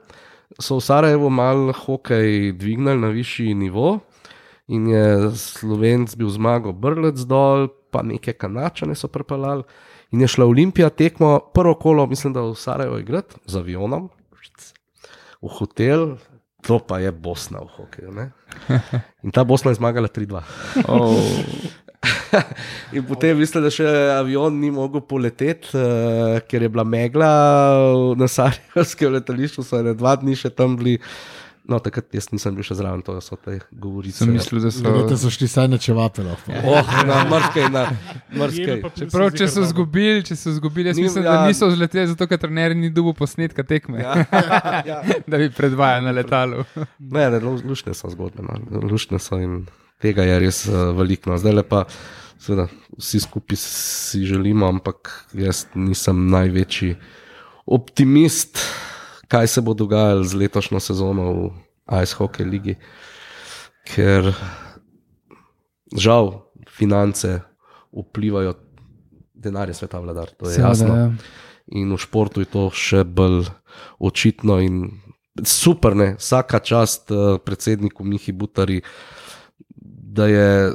So 0.59 0.77
v 0.77 0.81
Sarajevu 0.81 1.29
mal 1.29 1.71
hokej 1.75 2.51
dvignili 2.53 2.97
na 2.97 3.07
višji 3.07 3.53
nivo 3.53 3.99
in 4.67 4.87
je 4.87 5.05
Slovenc 5.31 6.15
bil 6.15 6.29
zmagal 6.29 6.71
Brlec 6.73 7.19
dol, 7.19 7.67
pa 7.91 8.01
neke 8.01 8.33
kanačane 8.33 8.95
so 8.95 9.07
prepeljali. 9.07 9.63
In 10.11 10.21
je 10.23 10.27
šla 10.27 10.45
Olimpija 10.45 10.89
tekmo 10.89 11.39
prvo 11.53 11.73
kolo, 11.75 12.05
mislim, 12.07 12.33
da 12.33 12.41
v 12.41 12.55
Sarajevo 12.55 12.99
igrati 12.99 13.35
z 13.45 13.59
avionom, 13.59 14.09
v 15.41 15.49
hotel, 15.59 16.15
to 16.61 16.79
pa 16.79 16.99
je 16.99 17.11
Bosna 17.11 17.59
v 17.59 17.67
hokeju. 17.75 18.11
ne. 18.11 18.31
In 19.23 19.31
ta 19.31 19.43
Bosna 19.43 19.71
je 19.71 19.75
zmagala 19.75 20.07
3-2. 20.07 20.41
oh, 20.87 21.19
In 22.95 23.03
potem 23.05 23.37
mislim, 23.37 23.63
da 23.63 23.71
še 23.73 23.87
avion 24.15 24.53
ni 24.59 24.69
mogel 24.71 25.01
poleteti, 25.07 25.73
uh, 25.75 26.37
ker 26.47 26.65
je 26.65 26.69
bila 26.69 26.85
megla 26.87 27.29
na 28.17 28.29
Sarajevskem 28.29 29.13
letališču, 29.17 29.65
so 29.65 29.79
ene 29.79 29.95
dva 29.97 30.15
dni 30.19 30.37
še 30.37 30.53
tam 30.53 30.77
bili. 30.79 30.97
No, 31.67 31.79
takrat 31.79 32.13
jaz 32.15 32.29
nisem 32.31 32.55
bil 32.55 32.63
še 32.63 32.77
zraven, 32.79 33.01
to 33.03 33.11
so 33.19 33.35
te 33.35 33.57
govorice. 33.73 34.21
sem 34.21 34.29
mislil, 34.31 34.61
da 34.63 34.69
so. 34.71 34.83
Verjetno 34.85 35.17
so 35.19 35.27
šli 35.29 35.47
saj 35.47 35.67
na 35.67 35.77
čevapelo. 35.77 36.37
Oh, 36.63 36.79
na 37.03 37.17
mrskej, 37.27 37.65
na 37.69 37.81
mrskej. 38.31 38.79
Čeprav, 38.95 39.33
če 39.35 39.47
so 39.47 39.65
izgubili, 39.65 40.21
če 40.23 40.35
so 40.35 40.49
izgubili, 40.49 40.87
jaz 40.87 40.97
Ni- 40.97 41.03
mislim, 41.03 41.25
ja. 41.25 41.33
da 41.33 41.47
niso 41.47 41.67
zleteli, 41.69 42.07
zato 42.07 42.23
ker 42.25 42.39
trener 42.39 42.71
ni 42.73 42.87
dobil 42.89 43.11
posnetka 43.13 43.63
tekme, 43.63 43.99
Ja, 43.99 44.15
ja. 44.89 45.01
da 45.27 45.35
bi 45.37 45.49
predvajal 45.51 46.03
na 46.03 46.15
letalu. 46.15 46.63
Ne, 46.99 47.27
ne, 47.27 47.39
lu- 47.39 47.59
lušne 47.61 47.91
so 47.93 48.07
zgodbe. 48.09 48.41
No. 48.41 48.55
Lušne 48.83 49.19
so 49.19 49.35
in 49.35 49.65
tega 49.99 50.23
je 50.23 50.39
res 50.39 50.63
uh, 50.67 50.95
veliko. 50.95 51.29
No. 51.29 51.37
Zdaj 51.37 51.51
le 51.53 51.65
pa, 51.65 51.83
seveda, 52.39 52.69
vsi 52.95 53.19
skupaj 53.19 53.59
si 53.59 54.23
želimo, 54.23 54.69
ampak 54.69 55.11
jaz 55.35 55.65
nisem 55.75 56.29
največji 56.31 56.95
optimist, 57.67 58.63
kaj 59.27 59.47
se 59.47 59.61
bo 59.61 59.73
dogajalo 59.73 60.23
z 60.23 60.33
letošnjo 60.33 60.79
sezono 60.79 61.31
v 61.33 61.51
Ice 62.03 62.15
Hockey 62.19 62.45
Ligi. 62.45 62.75
Ker 63.87 64.33
žal 65.95 66.31
finance 66.69 67.39
vplivajo, 67.91 68.53
denar 69.33 69.69
je 69.69 69.73
sveta 69.73 69.99
vladar, 69.99 70.31
to 70.37 70.49
je 70.49 70.59
jasno. 70.59 70.95
ja. 70.95 71.11
In 71.67 71.91
v 71.91 71.99
športu 71.99 72.43
je 72.43 72.47
to 72.51 72.69
še 72.71 73.03
bolj 73.03 73.49
očitno 73.99 74.59
in 74.63 74.87
super, 75.43 75.95
ne? 75.95 76.15
vsaka 76.15 76.59
čast 76.59 77.11
uh, 77.11 77.37
predsedniku 77.43 78.03
Mihi 78.03 78.31
Butari, 78.31 78.81
da 79.77 80.27
je 80.27 80.73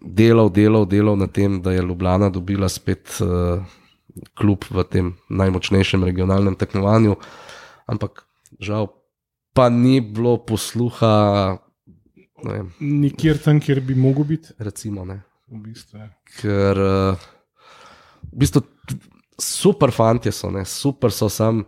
delal, 0.00 0.50
delal, 0.50 0.86
delal 0.88 1.16
na 1.16 1.28
tem, 1.28 1.60
da 1.62 1.72
je 1.72 1.82
Ljubljana 1.82 2.30
dobila 2.30 2.68
spet 2.68 3.20
uh, 3.20 3.60
klub 4.38 4.64
v 4.70 4.84
tem 4.86 5.12
najmočnejšem 5.30 6.04
regionalnem 6.06 6.56
tekmovanju, 6.58 7.16
ampak 7.90 8.24
žal 8.62 8.90
pa 9.54 9.68
ni 9.70 10.00
bilo 10.00 10.36
posluha, 10.42 11.58
vem, 12.44 12.72
Nikjer 12.80 13.38
tam, 13.38 13.60
kjer 13.62 13.80
bi 13.80 13.94
mogel 13.94 14.24
biti. 14.24 14.54
recimo. 14.58 15.04
Ne? 15.04 15.22
V 15.48 15.60
bistvu, 15.62 15.98
ja. 15.98 16.08
ker 16.40 16.80
uh, 16.80 17.26
v 18.32 18.38
bistvu, 18.42 18.64
super 19.38 19.92
fanti 19.94 20.32
so, 20.32 20.50
ne, 20.50 20.64
super 20.64 21.12
so 21.12 21.28
sam. 21.28 21.64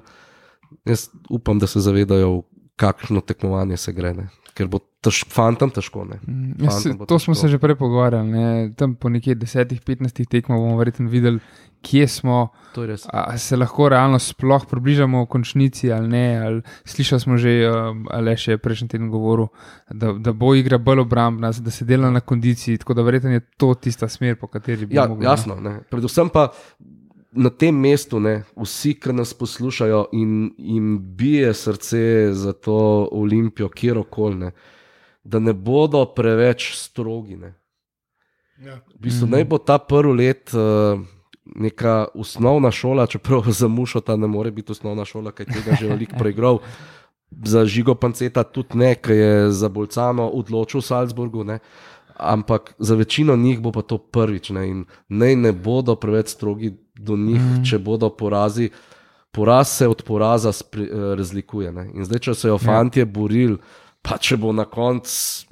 Jaz 0.86 1.08
upam, 1.30 1.58
da 1.58 1.66
se 1.66 1.80
zavedajo, 1.80 2.42
kakšno 2.76 3.22
tekmovanje 3.22 3.76
se 3.76 3.92
gre. 3.92 4.12
Ne. 4.14 4.28
Ker 4.54 4.68
bo 4.70 4.80
tež, 5.06 5.22
fantom 5.30 5.70
težko. 5.70 6.04
Ne. 6.04 6.18
Ja, 6.58 6.70
se, 6.70 6.90
to 6.98 7.18
smo 7.18 7.32
težko. 7.32 7.40
se 7.40 7.48
že 7.48 7.58
prej 7.58 7.76
pogovarjali. 7.76 8.28
Ne? 8.28 8.48
Tam 8.74 8.94
po 8.94 9.08
nekje 9.08 9.36
10-15 9.36 10.26
tekmah 10.26 10.58
bomo 10.58 10.76
verjetno 10.76 11.06
videli, 11.08 11.38
kje 11.80 12.08
smo. 12.10 12.38
To 12.74 12.82
je 12.82 12.88
res. 12.88 13.04
A 13.06 13.30
a 13.30 13.38
se 13.38 13.56
lahko 13.56 13.88
realno 13.88 14.18
sploh 14.18 14.66
približamo 14.66 15.26
končnici 15.26 15.92
ali 15.92 16.08
ne. 16.08 16.24
Ali, 16.38 16.58
slišali 16.84 17.20
smo 17.20 17.36
že, 17.36 17.54
um, 17.64 18.04
ali 18.10 18.34
še 18.36 18.58
prejšnji 18.58 18.88
teden 18.88 19.08
govoril, 19.08 19.48
da, 19.88 20.12
da 20.12 20.32
bo 20.32 20.54
igra 20.54 20.78
bolj 20.78 21.04
obrambna, 21.04 21.52
da 21.52 21.70
se 21.70 21.84
dela 21.84 22.10
na 22.10 22.20
kondiciji. 22.20 22.78
Tako 22.78 22.94
da 22.94 23.02
verjetno 23.02 23.30
je 23.30 23.44
to 23.56 23.74
tista 23.74 24.08
smer, 24.08 24.36
po 24.36 24.46
kateri 24.46 24.86
bi 24.86 24.98
Ja, 24.98 25.06
mogli. 25.06 25.24
jasno. 25.24 25.60
Ne. 25.60 25.78
Predvsem 25.90 26.28
pa 26.28 26.50
na 27.36 27.50
tem 27.52 27.76
mestu, 27.76 28.16
ne, 28.16 28.46
vsi, 28.56 28.94
ki 28.96 29.12
nas 29.12 29.34
poslušajo 29.36 30.06
in 30.16 30.30
jim 30.56 30.94
bije 31.16 31.50
srce 31.54 32.00
za 32.32 32.52
to 32.52 32.76
olimpijo, 33.12 33.68
kjerkoli, 33.68 34.50
da 35.26 35.38
ne 35.38 35.52
bodo 35.52 36.04
preveč 36.14 36.70
strogi. 36.74 37.36
Ne. 37.36 37.54
Ja. 38.62 38.78
V 38.94 39.00
bistvu, 39.08 39.26
mm. 39.26 39.30
Naj 39.30 39.44
bo 39.44 39.58
ta 39.58 39.78
prvi 39.78 40.14
let 40.16 40.54
uh, 40.54 41.00
neka 41.44 42.06
osnovna 42.14 42.70
šola, 42.70 43.06
čeprav 43.06 43.50
za 43.60 43.68
mušo 43.68 44.00
ta 44.00 44.16
ne 44.16 44.26
more 44.26 44.50
biti 44.50 44.72
osnovna 44.72 45.04
šola, 45.04 45.32
kaj 45.32 45.46
tega 45.46 45.76
že 45.80 45.88
veliko 45.88 46.18
preigral. 46.22 46.62
Za 47.44 47.64
žigo 47.66 47.94
panceta 47.94 48.44
tudi 48.44 48.78
ne, 48.78 48.94
ki 48.94 49.12
je 49.12 49.50
za 49.50 49.68
Bolcano 49.68 50.28
odločil 50.30 50.80
v 50.80 50.86
Salzburgu. 50.86 51.44
Ne. 51.44 51.58
Ampak 52.16 52.74
za 52.78 52.94
večino 52.94 53.36
njih 53.36 53.60
bo 53.60 53.72
pa 53.72 53.82
to 53.82 53.98
prvič. 53.98 54.50
Ne, 54.54 54.68
in 54.68 54.84
naj 55.08 55.36
ne 55.36 55.52
bodo 55.52 55.96
preveč 55.98 56.32
strogi 56.38 56.76
do 56.94 57.16
njih, 57.16 57.42
mm. 57.42 57.64
če 57.66 57.78
bodo 57.78 58.10
porazi. 58.10 58.70
Poraz 59.34 59.68
se 59.68 59.88
od 59.88 60.00
poraza 60.02 60.52
spri, 60.52 60.86
eh, 60.86 61.14
razlikuje. 61.18 61.72
Ne. 61.72 61.90
In 61.92 62.06
zdaj, 62.08 62.18
če 62.18 62.34
se 62.34 62.48
jo 62.48 62.56
fanti 62.58 63.04
borili, 63.04 63.58
pa 64.06 64.18
če 64.18 64.36
bo 64.36 64.52
na 64.52 64.64
koncu 64.64 65.46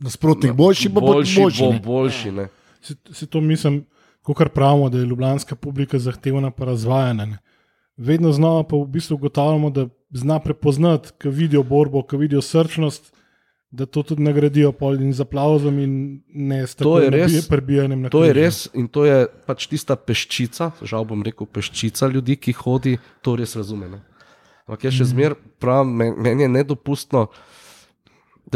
Nasprotnik 0.00 0.52
boljši, 0.56 0.88
bo 0.88 1.00
boljši, 1.00 1.40
boljši. 1.40 1.62
bo 1.62 1.72
ne. 1.72 1.80
boljši 1.84 2.30
ne. 2.32 2.48
Si, 2.80 2.94
si 3.12 3.26
to 3.26 3.40
mislim, 3.40 3.82
kot 4.24 4.40
pravimo, 4.54 4.88
da 4.88 4.98
je 4.98 5.04
ljubljanska 5.04 5.56
publika 5.56 5.98
zahtevna 5.98 6.50
pa 6.50 6.64
razvajana. 6.64 7.26
Ne. 7.26 7.38
Vedno 7.96 8.32
znova 8.32 8.62
pa 8.64 8.76
v 8.76 8.86
bistvu 8.86 9.14
ugotavljamo, 9.14 9.70
da 9.70 9.88
zna 10.10 10.38
prepoznati, 10.40 11.12
ko 11.22 11.28
vidijo 11.30 11.62
borbo, 11.62 12.02
ko 12.02 12.16
vidijo 12.16 12.40
srčnost, 12.42 13.12
da 13.70 13.86
to 13.86 14.02
tudi 14.02 14.22
nagradijo 14.22 14.72
in 15.00 15.12
z 15.12 15.20
aplauzom 15.20 15.78
in 15.78 16.22
ne 16.28 16.66
s 16.66 16.74
To 16.74 16.98
je 16.98 17.10
takoj 17.10 17.20
res. 17.20 17.48
prebijanjem 17.48 18.02
na 18.02 18.08
To 18.08 18.24
je 18.24 18.32
križ, 18.32 18.36
ne. 18.36 18.42
res 18.42 18.68
in 18.74 18.88
to 18.88 19.04
je 19.04 19.26
pač 19.46 19.66
tista 19.66 19.96
peščica, 19.96 20.70
žal 20.82 21.04
bom 21.04 21.22
rekel, 21.22 21.46
peščica 21.46 22.06
ljudi, 22.06 22.36
ki 22.36 22.52
hodi, 22.52 22.98
to 23.22 23.36
res 23.36 23.54
razume. 23.56 23.88
Ne? 23.88 24.00
Ampak 24.66 24.84
jaz 24.84 24.94
še 24.94 25.04
zmeraj 25.04 25.36
pravim, 25.58 25.92
men- 25.92 26.14
meni 26.18 26.42
je 26.42 26.48
nedopustno, 26.48 27.26
da 27.26 27.49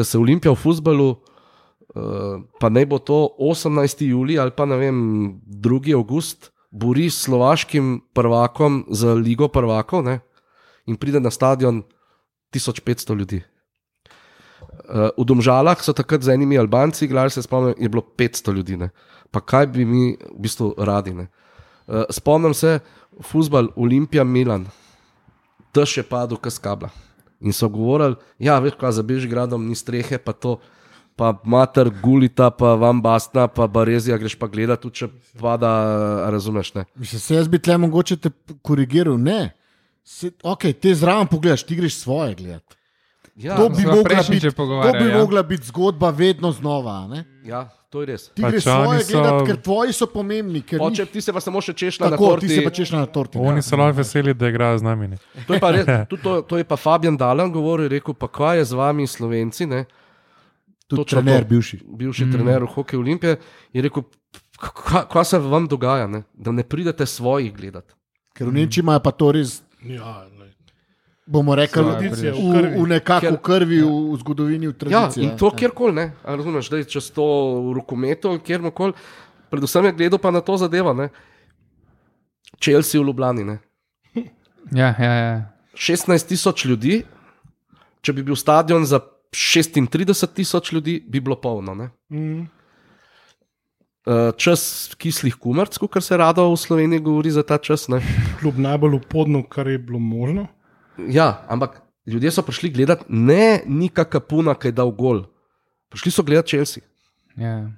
se 0.04 0.18
Olimpija 0.18 0.52
v 0.52 0.58
futbalu, 0.58 1.10
uh, 1.10 2.42
pa 2.60 2.68
naj 2.68 2.86
bo 2.86 2.98
to 2.98 3.36
18. 3.38 4.04
juli 4.08 4.38
ali 4.38 4.50
pa 4.50 4.66
ne 4.66 4.76
vem, 4.76 4.98
2. 5.46 5.94
august, 5.94 6.50
bori 6.70 7.10
s 7.10 7.24
slovaškim 7.24 8.00
prvakom 8.12 8.84
za 8.90 9.14
Ligo 9.14 9.48
prvakov 9.48 10.02
ne? 10.04 10.20
in 10.86 10.96
pride 10.96 11.20
na 11.20 11.30
stadion 11.30 11.82
1500 12.52 13.14
ljudi. 13.18 13.42
Uh, 14.84 15.08
v 15.16 15.24
Domžalah 15.24 15.78
so 15.80 15.94
takrat 15.94 16.22
z 16.22 16.34
enimi 16.34 16.58
Albanci, 16.58 17.04
igrali 17.04 17.30
se 17.30 17.42
spomnim, 17.42 17.74
je 17.78 17.88
bilo 17.88 18.02
500 18.02 18.54
ljudi. 18.54 18.76
Ne? 18.76 18.90
Pa 19.30 19.40
kaj 19.40 19.66
bi 19.66 19.84
mi 19.84 20.16
v 20.18 20.38
bistvu 20.38 20.74
radi? 20.78 21.14
Ne? 21.14 21.28
Uh, 21.86 22.04
spomnim 22.10 22.54
se, 22.54 22.80
futbal 23.22 23.70
Olimpija 23.76 24.24
Milan, 24.24 24.66
tež 25.72 25.98
je 25.98 26.04
padel 26.04 26.38
kas 26.42 26.58
kabla. 26.58 26.90
In 27.44 27.52
so 27.52 27.68
govorili, 27.68 28.16
ja, 28.40 28.56
veš, 28.58 28.78
kaj 28.80 28.96
za 28.98 29.02
Bežigradom 29.04 29.66
ni 29.68 29.76
strehe, 29.76 30.16
pa 30.18 30.32
to, 30.32 30.56
pa 31.16 31.34
mater 31.44 31.90
Gulita, 32.02 32.48
pa 32.50 32.74
vam 32.80 33.02
Bastna, 33.04 33.46
pa 33.52 33.66
Barezija, 33.68 34.18
greš 34.18 34.38
pa 34.40 34.48
gledati, 34.48 34.82
tudi 34.82 35.02
če 35.02 35.08
pada, 35.40 35.74
razumeš. 36.32 36.72
Ne? 36.74 36.86
Mislim, 36.96 37.20
se 37.20 37.36
jaz 37.36 37.50
bi 37.52 37.60
tle 37.60 37.76
mogoče 37.84 38.16
te 38.16 38.32
korigiral. 38.62 39.20
Ne. 39.20 39.52
Se, 40.04 40.32
okay, 40.42 40.72
te 40.72 40.94
zraven 40.94 41.28
pogledaš, 41.28 41.66
ti 41.68 41.76
greš 41.76 42.00
svoje 42.00 42.34
gledati. 42.34 42.80
Ja, 43.36 43.56
To 43.56 43.68
bi, 43.68 43.82
mogla 43.82 44.22
biti, 44.30 44.50
to 44.54 44.92
bi 44.92 45.08
ja. 45.08 45.18
mogla 45.18 45.42
biti 45.42 45.66
zgodba 45.66 46.10
vedno 46.10 46.52
znova. 46.52 47.06
Ne? 47.10 47.24
ja, 47.44 47.68
to 47.94 48.00
je 48.00 48.06
res. 48.08 48.22
Ti 48.28 48.42
Pač 48.42 48.50
greš 48.50 48.64
svoje 48.64 49.00
so- 49.00 49.10
gledati, 49.12 49.42
ker 49.46 49.56
tvoji 49.60 49.92
so 49.92 50.06
pomembni. 50.08 50.60
Ker 50.62 50.82
Oče, 50.82 51.02
njih- 51.02 51.12
ti 51.12 51.20
se 51.20 51.30
pa 51.30 51.38
samo 51.38 51.60
še 51.60 51.72
češ 51.72 52.00
na 52.00 52.08
Tako, 52.08 52.26
torti. 52.26 52.48
ti 52.48 52.54
se 52.54 52.60
pa 52.60 52.70
češ 52.72 52.90
na 52.90 53.06
torti. 53.06 53.38
Oni 53.40 53.62
so 53.62 53.76
lahko 53.76 53.96
veseli, 53.96 54.34
da 54.34 54.48
igrajo 54.48 54.78
z 54.78 54.82
nami. 54.82 55.08
Ne. 55.08 55.16
To 55.40 55.54
je 55.54 55.60
pa, 55.60 55.70
res, 55.70 55.86
tudi 56.10 56.18
to, 56.20 56.42
to 56.42 56.58
je 56.58 56.64
pa 56.64 56.74
Fabian 56.76 57.14
Dalan 57.14 57.48
govoril, 57.48 57.86
rekel 57.88 58.12
pa 58.12 58.26
kaj 58.28 58.58
je 58.58 58.64
z 58.64 58.74
vami 58.74 59.06
Slovenci. 59.06 59.64
Ne? 59.64 59.84
Tudi 60.84 61.00
točno 61.00 61.22
trener, 61.22 61.40
to. 61.40 61.48
bivši. 61.48 61.76
bivši 61.86 62.24
mm. 62.24 62.32
trener 62.32 62.60
v 62.60 62.66
hokeju 62.68 63.00
Olimpije, 63.00 63.38
je 63.70 63.80
rekel, 63.80 64.02
"Ka- 64.58 65.06
kaj 65.06 65.24
se 65.24 65.38
vam 65.38 65.64
dogaja, 65.64 66.06
ne? 66.06 66.24
da 66.34 66.50
ne 66.50 66.62
pridete 66.62 67.06
svojih 67.06 67.54
gledati. 67.54 67.94
Ker 68.34 68.48
v 68.48 68.52
Nemčiji 68.54 68.82
imajo 68.82 69.00
pa 69.00 69.10
to 69.12 69.30
res, 69.30 69.62
Ja, 69.80 70.26
lej. 70.34 70.43
Bomo 71.26 71.54
rekli, 71.54 71.82
Svoja 71.82 71.98
tradicija 71.98 72.32
v, 72.32 72.36
v 72.36 72.52
krvi. 72.52 72.76
v 72.76 73.32
v 73.32 73.40
krvi, 73.40 73.78
v, 73.82 74.12
v 74.12 74.16
zgodovini, 74.18 74.66
v 74.68 74.70
Ja, 74.70 74.76
tradiciji. 74.78 75.24
in 75.24 75.36
to 75.36 75.50
kjerkoli, 75.50 75.92
ne, 75.92 76.12
A 76.24 76.36
razumeš, 76.36 76.68
da 76.68 76.76
je 76.76 76.84
čez 76.84 77.10
to 77.10 77.24
v 77.60 77.72
rokometu 77.74 78.28
ali 78.28 78.40
kjerkoli. 78.40 78.92
Predvsem 79.50 79.84
je 79.84 79.92
gledal 79.92 80.18
pa 80.18 80.30
na 80.30 80.40
to 80.40 80.56
zadevo, 80.56 80.92
ne. 80.92 81.08
Chelsea 82.60 83.00
v 83.00 83.04
Ljubljani, 83.04 83.44
ne. 83.44 83.58
Ja, 84.72 84.94
ja, 84.98 85.12
ja. 85.14 85.52
16 85.74 86.28
tisoč 86.28 86.64
ljudi, 86.64 87.02
če 88.00 88.12
bi 88.12 88.22
bil 88.22 88.36
stadion 88.36 88.84
za 88.84 89.00
36 89.34 90.26
tisoč 90.34 90.72
ljudi, 90.72 91.04
bi 91.08 91.20
bilo 91.20 91.36
polno. 91.36 91.74
Ne? 91.74 91.90
Mm. 92.08 92.46
Čas 94.36 94.94
kislih 94.98 95.34
kumarc, 95.34 95.76
kot 95.78 95.96
se 96.04 96.16
rado 96.16 96.44
v 96.52 96.56
Sloveniji 96.56 97.00
govori 97.00 97.30
za 97.30 97.42
ta 97.42 97.58
čas. 97.58 97.88
Ne? 97.88 98.00
Kljub 98.40 98.58
najbolj 98.58 98.94
upodno, 98.94 99.42
kar 99.42 99.66
je 99.66 99.78
bilo 99.78 99.98
možno. 99.98 100.46
Ja, 100.98 101.44
ampak 101.48 101.80
ljudje 102.06 102.30
so 102.30 102.42
prišli 102.42 102.70
gledati 102.70 103.04
ne 103.08 103.60
Nika 103.66 104.04
Kapuna, 104.04 104.54
ki 104.54 104.68
je 104.68 104.72
dal 104.72 104.90
gol. 104.90 105.24
Prišli 105.88 106.10
so 106.10 106.22
gledati 106.22 106.48
Chelsea. 106.48 106.82
ja. 107.36 107.70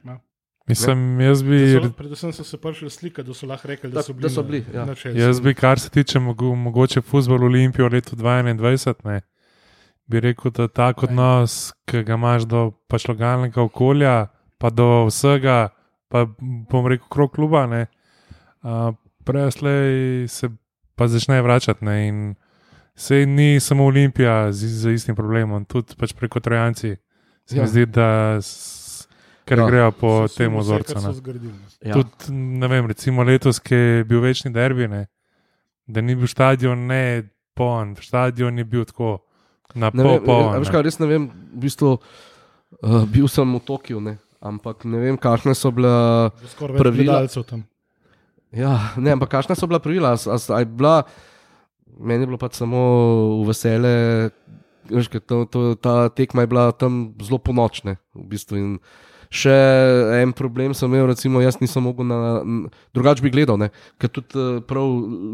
Mislim, 0.69 1.21
jaz 1.21 1.43
bi, 1.43 1.59
Da 1.73 1.81
So, 1.81 1.91
predvsem 1.93 2.33
so 2.33 2.45
se 2.45 2.57
prišli 2.59 2.91
slikati, 2.91 3.29
da 3.29 3.35
so 3.35 3.47
lahko 3.47 3.69
rekli, 3.69 3.91
da 3.91 3.95
Da- 3.95 4.03
so 4.03 4.12
bili, 4.12 4.23
da 4.23 4.29
so 4.29 4.43
bili, 4.43 4.64
ja. 4.75 4.81
na, 4.81 4.85
na 4.85 4.95
Chelsea. 4.95 5.23
jaz 5.23 5.41
bi, 5.41 5.55
kar 5.55 5.79
se 5.79 5.91
tiče 5.91 6.19
mogo, 6.19 6.55
mogoče 6.55 7.01
futbol 7.01 7.45
Olimpijo 7.45 7.89
v 7.89 7.93
letu 7.93 8.17
2021, 8.17 8.95
ne, 9.05 9.21
bi 10.07 10.21
rekel, 10.21 10.51
da 10.51 10.69
tak 10.69 11.03
odnos, 11.03 11.73
ki 11.85 12.03
ga 12.03 12.14
imaš 12.14 12.43
do 12.43 12.71
pač 12.89 13.07
lokalnega 13.09 13.62
okolja, 13.62 14.27
pa 14.59 14.71
do 14.71 15.07
vsega, 15.07 15.69
pa 16.09 16.27
bom 16.67 16.87
rekel, 16.87 17.07
krok 17.09 17.35
kluba, 17.35 17.67
ne, 17.67 17.87
a, 18.62 18.91
preslej 19.25 20.27
se 20.29 20.49
pa 20.97 21.07
začne 21.07 21.43
vračati. 21.43 21.85
Ne, 21.85 22.09
in 22.09 22.35
sej 22.97 23.27
ni 23.27 23.61
samo 23.61 23.85
Olimpija 23.85 24.53
z, 24.53 24.67
z 24.67 24.93
istim 24.93 25.15
problemom, 25.15 25.65
tudi 25.65 25.95
pač 25.95 26.13
preko 26.13 26.41
Trojanci. 26.41 26.97
Se 27.45 27.57
ja. 27.57 27.63
Mi 27.63 27.69
zdi, 27.69 27.87
da 27.87 28.09
s, 28.41 29.07
ker 29.45 29.59
Ja. 29.59 29.67
grejo 29.67 29.93
po 29.93 30.09
So- 30.25 30.37
tem 30.37 30.57
ozorcu. 30.57 30.97
Ja. 31.83 31.93
Tudi, 31.93 32.33
ne 32.33 32.67
vem, 32.67 32.87
recimo 32.87 33.23
letos, 33.23 33.61
ki 33.61 33.75
je 33.75 34.05
bil 34.05 34.21
večni 34.21 34.51
derbi, 34.51 34.89
ne, 34.89 35.07
da 35.87 36.01
ni 36.01 36.15
bil 36.15 36.27
stadion 36.27 36.87
ne 36.87 37.23
poln, 37.55 37.95
stadion 37.97 38.59
je 38.59 38.65
bil 38.65 38.85
tako 38.85 39.21
na 39.75 39.91
Ne 39.95 40.03
pol 40.03 40.13
vem, 40.13 40.23
a 40.23 40.27
poln. 40.27 40.59
veš 40.59 40.71
kaj, 40.71 40.83
res 40.83 40.99
ne 40.99 41.07
vem, 41.07 41.29
v 41.29 41.61
bistvu 41.63 41.93
uh, 41.95 43.05
bil 43.07 43.29
sem 43.29 43.47
v 43.47 43.61
Tokiu, 43.61 44.01
ne? 44.01 44.19
ampak 44.41 44.85
ne 44.85 44.99
vem, 44.99 45.17
kakšne 45.17 45.55
so 45.55 45.71
več 45.71 46.55
Pravila-. 46.59 47.27
Ja, 48.53 48.93
ne, 48.97 49.11
ampak 49.13 49.29
kakšna 49.29 49.55
so 49.55 49.67
bila 49.67 49.79
pravila? 49.79 50.15
A, 50.15 50.19
a, 50.19 50.37
a 50.39 50.59
je 50.61 50.67
bila, 50.67 51.03
meni 51.99 52.24
je 52.24 52.30
bilo 52.30 52.39
pač 52.41 52.59
samo 52.59 52.80
v 53.43 53.49
vesele, 53.51 53.95
veš, 54.91 55.11
to, 55.26 55.45
to, 55.51 55.74
ta 55.74 56.09
tekma 56.09 56.45
je 56.45 56.53
bila 56.53 56.70
tam 56.72 57.14
zelo 57.22 57.39
ponočna. 57.39 57.97
V 58.14 58.26
bistvu. 58.30 58.61
In 58.61 58.72
Še 59.32 59.55
en 60.20 60.32
problem 60.37 60.74
sem 60.76 60.91
imel, 60.91 61.09
recimo, 61.11 61.41
jaz 61.43 61.59
nisem 61.59 61.84
mogel 61.87 62.07
na, 62.07 62.18
drugače 62.95 63.24
bi 63.24 63.32
gledal, 63.34 63.59
ne? 63.59 63.70
ker 64.01 64.11
tudi 64.12 64.39
eh, 64.39 64.59
prav 64.66 64.87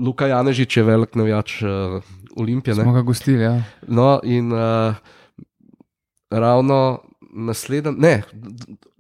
Luka 0.03 0.29
Janežič 0.31 0.79
je 0.79 0.85
velik 0.87 1.19
navijač 1.19 1.59
uh, 1.67 1.99
Olimpije. 2.41 2.79
Smo 2.79 2.95
ga 2.97 3.05
gostili. 3.07 3.45
Ja. 3.45 3.59
No, 3.87 4.17
in 4.25 4.53
uh, 4.55 4.97
ravno 6.33 7.03
naslednji, 7.33 7.95
ne, 8.01 8.15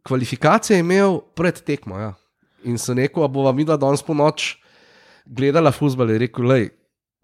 kvalifikacije 0.04 0.78
je 0.78 0.84
imel 0.84 1.20
pred 1.36 1.62
tekmo. 1.64 1.98
Ja. 2.00 2.12
In 2.68 2.78
sem 2.78 3.00
rekel, 3.00 3.24
a 3.24 3.32
bova 3.32 3.54
mi 3.56 3.66
dva 3.66 3.78
danes 3.80 4.04
po 4.04 4.14
noč 4.16 4.58
gledala 5.26 5.72
fusbal, 5.72 6.12
je 6.12 6.22
rekel, 6.26 6.46
lej, 6.46 6.68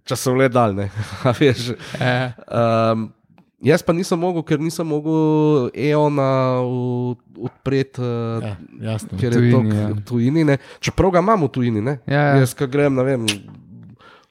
če 0.09 0.17
so 0.17 0.35
le 0.37 0.49
daljne. 0.53 0.89
E, 2.01 2.13
um, 2.49 3.09
jaz 3.65 3.83
pa 3.85 3.93
nisem 3.97 4.21
mogel, 4.23 4.45
ker 4.47 4.61
nisem 4.63 4.87
mogel 4.89 5.69
EON-a 5.75 6.29
odpreti. 6.65 8.01
Uh, 8.03 8.45
Ja, 8.45 8.55
jasno. 8.93 9.19
Ker 9.21 9.33
je 9.35 9.39
Tujini, 9.39 9.71
to 9.71 9.77
ja. 9.77 9.89
v 9.93 10.05
tujini, 10.09 10.45
ne. 10.49 10.59
čeprav 10.81 11.13
ga 11.17 11.25
imam 11.25 11.47
v 11.47 11.53
tujini. 11.55 11.85
Ne. 11.85 11.99
Ja, 12.07 12.33
ja. 12.33 12.43
Jaz, 12.43 12.55
grem, 12.59 12.95
ne 12.99 13.05
vem, 13.07 13.27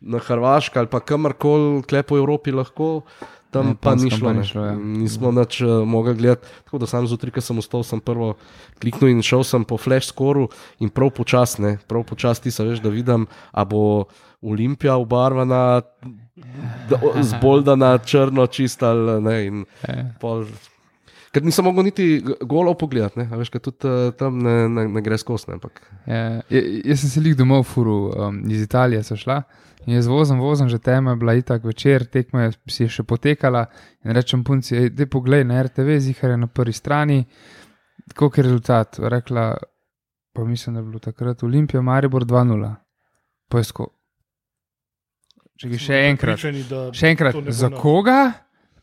na 0.01 0.21
Hrvaški 0.23 0.79
ali 0.79 0.89
pa 0.91 1.01
kamorkoli, 1.03 1.81
kle 1.89 2.03
po 2.07 2.17
Evropi 2.19 2.53
lahko. 2.55 3.01
Tam 3.49 3.67
Ne, 3.67 3.75
pa 3.75 3.95
ni 3.95 4.09
šlo. 4.09 4.27
pa 4.27 4.33
ni 4.33 4.43
šlo, 4.43 4.61
ja. 4.61 4.75
Nismo 4.75 5.31
več 5.31 5.61
uh, 5.61 5.83
mogli 5.83 6.15
gledati. 6.15 6.47
Tako 6.63 6.77
da 6.77 6.85
sam 6.85 7.07
zjutraj, 7.07 7.31
ko 7.31 7.41
sem 7.41 7.57
vstal, 7.57 7.83
sem 7.83 7.99
prvo 7.99 8.33
kliknil 8.77 9.09
in 9.09 9.21
šel 9.21 9.43
sem 9.43 9.63
po 9.63 9.77
flash 9.77 10.07
skoru 10.07 10.49
in 10.79 10.89
prav 10.89 11.09
počasne, 11.11 11.77
prav 11.87 12.03
počasne 12.03 12.43
ti 12.43 12.51
se 12.51 12.63
veš, 12.63 12.79
da 12.79 12.89
vidim, 12.89 13.23
a 13.51 13.63
bo 13.63 14.05
Olimpija 14.41 14.95
obarvana, 14.95 15.81
da- 16.89 17.01
zboldana, 17.23 17.97
črno, 17.99 18.47
čista 18.47 18.93
pol- 20.19 20.47
Ker 21.31 21.43
nisem 21.43 21.65
mogel 21.65 21.83
niti 21.83 22.19
g- 22.19 22.33
golov 22.41 22.75
pogledati, 22.75 23.19
ne, 23.19 23.25
a 23.27 23.37
veš, 23.37 23.49
ker 23.49 23.61
tudi 23.61 23.85
uh, 23.85 24.11
tam 24.11 24.39
ne, 24.39 24.69
ne, 24.69 24.87
ne 24.87 25.01
gre 25.01 25.17
skozi. 25.17 25.51
Ampak 25.51 25.81
Ja, 26.07 26.41
ja, 26.49 26.61
jaz 26.83 26.99
sem 26.99 27.09
se 27.09 27.21
lik 27.21 27.35
domov 27.35 27.63
furu, 27.63 28.11
um, 28.11 28.39
iz 28.49 28.61
Italije 28.61 29.03
so 29.03 29.15
šla. 29.15 29.41
In 29.41 29.66
jaz 29.95 30.07
vozim, 30.07 30.39
vozim, 30.39 30.69
že 30.69 30.79
tema 30.79 31.11
je 31.11 31.21
bila 31.21 31.33
itak 31.33 31.63
večer, 31.63 32.05
tekma 32.05 32.43
je 32.47 32.51
si 32.67 32.83
je 32.83 32.89
še 32.89 33.03
potekala. 33.03 33.65
In 34.03 34.11
rečem 34.11 34.43
punci, 34.43 34.89
da 34.89 35.07
poglej 35.07 35.45
na 35.47 35.61
RTV, 35.63 35.99
zihar 36.03 36.33
je 36.35 36.37
na 36.37 36.47
prvi 36.47 36.73
strani, 36.73 37.25
koliko 38.15 38.39
je 38.39 38.43
rezultat. 38.43 38.99
Rekla, 38.99 39.57
pa 40.33 40.43
mislim, 40.43 40.75
da 40.75 40.81
je 40.81 40.85
bilo 40.85 40.99
takrat 40.99 41.43
Olimpija, 41.43 41.81
Maribor 41.81 42.25
2-0. 42.25 42.73
Poisko. 43.49 43.91
Če 45.57 45.69
bi 45.71 45.79
še 45.81 46.01
enkrat, 46.11 46.41
še 46.93 47.07
enkrat, 47.09 47.37
za 47.49 47.69
koga? 47.73 48.31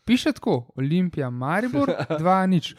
Piše 0.05 0.35
tako, 0.37 0.65
Olimpija, 0.77 1.29
Maribor 1.29 1.93
2-0. 2.21 2.75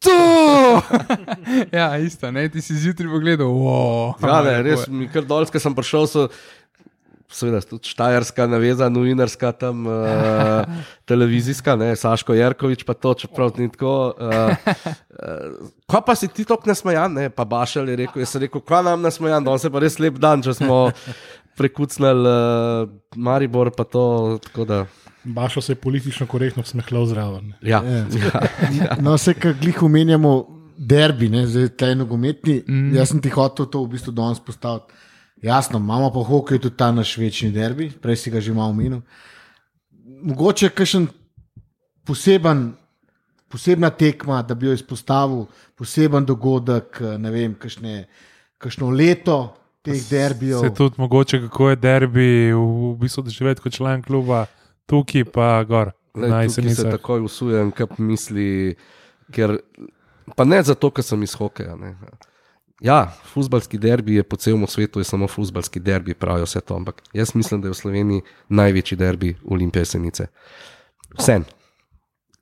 To! 0.00 0.80
ja, 1.78 1.98
isto, 1.98 2.30
ne, 2.30 2.48
ti 2.48 2.62
si 2.64 2.74
zjutraj 2.74 3.10
pogledal. 3.10 3.50
Wow, 3.52 4.14
Ja, 4.24 4.38
ne, 4.46 4.54
res 4.64 4.86
mi 4.88 5.08
kar 5.12 5.26
dol, 5.28 5.44
ko 5.44 5.60
sem 5.60 5.76
prišel, 5.76 6.06
so, 6.08 6.28
seveda, 7.34 7.60
tudi 7.66 7.88
štajerska 7.88 8.46
naveza, 8.50 8.88
novinarska, 8.88 9.52
tam 9.52 9.86
uh, 9.86 9.94
televizijska, 11.10 11.76
ne, 11.76 11.92
Saško 11.96 12.34
Jerkovič, 12.34 12.84
pa 12.84 12.94
to, 12.94 13.14
čeprav 13.14 13.52
ni 13.58 13.70
tako. 13.72 14.14
Uh, 14.18 14.74
uh, 15.10 15.68
Ko 15.90 16.00
pa 16.06 16.14
si 16.14 16.28
ti 16.28 16.44
tako 16.44 16.70
nasmejan, 16.70 17.12
ne, 17.14 17.30
pa 17.30 17.44
Bašel 17.44 17.88
je 17.88 17.96
rekel, 18.04 18.22
jaz 18.22 18.34
sem 18.34 18.46
rekel, 18.46 18.62
kva 18.62 18.82
nam 18.86 19.02
nasmejan, 19.02 19.44
danes 19.44 19.64
je 19.66 19.72
pa 19.72 19.82
res 19.82 19.98
lep 19.98 20.18
dan, 20.22 20.42
če 20.42 20.54
smo 20.60 20.80
prekucnili 21.60 22.30
uh, 22.30 22.90
Maribor, 23.16 23.72
pa 23.76 23.84
to, 23.84 24.04
tako 24.46 24.68
da. 24.68 24.84
Bašo 25.24 25.60
se 25.60 25.72
je 25.72 25.76
politično 25.76 26.26
korektno 26.26 26.62
smehljal 26.64 27.06
zraven. 27.06 27.48
ne. 27.48 27.70
Ja, 27.70 27.82
ja, 27.84 28.40
ja. 28.72 28.96
No, 29.00 29.14
vse, 29.18 29.34
kar 29.34 29.54
glih 29.60 29.82
omenjamo, 29.82 30.32
derbi, 30.80 31.28
ne, 31.28 31.44
zdaj 31.46 31.68
te 31.76 31.94
nogometni. 31.94 32.62
Mm. 32.68 32.94
Jaz 32.96 33.12
sem 33.12 33.20
ti 33.20 33.28
hotel 33.28 33.68
to 33.68 33.84
v 33.84 33.96
bistvu 33.96 34.14
danes 34.16 34.40
postaviti. 34.40 34.96
Jasno, 35.42 35.78
imamo 35.78 36.10
pa 36.12 36.20
hokej 36.24 36.58
tudi 36.58 36.76
ta 36.76 36.90
naš 36.92 37.16
večni 37.16 37.50
derbi, 37.50 37.90
prej 37.90 38.16
si 38.16 38.30
ga 38.30 38.40
že 38.40 38.52
malo 38.52 38.70
omenil. 38.70 39.00
Mogoče 40.22 40.66
je 40.66 40.70
kakšen 40.70 41.06
poseben, 42.04 42.72
posebna 43.48 43.90
tekma, 43.90 44.42
da 44.42 44.54
bi 44.54 44.66
jo 44.66 44.72
izpostavil, 44.76 45.46
poseben 45.74 46.26
dogodek, 46.28 47.00
ne 47.18 47.30
vem, 47.30 47.54
kakšne, 47.54 48.04
kakšno 48.58 48.90
leto 48.90 49.56
teh 49.82 50.02
derbijev. 50.10 50.60
Se 50.60 50.74
tudi 50.74 51.00
mogoče, 51.00 51.40
kako 51.48 51.70
je 51.70 51.76
derbi 51.76 52.28
v, 52.52 52.60
v 52.60 52.96
bistvu 53.00 53.22
doživeti 53.22 53.64
kot 53.64 53.72
član 53.72 54.02
kluba, 54.02 54.44
tukaj 54.86 55.24
pa 55.24 55.64
gor. 55.64 55.94
Lej, 56.14 56.30
Na 56.30 56.42
tukaj 56.42 56.48
se 56.48 56.60
jesenicah. 56.60 56.90
takoj 56.98 57.24
usujem, 57.24 57.70
kaj 57.72 57.86
misli. 57.98 58.74
Ker, 59.32 59.56
pa 60.36 60.44
ne 60.44 60.62
zato, 60.62 60.90
ker 60.90 61.04
sem 61.06 61.22
iz 61.22 61.32
hokeja. 61.38 61.76
Ne. 61.78 61.94
Ja, 62.80 63.12
futbalski 63.32 63.78
derbi 63.78 64.14
je 64.14 64.22
po 64.22 64.36
celem 64.36 64.66
svetu, 64.66 65.00
je 65.00 65.04
samo 65.04 65.28
futbalski 65.28 65.80
derbi, 65.80 66.14
pravijo 66.14 66.44
vse 66.48 66.60
to. 66.60 66.76
Ampak 66.76 67.02
jaz 67.12 67.34
mislim, 67.34 67.60
da 67.60 67.68
je 67.68 67.72
v 67.72 67.76
Sloveniji 67.76 68.22
največji 68.48 68.96
derbi 68.96 69.34
Olimpije 69.44 69.84
Senice. 69.84 70.26
Vsem. 71.18 71.44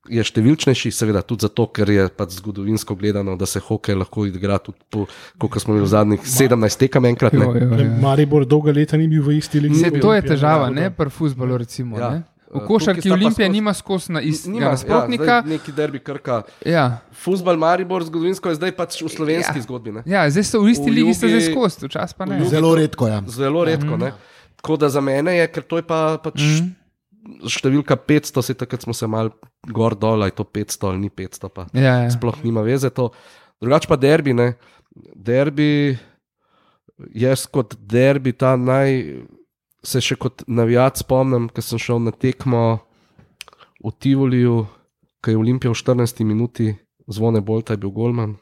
Je 0.09 0.22
številčnejši, 0.24 0.89
seveda 0.95 1.20
tudi 1.20 1.45
zato, 1.45 1.66
ker 1.68 1.91
je 1.91 2.07
pač 2.09 2.39
zgodovinsko 2.39 2.95
gledano, 2.97 3.34
da 3.36 3.45
se 3.47 3.61
hokej 3.61 3.99
lahko 3.99 4.24
igra 4.24 4.57
tudi 4.59 4.78
po, 4.89 5.05
kot 5.39 5.61
smo 5.61 5.74
imeli 5.74 5.84
v 5.84 5.91
zadnjih 5.91 6.20
17 6.24 6.78
tekem 6.80 7.05
enkrat. 7.05 7.34
Jo, 7.34 7.53
Ne. 7.53 7.61
jo, 7.61 7.66
Ne, 7.76 7.84
jo. 7.84 7.99
Maribor 8.01 8.47
dolga 8.47 8.72
leta 8.72 8.97
ni 8.97 9.09
bil 9.09 9.20
v 9.22 9.36
isti 9.36 9.61
ligi. 9.61 9.82
To 10.01 10.14
je 10.14 10.22
težava, 10.22 10.70
ne 10.70 10.89
pri 10.91 11.11
futbalu. 11.11 11.59
Recimo, 11.59 11.99
Ja. 11.99 12.12
ja. 12.14 12.22
V 12.49 12.57
Eh, 12.57 12.66
košarki 12.66 13.01
tukaj 13.01 13.03
sta 13.03 13.09
pa 13.11 13.14
Olimpija 13.18 13.44
skozi- 13.44 13.53
nima 13.53 13.72
skos 13.74 14.09
na 14.09 14.20
istega 14.22 14.53
Nima, 14.55 14.70
nasprotnika. 14.70 15.24
Ja, 15.26 15.40
neki 15.42 15.72
derbi 15.72 15.99
krka. 15.99 16.42
Ja, 16.64 16.84
Futbal 17.12 17.57
Maribor 17.57 18.01
zgodovinsko 18.01 18.49
je 18.49 18.55
zdaj 18.55 18.72
pač 18.72 18.96
v 18.96 19.09
slovenski 19.09 19.53
Ja. 19.55 19.62
zgodbi. 19.62 19.92
Ne. 19.92 20.03
ja, 20.07 20.24
zdaj 20.26 20.44
so 20.46 20.59
v 20.59 20.70
isti 20.70 20.86
V 20.86 20.94
ligi, 20.94 21.12
ste 21.12 21.26
zdaj 21.26 21.40
Jugi- 21.42 21.53
skos, 21.53 21.76
včasih 21.78 22.16
pa 22.16 22.24
ne. 22.24 22.34
v 22.34 22.40
Jugi- 22.40 22.51
Zelo 22.51 22.72
redko 22.74 23.05
je. 23.05 23.12
Ja. 23.12 23.20
Zelo 23.28 23.61
redko. 23.62 23.96
Ne? 23.96 24.12
Tako 24.57 24.76
da 24.76 24.88
za 24.88 25.01
mene 25.01 25.36
je, 25.36 25.46
ker 25.46 25.62
to 25.62 25.76
je 25.76 25.84
pa, 25.84 26.16
pač 26.16 26.40
mm. 26.40 26.72
številka 27.44 27.96
500, 27.99 28.42
se 28.42 28.55
takrat 28.55 28.80
smo 28.80 28.92
se 28.92 29.07
mal 29.07 29.28
gor 29.66 29.92
dol, 29.94 30.16
ali 30.16 30.26
je 30.26 30.36
to 30.36 30.44
500 30.46 30.88
ali 30.88 30.99
ni 30.99 31.11
500, 31.11 31.49
pa 31.49 31.66
Ja, 31.74 32.03
ja. 32.03 32.11
sploh 32.11 32.32
nima 32.42 32.62
veze 32.62 32.88
to. 32.88 33.11
Drugač 33.61 33.84
pa 33.84 33.96
derbi, 33.96 34.32
ne. 34.32 34.57
Derbi, 35.14 35.99
jaz 37.14 37.46
kot 37.46 37.76
derbi, 37.78 38.32
ta 38.32 38.57
naj, 38.57 39.20
se 39.85 40.01
še 40.03 40.16
kot 40.18 40.45
navijač 40.47 41.03
spomnim, 41.05 41.49
ker 41.53 41.64
sem 41.64 41.81
šel 41.81 42.03
na 42.03 42.12
tekmo 42.12 42.81
v 43.85 43.93
Tivoliju, 44.03 44.66
ki 45.22 45.35
je 45.35 45.41
Olimpija 45.41 45.72
v 45.72 45.79
14 45.79 46.24
minuti, 46.26 46.72
zvone 47.07 47.41
Bolta 47.41 47.74
je 47.74 47.83
bil 47.83 47.95
Golman. 47.95 48.37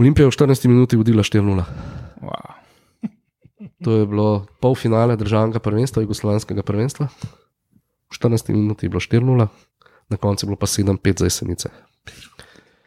Olimpija 0.00 0.26
je 0.26 0.32
v 0.32 0.36
14 0.36 0.68
minuti 0.68 0.96
vodila 0.96 1.24
4-0. 1.24 1.64
Wow. 2.22 2.52
To 3.82 3.90
je 3.98 4.06
bilo 4.06 4.46
polfinale 4.60 5.16
državnega 5.16 5.58
prvenstva, 5.62 6.02
jugoslovanskega 6.02 6.62
prvenstva. 6.62 7.08
V 8.10 8.12
14 8.16 8.52
minuti 8.54 8.86
je 8.86 8.90
bilo 8.90 9.00
4-0, 9.00 9.48
na 10.08 10.16
koncu 10.16 10.44
je 10.44 10.48
bilo 10.48 10.58
pa 10.60 10.66
7-5 10.66 11.18
za 11.18 11.26
jesenice. 11.26 11.68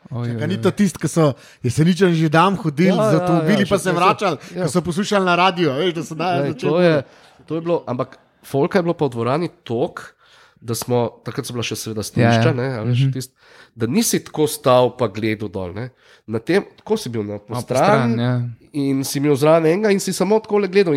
Kaj 0.10 0.48
ni 0.48 0.58
to 0.62 0.72
tisto, 0.72 1.02
ki 1.02 1.10
so 1.10 1.32
jeseničani 1.66 2.16
že 2.16 2.30
dan 2.30 2.56
hodili, 2.56 2.94
Ja, 2.94 2.96
ja, 2.96 3.12
ja, 3.12 3.22
avtomobili 3.22 3.66
ja, 3.66 3.70
pa 3.70 3.78
se 3.82 3.92
vračali, 3.92 4.38
ja. 4.56 4.68
so 4.70 4.82
poslušali 4.82 5.26
na 5.26 5.36
radio, 5.36 5.74
veš, 5.74 5.94
da 5.94 6.04
dajali 6.16 6.42
Lej, 6.42 6.52
začeti. 6.52 6.68
to, 6.70 6.82
je, 6.82 7.04
to 7.46 7.56
je 7.56 7.62
bilo, 7.62 7.84
ampak 7.88 8.18
Folka 8.46 8.80
je 8.80 8.84
bilo 8.84 8.94
pa 8.94 9.10
v 9.10 9.16
dvorani 9.18 9.50
tok, 9.66 10.14
da 10.62 10.76
smo, 10.78 11.10
takrat 11.26 11.46
so 11.46 11.54
bila 11.54 11.66
še 11.66 11.78
seveda 11.78 12.06
stališča, 12.06 12.54
ja. 12.54 12.70
ja. 12.78 12.84
Veš, 12.86 13.06
tist, 13.14 13.34
da 13.76 13.90
nisi 13.90 14.22
tako 14.24 14.48
stal 14.50 14.94
pa 14.98 15.10
gledal 15.12 15.50
dol. 15.52 15.74
Ne. 15.76 15.90
Na 16.30 16.40
tem, 16.40 16.66
tako 16.80 16.98
si 16.98 17.10
bil 17.10 17.26
na 17.26 17.38
Malo 17.38 17.50
po 17.50 17.62
stran, 17.62 17.86
stran, 17.86 18.20
ja. 18.22 18.36
in 18.74 19.04
si 19.06 19.20
imel 19.20 19.36
zraven 19.38 19.68
enega 19.74 19.92
in 19.94 20.02
si 20.02 20.14
samo 20.16 20.40
tako 20.42 20.64
le 20.64 20.72
gledal. 20.72 20.96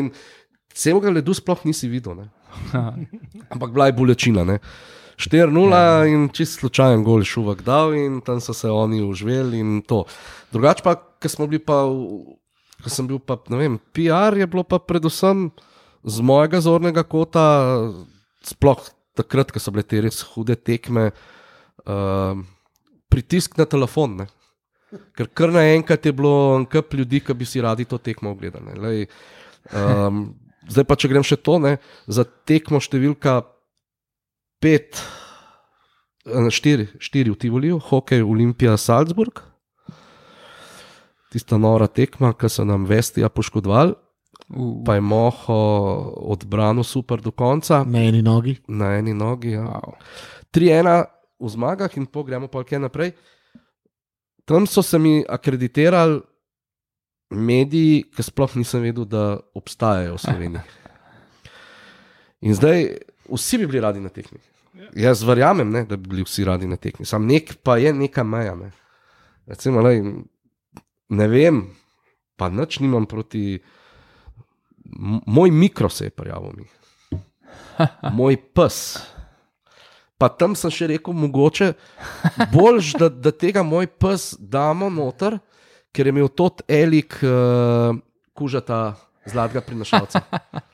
Celega 0.78 1.10
ledu 1.10 1.34
sploh 1.34 1.64
nisi 1.66 1.90
videl. 1.90 2.22
Ampak 3.52 3.72
bila 3.74 3.90
je 3.90 3.96
bolečina. 3.98 4.44
Ne. 4.46 4.60
4-0 5.18 5.74
Ja. 5.74 6.06
in 6.06 6.28
čist 6.30 6.60
slučajen 6.60 7.02
gol 7.04 7.24
šuvak 7.26 7.62
dal 7.66 7.94
in 7.98 8.20
tam 8.22 8.40
so 8.40 8.54
se 8.54 8.70
oni 8.70 9.02
uživeli 9.02 9.58
in 9.58 9.82
to. 9.82 10.04
Drugače 10.52 10.82
pa, 10.86 10.94
ker 11.18 11.30
smo 11.30 11.46
bili 11.50 11.58
pa, 11.58 11.82
ker 12.82 12.90
sem 12.94 13.06
bil 13.10 13.18
pa, 13.18 13.36
ne 13.50 13.58
vem, 13.58 13.78
PR 13.92 14.38
je 14.38 14.46
bilo 14.46 14.62
pa 14.62 14.78
predvsem 14.78 15.50
z 16.06 16.22
mojega 16.22 16.60
zornega 16.62 17.02
kota, 17.02 17.90
sploh 18.46 18.78
takrat, 19.18 19.50
ko 19.50 19.58
so 19.58 19.74
bile 19.74 19.82
te 19.82 20.00
res 20.00 20.22
hude 20.32 20.54
tekme, 20.54 21.10
uh, 21.84 22.38
pritisk 23.10 23.58
na 23.58 23.66
telefon. 23.66 24.22
Ne. 24.22 24.28
Ker 25.18 25.26
kar 25.34 25.50
naenkrat 25.52 26.06
je 26.06 26.14
bilo 26.14 26.54
en 26.56 26.64
kup 26.70 26.94
ljudi, 26.94 27.20
ki 27.20 27.34
bi 27.34 27.44
si 27.44 27.60
radi 27.60 27.84
to 27.84 27.98
tekmo 27.98 28.30
ogledali. 28.36 28.78
Lej, 28.78 29.06
Um, 29.68 30.32
zdaj 30.64 30.84
pa, 30.88 30.96
če 30.96 31.08
grem 31.12 31.24
še 31.26 31.36
to, 31.44 31.58
ne, 31.60 31.74
za 32.08 32.24
tekmo 32.48 32.78
številka 32.80 33.42
5, 34.60 35.02
4, 36.50 36.86
4 36.98 37.30
v 37.30 37.36
Tivoliju, 37.36 37.78
hokej 37.78 38.22
Olimpija 38.22 38.76
Salzburg, 38.76 39.40
tista 41.32 41.58
nora 41.58 41.86
tekma, 41.86 42.32
ki 42.34 42.48
so 42.48 42.64
nam 42.64 42.86
vestija 42.88 43.28
poškodovali, 43.28 43.94
Uh, 44.48 44.80
pa 44.86 44.94
je 44.94 45.00
moho 45.00 45.54
odbranil 46.32 46.84
super 46.84 47.20
do 47.20 47.30
konca, 47.30 47.84
Na 47.84 47.98
eni 47.98 48.22
nogi. 48.22 48.56
na 48.68 48.96
eni 48.96 49.12
nogi. 49.14 49.50
Ja. 49.50 49.60
wow. 49.60 49.92
3-1 50.54 51.04
v 51.40 51.48
zmagah 51.48 51.96
in 51.96 52.06
pogremo 52.06 52.48
pa 52.48 52.64
kaj 52.64 52.78
naprej. 52.80 53.12
Tam 54.44 54.66
so 54.66 54.82
se 54.82 54.98
mi 54.98 55.24
akreditirali 55.28 56.22
mediji, 57.30 58.04
ki 58.08 58.22
sploh 58.22 58.56
nisem 58.56 58.82
vedel, 58.82 59.04
da 59.04 59.36
obstajajo 59.54 60.16
v 60.16 60.18
Sloveniji. 60.18 60.62
In 62.48 62.54
zdaj 62.54 62.88
vsi 63.28 63.58
bi 63.58 63.66
bili 63.66 63.80
radi 63.80 64.00
na 64.00 64.08
tekmi. 64.08 64.38
Jaz 64.96 65.22
verjamem, 65.26 65.70
ne, 65.70 65.84
da 65.84 65.96
bi 65.96 66.08
bili 66.08 66.24
vsi 66.26 66.44
radi 66.44 66.68
na 66.68 66.76
tekmi. 66.76 67.06
Sam 67.06 67.26
nek 67.26 67.56
pa 67.62 67.76
je 67.76 67.92
neka 67.92 68.24
meja. 68.24 68.54
Ne. 68.56 68.70
Recimo, 69.46 69.82
lej, 69.84 70.02
ne 71.08 71.28
vem, 71.28 71.62
pa 72.36 72.48
nič 72.48 72.80
nimam 72.84 73.06
proti. 73.06 73.58
Moj 75.26 75.50
mikro 75.50 75.88
se 75.88 76.08
je 76.08 76.10
prijavil 76.10 76.52
mi. 76.56 76.66
Moj 78.18 78.36
pes. 78.54 78.98
Pa 80.18 80.26
tam 80.34 80.56
sem 80.58 80.72
še 80.74 80.88
rekel, 80.90 81.14
mogoče 81.14 81.72
bolj, 82.50 82.94
da, 82.98 83.06
da 83.06 83.30
tega 83.30 83.62
moj 83.62 83.86
pes 83.86 84.32
damo 84.40 84.88
noter, 84.90 85.36
ker 85.94 86.08
je 86.08 86.14
imel 86.14 86.26
tot 86.34 86.64
elik 86.66 87.20
uh, 87.22 87.94
kužata 88.34 88.96
zlatega 89.30 89.62
prinašalca. 89.62 90.24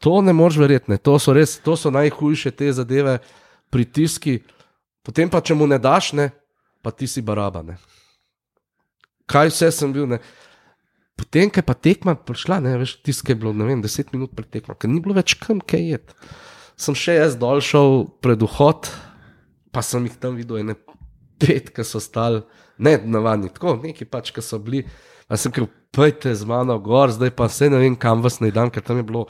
To 0.00 0.20
ne 0.24 0.32
moreš 0.32 0.58
verjeti, 0.60 0.96
to 1.04 1.18
so 1.20 1.34
res, 1.36 1.58
to 1.60 1.76
so 1.76 1.92
najhujše 1.92 2.50
te 2.50 2.72
zadeve, 2.72 3.18
pritiski. 3.70 4.40
Potem 5.06 5.30
pa, 5.30 5.40
če 5.44 5.56
mu 5.56 5.68
ne 5.68 5.78
daš, 5.80 6.12
ne, 6.16 6.30
pa 6.84 6.92
ti 6.92 7.08
si 7.08 7.22
baraba. 7.24 7.62
Ne. 7.64 7.76
Kaj 9.30 9.52
vse 9.52 9.70
sem 9.74 9.92
bil. 9.94 10.08
Ne. 10.10 10.20
Potem, 11.20 11.52
ko 11.52 11.60
je 11.60 11.66
pa 11.66 11.76
tekma 11.76 12.16
prišla, 12.16 12.60
ne 12.64 12.78
veš, 12.80 12.96
tiskaj 13.04 13.36
je 13.36 13.40
bilo, 13.42 13.52
ne 13.56 13.68
vem, 13.68 13.82
deset 13.84 14.12
minut 14.14 14.32
pred 14.36 14.48
tekmo, 14.48 14.74
ker 14.74 14.88
ni 14.88 15.02
bilo 15.04 15.16
več 15.16 15.36
kam 15.40 15.60
kaj 15.60 15.84
jeti. 15.92 16.16
Sem 16.80 16.96
še 16.96 17.18
jaz 17.18 17.36
dol 17.36 17.60
šel 17.60 18.06
pred 18.24 18.40
vhod, 18.40 18.88
pa 19.68 19.84
sem 19.84 20.06
jih 20.08 20.16
tam 20.20 20.38
videl, 20.40 20.62
ene 20.62 20.78
pet, 21.40 21.68
ki 21.76 21.84
so 21.84 22.00
stali, 22.00 22.40
ne 22.80 22.96
navadni, 23.04 23.52
tako 23.52 23.76
neki 23.82 24.08
pač, 24.08 24.32
ki 24.32 24.44
so 24.44 24.56
bili. 24.64 24.86
A 25.28 25.36
sem 25.36 25.52
rekel, 25.52 25.68
pojdi 25.94 26.34
z 26.34 26.46
mano 26.46 26.78
gor, 26.78 27.10
zdaj 27.10 27.32
pa 27.36 27.48
vse 27.50 27.70
ne 27.70 27.80
vem, 27.82 27.96
kam 27.96 28.22
vas 28.22 28.40
naj 28.40 28.52
dam, 28.54 28.70
ker 28.70 28.84
tam 28.84 29.00
je 29.00 29.06
bilo. 29.06 29.26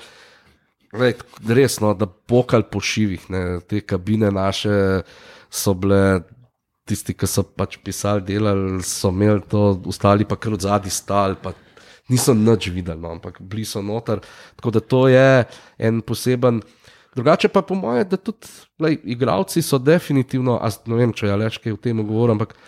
Lej, 0.92 1.14
resno, 1.46 1.92
da 1.94 2.06
pokal 2.06 2.64
po 2.66 2.80
šivih, 2.82 3.28
ne, 3.30 3.60
te 3.62 3.78
kabine 3.80 4.30
naše 4.34 5.04
so 5.50 5.74
bile, 5.78 6.24
tisti, 6.90 7.14
ki 7.14 7.28
so 7.30 7.44
pač 7.46 7.76
pisali, 7.84 8.24
delali, 8.26 8.80
so 8.82 9.12
imeli 9.14 9.44
to, 9.46 9.76
ostali 9.86 10.26
pa 10.26 10.34
kar 10.34 10.56
od 10.58 10.66
zadaj 10.66 10.90
stali, 10.90 11.38
pa 11.38 11.54
niso 12.10 12.34
nič 12.34 12.72
videli, 12.74 12.98
no, 12.98 13.14
ampak 13.14 13.38
bili 13.38 13.64
so 13.64 13.82
noter. 13.86 14.18
Tako 14.58 14.74
da 14.74 14.82
to 14.82 15.06
je 15.08 15.44
en 15.78 16.02
poseben. 16.02 16.58
Drugače 17.14 17.48
pa 17.54 17.62
po 17.62 17.78
mojem, 17.78 18.08
da 18.10 18.18
tudi 18.18 18.50
lej, 18.82 18.98
igravci 19.14 19.62
so 19.62 19.78
definitivno, 19.78 20.58
a 20.58 20.70
ne 20.90 20.98
vem, 20.98 21.14
če 21.14 21.26
je 21.26 21.34
Aleš 21.38 21.62
kaj 21.62 21.78
v 21.78 21.82
tem 21.86 22.02
govoril, 22.02 22.34
ampak 22.34 22.58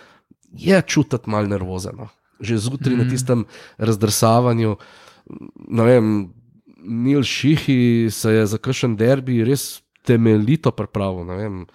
je 0.55 0.79
čutiti 0.87 1.31
malo 1.31 1.51
nervozen. 1.51 1.99
Že 2.43 2.59
zjutraj 2.67 2.95
mm. 2.95 2.99
na 2.99 3.05
tistem 3.09 3.45
razdrsavanju, 3.79 4.75
vem, 5.71 6.33
Nil 6.83 7.23
Šihi 7.23 8.11
se 8.11 8.33
je 8.33 8.45
za 8.45 8.59
kakšen 8.59 8.97
derbi 8.99 9.43
res 9.47 9.81
temeljito 10.03 10.71
pripravil. 10.71 11.23
vem. 11.23 11.65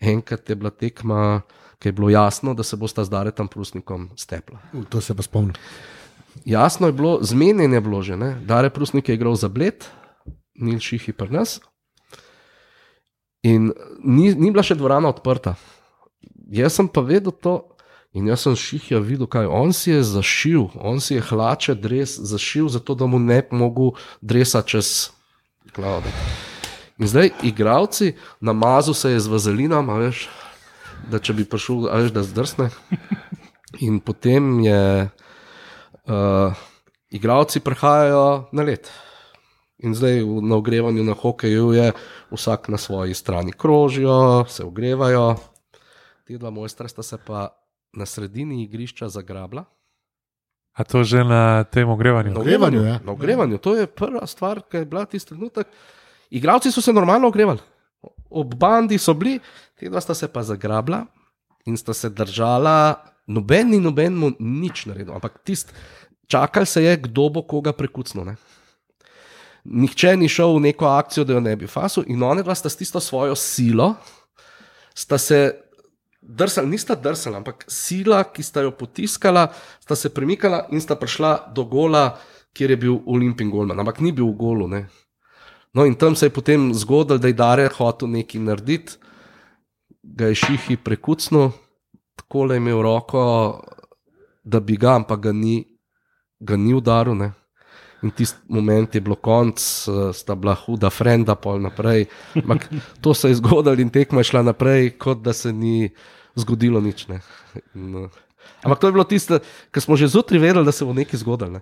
Enkrat 0.00 0.50
je 0.50 0.56
bila 0.56 0.70
tekma, 0.70 1.42
ki 1.78 1.88
je 1.88 1.92
bilo 1.92 2.10
jasno, 2.10 2.54
da 2.54 2.62
se 2.62 2.76
bosta 2.76 3.04
zdaj 3.04 3.30
tam 3.30 3.48
prusnikom 3.48 4.10
stepla. 4.16 4.58
U, 4.72 4.84
To 4.84 5.00
se 5.00 5.14
pa 5.14 5.22
spomnim. 5.22 5.54
Jasno 6.44 6.86
je 6.86 6.92
bilo, 6.92 7.18
zmenjen 7.22 7.72
je 7.72 7.80
bilo 7.80 8.02
že, 8.02 8.16
ne? 8.16 8.40
Dare 8.44 8.70
Prusnik 8.70 9.08
je 9.08 9.14
igral 9.14 9.34
za 9.34 9.48
bled, 9.48 9.84
Nil 10.54 10.78
Šihi 10.78 11.12
pri 11.12 11.30
nas. 11.30 11.60
In 13.42 13.72
ni, 14.04 14.34
ni 14.34 14.50
bila 14.50 14.62
še 14.62 14.78
dvorana 14.78 15.10
odprta. 15.10 15.56
Jaz 16.52 16.78
sem 16.78 16.88
pa 16.88 17.02
vedel 17.02 17.32
to, 17.32 17.71
in 18.12 18.26
jaz 18.28 18.44
sem 18.44 18.56
Šihija 18.56 19.00
videl, 19.00 19.26
kaj 19.26 19.46
on 19.46 19.72
si 19.72 19.90
je 19.90 20.02
zašil, 20.04 20.68
on 20.76 21.00
si 21.00 21.14
je 21.16 21.24
hlače, 21.24 21.74
dres 21.74 22.18
zašil, 22.18 22.68
zato 22.68 22.94
da 22.94 23.06
mu 23.06 23.18
ne 23.18 23.40
bi 23.42 23.56
mogel 23.56 23.94
dresa 24.20 24.62
čez 24.62 25.10
klaude. 25.72 26.12
In 26.98 27.08
zdaj, 27.08 27.30
igravci, 27.42 28.12
namazal 28.40 28.94
se 28.94 29.10
je 29.10 29.20
z 29.20 29.32
vazelinom, 29.32 29.88
veš, 29.98 30.26
da 31.10 31.18
če 31.18 31.34
bi 31.34 31.48
prišel, 31.48 31.88
veš, 31.88 32.12
da 32.12 32.22
zdrsne. 32.22 32.68
In 33.80 33.98
potem 34.04 34.60
je 34.60 35.08
uh, 35.08 36.60
igravci 37.10 37.60
prihajajo 37.64 38.52
na 38.52 38.62
let. 38.62 38.92
In 39.82 39.96
zdaj 39.96 40.20
na 40.42 40.56
ogrevanju 40.60 41.04
na 41.04 41.16
hokeju 41.18 41.72
je 41.72 41.92
vsak 42.30 42.68
na 42.68 42.78
svoji 42.78 43.14
strani 43.14 43.52
krožijo, 43.52 44.44
se 44.48 44.64
ogrevajo. 44.64 45.36
Ti 46.24 46.38
dva 46.38 46.50
mojstra 46.50 46.88
sta 46.88 47.02
se 47.02 47.18
pa 47.18 47.48
na 47.92 48.06
sredini 48.06 48.62
igrišča 48.62 49.08
zagrabila. 49.08 49.64
A 50.72 50.84
to 50.84 51.04
že 51.04 51.24
na 51.24 51.64
tem 51.64 51.88
ogrevanju? 51.88 52.32
Na 52.32 52.40
ogrevanju, 52.40 52.80
ja. 52.82 53.00
Na 53.04 53.12
ogrevanju, 53.12 53.58
to 53.58 53.76
je 53.76 53.86
prva 53.86 54.26
stvar, 54.26 54.62
ki 54.64 54.76
je 54.76 54.84
bila 54.88 55.04
tisti 55.04 55.28
trenutek. 55.28 55.68
Igravci 56.32 56.72
so 56.72 56.80
se 56.80 56.92
normalno 56.92 57.28
ogrevali, 57.28 57.60
ob 58.30 58.54
bandi 58.54 58.98
so 58.98 59.12
bili, 59.14 59.36
ti 59.76 59.88
dva 59.88 60.00
sta 60.00 60.14
se 60.14 60.28
pa 60.32 60.42
zagrabila 60.42 61.04
in 61.68 61.76
sta 61.76 61.92
se 61.94 62.08
držala, 62.08 63.04
noben 63.26 63.68
ni 63.70 63.80
nobenemu 63.80 64.32
nič 64.40 64.86
naredil, 64.88 65.12
ampak 65.14 65.42
tist, 65.44 65.74
čakal 66.26 66.66
se 66.66 66.82
je, 66.82 66.96
kdo 66.96 67.28
bo 67.28 67.42
koga 67.44 67.72
prekucnil. 67.76 68.24
Ne? 68.24 68.36
Nihče 69.64 70.16
ni 70.16 70.28
šel 70.28 70.56
v 70.56 70.64
neko 70.72 70.88
akcijo, 70.88 71.24
da 71.28 71.36
jo 71.36 71.44
ne 71.44 71.52
bi 71.56 71.68
fasil, 71.68 72.08
in 72.08 72.22
oni 72.22 72.42
dva 72.42 72.56
sta 72.56 72.72
s 72.72 72.80
tisto 72.80 73.00
svojo 73.00 73.36
silo, 73.36 73.92
sta 74.94 75.18
se 75.18 75.52
drsali, 76.22 76.70
nista 76.70 76.94
drsali, 76.94 77.36
ampak 77.36 77.64
sila, 77.68 78.22
ki 78.24 78.42
sta 78.42 78.62
jo 78.62 78.72
potiskala, 78.78 79.48
sta 79.82 79.96
se 79.98 80.12
premikala 80.14 80.66
in 80.70 80.80
sta 80.80 80.96
prišla 80.96 81.52
do 81.54 81.64
gola, 81.64 82.16
kjer 82.54 82.70
je 82.70 82.76
bil 82.76 83.00
Olimpij 83.06 83.50
Golman, 83.50 83.80
ampak 83.80 84.00
ni 84.00 84.12
bil 84.12 84.30
v 84.30 84.36
golu. 84.38 84.68
Ne. 84.68 84.86
No, 85.74 85.84
in 85.84 85.94
tam 85.94 86.16
se 86.16 86.26
je 86.26 86.30
potem 86.30 86.70
zgodilo, 86.74 87.18
da 87.18 87.28
je 87.28 87.34
Dare 87.34 87.68
hotel 87.68 88.08
nekaj 88.08 88.40
narediti, 88.40 88.98
ga 90.02 90.28
je 90.28 90.34
Šihi 90.34 90.76
prekucnil, 90.76 91.50
tako 92.16 92.44
le 92.44 92.54
je 92.54 92.62
imel 92.62 92.82
roko, 92.82 93.22
da 94.44 94.60
bi 94.60 94.76
ga, 94.76 94.96
ampak 95.00 95.20
ga 95.20 95.32
ni, 95.32 95.62
ga 96.40 96.56
ni 96.56 96.74
udaril. 96.74 97.16
Ne. 97.16 97.32
In 98.02 98.10
tisti 98.10 98.38
moment 98.48 98.94
je 98.94 99.00
bilo 99.00 99.14
konc, 99.14 99.58
eh, 99.58 100.12
sta 100.12 100.34
bila 100.34 100.54
huda 100.58 100.90
frenda, 100.90 101.34
pol 101.34 101.60
naprej. 101.62 102.08
Ampak 102.34 102.66
to 103.00 103.14
se 103.14 103.28
je 103.28 103.38
zgodilo 103.38 103.78
in 103.78 103.90
tekma 103.90 104.20
je 104.20 104.30
šla 104.32 104.42
naprej, 104.42 104.90
kot 104.98 105.22
da 105.22 105.32
se 105.32 105.52
ni 105.52 105.90
zgodilo 106.34 106.80
nič. 106.80 107.06
Ne. 107.08 107.20
In, 107.74 108.04
eh, 108.04 108.08
ampak 108.62 108.78
to 108.80 108.90
je 108.90 108.92
bilo 108.92 109.04
tisto, 109.04 109.38
kar 109.70 109.82
smo 109.82 109.96
že 109.96 110.10
zjutraj 110.10 110.40
vedeli, 110.40 110.64
da 110.66 110.72
se 110.72 110.84
bo 110.84 110.92
nekaj 110.92 111.20
zgodilo. 111.20 111.50
Ne. 111.50 111.60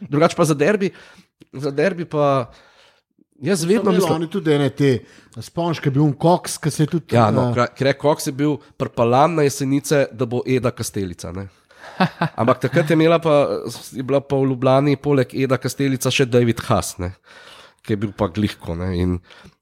Drugače 0.00 0.36
pa 0.36 0.44
za 0.44 0.54
derbi, 0.54 0.90
za 1.52 1.70
derbi 1.70 2.04
pa 2.04 2.50
jaz 3.38 3.64
vedno 3.64 3.92
mislim. 3.92 4.12
Oni 4.12 4.30
tudi 4.30 4.52
ene 4.52 4.70
te, 4.70 4.98
je 5.84 5.90
bil 5.90 6.12
koks, 6.18 6.58
ki 6.58 6.70
se 6.70 6.82
je 6.82 6.86
tudi. 6.86 7.14
Ja, 7.16 7.30
no, 7.30 7.54
eh, 7.56 7.66
Krek 7.74 8.02
Cox 8.02 8.26
je 8.26 8.32
bil 8.32 8.56
prpalan 8.76 9.34
na 9.34 9.42
jesenice, 9.42 10.06
da 10.12 10.26
bo 10.26 10.42
Eda 10.46 10.70
Kastelica. 10.70 11.32
Ne? 11.32 11.48
Ampak 12.40 12.60
takrat 12.66 12.90
je, 12.90 12.96
pa, 13.22 13.34
je 13.92 14.02
bila 14.02 14.20
pa 14.20 14.36
v 14.36 14.50
Ljubljani, 14.52 14.96
poleg 14.96 15.32
Eda 15.34 15.58
Kastelica, 15.58 16.12
še 16.12 16.28
David 16.28 16.60
Haas, 16.68 16.96
ne? 17.02 17.14
ki 17.86 17.94
je 17.94 18.00
bil 18.02 18.10
pa 18.18 18.26
glihko. 18.26 18.74
Ne? 18.74 18.90
In 18.98 19.10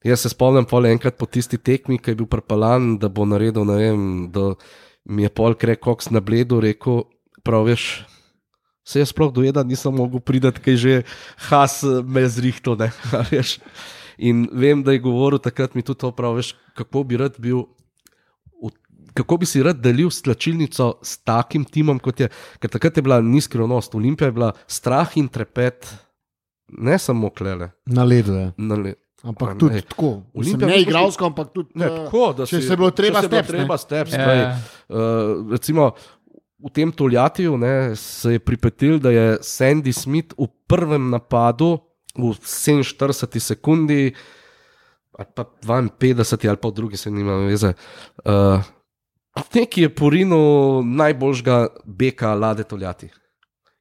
jaz 0.01 0.25
se 0.25 0.33
spomnim 0.33 0.65
pol 0.65 0.89
enkrat 0.89 1.19
po 1.21 1.29
tisti 1.29 1.61
tekmi, 1.61 2.01
ki 2.01 2.15
je 2.15 2.19
bil 2.23 2.29
prpalan, 2.31 2.95
da 2.97 3.13
bo 3.13 3.29
naredil, 3.29 3.69
ne 3.69 3.77
vem, 3.77 4.07
da 4.33 4.55
mi 5.05 5.27
je 5.27 5.31
pol 5.37 5.53
Krek 5.61 5.85
Cox 5.85 6.09
na 6.09 6.25
bledu 6.25 6.63
rekel, 6.65 7.05
prav 7.45 7.69
veš. 7.69 8.07
Se 8.85 9.01
jaz 9.01 9.13
sploh 9.13 9.33
do 9.33 9.45
Eda 9.45 9.65
nisem 9.65 9.93
mogel 9.97 10.21
priti, 10.25 10.53
ker 10.65 10.77
že 10.81 10.95
Haas 11.49 11.83
eh, 11.85 12.01
me 12.01 12.25
je 12.25 12.33
zrihtel. 12.41 12.81
ne. 12.81 12.89
In 14.29 14.47
vem, 14.53 14.83
da 14.85 14.93
je 14.95 15.03
govoril 15.03 15.41
takrat 15.43 15.75
mi 15.75 15.83
tudi 15.83 16.01
to 16.01 16.13
prav, 16.15 16.37
veš, 16.39 16.55
kako 16.79 17.03
bi 17.05 17.19
rad 17.19 17.35
bil 17.39 17.65
kako 19.15 19.37
bi 19.37 19.47
si 19.47 19.63
rad 19.63 19.77
delil 19.79 20.11
slačilnico 20.11 20.99
s 21.01 21.19
takim 21.19 21.65
timom, 21.65 21.99
kot 21.99 22.21
je. 22.21 22.29
Ker 22.59 22.71
takrat 22.71 22.97
je 22.97 23.03
bila 23.03 23.21
nizkronost, 23.21 23.95
Olimpija 23.95 24.27
je 24.27 24.33
bila 24.33 24.53
strah 24.67 25.17
in 25.17 25.29
trepet, 25.29 25.87
ne 26.71 26.99
samo 26.99 27.31
klele. 27.31 27.71
Na 27.87 28.05
ledu 28.05 28.33
je. 28.35 28.53
Na 28.59 28.75
le, 28.77 28.95
Ampak 29.23 29.49
Pa 29.49 29.55
tudi 29.57 29.75
ne. 29.75 29.81
tako. 29.83 30.09
Olimpija 30.35 30.69
ne 30.69 30.81
igralsko, 30.83 31.25
ampak 31.25 31.49
tudi. 31.51 31.71
ne, 31.75 31.87
eh, 31.87 31.89
tako, 32.01 32.33
da 32.35 32.45
če 32.45 32.57
si- 32.57 32.63
se 32.63 32.73
je 32.73 32.77
bilo 32.77 32.91
treba 32.93 33.17
če 33.17 33.21
se 33.21 33.27
je 33.27 33.31
bilo 33.31 33.41
steps, 33.41 33.49
ne. 33.49 33.57
treba 33.57 33.77
steps, 33.79 34.13
Ja, 34.13 34.19
zdaj, 34.19 34.39
ja. 34.39 34.51
Uh, 34.87 34.97
recimo 35.51 35.93
v 36.59 36.71
tem 36.71 36.93
Toljatiju 36.93 37.57
ne, 37.57 37.73
se 37.97 38.33
je 38.33 38.39
pripetil, 38.39 38.99
da 38.99 39.11
je 39.11 39.39
Sandy 39.39 39.93
Smith 39.93 40.35
v 40.35 40.47
prvem 40.67 41.09
napadu 41.09 41.79
v 42.15 42.35
47 42.37 43.41
sekundi, 43.41 44.13
ali 45.15 45.29
pa 45.31 45.45
52 45.63 46.05
ali 46.45 46.57
pa 46.57 46.69
v 46.69 46.73
drugi, 46.73 46.97
se 46.97 47.11
nima 47.11 47.37
veze. 47.39 47.73
Uh, 48.21 48.61
Neki 49.55 49.83
je 49.83 49.95
porinil 49.95 50.83
najboljšega 50.83 51.67
beka 51.85 52.35
Lade 52.35 52.65
Toljati. 52.65 53.09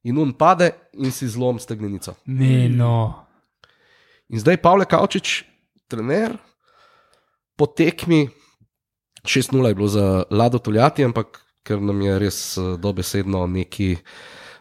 In 0.04 0.18
on 0.20 0.34
pade 0.34 0.72
in 0.94 1.12
si 1.12 1.28
zlom 1.28 1.60
stegnenico. 1.60 2.16
Ne, 2.26 2.70
no. 2.70 3.26
In 4.30 4.40
zdaj 4.40 4.58
Pavle 4.62 4.86
Kavčič, 4.86 5.44
trener, 5.88 6.36
po 7.56 7.66
tekmi 7.66 8.28
6-0 9.24 9.68
je 9.68 9.76
bilo 9.76 9.88
za 9.88 10.24
Lado 10.30 10.60
Toljati, 10.60 11.06
ampak 11.06 11.40
ker 11.64 11.82
nam 11.82 12.02
je 12.02 12.20
res 12.20 12.58
eh, 12.58 12.76
dobesedno 12.78 13.48
neki 13.48 13.96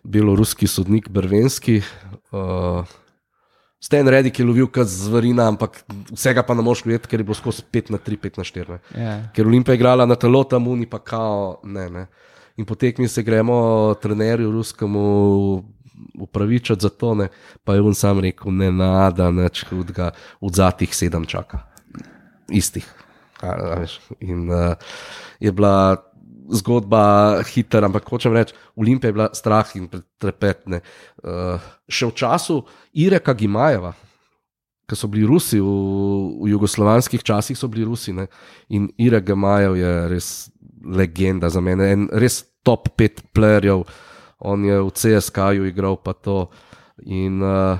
beloruski 0.03 0.67
sodnik, 0.67 1.09
brvenski. 1.09 1.83
Uh, 2.35 2.83
Sten 3.83 4.09
Redik 4.09 4.39
je 4.39 4.45
lovil 4.47 4.69
kot 4.71 4.87
zverina, 4.87 5.49
ampak 5.51 5.81
vsega 6.15 6.45
pa 6.47 6.55
ne 6.55 6.63
moš 6.63 6.85
videti, 6.87 7.11
ker 7.11 7.21
je 7.21 7.27
bilo 7.27 7.35
skozi 7.35 7.65
5 7.67 7.91
na 7.91 7.99
3, 7.99 8.19
5 8.23 8.39
na 8.39 8.45
4. 8.47 8.71
Ne. 8.71 8.79
Ja. 8.95 9.15
Ker 9.35 9.49
Olimpija 9.51 9.75
je 9.75 9.81
igrala 9.81 10.07
na 10.07 10.15
telo, 10.15 10.45
tam 10.47 10.69
uni 10.71 10.87
pa 10.87 11.01
kao, 11.03 11.59
ne, 11.67 11.89
ne. 11.91 12.07
In 12.63 12.69
po 12.69 12.77
tekmi 12.79 13.09
se 13.09 13.25
gremo 13.27 13.95
trenerju 14.03 14.53
ruskemu 14.55 15.03
upravičiti 16.23 16.87
za 16.87 16.89
to, 16.89 17.15
ne. 17.15 17.29
pa 17.65 17.75
je 17.75 17.83
on 17.83 17.95
sam 17.95 18.21
rekel, 18.21 18.55
ne 18.55 18.71
nada, 18.73 19.31
neč 19.31 19.65
hudega, 19.71 20.13
od 20.41 20.55
zadnjih 20.55 20.95
sedem 20.95 21.27
čaka, 21.27 21.65
istih. 22.51 22.87
A, 23.43 23.51
a 23.51 23.87
In 24.21 24.47
uh, 24.51 24.79
je 25.41 25.53
bila 25.53 26.12
zgodba 26.53 27.43
hitra, 27.49 27.87
ampak 27.89 28.07
hočem 28.09 28.37
reči, 28.37 28.55
Olimpija 28.77 29.11
je 29.11 29.17
bila 29.17 29.29
strah 29.33 29.69
in 29.79 29.89
trepetne. 30.21 30.83
Uh, 31.25 31.57
še 31.89 32.09
v 32.11 32.17
času 32.23 32.63
Ireka 32.93 33.35
Gimajeva, 33.35 33.95
Ker 34.93 34.99
so 34.99 35.09
bili 35.09 35.25
Rusi, 35.25 35.57
v, 35.63 35.73
v 36.43 36.51
jugoslovanskih 36.53 37.23
časih 37.23 37.57
so 37.57 37.71
bili 37.71 37.87
Rusi. 37.87 38.13
Ne? 38.13 38.27
In 38.69 38.91
Irek 39.01 39.25
Gemajev 39.31 39.79
je 39.79 39.93
res 40.11 40.29
legenda 40.83 41.49
za 41.49 41.63
mene, 41.65 41.87
en 41.95 42.09
res 42.13 42.43
top 42.67 42.91
pet 42.99 43.23
playerjev. 43.33 43.87
On 44.43 44.59
je 44.59 44.77
v 44.83 44.91
CSK-ju 44.91 45.71
igral 45.71 45.97
pa 46.03 46.13
to. 46.13 46.51
In 47.07 47.41
uh, 47.41 47.79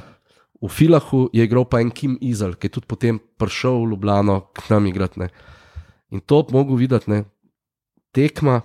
v 0.63 0.71
Filahu 0.71 1.27
je 1.35 1.43
igral 1.43 1.67
pa 1.67 1.83
en 1.83 1.91
Kim 1.91 2.15
Izel, 2.23 2.55
ki 2.55 2.71
je 2.71 2.79
tudi 2.79 2.89
potem 2.89 3.19
prišel 3.19 3.83
v 3.83 3.93
Ljubljano 3.93 4.39
k 4.55 4.71
nam 4.71 4.87
igrati. 4.87 5.27
Ne? 5.27 5.29
In 6.15 6.23
to 6.23 6.47
mogo 6.55 6.79
videti, 6.79 7.11
ne? 7.11 7.27
Tekma, 8.13 8.61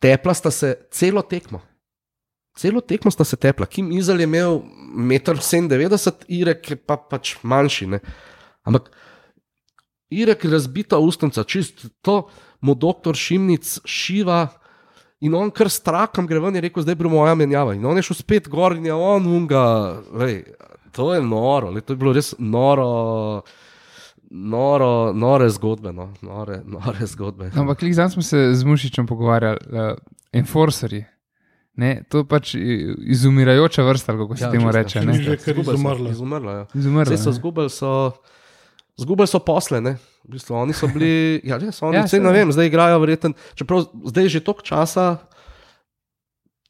tepla 0.00 0.34
sta 0.34 0.50
se 0.50 0.74
celo 0.90 1.22
tekmo. 1.22 1.60
Celo 2.58 2.80
tekmo 2.80 3.10
sta 3.10 3.24
se 3.24 3.36
tepla. 3.36 3.66
Kim 3.66 3.92
Izel 3.92 4.20
je 4.20 4.26
imel 4.26 4.60
1,97 4.60 6.10
m, 6.10 6.26
Irek 6.28 6.70
je 6.70 6.76
pa 6.76 6.96
pač 6.98 7.36
manjši. 7.42 7.86
Ne? 7.94 8.00
Ampak 8.66 8.90
Irek 10.10 10.44
je 10.44 10.50
razbita 10.50 10.98
ustnica, 10.98 11.44
čist 11.44 11.86
to 12.02 12.24
mu 12.60 12.74
doktor 12.74 13.16
Šimnic 13.16 13.78
šiva. 13.86 14.48
In 15.20 15.34
on 15.36 15.52
kar 15.52 15.68
s 15.70 15.82
trakom 15.84 16.26
gre 16.26 16.40
ven 16.40 16.56
in 16.56 16.64
reče: 16.64 16.82
Zdaj 16.82 16.96
bo 16.96 17.12
moja 17.12 17.36
menjava. 17.36 17.74
In 17.76 17.84
on 17.86 18.00
je 18.00 18.06
šel 18.08 18.18
spet 18.18 18.48
gor 18.48 18.74
in 18.76 18.88
je 18.88 18.94
on 18.94 19.26
unga. 19.28 20.00
Lej, 20.16 20.42
to 20.96 21.12
je 21.14 21.20
noro, 21.22 21.70
lej, 21.70 21.84
to 21.84 21.92
je 21.92 22.00
bilo 22.00 22.14
res 22.16 22.32
noro. 22.38 23.42
Noro, 24.30 25.12
nore 25.12 25.48
zgodbe. 25.48 25.92
No. 25.92 26.12
Nore, 26.22 26.62
nore 26.64 27.06
zgodbe. 27.06 27.50
No, 27.50 27.62
ampak 27.62 27.82
zdaj 27.84 28.10
smo 28.10 28.22
se 28.22 28.54
z 28.54 28.64
Mušičem 28.64 29.06
pogovarjali, 29.06 29.58
uh, 29.66 29.98
enforcerji. 30.32 31.04
Ne, 31.72 32.02
to 32.04 32.18
je 32.18 32.24
pač 32.24 32.54
i- 32.54 32.94
izumirajoča 33.08 33.82
vrsta, 33.82 34.12
kako 34.12 34.36
se 34.36 34.44
Ja, 34.44 34.50
temu 34.50 34.70
reče. 34.70 35.00
ne. 35.00 35.12
že 35.14 35.36
kar 35.36 35.58
izumrla. 35.58 36.10
Izumrla, 36.10 36.52
ja. 36.52 36.66
Izumrla, 36.74 37.04
Zdaj 37.04 37.18
so 37.18 37.30
ne. 37.30 37.34
zgubili, 37.34 37.70
so, 37.70 38.12
zgubili 38.96 39.26
so 39.26 39.38
posle. 39.38 39.80
Ne? 39.80 39.96
V 40.24 40.28
bistvu, 40.28 40.54
oni 40.54 40.72
so 40.72 40.86
bili, 40.86 41.10
ja, 41.44 41.56
res, 41.56 41.82
oni, 41.82 41.96
Ja, 41.96 42.00
ja, 42.00 42.08
saj, 42.08 42.20
ne 42.20 42.26
ja. 42.26 42.32
vem, 42.32 42.52
zdaj 42.52 42.66
igrajo 42.66 42.98
verjetno. 42.98 43.32
Čeprav 43.54 43.82
zdaj 44.04 44.24
je 44.24 44.28
že 44.28 44.40
toliko 44.40 44.62
časa. 44.62 45.16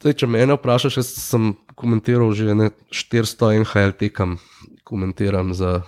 Zdaj, 0.01 0.13
če 0.15 0.27
me 0.27 0.47
vprašaš, 0.47 0.97
jaz 0.97 1.09
sem 1.13 1.53
komentiral 1.75 2.33
že 2.33 2.55
ne, 2.55 2.71
400 2.89 3.53
NHL 3.59 3.93
tekem, 3.93 4.39
komentiram 4.81 5.53
za 5.53 5.83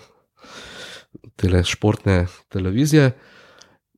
tele 1.36 1.64
športne 1.64 2.26
televizije. 2.48 3.10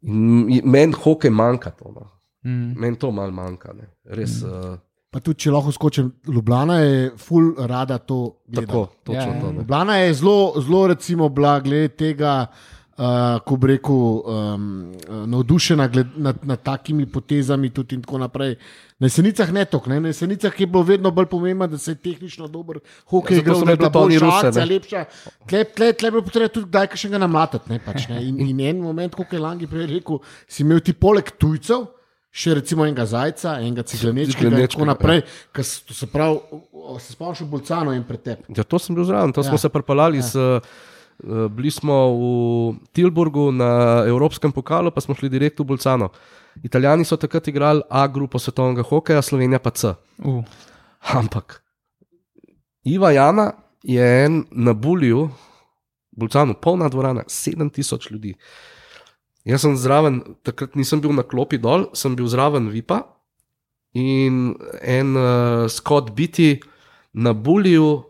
Meni 0.02 0.92
hokej 0.92 1.30
manjka 1.30 1.70
to. 1.70 1.92
No. 1.94 2.10
Mm. 2.44 2.74
Meni 2.80 2.98
to 2.98 3.10
malo 3.10 3.32
manjka. 3.32 3.72
Ne. 3.72 3.88
Res, 4.04 4.42
mm. 4.42 4.72
uh, 4.72 4.78
Pa 5.14 5.20
tudi, 5.22 5.44
če 5.44 5.52
lahko 5.54 5.70
skočim, 5.70 6.08
Ljubljana 6.26 6.80
je 6.80 7.10
full 7.22 7.52
rada 7.70 8.00
to 8.02 8.40
gledala. 8.48 8.66
tako, 8.66 8.80
točno 9.06 9.20
Ja, 9.22 9.34
ja. 9.34 9.40
to. 9.40 9.52
Ne. 9.52 9.58
Ljubljana 9.58 9.96
je 9.96 10.14
zelo, 10.14 10.54
zelo 10.58 10.86
recimo, 10.90 11.28
bila 11.28 11.60
glede 11.60 11.88
tega, 11.88 12.46
uh, 12.96 13.40
ko 13.44 13.56
bi 13.56 13.66
rekel, 13.74 13.94
um, 13.94 14.66
navdušena 15.30 15.86
gled, 15.88 16.06
nad, 16.16 16.36
nad 16.42 16.62
takimi 16.62 17.06
potezami 17.06 17.70
tudi 17.70 17.94
in 17.94 18.02
tako 18.02 18.18
naprej. 18.18 18.56
Na 18.98 19.08
jesenicah 19.10 19.50
ne 19.52 19.64
tok, 19.64 19.86
ne? 19.90 20.00
na 20.00 20.12
jesenicah 20.12 20.60
je 20.60 20.66
bilo 20.66 20.82
vedno 20.82 21.10
bolj 21.10 21.26
pomembno, 21.26 21.66
da 21.66 21.78
se 21.78 21.90
je 21.90 21.94
tehnično 21.94 22.48
dober 22.48 22.78
hokej 23.10 23.36
Ja, 23.36 23.40
igral, 23.40 23.64
da 23.64 23.70
je 23.70 23.76
bila 23.76 23.90
boljša 23.90 24.28
akcija, 24.28 24.64
lepša. 24.64 25.04
Tle, 25.48 25.64
tle, 25.64 25.92
tle 25.92 26.06
je 26.06 26.10
bilo 26.10 26.22
potrebno 26.22 26.48
tudi 26.48 26.70
kdaj 26.70 26.94
še 26.94 27.10
ga 27.10 27.18
namlatati. 27.18 27.72
Ne, 27.72 27.80
pač, 27.82 28.08
ne? 28.08 28.22
in, 28.28 28.38
in 28.40 28.62
en 28.62 28.80
moment, 28.84 29.14
kot 29.14 29.32
je 29.32 29.42
Langi 29.42 29.66
prej 29.66 29.90
rekel, 29.90 30.22
si 30.48 30.62
imel 30.62 30.80
ti 30.84 30.94
poleg 30.94 31.34
tujcev. 31.38 31.90
Še 32.34 32.56
recimo 32.58 32.82
enega 32.82 33.04
zajca, 33.06 33.60
enega 33.62 33.84
ciglenečka 33.86 34.48
in 34.48 34.56
tako 34.66 34.88
naprej. 34.88 35.20
To 35.54 35.62
se 35.62 36.08
pravi, 36.10 36.40
se 36.98 37.12
spomniš 37.14 37.44
v 37.44 37.46
Bolcano 37.52 37.92
in 37.94 38.02
pretep. 38.02 38.48
Ja, 38.50 38.64
to 38.66 38.80
sem 38.82 38.96
bil 38.96 39.06
zraven, 39.06 39.30
to 39.30 39.44
ja. 39.44 39.46
smo 39.46 39.54
Ja. 39.54 39.62
se 39.62 39.70
pripeljali. 39.70 40.18
Ja. 40.18 40.58
Uh, 40.58 40.90
bili 41.50 41.70
smo 41.70 41.94
v 42.14 42.22
Tilburgu 42.92 43.52
na 43.52 44.04
Evropskem 44.06 44.52
pokalu, 44.52 44.90
pa 44.90 45.00
smo 45.00 45.14
šli 45.14 45.28
direkt 45.28 45.60
v 45.60 45.64
Bolcano. 45.64 46.08
Italijani 46.62 47.04
so 47.04 47.16
takrat 47.16 47.48
igrali 47.48 47.82
A 47.90 48.06
grupo 48.06 48.38
svetovnega 48.38 48.82
hokeja, 48.82 49.22
Slovenija 49.22 49.58
pa 49.58 49.70
C. 49.70 49.94
Uh. 50.18 50.44
Ampak 51.14 51.62
Iva 52.84 53.10
Jana 53.10 53.52
je 53.82 54.24
en 54.24 54.44
na 54.50 54.72
Bulju, 54.72 55.30
Bolcanu, 56.12 56.54
polna 56.54 56.88
dvorana, 56.88 57.22
7000 57.28 58.12
ljudi. 58.12 58.34
Jaz 59.44 59.60
sem 59.60 59.76
zraven, 59.76 60.22
takrat 60.42 60.76
nisem 60.76 61.00
bil 61.00 61.12
na 61.12 61.22
klopi 61.22 61.58
dol, 61.58 61.90
sem 61.92 62.14
bil 62.16 62.28
zraven 62.28 62.70
Vipa 62.72 63.02
in 63.92 64.54
en 64.80 65.16
uh, 65.16 65.68
Scott 65.68 66.14
Biti 66.16 66.60
na 67.12 67.32
Bulju, 67.32 68.04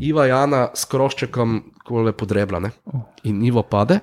Iva 0.00 0.26
Jana 0.28 0.68
s 0.74 0.86
kroščekom, 0.90 1.58
ko 1.84 2.02
le 2.06 2.12
podrebljane. 2.16 2.70
In 3.28 3.40
Ivo 3.46 3.62
pade. 3.62 4.00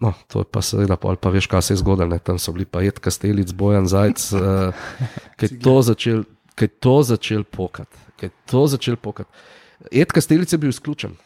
No, 0.00 0.12
to 0.30 0.44
je 0.44 0.48
pa 0.52 0.62
seveda, 0.62 0.96
pol 1.00 1.18
pa 1.18 1.30
veš, 1.34 1.48
kaj 1.50 1.62
se 1.66 1.74
je 1.74 1.82
zgodilo. 1.82 2.08
ne. 2.08 2.18
Tam 2.22 2.38
so 2.38 2.52
bili 2.54 2.66
pa 2.68 2.82
jed 2.84 3.00
kastelic, 3.02 3.52
bojan 3.52 3.88
zajc, 3.90 4.26
uh, 4.38 4.90
ki 5.38 5.48
je 5.48 5.58
to 5.62 5.76
začel, 5.82 6.22
ki 6.54 6.68
je 6.68 6.74
to 6.78 6.96
začel 7.02 7.44
pokati. 7.44 8.04
ki 8.18 8.26
je 8.26 8.30
to 8.50 8.66
začel 8.66 8.96
pokati. 8.96 9.30
Ed 9.90 10.12
kastelic 10.12 10.52
je 10.52 10.58
bil 10.58 10.70
izključen 10.74 11.16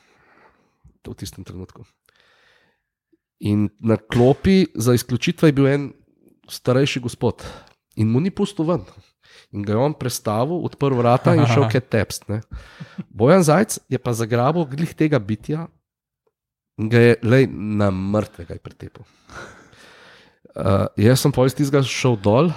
v 1.09 1.15
tistem 1.19 1.45
trenutku. 1.45 1.85
In 3.41 3.71
na 3.81 3.97
klopi 3.97 4.67
za 4.75 4.95
izključitve 4.95 5.49
je 5.49 5.53
bil 5.53 5.67
en 5.67 5.93
starejši 6.49 7.01
gospod 7.01 7.43
in 7.97 8.09
mu 8.09 8.21
ni 8.21 8.31
pustil 8.31 8.69
ven. 8.69 8.85
In 9.53 9.67
ga 9.67 9.75
je 9.75 9.83
on 9.85 9.95
prestavil, 9.97 10.63
odprl 10.65 10.97
vrata 10.97 11.35
in 11.37 11.45
šel 11.51 11.69
kaj 11.73 11.85
tepst. 11.93 12.29
Ne. 12.33 12.41
Bojan 13.09 13.45
Zajc 13.45 13.79
je 13.93 14.01
pa 14.01 14.15
zagrabil 14.17 14.65
glih 14.71 14.95
tega 14.97 15.21
bitja 15.21 15.67
in 16.81 16.89
ga 16.93 17.01
je 17.01 17.17
lej, 17.23 17.49
na 17.53 17.91
mrtvega 17.93 18.57
pretepel. 18.63 19.05
Uh, 20.53 20.89
jaz 21.01 21.23
sem 21.23 21.33
pa 21.33 21.45
iz 21.49 21.57
tistega 21.57 21.81
šel 21.87 22.17
dol 22.21 22.51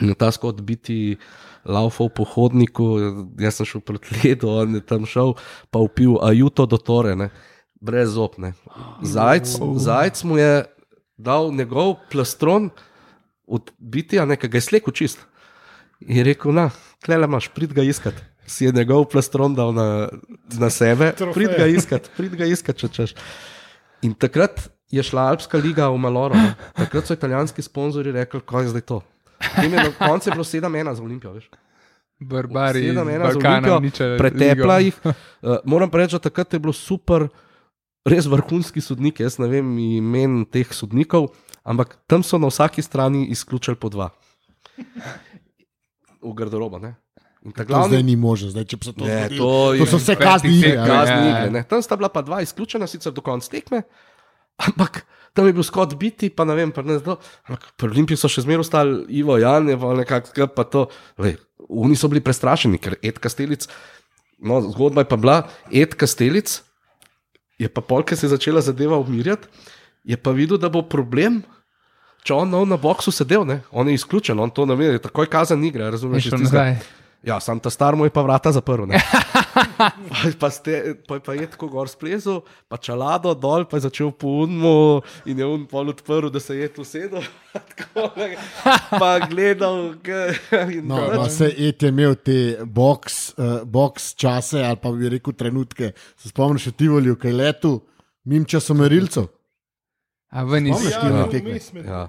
in 0.00 0.14
ta 0.16 0.30
skot 0.32 0.60
biti 0.64 1.18
laufal 1.68 2.08
po 2.08 2.24
hodniku, 2.26 2.86
jaz 3.40 3.60
sem 3.60 3.68
šel 3.68 3.82
proti 3.84 4.16
ledu, 4.22 4.50
on 4.50 4.78
je 4.78 4.84
tam 4.84 5.04
šel, 5.06 5.34
pa 5.70 5.82
upil 5.84 6.16
ajuto 6.24 6.66
do 6.66 6.78
tore, 6.80 7.14
ne, 7.18 7.28
brez 7.80 8.16
opne. 8.18 8.54
Zajc, 9.04 9.52
zajc 9.84 10.24
mu 10.26 10.40
je 10.40 10.64
dal 11.20 11.52
njegov 11.54 12.00
plastron 12.10 12.70
od 13.46 13.70
bitja, 13.78 14.24
nekaj 14.26 14.50
ga 14.50 14.58
je 14.58 14.66
slekel 14.70 14.96
čist. 14.96 15.22
In 16.08 16.24
rekel, 16.26 16.54
na, 16.54 16.70
klele 17.04 17.28
imaš, 17.30 17.48
prid 17.54 17.72
ga 17.76 17.82
iskat. 17.82 18.14
Si 18.46 18.66
je 18.66 18.72
njegov 18.74 19.06
plastron 19.12 19.54
dal 19.54 19.72
na, 19.74 20.08
na 20.58 20.70
sebe, 20.70 21.12
Trofej. 21.16 21.34
prid 21.34 21.56
ga 21.58 21.66
iskat, 21.70 22.10
prid 22.16 22.34
ga 22.36 22.48
iskat, 22.48 22.76
če 22.76 22.88
češ. 22.88 23.14
In 24.02 24.14
takrat 24.18 24.66
je 24.90 25.02
šla 25.02 25.30
Alpska 25.32 25.58
liga 25.58 25.88
v 25.88 25.98
Maloro. 25.98 26.34
ne. 26.34 26.54
Takrat 26.76 27.06
so 27.06 27.14
italijanski 27.14 27.62
sponzorji 27.62 28.12
rekli, 28.12 28.40
kaj 28.40 28.66
je 28.66 28.74
zdaj 28.74 28.86
to. 28.90 29.00
Je 29.62 29.68
Na 29.70 29.90
koncu 29.98 30.30
je 30.30 30.32
bilo 30.32 30.44
7-1 30.44 30.94
za 30.94 31.02
Olimpijo, 31.02 31.32
veš. 31.32 31.50
Barbari, 32.20 32.92
Balkana, 32.92 33.28
Olimpijo, 33.28 33.76
uničili 33.76 34.18
pretepla 34.18 34.76
ligo. 34.76 34.84
jih. 34.84 35.00
Uh, 35.04 35.56
moram 35.64 35.90
pa 35.90 35.98
reči, 35.98 36.14
da 36.14 36.18
takrat 36.18 36.52
je 36.52 36.58
bilo 36.58 36.72
super, 36.72 37.26
res 38.06 38.26
vrhunski 38.26 38.80
sodnik. 38.80 39.20
Jaz 39.20 39.38
ne 39.38 39.48
vem 39.50 39.78
imen 39.78 40.44
teh 40.44 40.70
sodnikov, 40.74 41.32
ampak 41.64 41.96
tam 42.06 42.22
so 42.22 42.38
na 42.38 42.50
vsaki 42.50 42.82
strani 42.82 43.26
izključili 43.30 43.76
po 43.76 43.88
dva. 43.88 44.10
V 46.22 46.32
garderobo. 46.32 46.78
Ne? 46.78 46.94
To 47.42 47.50
zdaj 47.50 47.66
glavni. 47.66 48.02
ni 48.04 48.14
možno, 48.14 48.48
zdaj, 48.48 48.64
če 48.64 48.76
se 48.80 48.92
to 48.92 49.02
Ne, 49.02 49.26
zgodilo. 49.26 49.46
to 49.74 49.78
To 49.78 49.86
so 49.88 49.98
vse 49.98 50.14
kazni 50.16 50.52
igre. 50.56 50.76
kazni 50.78 51.28
igre. 51.28 51.48
Ne? 51.50 51.62
Tam 51.64 51.82
sta 51.82 51.96
bila 51.96 52.08
pa 52.08 52.22
dva 52.22 52.38
izključena, 52.40 52.86
sicer 52.86 53.10
do 53.10 53.20
konca 53.20 53.48
tekme, 53.48 53.82
ampak 54.58 55.02
tam 55.32 55.46
je 55.46 55.52
bil 55.52 55.62
skot 55.62 55.94
biti, 55.94 56.30
pa 56.30 56.44
ne 56.44 56.54
vem, 56.54 56.70
ne 56.70 56.98
zdaj. 56.98 57.16
Ampak 57.44 57.72
pri 57.74 57.88
Olimpiji 57.88 58.16
so 58.16 58.28
še 58.28 58.42
zmeraj 58.42 58.60
ostali 58.60 58.94
Ivo 59.10 59.34
Jan, 59.36 59.66
nekako 59.66 60.46
pa 60.48 60.62
to. 60.64 60.86
Lej, 61.18 61.34
oni 61.68 61.96
so 61.96 62.06
bili 62.06 62.20
prestrašeni, 62.20 62.78
ker 62.78 62.94
Ed 63.02 63.18
Kastelic, 63.18 63.66
no, 64.38 64.60
zgodba 64.62 65.02
je 65.02 65.08
pa 65.08 65.16
bila, 65.16 65.36
Ed 65.68 65.94
Kastelic 65.94 66.60
je 67.58 67.66
pa 67.66 67.80
polk, 67.80 68.06
ki 68.06 68.16
se 68.16 68.26
je 68.26 68.30
začela 68.30 68.60
zadeva 68.60 68.98
umirjati, 68.98 69.48
je 70.04 70.16
pa 70.16 70.30
videl, 70.30 70.58
da 70.58 70.68
bo 70.68 70.82
problem. 70.84 71.42
Če 72.22 72.34
on 72.34 72.52
na 72.68 72.76
boksu 72.78 73.10
sedel, 73.10 73.44
ne? 73.44 73.60
on 73.70 73.88
je 73.88 73.94
izključen, 73.94 74.38
on 74.38 74.50
to 74.50 74.66
ne 74.66 74.74
ve, 74.74 74.98
takoj 74.98 75.26
kazen 75.26 75.64
igre, 75.64 75.84
Je 75.84 75.90
razumeš? 75.90 76.22
šel 76.22 76.34
iz 76.34 76.40
tistega- 76.40 76.66
nazaj. 76.70 77.00
Ja, 77.22 77.36
sam 77.40 77.60
ta 77.62 77.70
star 77.70 77.94
mu 77.94 78.02
je 78.04 78.10
pa 78.10 78.22
vrata 78.22 78.50
zaprl. 78.50 78.82
ne. 78.86 78.98
pa, 79.78 79.90
pa, 80.40 80.48
ste, 80.50 80.94
pa, 81.06 81.20
pa 81.22 81.34
je 81.34 81.46
tako 81.46 81.68
gor 81.68 81.86
splezel, 81.86 82.40
pa 82.68 82.76
čelado 82.76 83.30
dol, 83.34 83.62
pa 83.64 83.76
je 83.76 83.86
začel 83.86 84.10
po 84.10 84.42
unmu 84.42 85.02
in 85.26 85.38
je 85.38 85.46
un 85.46 85.62
pol 85.66 85.88
odprl, 85.88 86.30
da 86.30 86.40
se 86.40 86.56
je 86.56 86.66
tu 86.68 86.82
sedel. 86.84 87.22
Tako, 87.52 88.10
pa 88.98 89.18
gledal. 89.20 89.94
No, 90.82 90.96
pač- 90.96 91.14
no, 91.14 91.28
se 91.28 91.52
je 91.52 91.70
imel 91.88 92.14
te 92.16 92.36
box, 92.64 93.34
uh, 93.36 93.62
box 93.62 94.14
čase, 94.14 94.58
ali 94.58 94.76
pa 94.76 94.90
bi 94.90 95.08
rekel 95.08 95.32
trenutke. 95.32 95.92
Se 96.16 96.28
spomniš, 96.28 96.72
ti 96.74 96.88
volil, 96.88 97.14
kaj 97.14 97.32
letu, 97.32 97.76
mim 98.24 98.42
časomerilcev, 98.44 99.30
A 100.32 100.42
ven 100.42 100.66
iz 100.66 100.74
Spomniš, 100.74 100.92
Ja, 100.94 101.84
ja, 101.84 102.08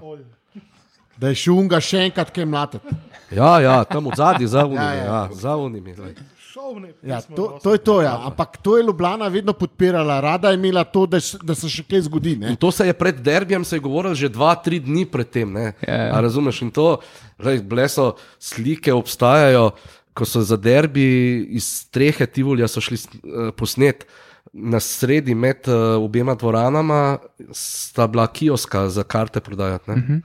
da 1.16 1.28
je 1.28 1.34
šunga 1.36 1.78
še 1.78 1.98
enkrat 2.00 2.30
kaj 2.30 2.44
mlatiti. 2.44 2.94
Ja, 3.30 3.60
ja, 3.60 3.84
tam 3.84 4.06
od 4.06 4.16
zadaj, 4.16 4.46
za 4.46 4.64
unimi. 4.64 4.78
Ja, 4.78 4.92
Ja, 4.92 5.04
ja. 5.04 5.04
ja, 5.04 5.28
za 5.32 5.56
unimi 5.56 5.92
glej. 5.92 6.14
Šovne, 6.38 6.92
Ja, 7.02 7.18
to, 7.20 7.58
to 7.58 7.72
je 7.72 7.78
to, 7.78 7.98
ja. 8.00 8.14
ampak 8.24 8.56
to 8.56 8.76
je 8.78 8.84
Ljubljana 8.84 9.28
vedno 9.28 9.52
podpirala, 9.52 10.20
rada 10.20 10.48
je 10.48 10.54
imela 10.54 10.84
to, 10.84 11.02
da, 11.06 11.18
da 11.42 11.54
se 11.54 11.68
še 11.68 11.82
kaj 11.82 12.00
zgodi. 12.02 12.36
Ne? 12.36 12.48
In 12.48 12.56
to 12.56 12.70
se 12.70 12.86
je 12.86 12.94
pred 12.94 13.18
derbijem 13.18 13.64
se 13.64 13.76
je 13.76 13.80
govorilo 13.80 14.14
že 14.14 14.28
dva, 14.28 14.54
tri 14.54 14.78
dni 14.78 15.04
predtem. 15.04 15.52
ne. 15.52 15.72
Ja, 15.80 15.94
ja. 15.94 16.10
A 16.14 16.20
Razumeš? 16.20 16.62
In 16.62 16.70
to, 16.70 16.98
bile 17.38 17.88
so 17.88 18.14
slike, 18.38 18.92
obstajajo, 18.92 19.72
ko 20.14 20.24
so 20.24 20.42
za 20.42 20.56
derbi 20.56 21.02
iz 21.50 21.66
strehe 21.82 22.26
Tivolja 22.26 22.68
so 22.68 22.80
šli 22.80 22.96
uh, 22.96 23.50
posnet. 23.50 24.06
Na 24.52 24.80
sredi 24.80 25.34
med 25.34 25.68
uh, 25.68 26.02
obema 26.04 26.34
dvoranama 26.34 27.18
sta 27.52 28.06
bila 28.06 28.26
kioska 28.26 28.88
za 28.88 29.02
karte 29.02 29.40
prodajati. 29.40 29.90
Uh 29.90 29.96
-huh. 29.96 30.20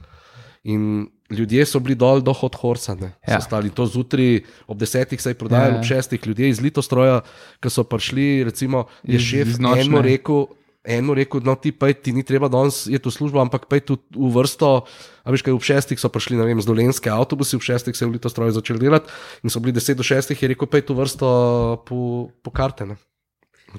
In 0.63 1.07
ljudje 1.29 1.65
so 1.65 1.79
bili 1.79 1.95
dol 1.95 2.21
do 2.21 2.33
hod 2.33 2.55
horsa, 2.55 2.95
ne, 2.95 3.13
Ja. 3.27 3.33
ja. 3.33 3.41
stali 3.41 3.69
to 3.69 3.85
zjutraj, 3.85 4.41
ob 4.67 4.77
desetih 4.77 5.21
se 5.21 5.29
je 5.29 5.33
prodajalo, 5.33 5.67
Ja, 5.69 5.73
ja, 5.73 5.79
ob 5.79 5.85
šestih 5.85 6.27
ljudje 6.27 6.49
iz 6.49 6.61
Litostroja, 6.61 7.21
ki 7.61 7.69
so 7.69 7.83
prišli, 7.83 8.43
recimo, 8.43 8.85
je 9.03 9.15
Iz- 9.15 9.21
šef 9.21 9.47
iz 9.47 9.59
eno 9.59 10.01
rekel. 10.01 10.45
Eno 10.83 11.13
rekel, 11.13 11.41
no, 11.43 11.55
ti 11.55 11.71
pej, 11.71 11.93
ti 11.93 12.11
ni 12.11 12.23
treba 12.23 12.47
danes 12.47 12.87
iti 12.87 13.09
v 13.09 13.11
službo, 13.11 13.41
ampak 13.41 13.65
pej 13.69 13.79
tu 13.79 13.97
v 14.15 14.31
vrsto. 14.31 14.85
A 15.23 15.31
veš, 15.31 15.41
kaj 15.41 15.53
ob 15.53 15.61
šestih 15.61 15.99
so 15.99 16.09
prišli, 16.09 16.37
ne 16.37 16.45
vem, 16.45 16.61
z 16.61 16.65
dolenske 16.65 17.09
avtobusi, 17.11 17.55
ob 17.55 17.61
šestih 17.61 17.95
se 17.95 18.05
je 18.05 18.09
v 18.09 18.11
Litostroju 18.13 18.51
začeli 18.51 18.79
delati 18.79 19.11
in 19.43 19.49
so 19.49 19.59
bili 19.59 19.71
deset 19.75 19.97
do 19.97 20.03
šestih, 20.03 20.41
je 20.43 20.47
rekel, 20.47 20.67
pej 20.67 20.81
tu 20.81 20.93
vrsto 20.95 21.83
po, 21.85 22.29
po 22.43 22.51
karte. 22.51 22.85
Ne. 22.85 22.95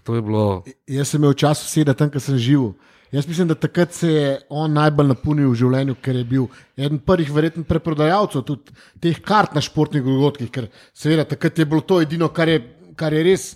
Bilo. 0.07 0.62
Jaz 0.86 1.11
sem 1.11 1.20
imel 1.20 1.34
čas 1.34 1.62
sedeti 1.70 1.99
tam, 1.99 2.11
kjer 2.11 2.22
sem 2.22 2.38
živel. 2.38 2.72
Jaz 3.11 3.26
mislim, 3.26 3.49
da 3.51 3.57
takrat 3.59 3.93
se 3.93 4.09
je 4.12 4.26
on 4.55 4.70
najbolj 4.72 5.09
napolnil 5.11 5.51
v 5.51 5.59
življenju, 5.59 5.97
ker 6.03 6.14
je 6.14 6.26
bil 6.30 6.45
eden 6.78 7.01
prvih, 7.03 7.32
verjetno, 7.34 7.64
preprodajalcev 7.66 8.45
tudi 8.47 8.76
teh 9.03 9.18
kart 9.26 9.57
na 9.57 9.62
športnih 9.64 10.05
dogodkih. 10.07 10.51
Ker 10.55 10.68
seveda 10.95 11.24
takrat 11.32 11.59
je 11.59 11.66
bilo 11.66 11.82
to 11.82 11.99
edino, 12.05 12.28
kar 12.30 12.49
je, 12.49 12.61
kar 12.97 13.16
je 13.16 13.24
res 13.26 13.49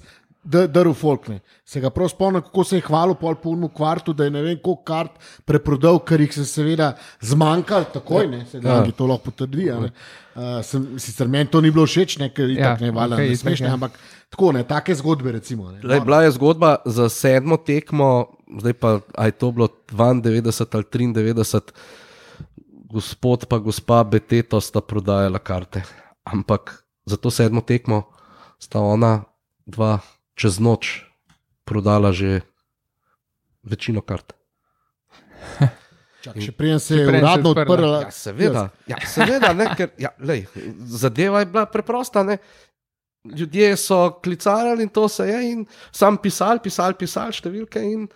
d- 0.45 0.67
drl 0.69 0.93
folkne. 0.93 1.39
Se 1.65 1.81
ga 1.81 1.91
prav 1.91 2.09
spomnim, 2.13 2.43
kako 2.43 2.65
se 2.65 2.77
je 2.77 2.85
hvalil 2.85 3.17
pol 3.21 3.35
po 3.41 3.55
unu 3.55 3.69
kvartu, 3.69 4.13
da 4.13 4.25
je 4.25 4.33
ne 4.35 4.43
vem 4.43 4.59
koliko 4.63 4.83
kart 4.85 5.17
preprodal, 5.45 5.99
ker 6.05 6.21
jih 6.21 6.35
se 6.35 6.45
seveda 6.49 6.93
zmanjkalo 7.25 7.89
takoj, 7.95 8.29
ne, 8.31 8.45
se 8.51 8.61
da 8.61 8.83
ja. 8.83 8.93
to 8.97 9.09
lahko 9.09 9.31
potrdi. 9.31 9.71
a 9.73 9.81
ne. 9.81 9.91
Uh, 10.35 10.59
sem, 10.67 10.87
sicer 10.99 11.29
meni 11.31 11.51
to 11.51 11.61
ni 11.63 11.71
bilo 11.71 11.87
všeč, 11.87 12.19
ne, 12.19 12.29
ker 12.35 12.51
je 12.51 12.59
Ja, 12.59 12.75
tako 12.75 12.85
ne 12.85 12.95
valjda, 12.95 13.17
okej, 13.17 13.29
ne 13.31 13.37
smešne, 13.39 13.67
ja. 13.69 13.75
ampak 13.79 13.99
tako 14.35 14.53
ne, 14.53 14.65
take 14.69 14.95
zgodbe 14.95 15.33
recimo. 15.33 15.71
Ne. 15.73 15.81
Lej, 15.83 16.01
bila 16.05 16.23
je 16.25 16.33
zgodba 16.35 16.77
za 16.85 17.09
sedmo 17.09 17.57
tekmo, 17.57 18.09
zdaj 18.61 18.75
pa 18.79 18.99
je 19.01 19.37
to 19.39 19.53
bilo 19.55 19.69
92 19.93 20.67
ali 20.75 20.85
93, 20.91 21.71
gospod 22.95 23.47
pa 23.47 23.59
gospa 23.59 24.03
Beteto 24.05 24.61
sta 24.61 24.81
prodajala 24.81 25.39
karte. 25.39 25.83
Ampak 26.25 26.85
za 27.07 27.17
to 27.17 27.31
sedmo 27.31 27.61
tekmo 27.61 28.03
sta 28.59 28.81
ona 28.81 29.25
dva 29.67 29.99
čez 30.35 30.61
noč 30.61 31.05
prodala 31.65 32.13
že 32.13 32.43
večino 33.63 34.05
kart. 34.05 34.35
Čak, 36.25 36.37
še 36.41 36.53
preden 36.57 36.81
se 36.81 36.97
je 36.97 37.05
uradno 37.05 37.53
odprla. 37.53 37.89
Ja, 38.07 38.13
seveda, 38.15 38.63
ja, 38.89 38.99
seveda 39.05 39.51
ne, 39.57 39.67
ker, 39.77 39.91
ja, 40.01 40.15
lej, 40.25 40.47
zadeva 40.89 41.43
je 41.43 41.49
bila 41.53 41.67
preprosta. 41.69 42.23
Ne. 42.25 42.39
Ljudje 43.25 43.75
so 43.81 43.99
klicali 44.25 44.85
in 44.85 44.93
to 44.93 45.05
se 45.09 45.27
je, 45.29 45.41
in 45.51 45.67
sam 45.93 46.17
pisal, 46.21 46.63
pisal, 46.65 46.97
pisal 46.97 47.33
številke 47.33 47.83
in 47.85 48.09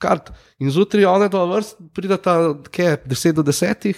kart. 0.00 0.32
In 0.64 0.72
zjutraj 0.72 1.08
one 1.10 1.28
dva 1.32 1.44
vrst 1.52 1.84
prideta, 1.96 2.38
kaj 2.72 2.88
je 2.88 2.96
10 3.12 3.38
do 3.40 3.46
10. 3.48 3.92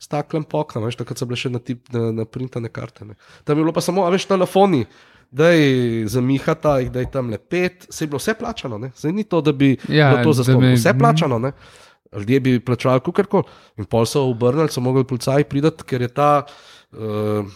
S 0.00 0.08
taklem 0.08 0.46
pokrom, 0.48 0.86
veš, 0.86 0.96
takrat 0.96 1.20
so 1.20 1.26
bile 1.28 1.36
še 1.36 1.50
na, 1.52 1.58
tip, 1.60 1.82
na, 1.92 2.06
na 2.22 2.24
printane 2.24 2.70
karte. 2.72 3.04
Ne. 3.04 3.18
Tam 3.44 3.58
je 3.58 3.66
bilo 3.66 3.74
pa 3.76 3.82
samo, 3.84 4.06
a 4.06 4.12
veš, 4.14 4.30
telefoni, 4.30 4.86
da 5.30 5.48
je 5.48 5.70
zamihata, 6.08 6.78
jih 6.78 6.90
da 6.90 7.00
je 7.00 7.10
tam 7.10 7.30
le 7.30 7.38
pet, 7.38 7.86
se 7.88 8.04
je 8.04 8.08
bilo 8.08 8.18
vse 8.18 8.34
plačano, 8.34 8.78
ne. 8.78 8.90
Zdaj 8.96 9.12
ni 9.12 9.24
to, 9.24 9.40
da 9.40 9.52
bi 9.52 9.76
Ja, 9.88 10.10
bilo 10.10 10.24
to 10.24 10.32
za 10.32 10.44
da 10.44 10.58
bi- 10.58 10.74
vse 10.74 10.90
mhm. 10.90 10.98
plačano, 10.98 11.38
ne. 11.38 11.52
Ljudje 12.12 12.40
bi 12.40 12.60
plačali 12.60 13.00
kukarkoli. 13.00 13.44
In 13.76 13.84
pol 13.84 14.04
so 14.04 14.24
obrnili, 14.24 14.68
so 14.68 14.80
mogli 14.80 15.04
policaji 15.04 15.44
priti, 15.44 15.84
ker 15.84 16.02
je 16.02 16.08
ta, 16.08 16.42
uh, 16.92 17.46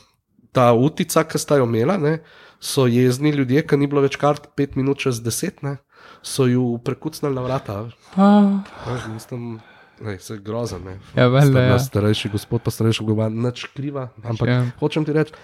ta 0.53 0.73
utica, 0.73 1.25
ki 1.25 1.39
sta 1.39 1.57
jo 1.57 1.65
imela, 1.65 1.97
ne, 1.97 2.19
so 2.61 2.87
jezni 2.87 3.31
ljudje, 3.31 3.67
ki 3.67 3.77
ni 3.77 3.87
bilo 3.87 4.01
več 4.01 4.15
kart, 4.17 4.47
pet 4.55 4.77
minut 4.77 4.99
čez 4.99 5.19
deset, 5.21 5.63
ne, 5.63 5.77
so 6.23 6.47
ju 6.47 6.79
prekucnili 6.79 7.35
na 7.35 7.43
vrata. 7.43 7.81
Ah, 8.15 8.63
Veš, 8.87 9.09
Mislim, 9.09 9.59
ne, 10.01 10.19
se 10.19 10.39
grozen. 10.39 10.85
Ne. 10.85 10.95
Ja, 11.17 11.27
bila 11.29 11.61
ja. 11.61 11.79
Starejši 11.79 12.29
gospod, 12.29 12.63
pa 12.63 12.71
starejši 12.71 13.05
gova, 13.05 13.27
nič 13.29 13.67
kriva. 13.75 14.09
Ampak 14.23 14.49
Ja. 14.49 14.55
ja. 14.55 14.71
hočem 14.79 15.05
ti 15.05 15.13
reči, 15.13 15.35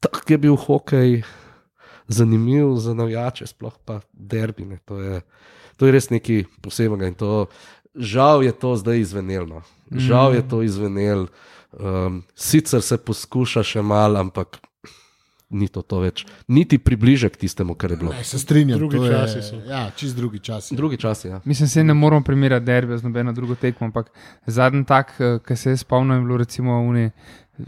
tako 0.00 0.24
je 0.26 0.38
bil 0.38 0.56
hokej 0.56 1.22
zanimiv 2.10 2.74
za 2.76 2.94
navijače, 2.94 3.46
sploh 3.46 3.78
pa 3.84 4.00
derbine. 4.12 4.78
To 4.84 4.98
je, 4.98 5.20
to 5.76 5.86
je 5.86 5.92
res 5.92 6.10
nekaj 6.10 6.44
posebnega 6.60 7.06
in 7.06 7.14
to. 7.14 7.46
Žal 7.94 8.42
je 8.42 8.52
to 8.52 8.74
zdaj 8.76 8.98
izvenelno. 9.00 9.62
Žal 9.90 10.34
je 10.34 10.42
to 10.42 10.62
izvenel. 10.62 11.26
Um, 11.72 12.22
sicer 12.34 12.82
se 12.82 12.98
poskuša 12.98 13.62
še 13.62 13.82
malo, 13.82 14.18
ampak 14.18 14.58
ni 15.50 15.66
to, 15.68 15.82
to 15.82 15.98
več. 15.98 16.22
Niti 16.48 16.78
približek 16.78 17.34
tistemu, 17.36 17.74
kar 17.74 17.90
je 17.90 17.96
bilo. 17.96 18.12
Ne, 18.14 18.22
se 18.24 18.38
strinjam. 18.38 18.78
Drugi 18.78 18.96
to 18.96 19.04
je- 19.06 19.12
časi 19.12 19.42
so. 19.42 19.58
Ja, 19.66 19.90
čist 19.90 20.16
drugi 20.16 20.38
časi. 20.38 20.76
Drugi 20.76 20.96
čas. 20.96 21.24
Ja. 21.24 21.40
Mislim, 21.44 21.68
se 21.68 21.84
ne 21.84 21.94
moramo 21.94 22.22
primerjati 22.24 22.66
derbija 22.66 22.98
z 22.98 23.02
nobeno 23.02 23.32
drugo 23.32 23.54
tekmo, 23.54 23.86
ampak 23.86 24.10
zadnji 24.46 24.84
tak, 24.84 25.14
ki 25.46 25.56
se 25.56 25.70
je 25.70 25.76
spomnil, 25.76 26.16
je 26.16 26.22
bilo 26.22 26.36
recimo 26.38 26.78
uni, 26.80 27.10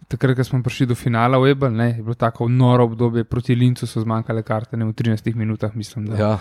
takrat, 0.08 0.36
ko 0.36 0.44
smo 0.44 0.62
prišli 0.62 0.86
do 0.86 0.94
finala 0.94 1.38
v 1.38 1.50
Ebel, 1.50 1.70
ne, 1.70 1.88
je 1.90 2.02
bilo 2.02 2.14
tako 2.14 2.48
noro 2.48 2.84
obdobje, 2.84 3.24
proti 3.24 3.54
Lincu 3.54 3.86
so 3.86 4.00
zmanjkale 4.00 4.42
karte, 4.42 4.76
ne 4.76 4.84
v 4.84 4.92
13 4.92 5.34
minutah, 5.34 5.74
mislim. 5.74 6.06
Da, 6.06 6.16
Ja. 6.16 6.32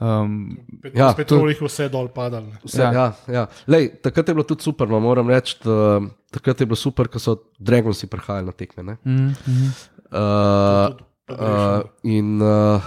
um, 0.00 0.56
Ja, 0.86 1.06
Ja, 1.06 1.14
Petrolih 1.14 1.58
vse 1.58 1.88
dol 1.88 2.08
padal. 2.08 2.42
ne. 2.44 2.58
Vse, 2.62 2.80
ja. 2.80 2.92
Ja. 2.92 3.06
Ja, 3.26 3.34
ja. 3.34 3.44
Lej, 3.66 4.00
takrat 4.00 4.28
je 4.28 4.34
bilo 4.34 4.44
tudi 4.44 4.62
super, 4.62 4.88
no, 4.88 5.00
moram 5.00 5.28
reči. 5.28 5.56
da 5.64 6.00
Takrat 6.30 6.60
je 6.60 6.66
bilo 6.66 6.76
super, 6.76 7.08
ker 7.08 7.18
so 7.18 7.36
Dragonsi 7.58 8.06
prihajali 8.06 8.46
na 8.46 8.52
tekme. 8.52 8.82
ne. 8.84 8.96
mm, 9.04 9.32
mm, 9.46 9.70
Uh, 10.08 10.88
uh, 11.28 11.80
in 12.02 12.40
uh, 12.40 12.80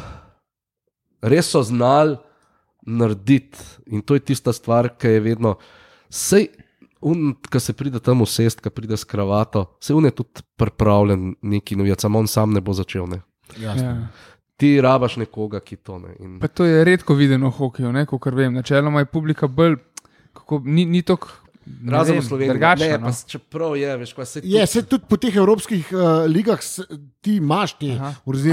res 1.22 1.46
so 1.46 1.62
znali 1.62 2.18
narediti, 2.82 3.58
in 3.86 4.02
to 4.02 4.14
je 4.14 4.20
tista 4.22 4.50
stvar, 4.50 4.90
ki 4.92 5.08
je 5.08 5.20
vedno. 5.22 5.56
Sej, 6.10 6.48
ki 7.44 7.60
se 7.60 7.74
pride 7.74 8.00
tam 8.00 8.22
usest, 8.22 8.62
ki 8.62 8.70
pride 8.70 8.94
s 8.94 9.04
kravato, 9.04 9.78
se 9.80 9.94
un 9.94 10.06
je 10.06 10.12
tudi 10.12 10.30
pripravljen 10.56 11.36
neki 11.42 11.76
novijac, 11.76 12.02
samo 12.02 12.20
on 12.20 12.28
sam 12.28 12.54
ne 12.54 12.62
bo 12.62 12.74
začel. 12.74 13.08
Ne. 13.08 13.22
Jasno. 13.58 13.84
ja. 13.84 14.08
Ti 14.58 14.82
rabaš 14.82 15.16
nekoga, 15.18 15.60
ki 15.60 15.76
to 15.78 16.00
ne. 16.00 16.16
In, 16.20 16.40
Pa 16.40 16.48
to 16.48 16.66
je 16.66 16.84
redko 16.84 17.14
videno 17.16 17.50
v 17.50 17.54
hokeju, 17.54 17.92
kot 18.08 18.34
vem. 18.34 18.54
Načeloma 18.54 19.00
je 19.00 19.06
publika 19.08 19.48
bolj, 19.48 19.76
kako, 20.34 20.62
ni, 20.64 20.86
ni 20.86 21.02
tako. 21.02 21.28
Razen 21.88 22.18
v 22.18 22.22
Sloveniji, 22.22 22.50
drugačna. 22.50 22.86
ne, 22.88 22.98
no. 22.98 23.06
pa 23.06 23.14
čeprav 23.24 23.76
je, 23.76 23.98
veš, 23.98 24.14
kaj 24.14 24.26
se 24.26 24.42
Je, 24.44 24.68
se 24.68 24.82
tudi 24.82 25.06
po 25.08 25.18
teh 25.18 25.36
evropskih 25.36 25.90
uh, 25.92 26.00
ligah 26.26 26.58
s- 26.58 26.82
ti 27.22 27.36
imaš 27.36 27.74
te 27.76 27.94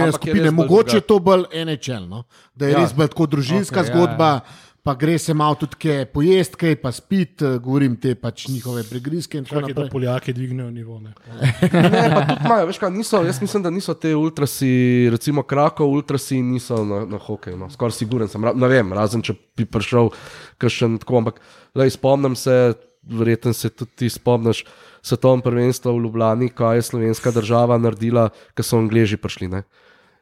je 0.04 0.12
skupine, 0.12 0.50
mogoče 0.50 0.68
je 0.90 1.00
drugače. 1.00 1.00
to 1.02 1.18
bolj 1.18 1.44
enečelno, 1.52 2.24
da 2.54 2.66
je 2.66 2.72
Ja. 2.72 2.78
res 2.78 2.92
bolj 2.92 3.08
tako 3.08 3.26
družinska 3.26 3.80
okay, 3.80 3.86
zgodba. 3.86 4.24
Ja, 4.26 4.34
ja. 4.34 4.67
Pa 4.88 4.94
gre 4.96 5.18
se 5.20 5.34
malo 5.36 5.52
tudi 5.60 5.76
kaj 5.82 6.06
pojest, 6.16 6.54
kaj 6.56 6.78
pa 6.80 6.88
spit, 6.96 7.42
eh, 7.42 7.58
govorim 7.60 7.96
te 8.00 8.14
pač 8.16 8.46
njihove 8.48 8.86
pregrizke 8.88 9.36
in 9.36 9.44
tako 9.44 9.60
Čakaj, 9.60 9.74
da 9.74 9.82
naprej. 9.82 9.90
Poljaki 9.92 10.32
dvignejo 10.32 10.70
nivo. 10.70 10.96
Ne. 11.00 11.12
Ne, 11.92 12.08
pa 12.14 12.22
tudi 12.24 12.46
imajo, 12.46 12.66
veš 12.70 12.78
kaj, 12.80 12.90
niso, 12.94 13.20
jaz 13.26 13.40
mislim, 13.42 13.66
da 13.66 13.70
niso 13.70 13.94
te 13.94 14.14
ultrasi, 14.16 14.70
recimo 15.12 15.44
Krakov, 15.44 15.92
ultrasi 15.92 16.40
niso 16.42 16.80
na, 16.88 17.02
na 17.04 17.20
hokeju, 17.20 17.58
no. 17.60 17.68
skoraj 17.70 17.98
siguren 17.98 18.32
sem, 18.32 18.40
ne 18.40 18.72
vem, 18.72 18.96
razen 18.96 19.20
če 19.22 19.36
bi 19.60 19.68
prišel 19.68 20.08
kakšen 20.56 20.96
tako, 21.04 21.20
ampak 21.20 21.44
lej, 21.76 21.92
spomnim 21.98 22.36
se, 22.36 22.56
verjetno 23.04 23.52
se 23.52 23.68
tudi 23.68 23.92
ti 23.92 24.08
spomniš, 24.08 24.64
svetovno 25.04 25.44
prvenstvo 25.44 25.98
v 25.98 26.06
Ljubljani, 26.06 26.48
kaj 26.48 26.80
je 26.80 26.90
slovenska 26.94 27.30
država 27.36 27.76
naredila, 27.76 28.30
ko 28.56 28.64
so 28.64 28.80
Angleži 28.80 29.20
prišli. 29.20 29.52
Ne? 29.52 29.66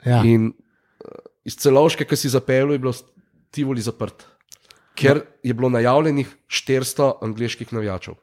Ja. 0.03 0.25
In 0.27 0.51
eh, 0.51 1.27
iz 1.47 1.55
celovške, 1.55 2.03
ki 2.03 2.19
si 2.19 2.35
zapeljal, 2.35 2.75
je 2.75 2.83
bilo 2.83 2.99
Tivoli 3.55 3.81
zaprt, 3.81 4.27
ker 4.97 5.23
je 5.45 5.55
bilo 5.55 5.69
najavljenih 5.73 6.31
400 6.49 7.13
angliških 7.23 7.73
navijačev. 7.73 8.17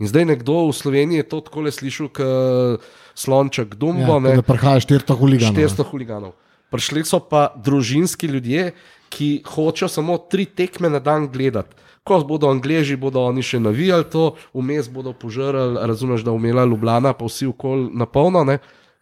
In 0.00 0.08
zdaj 0.10 0.24
nekdo 0.24 0.66
v 0.68 0.74
Sloveniji 0.74 1.22
je 1.22 1.28
to 1.28 1.40
tako 1.46 1.66
le 1.66 1.72
slišal, 1.72 2.08
kot 2.10 2.86
slonček 3.14 3.74
Dumbo, 3.78 4.16
Ja, 4.16 4.20
ne, 4.20 4.36
da 4.40 4.42
prihaja 4.42 4.80
400 4.80 5.18
huliganov. 5.18 5.56
400 5.56 5.86
huliganov. 5.90 6.32
Prišli 6.72 7.04
so 7.04 7.20
pa 7.20 7.52
družinski 7.56 8.26
ljudje, 8.26 8.72
ki 9.12 9.44
hočejo 9.44 9.88
samo 9.92 10.16
tri 10.18 10.46
tekme 10.48 10.88
na 10.88 10.98
dan 10.98 11.28
gledati. 11.28 11.76
Ko 12.02 12.18
bodo 12.26 12.48
Angleži, 12.50 12.96
bodo 12.96 13.22
oni 13.22 13.44
še 13.46 13.60
navijali 13.62 14.08
to, 14.10 14.32
vmes 14.56 14.88
bodo 14.90 15.12
požrli, 15.14 15.76
razumeš, 15.86 16.24
da 16.26 16.32
umela 16.34 16.64
Ljubljana, 16.64 17.12
pa 17.14 17.28
vsi 17.28 17.46
okol 17.52 17.92
na 17.94 18.08
polno. 18.10 18.42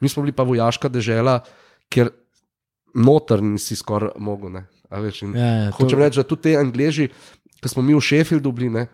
Mi 0.01 0.09
smo 0.09 0.27
bili 0.27 0.35
pa 0.37 0.45
vojaška 0.45 0.91
država, 0.93 1.39
ker 1.89 2.11
noter 2.95 3.41
nisi 3.43 3.79
skoraj 3.79 4.19
mogel. 4.19 4.53
ne. 4.53 4.67
Veš, 4.93 5.23
Ja, 5.25 5.29
ja, 5.31 5.71
to- 5.71 5.77
hočem 5.79 5.99
reči, 5.99 6.17
da 6.17 6.25
tudi 6.25 6.43
te 6.43 6.57
Angleži, 6.57 7.09
ki 7.57 7.69
smo 7.69 7.81
mi 7.81 7.93
v 7.93 8.01
Sheffieldu 8.01 8.51
bili, 8.51 8.71
ne, 8.71 8.87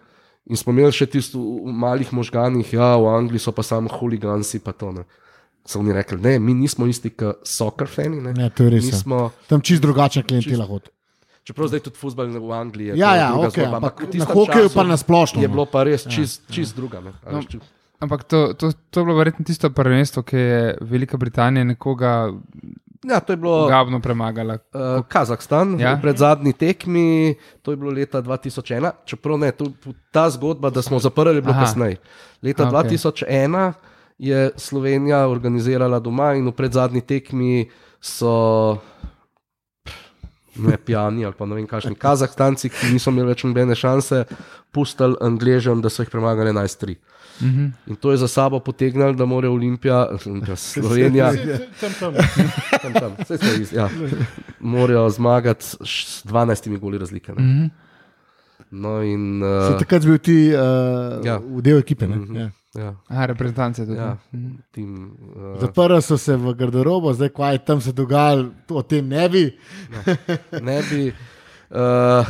in 0.45 0.55
smo 0.55 0.71
imeli 0.71 0.93
še 0.93 1.07
tisto 1.07 1.39
v 1.39 1.73
malih 1.75 2.11
možganih, 2.11 2.69
ja, 2.71 2.95
v 2.95 3.09
Angliji 3.09 3.41
so 3.41 3.51
pa 3.51 3.63
samo 3.63 3.89
huligansi, 3.91 4.59
pa 4.59 4.73
to 4.73 4.93
ne. 4.93 5.05
so 5.65 5.81
oni 5.81 5.91
rekli, 5.91 6.19
ne, 6.19 6.39
mi 6.39 6.55
nismo 6.55 6.87
isti 6.87 7.11
kot 7.11 7.41
soccer 7.43 7.89
fani. 7.89 8.21
Ne. 8.21 8.33
Ne, 8.33 8.51
to 8.51 8.63
je 8.63 8.71
res. 8.71 8.85
Mi 8.85 8.91
ja. 8.91 8.97
smo, 8.97 9.19
Tam 9.47 9.59
čist 9.61 9.83
drugačna 9.83 10.23
klientela 10.23 10.63
hod. 10.65 10.93
čeprav 11.43 11.67
zdaj 11.67 11.81
tudi 11.81 11.97
futbol 11.97 12.27
v 12.29 12.53
Angliji. 12.53 12.87
je 12.87 12.95
Ja, 12.95 13.11
to 13.11 13.17
ja, 13.17 13.27
druga 13.29 13.49
okay, 13.49 13.61
zgodba, 13.61 13.77
ampak 13.77 13.95
na 14.15 14.25
hokeju 14.27 14.69
pa 14.71 14.83
na 14.85 14.95
splošno. 14.95 15.39
Je 15.39 15.49
no. 15.49 15.53
bilo 15.53 15.65
pa 15.65 15.83
res 15.83 16.05
čist, 16.05 16.47
čist 16.47 16.71
druga. 16.73 17.01
Ne, 17.01 17.11
No, 17.25 17.39
veš, 17.39 17.47
čist- 17.49 17.73
Ampak 17.99 18.25
to, 18.25 18.53
to, 18.53 18.71
to 18.87 18.97
je 18.97 19.05
bilo 19.05 19.17
verjetno 19.17 19.43
tisto 19.43 19.67
prvenstvo, 19.67 20.23
ki 20.23 20.37
je 20.37 20.59
Velika 20.83 21.17
Britanija 21.17 21.65
nekoga 21.65 22.31
Ja, 23.05 23.21
to 23.21 23.33
je 23.33 23.37
bilo. 23.37 23.69
gabno 23.69 24.01
premagala. 24.01 24.59
Uh, 24.73 25.05
Kazahstan, 25.09 25.81
Ja. 25.81 25.99
pred 26.03 26.17
zadnji 26.17 26.53
tekmi, 26.53 27.35
to 27.63 27.71
je 27.71 27.77
bilo 27.77 27.91
leta 27.91 28.23
2001, 28.23 28.91
čeprav 29.05 29.39
ne, 29.39 29.53
to, 29.53 29.67
ta 30.11 30.31
zgodba, 30.31 30.71
da 30.71 30.83
smo 30.83 30.99
zaprli, 30.99 31.35
je 31.37 31.43
bilo 31.43 31.53
Aha. 31.53 31.65
kasneje. 31.65 31.97
Leta 32.43 32.65
okay. 32.65 32.89
2001 32.89 33.73
je 34.19 34.51
Slovenija 34.57 35.29
organizirala 35.29 35.99
doma 36.01 36.35
in 36.35 36.47
v 36.49 36.53
predzadnji 36.53 37.01
tekmi 37.01 37.71
so. 38.01 38.79
Ne 40.57 40.77
pijani 40.77 41.25
ali 41.25 41.35
pa 41.39 41.47
ne 41.47 41.55
vem, 41.55 41.67
kakšni 41.67 41.95
Kazahstanci, 41.95 42.71
ki 42.73 42.95
niso 42.95 43.11
imeli 43.13 43.29
več 43.29 43.43
nobene 43.45 43.75
šanse, 43.77 44.25
pustili 44.73 45.17
Angležem, 45.21 45.83
da 45.85 45.91
so 45.93 46.01
jih 46.03 46.09
premagali 46.11 46.49
11-3. 46.51 46.97
Mhm. 47.39 47.73
In 47.87 47.97
to 47.97 48.11
je 48.11 48.17
za 48.17 48.29
sabo 48.29 48.59
potegnilo, 48.61 49.13
da 49.13 49.25
mora 49.25 49.51
Olimpija, 49.51 50.09
Slovenija, 50.57 51.33
Tam, 51.81 51.93
tam. 52.01 52.15
tam, 52.83 52.93
tam, 52.95 53.13
saj 53.21 53.39
so 53.39 53.53
iz- 53.57 53.73
ja, 53.73 53.89
morajo 54.61 55.11
zmagati 55.11 55.65
s 55.65 56.23
12 56.25 56.79
goli 56.79 56.99
razlike. 56.99 57.33
Ne? 57.33 57.43
Mhm. 57.43 57.67
No, 58.71 59.03
in, 59.03 59.43
Si 59.63 59.73
uh, 59.73 59.79
takrat 59.79 60.03
bil 60.03 60.19
ti 60.19 60.49
uh, 60.49 60.61
Ja. 61.23 61.39
v 61.39 61.63
del 61.63 61.79
ekipe. 61.79 62.07
Ne? 62.07 62.17
Mhm. 62.17 62.37
Ja. 62.37 62.51
ja, 62.75 62.95
Aha, 63.09 63.27
reprezentance 63.27 63.87
tudi. 63.87 63.97
ja, 63.97 64.17
Mhm. 64.33 64.51
tim, 64.73 65.11
uh, 65.29 65.61
Zaprli 65.61 66.03
so 66.03 66.17
se 66.17 66.37
v 66.37 66.55
garderobo, 66.55 67.13
zdaj 67.13 67.29
kaj 67.31 67.53
je 67.53 67.59
tam 67.61 67.81
se 67.81 67.93
dogajalo, 67.93 68.51
o 68.69 68.83
tem 68.83 69.09
ne 69.09 69.29
bi. 69.29 69.45
ne 70.63 70.83
bi. 70.83 71.13
Uh, 71.71 72.27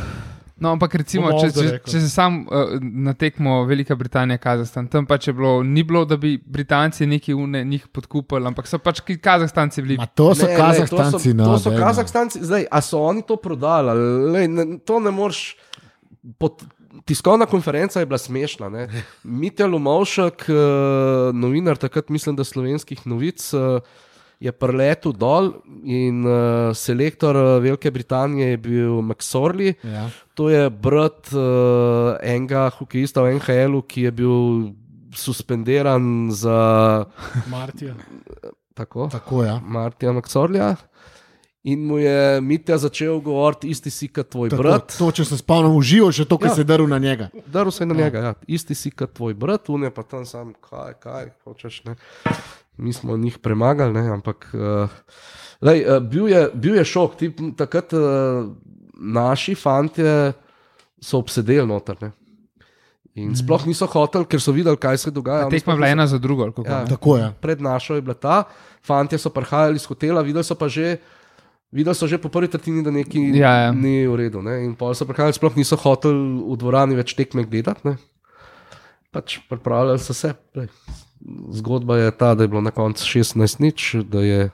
No, 0.57 0.71
ampak 0.73 0.95
recimo, 0.97 1.29
če, 1.37 1.51
če, 1.53 1.65
če 1.85 1.99
se 2.01 2.07
sam 2.09 2.39
uh, 2.49 2.77
na 2.81 3.13
tekmo 3.17 3.59
Velika 3.69 3.93
Britanija, 3.97 4.39
Kazahstan, 4.41 4.87
tam 4.89 5.05
pač 5.05 5.27
je 5.29 5.33
bilo, 5.37 5.59
ni 5.61 5.83
bilo, 5.85 6.01
da 6.09 6.17
bi 6.17 6.33
Britanci 6.41 7.05
neki 7.05 7.35
une 7.37 7.61
njih 7.65 7.85
podkupili, 7.93 8.49
ampak 8.49 8.69
so 8.69 8.79
pač 8.81 9.03
ki 9.05 9.19
Kazahstanci 9.21 9.83
bili. 9.85 9.99
Ma 10.01 10.07
to 10.09 10.31
so 10.33 10.49
ne, 10.49 10.55
Kazahstanci. 10.57 11.35
Ne, 11.37 11.43
to 11.45 11.51
so, 11.51 11.51
no, 11.51 11.51
to 11.51 11.61
so 11.61 11.69
daj, 11.69 11.77
no. 11.77 11.83
Kazahstanci, 11.85 12.41
zdaj, 12.49 12.65
a 12.73 12.81
so 12.81 13.03
oni 13.05 13.21
to 13.27 13.37
prodali? 13.41 13.93
Lej, 14.33 14.49
ne, 14.49 14.65
to 14.81 14.97
ne 15.03 15.13
moreš. 15.13 15.43
Pod, 16.41 16.65
tiskovna 17.05 17.45
konferenca 17.45 18.01
je 18.01 18.09
bila 18.09 18.17
smešna. 18.17 18.73
ne. 18.73 18.87
Mitja 19.43 19.69
Lumovšek, 19.69 20.49
uh, 20.49 20.57
novinar 21.37 21.77
takrat, 21.77 22.09
mislim, 22.09 22.35
da 22.35 22.47
slovenskih 22.47 23.05
novic. 23.05 23.45
Uh, 23.53 23.77
Je 24.39 24.51
preletel 24.51 25.13
dol 25.13 25.47
in 25.83 26.19
uh, 26.21 26.35
selektor 26.71 27.35
uh, 27.35 27.57
Velike 27.57 27.89
Britanije 27.91 28.49
je 28.49 28.57
bil 28.59 29.01
McSorley, 29.01 29.73
Ja. 29.83 30.09
To 30.35 30.49
je 30.49 30.69
brat 30.69 31.31
uh, 31.33 31.41
enega 32.21 32.69
hokejista 32.69 33.21
v 33.21 33.33
NHL-u, 33.33 33.81
ki 33.81 34.01
je 34.01 34.11
bil 34.13 34.37
suspendiran 35.11 36.03
za 36.31 36.59
Martija. 37.49 37.95
tako, 38.73 39.07
Tako 39.07 39.43
je. 39.43 39.47
Ja. 39.47 39.59
Martija 39.59 40.11
Maksorja. 40.11 40.75
In 41.63 41.81
mu 41.81 41.97
je 41.97 42.41
Mitja 42.41 42.77
začel 42.77 43.19
govoriti, 43.19 43.67
isti 43.67 43.89
si 43.89 44.07
kot 44.07 44.29
tvoj 44.29 44.49
Tako, 44.49 44.63
brat. 44.63 44.93
To, 44.97 45.11
če 45.11 45.25
se 45.25 45.37
spomnim, 45.37 45.73
uživo 45.73 46.11
še 46.11 46.23
to, 46.23 46.37
kar 46.37 46.47
Ja. 46.47 46.55
se 46.55 46.61
je 46.61 46.65
drl 46.65 46.85
na 46.85 46.97
njega. 46.97 47.27
Daril 47.45 47.71
se 47.71 47.83
je 47.83 47.87
na 47.87 47.95
njega, 47.95 48.19
ja. 48.19 48.33
isti 48.47 48.75
si 48.75 48.91
kot 48.91 49.11
tvoj 49.11 49.33
brat, 49.33 49.67
unaj 49.67 49.89
pa 49.89 50.03
tam 50.03 50.23
sam, 50.25 50.53
kaj, 50.61 50.93
kaj 50.93 51.33
hočeš. 51.43 51.81
Ne. 51.83 51.95
Mi 52.77 52.93
smo 52.93 53.17
njih 53.17 53.37
premagali, 53.41 53.93
ne, 53.93 54.05
ampak 54.13 54.49
uh, 54.53 54.89
lej, 55.61 55.83
uh, 55.85 55.97
bil, 56.03 56.27
je, 56.29 56.43
bil 56.53 56.77
je 56.77 56.85
šok. 56.85 57.17
Ti, 57.17 57.31
takrat 57.57 57.93
uh, 57.97 58.45
naši 58.93 59.55
fantje 59.55 60.33
so 61.01 61.17
obsedeli 61.21 61.67
noter. 61.67 61.97
Ne. 62.01 62.11
In 63.17 63.33
sploh 63.33 63.65
niso 63.65 63.87
hoteli, 63.89 64.27
ker 64.29 64.41
so 64.41 64.53
videli, 64.53 64.77
kaj 64.77 64.97
se 65.01 65.11
dogaja. 65.11 65.49
Tekma 65.49 65.73
je 65.73 65.77
bila 65.81 65.89
ena 65.89 66.05
za 66.07 66.19
drugo. 66.21 66.45
ali 66.45 66.53
kako? 66.53 66.69
Ja. 66.69 66.85
Tako 66.85 67.17
je. 67.17 67.29
Pred 67.41 67.61
našo 67.61 67.97
je 67.97 68.01
bila 68.05 68.13
ta, 68.13 68.43
fantje 68.85 69.17
so 69.17 69.33
prihajali 69.33 69.81
iz 69.81 69.85
hotela, 69.89 70.21
videli 70.21 70.45
so 70.45 70.55
pa 70.55 70.69
že. 70.69 70.97
Videli 71.71 71.95
so 71.97 72.07
že 72.07 72.15
po 72.21 72.29
prvi 72.29 72.47
tretjini, 72.47 72.83
da 72.83 72.93
nekaj 72.93 73.35
Ja, 73.35 73.53
ja. 73.67 73.71
ni 73.75 74.07
v 74.07 74.15
redu. 74.15 74.39
Ne? 74.41 74.63
In 74.63 74.75
pa 74.77 74.93
so 74.93 75.03
prihajali, 75.05 75.33
sploh 75.35 75.57
niso 75.57 75.75
hoteli 75.75 76.15
v 76.45 76.55
dvorani 76.61 76.95
več 76.95 77.11
tekme 77.17 77.43
gledati. 77.43 77.81
Ne? 77.89 77.97
Pač 79.11 79.41
pripravljali 79.49 79.99
so 79.99 80.13
se. 80.13 80.31
Lej, 80.55 80.69
Zgodba 81.51 81.97
je 81.97 82.11
ta, 82.11 82.35
da 82.35 82.43
je 82.43 82.47
bilo 82.47 82.61
na 82.61 82.71
koncu 82.71 83.03
16 83.03 83.61
nič, 83.61 83.95
da 84.07 84.21
je 84.21 84.49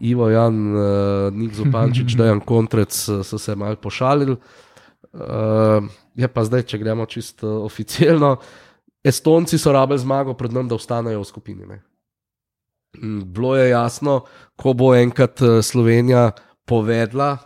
Ivo 0.00 0.28
Jan, 0.30 0.76
uh, 0.76 0.82
Nik 1.34 1.54
Zupančič, 1.54 2.14
Dejan 2.18 2.40
Kontrec 2.40 3.08
eh, 3.08 3.22
so 3.24 3.38
se 3.38 3.56
mal 3.56 3.76
pošalili. 3.76 4.36
Uh, 5.12 5.84
je 6.14 6.28
pa 6.28 6.44
zdaj, 6.44 6.62
če 6.62 6.78
gremo 6.80 7.06
čisto 7.06 7.60
oficialno, 7.66 8.36
Estonci 9.04 9.58
so 9.58 9.72
rabili 9.72 9.98
zmago 9.98 10.34
pred 10.34 10.52
nami, 10.52 10.70
da 10.70 10.78
ostanejo 10.78 11.20
v 11.20 11.26
skupini. 11.26 11.66
Ne? 11.66 11.82
Mm, 12.98 13.32
Bilo 13.32 13.56
je 13.56 13.70
jasno, 13.70 14.22
ko 14.56 14.72
bo 14.72 14.94
enkrat 14.94 15.42
eh, 15.42 15.62
Slovenija 15.62 16.30
povedala, 16.64 17.36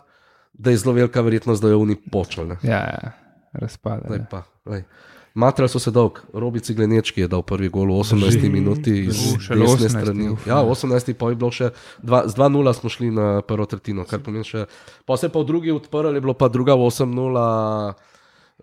da 0.53 0.70
je 0.70 0.76
zelo 0.76 0.94
velika 0.94 1.20
verjetnost, 1.20 1.62
da 1.62 1.68
jo 1.68 1.80
oni 1.80 1.97
počnejo. 2.12 2.59
Ja, 2.62 2.80
ja, 2.84 3.12
razpada. 3.53 4.05
Zdaj 4.07 4.18
ja. 4.18 4.26
pa, 4.30 4.42
lej. 4.66 4.84
Matrali 5.37 5.68
so 5.68 5.76
se 5.78 5.93
dolg, 5.93 6.22
Robici 6.32 6.72
Glenečki 6.72 7.20
je 7.20 7.28
dal 7.28 7.43
prvi 7.45 7.68
gol 7.68 7.93
v 7.93 8.01
18 8.01 8.41
Drži. 8.41 8.49
minuti 8.49 8.95
iz 9.05 9.37
desne 9.37 9.57
18, 9.68 9.89
strani. 9.93 10.28
uf, 10.32 10.47
Ja, 10.49 10.59
ja. 10.59 10.64
18 10.64 11.12
pa 11.12 11.28
je 11.28 11.37
bilo 11.37 11.51
še, 11.53 11.70
dva, 12.01 12.24
z 12.24 12.32
2-0 12.34 12.72
smo 12.72 12.89
šli 12.89 13.11
na 13.12 13.26
prvo 13.45 13.66
tretjino, 13.68 14.09
kar 14.09 14.24
pomeni 14.24 14.49
še, 14.49 14.64
pa 15.05 15.16
se 15.16 15.28
pa 15.28 15.37
v 15.39 15.45
drugi 15.45 15.70
odprl, 15.70 16.16
je 16.16 16.20
bilo 16.20 16.32
pa 16.32 16.49
druga 16.49 16.72
8-0. 16.72 17.37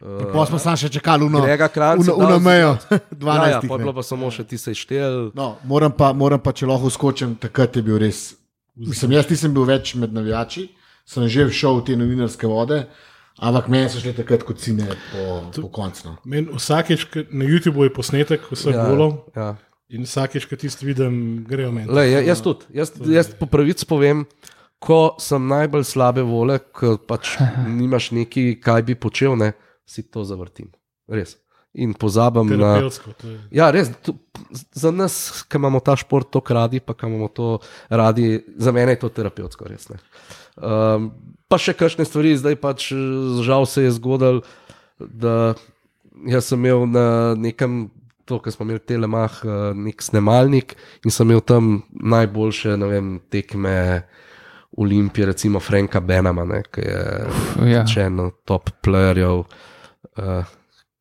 Uh, 0.02 0.34
Pa 0.34 0.46
smo 0.50 0.58
samo 0.58 0.74
še 0.76 0.90
čakali, 0.90 1.24
uno, 1.24 1.46
Kranjca 1.46 2.16
uno, 2.16 2.26
uno 2.26 2.40
mejo, 2.42 2.74
ja, 2.90 3.00
12. 3.14 3.50
ja, 3.50 3.62
pa 3.62 3.74
je 3.76 3.80
bilo 3.80 3.94
pa 3.94 4.02
samo 4.02 4.32
še 4.34 4.44
ti 4.44 4.58
se 4.58 4.74
štel. 4.74 5.30
No, 5.38 5.62
moram, 5.64 5.94
pa, 5.94 6.10
moram 6.12 6.42
pa, 6.42 6.52
če 6.52 6.66
lahko 6.66 6.90
skočim, 6.90 7.38
takrat 7.38 7.78
je 7.78 7.86
bil 7.86 8.02
res. 8.02 8.34
Mislim, 8.74 9.14
jaz 9.14 9.30
nisem 9.30 9.54
bil 9.54 9.70
več 9.70 9.94
med 9.94 10.10
navijači, 10.10 10.72
sem 11.06 11.30
že 11.30 11.46
šel 11.54 11.78
v 11.80 11.86
te 11.86 11.94
novinarske 11.96 12.50
vode, 12.50 12.88
ampak 13.40 13.68
meni 13.72 13.90
so 13.90 14.02
šli 14.02 14.14
takrat 14.18 14.46
kot 14.48 14.62
cine 14.62 14.88
po, 15.12 15.42
po 15.56 15.70
koncu. 15.74 16.08
No. 16.08 16.16
Men, 16.26 16.50
vsakeč, 16.54 17.08
na 17.32 17.48
YouTubu 17.50 17.88
je 17.88 17.94
posnetek 17.94 18.50
vseh 18.52 18.74
Ja, 18.74 18.84
ja, 18.84 18.90
golov 18.90 19.16
ja. 19.36 19.54
in 19.90 20.08
vsakeč, 20.08 20.48
ko 20.50 20.60
tisti 20.60 20.88
vidim, 20.88 21.44
grejo 21.50 21.72
meni. 21.76 21.92
Le, 21.92 22.08
jaz 22.28 22.44
tudi, 22.46 22.70
jaz, 22.76 22.94
jaz 23.10 23.34
po 23.40 23.50
pravici 23.50 23.88
povem, 23.90 24.26
ko 24.84 25.16
sem 25.22 25.48
najbolj 25.48 25.88
slabe 25.88 26.26
vole, 26.28 26.60
ko 26.76 26.98
pač 26.98 27.38
nimaš 27.80 28.12
neki, 28.16 28.58
kaj 28.64 28.86
bi 28.90 29.00
počel, 29.00 29.38
ne, 29.40 29.54
si 29.86 30.06
to 30.06 30.26
zavrtim. 30.28 30.72
Res. 31.12 31.38
In 31.74 31.96
pozabim 31.98 32.52
na. 32.54 32.76
To 32.86 33.32
Ja, 33.50 33.72
res, 33.74 33.90
to, 34.06 34.14
za 34.78 34.92
nas, 34.94 35.44
ki 35.50 35.58
imamo 35.58 35.82
ta 35.82 35.96
šport 35.98 36.30
tako 36.30 36.54
radi, 36.54 36.78
pa 36.80 36.94
ki 36.94 37.10
imamo 37.10 37.32
to 37.34 37.58
radi, 37.90 38.44
za 38.62 38.72
mene 38.72 38.94
je 38.94 39.02
to 39.02 39.10
terapevtsko, 39.10 39.66
res. 39.72 39.90
ne. 39.90 39.98
Um, 40.54 41.10
pa 41.50 41.58
še 41.58 41.74
kakšne 41.74 42.06
stvari, 42.06 42.36
zdaj 42.38 42.60
pač 42.62 42.92
žal 43.46 43.66
se 43.70 43.88
je 43.88 43.96
zgodilo, 43.98 44.46
da 45.02 45.56
jaz 46.30 46.52
sem 46.52 46.62
imel 46.62 46.86
na 46.94 47.08
nekem, 47.34 47.88
to, 48.30 48.38
kar 48.38 48.54
smo 48.54 48.70
imeli 48.70 48.84
telemah, 48.86 49.42
eh, 49.44 49.64
nek 49.74 50.02
snemalnik 50.02 50.78
in 51.04 51.12
sem 51.12 51.26
imel 51.28 51.42
tam 51.42 51.80
najboljše, 51.90 52.78
ne 52.78 52.92
vem, 52.92 53.16
tekme. 53.34 53.78
Olimpije, 54.74 55.28
recimo 55.30 55.60
Franka 55.62 56.00
Benama, 56.02 56.48
ne, 56.50 56.64
ki 56.66 56.82
je 56.82 57.02
ja. 57.70 57.84
še 57.86 58.08
en 58.08 58.24
od 58.24 58.40
top 58.50 58.72
playerjev, 58.82 59.44
uh, 60.18 60.54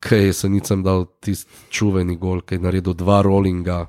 ki 0.03 0.15
je 0.27 0.33
Senicam 0.33 0.83
dal 0.83 1.05
tisti 1.23 1.69
čuveni 1.71 2.17
gol, 2.19 2.43
ki 2.43 2.59
je 2.59 2.63
naredil 2.67 2.95
dva 2.97 3.21
rollinga. 3.25 3.85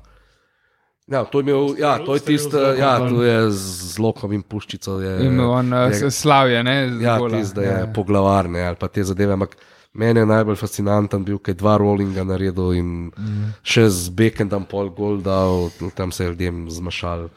Ja, 1.11 1.21
to 1.29 1.39
je, 1.39 1.45
imel, 1.45 1.75
ja, 1.77 1.99
to 2.01 2.15
je 2.17 2.21
tisto, 2.25 2.57
ja, 2.73 2.97
to 2.97 3.21
je 3.21 3.51
z 3.53 3.99
lokovim 4.01 4.41
puščico. 4.41 4.97
Je, 5.03 5.11
Imel 5.27 5.51
on 5.53 5.69
je, 5.93 6.09
slavje, 6.09 6.63
ne? 6.65 6.77
z 6.97 7.03
ja, 7.03 7.19
tisto, 7.29 7.61
je 7.61 7.69
ja. 7.69 7.85
poglavarne 7.93 8.63
ali 8.65 8.79
pa 8.79 8.89
te 8.89 9.03
zadeve. 9.05 9.35
Ampak 9.37 9.53
meni 9.93 10.23
je 10.23 10.25
najbolj 10.25 10.57
fascinanten 10.57 11.21
bil, 11.27 11.37
ker 11.37 11.53
je 11.53 11.59
dva 11.61 11.77
rollinga 11.77 12.25
naredil 12.25 12.73
in 12.79 12.89
mm. 13.11 13.53
še 13.61 13.85
z 13.93 14.15
Bekendom 14.17 14.65
pol 14.65 14.89
gol 14.97 15.21
dal, 15.21 15.69
tam 15.93 16.09
se 16.09 16.25
je 16.25 16.33
ljudem 16.33 16.65
zmašal. 16.73 17.29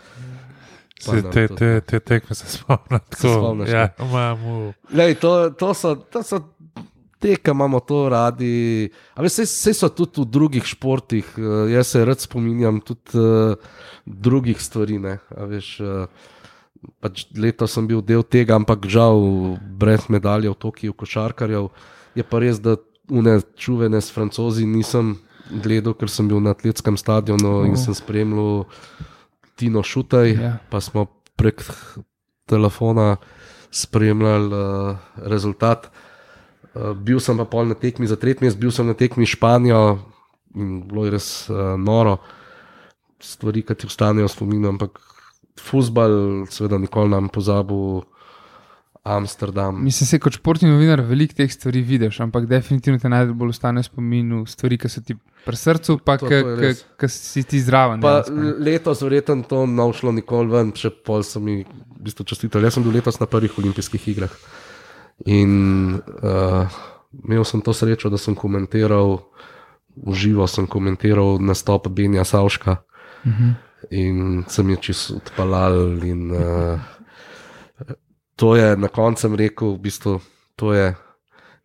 Se, 0.98 1.20
te, 1.30 1.44
te, 1.52 1.80
te 1.80 2.00
tekme 2.00 2.34
se 2.34 2.48
spomnim. 2.56 3.04
tako, 3.10 3.28
spomniš, 3.36 3.68
Ja. 3.70 3.84
Lej, 4.90 5.14
to, 5.20 5.50
to, 5.50 5.74
so, 5.74 5.94
to 5.94 6.24
so 6.24 6.40
te, 7.18 7.36
ki 7.36 7.50
imamo 7.50 7.80
to 7.80 8.08
radi. 8.08 8.88
Vse 9.18 9.74
so 9.74 9.88
tudi 9.90 10.22
v 10.22 10.26
drugih 10.30 10.64
športih, 10.66 11.26
eh, 11.38 11.74
jaz 11.74 11.92
se 11.94 12.04
rad 12.04 12.20
spominjam 12.20 12.80
tudi 12.80 13.18
uh, 13.18 13.54
drugih 14.06 14.60
stvari. 14.62 14.98
ne, 14.98 15.18
a 15.36 15.44
Veš, 15.44 15.80
uh, 15.80 16.06
pač 17.00 17.26
leto 17.34 17.66
sem 17.66 17.86
bil 17.86 18.02
del 18.02 18.22
tega, 18.22 18.54
ampak 18.56 18.86
žal 18.86 19.18
brez 19.58 20.08
medalje 20.08 20.50
v 20.50 20.54
Tokiu, 20.54 20.92
košarkarjev. 20.92 21.70
Je 22.14 22.22
pa 22.22 22.38
res, 22.38 22.60
da 22.60 22.76
une 23.10 23.40
čuvene 23.56 24.00
s 24.00 24.10
francozi 24.10 24.66
nisem 24.66 25.18
gledal, 25.50 25.94
ker 25.94 26.08
sem 26.08 26.28
bil 26.28 26.40
na 26.40 26.52
atletskem 26.52 26.96
stadionu 26.96 27.64
in 27.66 27.76
sem 27.76 27.94
spremljal 27.94 28.66
Tino 29.56 29.82
Šutaj, 29.82 30.28
Ja. 30.38 30.58
pa 30.70 30.80
smo 30.80 31.06
prek 31.36 31.64
telefona 32.46 33.16
spremljali 33.70 34.54
uh, 34.54 34.96
rezultat. 35.26 35.86
Uh, 35.86 36.07
bil 36.94 37.20
sem 37.22 37.38
pa 37.38 37.46
pol 37.48 37.68
na 37.70 37.76
tekmi 37.78 38.06
za 38.06 38.18
tretji 38.20 38.46
mest, 38.46 38.58
bil 38.60 38.72
sem 38.74 38.86
na 38.86 38.94
tekmi 38.94 39.26
Španijo 39.26 39.98
in 40.56 40.82
bilo 40.88 41.06
je 41.06 41.14
res 41.16 41.28
uh, 41.50 41.74
noro. 41.78 42.18
Stvari, 43.22 43.64
ki 43.66 43.74
ti 43.74 43.88
ostanejo 43.88 44.28
v 44.28 44.32
spominu, 44.32 44.70
ampak 44.70 45.00
futbal, 45.58 46.46
seveda, 46.52 46.78
nikoli 46.78 47.10
nam 47.16 47.32
pozabil. 47.32 48.06
Amsterdam. 49.08 49.78
Mislim, 49.80 50.06
se 50.06 50.18
kot 50.20 50.34
športni 50.36 50.68
novinar 50.68 51.00
veliko 51.06 51.32
teh 51.38 51.48
stvari 51.48 51.80
vidiš, 51.86 52.18
ampak 52.20 52.44
definitivno 52.50 52.98
te 53.00 53.08
najbolj 53.08 53.54
ostane 53.54 53.80
v 53.80 53.86
spominu 53.86 54.42
stvari, 54.50 54.76
ki 54.76 54.90
so 54.92 55.00
ti 55.00 55.16
pri 55.46 55.56
srcu, 55.56 55.96
pa 56.04 56.18
ki 56.20 57.08
si 57.08 57.44
ti 57.48 57.60
zraven. 57.64 58.04
Pa 58.04 58.18
letos, 58.60 59.00
verjetno, 59.06 59.46
to 59.48 59.64
ne 59.70 59.86
bo 59.86 59.96
šlo 59.96 60.12
nikoli 60.12 60.52
ven, 60.52 60.74
še 60.76 60.90
pol 60.92 61.24
so 61.24 61.40
mi 61.40 61.62
v 61.62 62.02
bistvu 62.04 62.26
čestitali. 62.28 62.68
Jaz 62.68 62.76
sem 62.76 62.84
bil 62.84 62.98
letos 62.98 63.16
na 63.22 63.30
prvih 63.30 63.56
olimpijskih 63.62 64.10
igrah 64.12 64.34
in 65.26 65.94
uh, 66.22 66.68
imel 67.24 67.44
sem 67.44 67.60
to 67.60 67.72
srečo, 67.72 68.10
da 68.10 68.18
sem 68.18 68.34
komentiral, 68.34 69.22
v 69.98 70.14
živo 70.14 70.46
sem 70.46 70.66
komentiral 70.66 71.40
nastop 71.42 71.88
Benja 71.88 72.24
Savška 72.24 72.76
in 73.90 74.44
sem 74.48 74.70
je 74.70 74.76
čisto 74.76 75.18
odpalal. 75.18 75.98
In, 76.06 76.30
uh, 76.30 76.78
to 78.36 78.54
je 78.56 78.76
na 78.76 78.88
koncu 78.88 79.36
rekel, 79.36 79.74
v 79.74 79.78
bistvu, 79.78 80.20
to 80.56 80.72
je 80.72 80.94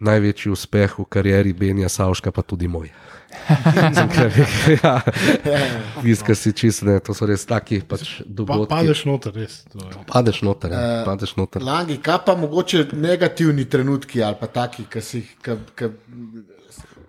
največji 0.03 0.51
uspeh 0.51 0.99
v 0.99 1.05
karieri 1.09 1.53
Benja 1.53 1.89
Savška, 1.89 2.31
pa 2.31 2.43
tudi 2.43 2.67
moj. 2.67 2.91
Ja. 4.83 5.01
Viska 6.03 6.35
si 6.35 6.53
čist, 6.53 6.83
ne, 6.83 6.99
to 6.99 7.13
so 7.17 7.25
res 7.25 7.45
taki 7.45 7.81
pač 7.81 8.19
Pa, 8.19 8.25
dogodki. 8.27 8.69
padeš 8.69 9.05
noter, 9.09 9.33
res. 9.35 9.63
je. 9.73 10.03
Padeš 10.07 10.41
noter, 10.45 10.71
ja. 10.71 10.81
Eh, 11.01 11.05
padeš 11.05 11.35
noter. 11.39 11.63
Langi, 11.65 11.97
kaj 11.97 12.19
pa 12.25 12.35
mogoče 12.37 12.87
negativni 12.93 13.65
trenutki 13.65 14.23
ali 14.23 14.37
pa 14.39 14.47
taki, 14.47 14.85
ki 14.89 15.01
si 15.01 15.23
jih. 15.23 15.33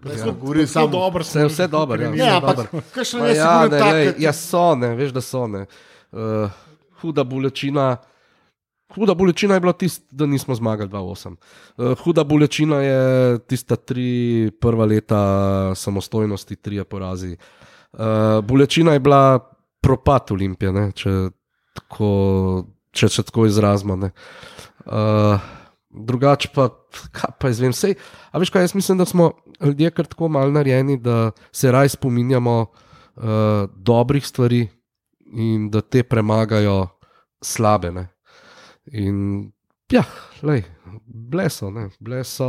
Ja, 0.05 0.33
govorim 0.33 0.67
Samo 0.67 0.87
samo 0.87 0.93
dobro, 0.93 1.23
Vse, 1.25 1.45
vse 1.49 1.67
dobro, 1.69 2.03
ja. 2.03 2.11
Ne, 2.11 2.17
vse 2.17 2.31
ampak 2.31 2.57
dobro. 2.57 2.83
kakšno 2.95 3.21
Pa 3.21 3.27
je 3.27 3.37
Ja, 3.37 3.69
ne, 3.69 3.93
lej, 3.93 4.15
ja, 4.19 4.33
so, 4.33 4.75
ne, 4.75 4.95
veš, 4.97 5.15
da 5.17 5.21
so. 5.21 5.47
Ne. 5.47 5.67
Uh, 6.13 6.51
huda 7.01 7.25
bolečina. 7.25 7.97
Huda 8.93 9.15
bolečina 9.15 9.55
je 9.55 9.61
bila 9.61 9.73
tista, 9.73 10.05
da 10.11 10.27
nismo 10.27 10.55
zmagali 10.55 10.91
2-8. 10.91 11.37
Uh, 11.77 11.99
huda 11.99 12.25
bolečina 12.25 12.77
je 12.77 13.39
tista 13.39 13.77
tri 13.77 14.51
prva 14.61 14.85
leta 14.85 15.75
samostojnosti, 15.75 16.57
tri 16.57 16.85
porazi. 16.85 17.37
Uh, 17.93 18.45
bolečina 18.45 18.93
je 18.93 19.01
bila 19.01 19.39
propad 19.81 20.33
Olimpije, 20.33 20.73
ne, 20.73 20.93
če, 20.93 21.11
tako, 21.75 22.67
če 22.93 23.09
se 23.09 23.23
tako 23.23 23.47
izrazimo. 23.47 23.97
ne. 23.97 24.11
Uh, 24.87 25.41
drugače 25.95 26.49
pa, 26.55 26.69
kaj 27.13 27.37
pa 27.41 27.51
izvem, 27.51 27.73
sej. 27.73 27.95
A 28.33 28.39
veš 28.43 28.51
kaj, 28.51 28.67
jaz 28.67 28.75
mislim, 28.75 28.99
da 28.99 29.07
smo 29.07 29.33
ljudje 29.61 29.91
kar 29.91 30.07
tako 30.07 30.29
malo 30.29 30.51
narejeni, 30.51 30.99
da 30.99 31.31
se 31.53 31.73
raj 31.73 31.89
spominjamo 31.89 32.67
uh, 32.67 33.23
dobrih 33.77 34.27
stvari 34.27 34.69
in 35.33 35.71
da 35.71 35.81
te 35.81 36.03
premagajo 36.03 36.89
slabe. 37.43 37.93
Ne. 37.93 38.14
In 38.93 39.51
ja, 39.93 40.05
lej, 40.43 40.65
bleso, 41.07 41.71
ne, 41.71 41.89
bleso, 42.01 42.49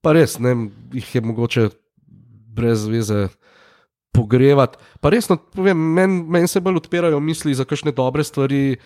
pa 0.00 0.12
res, 0.16 0.38
ne, 0.42 0.54
jih 0.94 1.14
je 1.14 1.20
mogoče 1.22 1.68
brez 2.56 2.86
veze. 2.90 3.28
Pogrevati. 4.16 4.78
Pa 5.04 5.10
resno, 5.12 5.36
povem, 5.36 5.76
meni 5.76 6.22
men 6.24 6.46
se 6.48 6.60
bolj 6.64 6.78
odpirajo 6.80 7.18
misli 7.20 7.52
za 7.54 7.66
kakšne 7.68 7.92
dobre 7.92 8.24
stvari, 8.24 8.78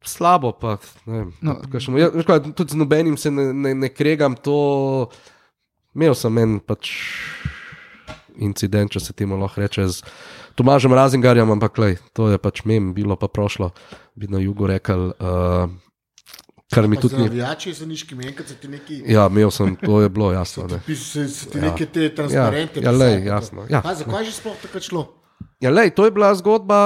slabo 0.00 0.54
pa. 0.56 0.78
Ne, 1.04 1.26
No. 1.44 1.58
kakšno, 1.68 1.98
ja, 2.00 2.08
kaj, 2.24 2.54
tudi 2.56 2.72
z 2.72 2.80
nobenim 2.80 3.18
se 3.20 3.30
ne, 3.30 3.52
ne, 3.52 3.74
ne 3.74 3.88
kregam, 3.92 4.32
to 4.34 5.10
imel 5.94 6.16
sem 6.16 6.38
en 6.40 6.56
pač 6.64 6.94
incident, 8.36 8.90
če 8.90 9.00
se 9.00 9.12
temu 9.12 9.36
lahko 9.36 9.60
reče. 9.60 9.86
Z 9.88 10.02
Tomažem 10.54 10.92
Razingarjem, 10.92 11.50
ampak 11.50 11.78
lej, 11.78 11.96
to 12.12 12.28
je 12.28 12.38
pač 12.38 12.64
mem, 12.64 12.92
bilo 12.94 13.16
pa 13.16 13.28
prošlo, 13.28 13.70
bi 14.14 14.26
na 14.26 14.38
jugu 14.38 14.66
rekel. 14.66 15.12
Uh, 15.18 15.70
kar 16.70 16.88
mi 16.88 16.96
tudi 16.96 17.16
ni. 17.16 17.22
navijači 17.24 17.74
se 17.74 17.86
niški 17.86 18.14
enkrat 18.26 18.48
se 18.48 18.54
ti 18.54 18.68
neki. 18.68 19.02
Ja, 19.06 19.26
imel 19.26 19.50
sem, 19.50 19.76
to 19.76 20.00
je 20.00 20.08
bilo 20.08 20.32
jasno. 20.32 20.66
Ne. 20.66 20.80
Pis, 20.86 21.12
se, 21.12 21.28
se 21.28 21.50
ti 21.50 21.58
Ja. 21.58 21.70
neke 21.70 21.86
te 21.86 22.08
transparente. 22.14 22.80
Ja, 22.80 22.90
lej, 22.90 23.16
pisali, 23.16 23.26
jasno, 23.26 23.66
ja. 23.70 23.80
Pa, 23.82 23.94
zakaj 23.94 24.22
je 24.22 24.30
že 24.30 24.32
sploh 24.32 24.56
tako 24.62 24.80
šlo? 24.80 25.02
Ja, 25.60 25.70
lej, 25.70 25.90
to 25.90 26.04
je 26.04 26.10
bila 26.10 26.34
zgodba 26.34 26.78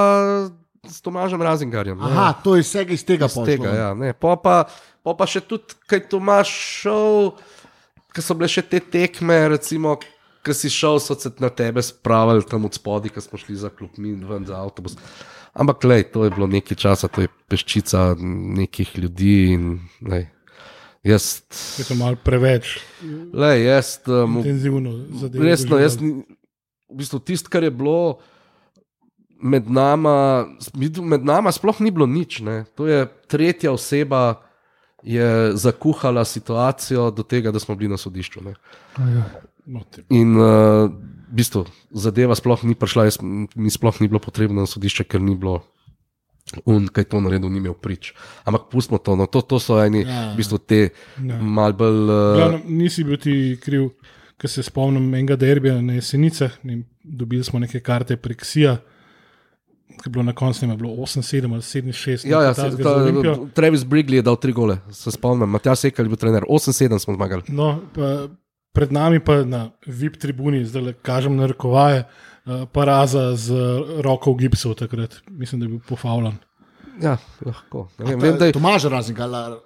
s 0.85 1.01
Tomažem 1.01 1.41
Razingarjem. 1.41 1.97
ne. 1.97 2.05
Aha, 2.05 2.33
to 2.43 2.55
je 2.55 2.61
vsega 2.61 2.93
iz 2.93 3.05
tega 3.05 3.25
iz 3.25 3.33
tega. 3.33 3.63
pošlo. 3.63 3.75
Ja, 3.75 3.93
ne. 3.93 4.13
po, 4.13 4.35
pa, 4.37 4.65
po 5.03 5.17
pa 5.17 5.25
še 5.25 5.41
tudi, 5.41 5.73
kaj 5.89 6.05
Tomaš 6.09 6.49
šel, 6.49 7.33
ko 8.13 8.21
so 8.21 8.33
bile 8.33 8.47
še 8.49 8.61
te 8.61 8.79
tekme, 8.79 9.49
recimo, 9.49 9.97
ki 10.43 10.53
si 10.55 10.69
šel, 10.69 10.99
so 11.03 11.15
se 11.19 11.31
na 11.39 11.49
tebe 11.49 11.81
spravili 11.83 12.45
tam 12.47 12.65
od 12.65 12.73
spodaj, 12.73 13.13
ko 13.15 13.21
smo 13.21 13.39
šli 13.41 13.55
za 13.55 13.69
klubmi 13.69 14.15
ven 14.25 14.45
za 14.45 14.61
avtobus. 14.61 14.97
Ampak, 15.53 15.83
lej, 15.83 16.03
to 16.13 16.23
je 16.23 16.31
bilo 16.31 16.47
nekaj 16.47 16.77
časa, 16.77 17.07
to 17.07 17.25
je 17.25 17.31
peščica 17.49 18.15
nekih 18.59 18.97
ljudi. 18.99 19.53
In, 19.53 19.79
lej, 20.05 20.27
jaz, 21.03 21.41
Je 21.79 21.85
to 21.87 21.95
malo 21.95 22.19
preveč 22.23 22.77
lej, 23.33 23.65
jaz, 23.65 23.97
um, 24.07 24.37
intenzivno 24.43 24.93
zadevo. 25.19 25.43
Resno, 25.43 25.79
jaz, 25.79 25.97
ni- 26.01 26.23
v 26.89 26.97
bistvu 26.97 27.19
tisto, 27.19 27.49
kar 27.49 27.63
je 27.63 27.71
bilo 27.71 28.19
med 29.41 29.69
nama, 29.71 30.47
med 31.01 31.25
nama 31.25 31.51
sploh 31.51 31.79
ni 31.79 31.91
bilo 31.91 32.07
nič. 32.09 32.39
Ne. 32.43 32.65
To 32.75 32.87
je 32.87 33.05
tretja 33.27 33.71
oseba, 33.71 34.41
je 35.03 35.55
zakuhala 35.55 36.25
situacijo 36.25 37.11
do 37.11 37.23
tega, 37.23 37.51
da 37.51 37.59
smo 37.59 37.75
bili 37.75 37.89
na 37.89 37.97
sodišču. 37.97 38.41
Ne. 38.43 38.53
In 40.09 40.33
uh, 40.35 40.89
v 41.29 41.33
bistvu 41.35 41.65
zadeva 41.93 42.33
sploh 42.33 42.63
ni 42.65 42.73
prišla, 42.73 43.05
jaz, 43.05 43.17
mi 43.55 43.69
sploh 43.69 43.93
ni 44.01 44.07
bilo 44.07 44.17
potrebno 44.19 44.61
na 44.61 44.69
sodišče, 44.69 45.05
ker 45.05 45.21
ni 45.21 45.35
bilo. 45.35 45.61
Un, 46.65 46.87
kaj 46.89 47.05
to 47.05 47.19
naredil, 47.21 47.45
ni 47.47 47.61
imel 47.61 47.75
prič. 47.77 48.15
Ampak 48.41 48.71
pustimo 48.73 48.97
to, 48.97 49.13
no, 49.13 49.27
to, 49.29 49.43
to 49.45 49.59
so 49.61 49.77
eni, 49.77 50.01
Ja. 50.01 50.33
v 50.33 50.41
bistvu 50.41 50.57
te 50.57 50.79
Ja. 51.21 51.37
mal 51.37 51.73
bolj. 51.73 52.09
Uh, 52.09 52.35
Glavno, 52.35 52.59
nisi 52.65 53.03
bil 53.05 53.21
ti 53.21 53.35
kriv, 53.61 53.91
ker 54.35 54.49
se 54.49 54.63
spomnim 54.65 55.13
enega 55.13 55.37
derbija 55.37 55.77
na 55.77 55.93
jesenicah. 55.93 56.49
Dobili 57.03 57.43
smo 57.43 57.59
neke 57.59 57.77
karte 57.79 58.17
prek 58.17 58.41
SIA, 58.41 58.79
ki 59.91 60.07
je 60.07 60.09
bilo 60.09 60.23
na 60.23 60.33
koncu 60.33 60.65
ne, 60.65 60.73
vem, 60.73 60.77
bilo 60.79 60.97
8-7 60.97 61.53
ali 61.53 61.61
7-6. 61.61 62.25
Ja, 62.25 62.41
ja, 62.41 62.53
ta. 62.53 62.65
Travis 63.53 63.85
Brigley 63.85 64.15
je 64.15 64.21
dal 64.23 64.37
tri 64.37 64.49
gole, 64.49 64.79
se 64.89 65.11
spomnim. 65.11 65.45
Matjaš 65.45 65.79
Sekal 65.79 66.05
je 66.05 66.09
bil 66.09 66.17
trener, 66.17 66.49
8-7 66.49 66.97
smo 66.97 67.13
zmagali. 67.13 67.45
No, 67.49 67.81
pa, 67.93 68.25
pred 68.73 68.91
nami 68.91 69.19
pa 69.19 69.43
na 69.45 69.69
VIP 69.87 70.17
tribuni, 70.17 70.65
zdaj 70.65 70.81
le 70.81 70.93
kažem 70.93 71.35
na 71.35 71.47
rekovaje, 71.49 72.03
uh, 72.03 72.65
paraza 72.71 73.35
z 73.35 73.55
roko 74.01 74.33
v 74.33 74.45
gipsu 74.45 74.73
takrat. 74.75 75.21
Mislim, 75.29 75.59
da 75.61 75.65
je 75.65 75.69
bil 75.69 75.81
pofavljan. 75.87 76.37
Ja, 77.01 77.17
lahko. 77.45 77.87
Ne 77.99 78.05
Vem, 78.05 78.19
ta- 78.19 78.25
vem, 78.25 78.37
da 78.37 78.45
je, 78.45 78.53
Tomaž 78.53 78.85
razen, 78.91 79.15
ali 79.21 79.59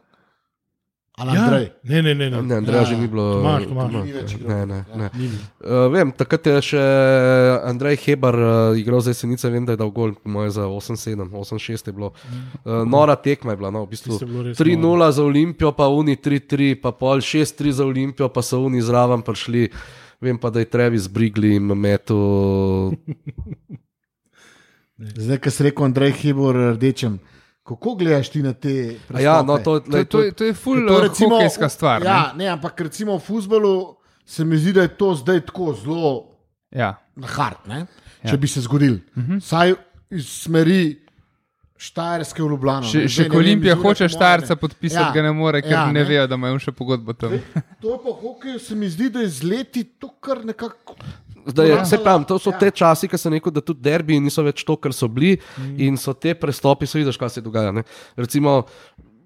ali 1.14 1.30
Ja, 1.32 1.44
Andrej. 1.44 1.66
ne, 1.84 2.02
ne, 2.02 2.14
ne. 2.16 2.30
ne. 2.30 2.42
ne, 2.42 2.56
Andreja 2.56 2.80
Ja, 2.80 2.86
že 2.86 2.98
ni 2.98 3.08
bilo. 3.08 3.38
Tomaž, 3.38 3.64
Tomaž. 3.64 3.92
Tomaž, 3.92 4.06
Ni 4.06 4.12
več 4.12 4.34
igral. 4.34 4.50
ne, 4.50 4.66
ne, 4.66 4.80
ne. 4.96 5.08
Ni 5.14 5.28
bil. 5.28 5.42
Uh, 5.60 5.86
vem, 5.88 6.10
takrat 6.12 6.42
je 6.44 6.56
še 6.64 6.84
Andrej 7.64 7.98
Hebar 8.02 8.36
uh, 8.36 8.50
igral 8.74 8.98
za 9.00 9.12
Jesenice, 9.12 9.46
vem, 9.48 9.62
da 9.62 9.72
je 9.72 9.78
dal 9.78 9.92
gol, 9.92 10.16
moje 10.26 10.50
za 10.52 10.66
8-7, 10.66 11.30
8-6 11.30 11.86
je 11.86 11.94
bilo. 11.94 12.10
Uh, 12.64 12.82
nora 12.84 13.14
tekma 13.16 13.54
je 13.54 13.58
bila, 13.58 13.70
no, 13.70 13.86
v 13.86 13.94
bistvu. 13.94 14.18
Tisto 14.18 14.26
je 14.26 14.32
bilo 14.32 14.42
res 14.44 14.58
3-0 14.58 14.82
za 15.12 15.24
Olimpijo, 15.24 15.72
pa 15.72 15.86
Uni 15.88 16.18
3-3, 16.18 16.82
pa 16.82 16.92
pol 16.92 17.22
6-3 17.22 17.70
za 17.72 17.86
Olimpijo, 17.86 18.28
pa 18.28 18.42
so 18.42 18.60
Uni 18.60 18.82
zraven 18.82 19.22
prišli. 19.22 19.70
Vem 20.18 20.38
pa, 20.38 20.50
da 20.50 20.60
je 20.60 20.66
Travis 20.66 21.06
Brigley 21.06 21.54
jim 21.54 21.68
metu. 21.70 22.18
Zdaj, 24.98 25.38
ki 25.38 25.50
si 25.52 25.64
rekel 25.64 25.86
Andrej 25.86 26.14
Hibor 26.22 26.56
rdečem, 26.74 27.18
kako 27.64 27.96
gledaš 27.96 28.30
ti 28.30 28.42
na 28.42 28.54
te 28.54 28.74
A 29.10 29.20
Ja, 29.20 29.42
no, 29.42 29.58
to, 29.58 29.80
To, 29.82 29.98
je- 29.98 30.06
to, 30.06 30.22
je- 30.22 30.32
to 30.32 30.44
je 30.44 30.54
To 30.54 30.60
uh, 31.26 31.32
hokejska 31.32 31.70
stvar. 31.70 32.04
Ja, 32.04 32.34
ne, 32.34 32.48
ampak 32.48 32.82
recimo 32.82 33.16
v 33.16 33.22
futbolu 33.22 33.96
se 34.26 34.44
mi 34.44 34.58
zdi, 34.58 34.74
da 34.74 34.82
je 34.82 34.88
to 34.90 35.14
zdaj 35.16 35.42
tako 35.42 35.74
zelo 35.76 36.30
Ne? 36.72 36.80
Ja. 36.80 36.96
na 37.16 37.28
hard, 37.28 37.58
ne? 37.66 37.86
Ja. 38.22 38.30
če 38.30 38.38
bi 38.38 38.48
se 38.48 38.62
zgodil. 38.62 38.94
Uh 38.94 39.18
Mhm. 39.18 39.32
-huh. 39.32 39.40
Saj 39.42 39.74
iz 40.12 40.28
smeri 40.28 41.00
Štajerske 41.76 42.40
v 42.40 42.48
Ljubljano. 42.48 42.84
Še, 42.84 42.98
ne. 42.98 43.04
še 43.06 43.14
Zdaj 43.16 43.28
ko 43.28 43.34
ne 43.34 43.40
Olimpija 43.40 43.76
hoče 43.78 44.04
ne. 44.04 44.10
podpisati, 44.58 45.04
Ja, 45.04 45.12
ga 45.14 45.22
ne 45.22 45.32
more, 45.34 45.62
ker 45.62 45.72
ja, 45.72 45.86
ne 45.88 45.94
ne. 45.94 46.04
vejo, 46.04 46.28
da 46.28 46.36
imajo 46.36 46.60
še 46.60 46.72
pogodbo 46.72 47.14
tam. 47.14 47.30
To 47.82 47.88
je 47.90 48.00
pa 48.00 48.12
hokej, 48.14 48.60
se 48.60 48.76
mi 48.76 48.88
zdi, 48.88 49.10
da 49.10 49.20
je 49.20 49.28
z 49.30 49.44
leti 49.44 49.84
to 49.84 50.08
kar 50.10 50.46
nekako. 50.46 50.96
Zdaj, 51.46 51.66
Ja. 51.66 51.76
ja. 51.76 51.86
Se 51.86 51.98
pravi, 51.98 52.26
to 52.26 52.38
so 52.38 52.50
Ja. 52.50 52.58
te 52.58 52.72
časi, 52.72 53.08
ki 53.08 53.18
sem 53.18 53.34
rekel, 53.34 53.52
da 53.52 53.62
tudi 53.62 53.82
derbi 53.82 54.20
niso 54.20 54.42
več 54.42 54.62
to, 54.62 54.76
kar 54.76 54.92
so 54.92 55.08
bili, 55.08 55.36
mm. 55.58 55.76
in 55.78 55.98
so 55.98 56.14
te 56.14 56.34
prestopi, 56.34 56.86
so 56.86 56.96
vidiš, 56.96 57.16
kaj 57.16 57.30
se 57.32 57.42
dogaja. 57.42 57.72
Ne? 57.72 57.84
Recimo, 58.16 58.64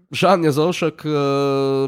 Žan 0.10 0.40
je 0.42 0.52
zavšek, 0.54 1.02
eh, 1.02 1.12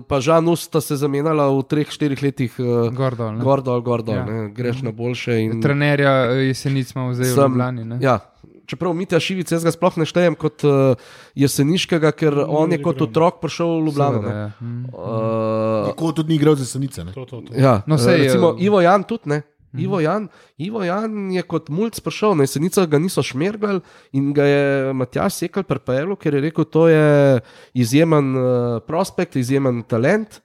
pa 0.03 0.19
Žan 0.19 0.43
Usta 0.45 0.81
se 0.81 0.91
zamenjala 0.93 1.47
v 1.49 1.63
treh, 1.63 1.87
štirih 1.87 2.19
letih. 2.19 2.51
eh, 2.53 2.91
Gor 2.91 3.15
dol. 3.15 3.31
ne. 3.31 3.39
Gor 3.39 3.61
dol, 3.61 3.79
gor 3.81 4.03
dol, 4.03 4.13
Ja. 4.13 4.25
ja. 4.27 4.47
greš 4.49 4.81
na 4.81 4.91
boljše. 4.91 5.37
In, 5.41 5.61
Trenerja 5.61 6.25
eh, 6.27 6.43
jesenic 6.45 6.87
smo 6.87 7.09
vzeli 7.09 7.31
v 7.31 7.37
Ljubljani. 7.37 7.85
ne. 7.85 7.97
Ja, 8.01 8.19
čeprav 8.65 8.91
Mitja 8.93 9.17
Šivic, 9.17 9.47
jaz 9.47 9.63
ga 9.63 9.71
sploh 9.71 9.95
ne 9.95 10.03
štejem 10.03 10.35
kot 10.35 10.61
uh, 10.61 10.99
jeseniškega, 11.33 12.11
ker 12.11 12.35
Ni 12.35 12.43
on 12.45 12.69
je 12.69 12.77
kot 12.79 12.95
igral. 12.97 13.07
otrok 13.07 13.39
prišel 13.39 13.65
v 13.73 13.85
Ljubljano. 13.85 14.19
Seveda, 14.19 14.29
ne. 14.29 14.35
ja. 14.37 14.51
Mm. 14.59 14.83
Uh, 14.85 15.87
Tako 15.87 16.11
tudi 16.11 16.29
ni 16.29 16.35
igral 16.35 16.55
za 16.55 16.65
senice. 16.67 17.01
ne. 17.01 17.11
To, 17.13 17.23
to, 17.23 17.41
to. 17.41 17.55
Ja, 17.55 17.81
No, 17.85 17.97
sej, 17.97 18.17
recimo, 18.19 18.55
Ivo 18.59 18.81
Jan 18.81 19.03
tudi 19.03 19.31
ne. 19.31 19.41
Ivo 19.77 19.99
Jan, 19.99 20.27
Ivo 20.57 20.83
Jan 20.83 21.31
je 21.31 21.41
kot 21.45 21.69
mulj 21.69 21.99
prišel, 22.03 22.35
na 22.35 22.47
jesenicah 22.47 22.87
ga 22.89 22.99
niso 22.99 23.23
šmergali 23.23 23.81
in 24.17 24.33
ga 24.33 24.45
je 24.45 24.93
Matjaš 24.93 25.43
sekal 25.43 25.63
prepelo, 25.63 26.15
ker 26.15 26.33
je 26.33 26.41
rekel, 26.41 26.65
to 26.65 26.87
je 26.89 27.39
izjemen 27.73 28.35
uh, 28.35 28.79
prospekt, 28.87 29.35
izjemen 29.35 29.83
talent. 29.83 30.41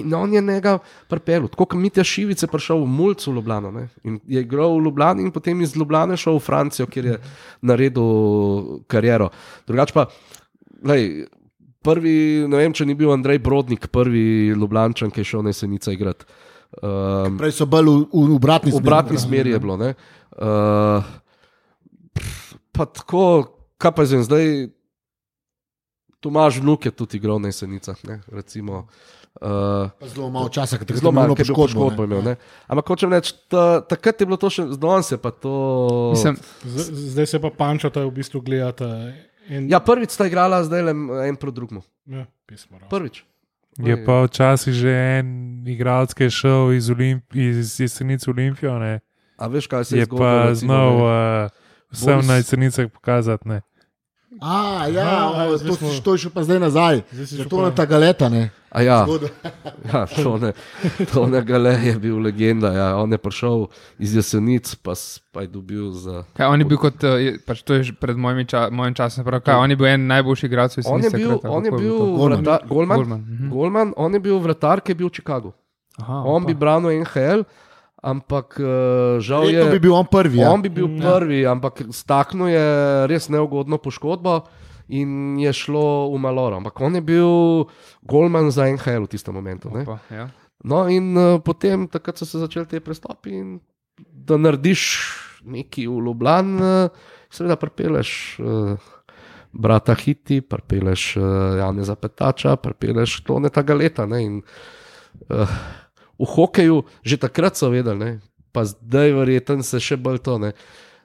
In 0.00 0.14
on 0.14 0.32
je 0.32 0.40
njega 0.40 0.78
pripeljal. 1.08 1.50
Tako 1.52 1.66
kot 1.66 1.80
Mitja 1.80 2.04
Šivic 2.04 2.42
je 2.42 2.48
prišel 2.48 2.80
v 2.80 2.88
Mulcu 2.88 3.30
v 3.30 3.34
Ljubljano 3.34 3.70
ne? 3.70 3.88
in 4.04 4.20
je 4.26 4.40
igral 4.40 4.78
v 4.78 4.84
Ljubljani 4.86 5.22
in 5.22 5.30
potem 5.30 5.60
iz 5.60 5.76
Ljubljane 5.76 6.16
šel 6.16 6.38
v 6.38 6.44
Francijo, 6.46 6.86
kjer 6.86 7.04
je 7.04 7.18
naredil 7.60 8.80
kariero. 8.88 9.28
Drugač 9.68 9.92
pa, 9.92 10.06
lej, 10.88 11.26
prvi, 11.84 12.46
ne 12.48 12.62
vem, 12.62 12.72
če 12.72 12.86
ni 12.88 12.96
bil 12.96 13.12
Andrej 13.12 13.42
Brodnik, 13.44 13.90
prvi 13.92 14.54
Ljubljančan, 14.56 15.12
ki 15.12 15.20
je 15.20 15.28
šel 15.28 15.44
na 15.44 15.52
jesenice 15.52 15.92
igrati. 15.92 16.24
Um, 16.74 17.36
Prej 17.36 17.52
so 17.52 17.66
bolj 17.66 17.84
v, 17.84 17.96
v, 18.06 18.22
v 18.24 18.34
obratni 18.34 18.68
v 18.68 18.72
smeri. 18.72 18.80
obratni 18.80 19.16
smeri 19.18 19.50
je 19.50 19.58
bilo. 19.58 19.76
ne. 19.76 19.90
Uh, 20.32 21.04
pa 22.70 22.86
tako, 22.86 23.24
kaj 23.76 23.92
pa 23.92 24.02
zdaj, 24.02 24.24
zdaj 24.24 24.46
Tomaž 26.18 26.56
vnuk 26.56 26.80
je 26.80 26.92
tudi 26.92 27.16
igral 27.16 27.36
na 27.36 27.48
jesenicah. 27.48 27.98
Ne, 28.02 28.22
recimo, 28.28 28.86
uh, 29.36 29.90
Pa 29.90 30.06
Zelo 30.06 30.30
malo 30.30 30.46
časa, 30.48 30.78
ker 30.78 30.86
Zelo 30.88 31.10
malo, 31.10 31.28
malo 31.28 31.34
ker 31.34 31.42
je 31.42 31.50
bil 31.50 31.58
poškodbo 31.58 32.04
imel. 32.04 32.22
ne. 32.22 32.34
Ampak 32.64 32.86
hočem 32.86 33.10
reči, 33.10 33.34
ta, 33.46 33.82
takrat 33.82 34.16
je 34.16 34.24
bilo 34.24 34.36
to 34.36 34.46
še 34.46 34.70
zdaj, 34.70 35.02
se 35.04 35.16
pa 35.18 35.28
to. 35.30 35.52
Mislim, 36.10 36.38
Z- 36.62 36.88
Zdaj 37.10 37.26
se 37.26 37.38
pa 37.38 37.50
pančata 37.50 38.00
v 38.00 38.12
bistvu 38.12 38.38
gledata. 38.40 39.10
En, 39.44 39.66
Ja, 39.66 39.76
prvič 39.78 40.10
sta 40.10 40.24
igrala, 40.24 40.62
zdaj 40.62 40.80
le 40.80 40.92
en 41.26 41.34
proti 41.34 41.56
drugemu. 41.56 41.82
ja 42.06 42.22
pismo. 42.46 42.78
ravno. 42.78 42.88
Prvič. 42.88 43.26
Je 43.78 43.96
pa 43.96 44.22
včasih 44.22 44.74
že 44.74 44.90
en 45.18 45.28
igralec, 45.64 46.12
ki 46.12 46.22
je 46.22 46.30
šel 46.32 46.72
iz, 46.72 46.90
Olimp 46.90 47.24
iz 47.32 47.80
jesenic 47.80 48.28
Olimpijo, 48.28 48.78
ne? 48.78 49.00
A 49.34 49.46
veš, 49.46 49.66
kaj 49.66 49.84
se 49.84 49.96
je 49.96 49.98
je 49.98 50.04
zgodilo? 50.04 50.20
pa 50.20 50.44
recimo, 50.44 50.56
znal 50.66 50.90
uh, 50.94 51.50
vsem 51.88 52.14
Boris- 52.14 52.26
na 52.26 52.34
jesenicah 52.36 52.86
pokazati. 52.88 53.48
Ne? 53.48 53.60
A, 54.38 54.86
ja, 54.88 55.02
Aha, 55.02 55.44
o, 55.46 55.56
zdaj 55.56 55.68
to, 55.68 55.74
smo- 55.76 56.00
to 56.00 56.12
je 56.12 56.18
šel 56.18 56.30
pa 56.30 56.42
zdaj 56.42 56.58
nazaj. 56.60 57.00
Zdaj 57.10 57.26
Ja, 57.34 57.44
to 57.44 57.56
pa- 57.56 57.64
je 57.64 57.74
ta 57.74 57.84
galeta, 57.86 58.28
ne? 58.28 58.50
A 58.72 58.80
ja, 58.80 59.04
ja 59.92 60.08
to, 60.08 60.40
ne, 60.40 60.56
to 61.12 61.26
ne 61.28 61.42
gale 61.44 61.76
je 61.76 61.92
bil 62.00 62.16
legenda. 62.18 62.72
Ja. 62.72 62.86
On 62.96 63.04
je 63.06 63.18
prišel 63.18 63.66
iz 63.98 64.16
jesenic, 64.16 64.64
pa, 64.80 64.96
pa 65.28 65.44
je 65.44 65.48
dobil 65.48 65.92
za. 65.92 66.24
kaj, 66.32 66.48
on 66.48 66.56
je 66.56 66.64
bil 66.64 66.80
kot, 66.80 66.96
je- 66.96 67.36
pač 67.38 67.60
to 67.62 67.76
je 67.76 67.82
že 67.82 67.92
pred 67.92 68.16
mojimi 68.16 68.48
ča, 68.48 68.72
mojim 68.72 68.96
časom, 68.96 69.24
prav, 69.24 69.44
kaj, 69.44 69.60
on 69.60 69.68
je 69.68 69.76
bil 69.76 69.86
en 69.86 70.06
najboljših 70.08 70.48
igralcev 70.48 70.80
iz 70.80 70.88
On 70.88 70.98
je 70.98 71.10
bil, 71.10 71.36
on 71.44 71.60
je 71.60 71.70
bil 71.70 71.96
vrata, 72.16 72.64
Golman. 72.64 72.96
Golman. 72.96 73.20
mhm. 73.20 73.46
Golman, 73.50 73.88
on 73.94 74.08
je 74.10 74.20
bil 74.20 74.40
vratar, 74.40 74.80
ki 74.80 74.90
je 74.90 74.96
bil 74.96 75.12
v 75.12 75.14
Chicagu. 75.14 75.52
Aha, 76.00 76.24
On 76.24 76.40
opa. 76.40 76.48
bi 76.48 76.54
branil 76.56 77.04
NHL, 77.04 77.44
ampak 78.00 78.56
uh, 78.56 79.20
žal 79.20 79.52
je. 79.52 79.60
Verjetno 79.60 79.76
bi 79.76 79.84
bil 79.84 79.94
on 79.94 80.08
prvi. 80.08 80.40
Ja. 80.40 80.48
On 80.48 80.64
bi 80.64 80.72
bil 80.72 80.88
prvi, 80.96 81.44
ampak 81.44 81.84
staknil 81.92 82.48
je 82.48 82.64
res 83.06 83.28
neugodno 83.28 83.76
poškodbo 83.76 84.48
in 84.88 85.38
je 85.40 85.52
šlo 85.52 86.10
v 86.12 86.18
maloro. 86.18 86.56
Ampak 86.56 86.80
on 86.80 86.94
je 86.98 87.02
bil 87.04 87.66
golman 88.02 88.50
za 88.50 88.66
NHL 88.66 89.06
v 89.06 89.12
tistem 89.12 89.34
momentu. 89.34 89.70
Ne? 89.70 89.84
Opa, 89.86 89.98
ja. 90.10 90.30
No, 90.64 90.86
in 90.86 91.16
uh, 91.18 91.40
potem, 91.42 91.88
takrat 91.90 92.18
so 92.18 92.26
se 92.26 92.38
začeli 92.38 92.66
te 92.70 92.80
prestopi, 92.80 93.34
in 93.34 93.60
da 93.98 94.38
narediš 94.38 94.82
nekaj 95.42 95.88
v 95.90 96.02
Ljubljani, 96.06 96.58
uh, 96.62 97.14
seveda 97.30 97.58
pripeleš. 97.58 98.38
Uh, 98.38 98.90
Brata 99.52 99.92
Hiti, 99.92 100.40
pripeleš 100.40 101.16
uh, 101.16 101.24
Jana 101.58 101.84
Zapetača, 101.84 102.56
pripeleš 102.56 103.20
Toneta 103.20 103.60
Galeta. 103.62 104.06
Ne, 104.08 104.22
in, 104.24 104.38
uh, 105.28 105.56
v 106.16 106.24
hokeju 106.24 106.82
že 107.04 107.20
takrat 107.20 107.58
so 107.58 107.68
vedeli, 107.68 107.98
ne, 107.98 108.10
pa 108.52 108.64
zdaj 108.64 109.12
verjetno 109.12 109.64
se 109.66 109.80
še 109.80 109.98
bolj 110.00 110.22
to. 110.24 110.38
Ne. 110.40 110.52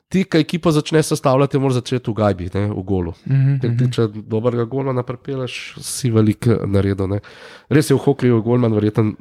Ti, 0.07 0.23
ki 0.23 0.39
ekipo 0.39 0.71
začneš 0.71 1.09
sestavljati, 1.11 1.59
moraš 1.59 1.81
začeti 1.81 2.11
v 2.11 2.15
gajbi, 2.15 2.49
ne, 2.53 2.67
v 2.71 2.84
golu. 2.88 3.11
Mhm, 3.27 3.55
Ker 3.59 3.73
ti, 3.75 3.88
če 3.91 4.05
dobrega 4.15 4.63
gola 4.69 4.93
naprepeleš, 4.95 5.77
si 5.84 6.11
velik 6.15 6.47
naredil. 6.47 7.09
Ne. 7.11 7.19
Res 7.67 7.91
je 7.91 7.97
v 7.97 8.03
hokeju 8.05 8.39
golman 8.45 8.75
verjetno 8.75 9.17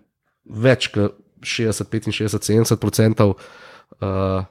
več 0.47 0.93
kot 0.95 1.19
60, 1.43 1.91
65, 1.91 2.39
70 2.39 2.87
odstotkov. 2.87 3.35
Uh, 4.03 4.47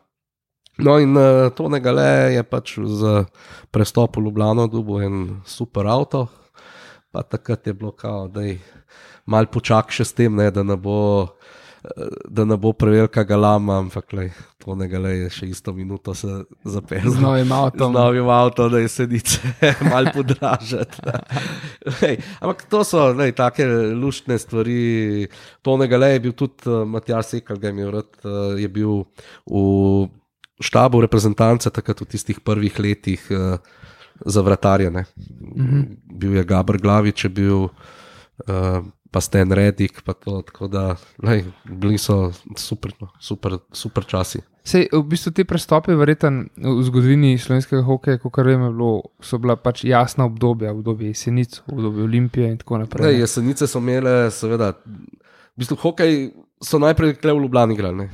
no, 0.78 0.98
in 1.00 1.16
uh, 1.16 1.48
to 1.56 1.70
negale 1.72 2.36
je 2.36 2.44
pač 2.44 2.76
z 2.80 3.26
prestop 3.72 4.20
v 4.20 4.28
Ljubljano 4.28 4.68
dobil 4.72 5.08
en 5.08 5.18
super 5.48 5.88
avto, 5.88 6.28
pa 7.12 7.24
takrat 7.24 7.68
je 7.68 7.74
bilo 7.74 7.92
kao, 7.96 8.28
da 8.28 8.44
je 8.44 8.60
mal 9.26 9.48
počak 9.48 9.92
še 9.92 10.06
s 10.06 10.14
tem, 10.16 10.36
ne, 10.36 10.52
da 10.52 10.64
ne 10.64 10.76
bo. 10.76 11.35
Eh, 11.86 12.08
Da 12.30 12.46
ne 12.46 12.58
bo 12.58 12.74
prevelika 12.74 13.24
galama, 13.24 13.78
ampak 13.80 14.14
lej, 14.14 14.32
to 14.60 14.76
ne 14.76 14.88
gre, 14.90 15.14
je 15.16 15.30
še 15.30 15.48
isto 15.54 15.74
minuto 15.74 16.14
se 16.14 16.44
zapeljal. 16.66 17.14
Z 17.14 17.22
novim 17.22 17.52
avtom. 17.52 17.94
Z 17.94 17.96
novim 17.96 18.30
avtom, 18.30 18.72
da 18.74 18.82
je 18.82 18.90
sedice 18.90 19.40
malo 19.92 20.14
podražati. 20.16 21.02
Lej, 22.02 22.20
ampak 22.42 22.66
to 22.70 22.84
so 22.84 23.08
lej, 23.14 23.36
take 23.38 23.68
luštne 23.94 24.40
stvari. 24.42 25.28
Tonega 25.62 26.02
le 26.02 26.12
je 26.16 26.20
bil 26.28 26.36
tudi 26.36 26.70
uh, 26.70 26.84
Matjaš 26.90 27.36
Sekal, 27.36 27.62
ga 27.62 27.70
je 27.70 27.76
imel 27.78 27.94
rad, 28.00 28.12
uh, 28.24 28.58
je 28.60 28.70
bil 28.70 29.06
v 29.46 30.10
štabu 30.62 31.04
reprezentance 31.04 31.70
takrat 31.70 32.02
v 32.02 32.10
tistih 32.16 32.40
prvih 32.40 32.76
letih 32.80 33.22
uh, 33.32 33.58
za 34.26 34.42
vratarje. 34.42 34.90
Mm 34.90 35.06
-hmm. 35.56 35.84
Bil 36.12 36.36
je 36.36 36.44
Gabr 36.44 36.78
Glavič, 36.78 37.24
je 37.24 37.30
bil. 37.30 37.70
Uh, 38.48 38.84
Pa 39.16 39.22
Sten 39.24 39.54
Redik, 39.56 40.02
pa 40.04 40.12
to, 40.12 40.42
tako 40.44 40.68
da 40.68 40.82
lej, 41.24 41.46
bili 41.64 41.96
so 42.02 42.34
super, 42.60 42.92
no, 43.00 43.08
super, 43.24 43.56
super 43.72 44.04
časi. 44.04 44.42
Sej, 44.66 44.90
v 44.92 45.00
bistvu 45.08 45.32
ti 45.32 45.46
prestopi, 45.48 45.94
verjetno 45.96 46.50
v 46.60 46.84
zgodovini 46.84 47.38
slovenskega 47.40 47.80
hokeja, 47.88 48.20
kot 48.20 48.42
vem, 48.44 48.66
je 48.66 48.72
bilo, 48.74 48.90
so 49.24 49.40
bila 49.40 49.56
pač 49.56 49.86
jasna 49.88 50.26
obdobja, 50.28 50.74
obdobje 50.76 51.14
jesenic, 51.14 51.62
obdobje 51.70 52.04
Olimpije 52.04 52.50
in 52.50 52.58
tako 52.60 52.82
naprej. 52.82 53.08
Ne, 53.08 53.14
ne. 53.14 53.22
jesenice 53.22 53.70
so 53.72 53.80
imele, 53.80 54.16
seveda, 54.36 54.74
v 54.84 55.64
bistvu 55.64 55.80
hokej 55.80 56.20
so 56.60 56.82
najprej 56.82 57.16
tukaj 57.16 57.38
v 57.38 57.46
Ljubljani 57.46 57.78
igrali. 57.78 57.98
ne. 58.04 58.10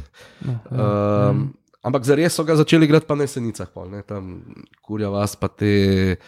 No, 0.46 0.60
ja. 0.70 0.92
Um, 1.32 1.48
ampak 1.82 2.06
zares 2.06 2.36
so 2.38 2.46
ga 2.46 2.60
začeli 2.60 2.86
igrati 2.86 3.10
pa 3.10 3.18
na 3.18 3.26
jesenicah, 3.26 3.74
pol, 3.74 3.90
ne, 3.90 4.04
tam 4.06 4.44
kurja 4.86 5.10
vas 5.10 5.34
pa 5.40 5.50
te. 5.50 6.20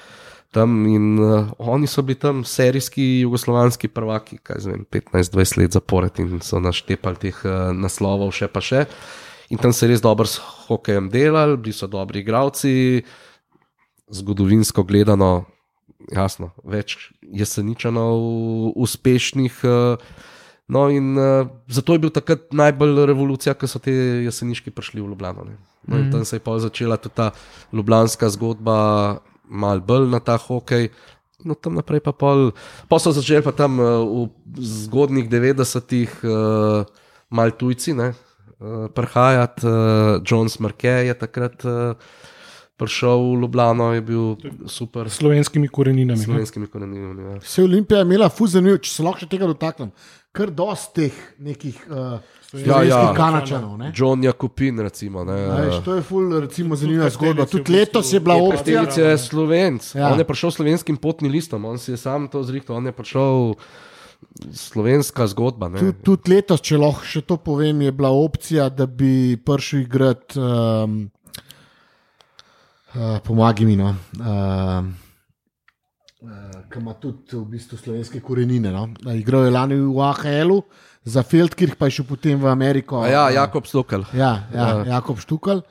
Tam 0.53 0.85
in 0.85 1.17
uh, 1.17 1.49
oni 1.57 1.87
so 1.89 2.03
bili 2.05 2.19
tam 2.19 2.43
serijski 2.45 3.03
jugoslovanski 3.23 3.87
prvaki, 3.89 4.37
kaj 4.37 4.59
zvem, 4.67 4.85
15-20 4.91 5.57
let 5.57 5.73
zapored 5.73 6.19
in 6.21 6.41
so 6.45 6.59
naštepali 6.61 7.17
teh 7.17 7.39
uh, 7.45 7.71
naslovov, 7.73 8.29
še 8.37 8.51
pa 8.53 8.61
še. 8.61 8.85
In 9.49 9.57
tam 9.61 9.73
se 9.73 9.85
je 9.85 9.93
res 9.93 10.03
dobro 10.03 10.29
s 10.29 10.37
hokejem 10.67 11.09
delali, 11.13 11.57
bili 11.57 11.73
so 11.73 11.89
dobri 11.89 12.21
igravci, 12.21 13.01
zgodovinsko 14.13 14.85
gledano, 14.85 15.45
jasno, 16.13 16.51
več 16.63 17.11
jeseničanov 17.21 18.77
uspešnih. 18.77 19.59
Uh, 19.65 19.97
no, 20.69 20.87
in 20.93 21.17
uh, 21.17 21.49
zato 21.65 21.97
je 21.97 22.05
bil 22.05 22.13
takrat 22.13 22.53
najbolj 22.53 23.07
revolucija, 23.09 23.57
ko 23.57 23.69
so 23.69 23.81
ti 23.81 23.93
jeseniški 24.29 24.69
prišli 24.69 25.01
v 25.01 25.09
Ljubljano. 25.15 25.49
Ne. 25.49 25.57
No, 25.87 25.97
in 25.99 26.11
tam 26.13 26.23
se 26.25 26.37
je 26.37 26.43
pa 26.45 26.55
začela 26.63 26.95
tudi 26.97 27.15
ta 27.17 27.31
ljubljanska 27.73 28.29
zgodba, 28.37 29.19
mal 29.47 29.81
bolj 29.83 30.09
na 30.11 30.19
ta 30.19 30.37
hokej. 30.37 30.89
No, 31.43 31.57
tam 31.59 31.75
naprej 31.75 31.99
pa 31.99 32.13
pol, 32.15 32.53
pa 32.87 32.99
so 33.03 33.11
začeli 33.11 33.43
pa 33.43 33.51
tam 33.51 33.75
uh, 33.81 34.29
v 34.47 34.63
zgodnih 34.63 35.27
90-ih 35.27 36.11
uh, 36.23 36.87
mal 37.27 37.51
tujci, 37.51 37.91
ne, 37.97 38.13
uh, 38.15 38.87
prihajati. 38.87 39.65
Uh, 39.67 39.73
Jones 40.23 40.55
Marquez 40.63 41.11
je 41.11 41.15
takrat 41.19 41.65
uh, 41.67 41.99
prišel 42.79 43.19
v 43.19 43.41
Ljubljano, 43.43 43.93
je 43.93 44.01
bil 44.01 44.23
super. 44.71 45.09
S 45.09 45.19
slovenskimi 45.19 45.67
koreninami. 45.67 46.19
S 46.19 46.25
slovenskimi 46.25 46.67
koreninami. 46.67 47.21
Ja. 47.23 47.41
Se 47.41 47.61
je 47.61 47.65
Olimpija 47.65 48.01
imela 48.01 48.29
fuzanijo, 48.29 48.79
če 48.79 48.91
se 48.91 49.03
lahko 49.03 49.25
še 49.25 49.29
tega 49.31 49.49
dotaknem. 49.49 49.91
Kar 50.33 50.49
dosti 50.49 51.09
teh 51.09 51.19
nekih 51.43 51.83
uh, 51.91 52.17
slovenskih 52.53 53.09
ja. 53.09 53.13
kanačanov. 53.17 53.77
ne. 53.77 53.91
John 53.95 54.23
Jakupin, 54.23 54.79
recimo. 54.79 55.23
Ne, 55.25 55.33
Veš, 55.33 55.79
to 55.85 55.95
je 55.97 56.01
ful, 56.01 56.39
recimo, 56.39 56.75
zanimiva 56.75 57.09
zgodba. 57.09 57.45
Tudi 57.45 57.73
letos 57.73 58.13
je 58.13 58.19
bila 58.19 58.35
opcija. 58.37 58.83
Kastelic 58.85 58.97
je 58.97 59.17
slovenc, 59.17 59.95
Ja. 59.95 60.01
ja. 60.01 60.11
on 60.13 60.19
je 60.19 60.25
prišel 60.27 60.51
s 60.51 60.55
slovenskim 60.55 60.97
potnim 60.97 61.31
listom, 61.31 61.65
on 61.65 61.77
si 61.81 61.91
je 61.91 61.97
sam 61.97 62.27
to 62.27 62.43
zrihtal, 62.43 62.77
on 62.77 62.85
je 62.85 62.91
prišel 62.91 63.53
slovenska 64.53 65.27
zgodba. 65.27 65.69
ne. 65.69 65.79
Tudi, 65.79 65.97
tudi 66.03 66.31
letos, 66.35 66.61
če 66.61 66.77
lahko 66.77 67.03
še 67.05 67.21
to 67.21 67.37
povem, 67.37 67.81
je 67.81 67.91
bila 67.91 68.09
opcija, 68.13 68.69
da 68.69 68.85
bi 68.85 69.37
prišel 69.37 69.79
igrati, 69.79 70.39
um, 70.39 71.11
uh, 72.95 73.19
pomagaj 73.25 73.65
mi, 73.65 73.75
no, 73.75 73.95
um, 74.19 74.93
uh, 76.21 76.61
ki 76.71 76.79
ima 76.79 76.93
tudi 76.93 77.35
v 77.35 77.43
bistvu 77.57 77.77
slovenske 77.77 78.21
korenine. 78.21 78.71
No. 78.71 78.87
Uh, 79.05 79.15
Igral 79.19 79.45
je 79.45 79.51
lani 79.51 79.75
v 79.81 79.99
AHL-u, 80.01 80.61
za 81.05 81.23
Feldkirch 81.23 81.75
pa 81.75 81.85
je 81.87 81.99
šel 81.99 82.05
potem 82.07 82.39
v 82.39 82.47
Ameriko. 82.47 83.01
A 83.03 83.07
Ja, 83.07 83.23
Jakob 83.29 83.67
Stokal. 83.67 84.05
Ja, 84.13 84.47
ja, 84.53 84.83
Jakob 84.97 85.19
Štukal. 85.19 85.61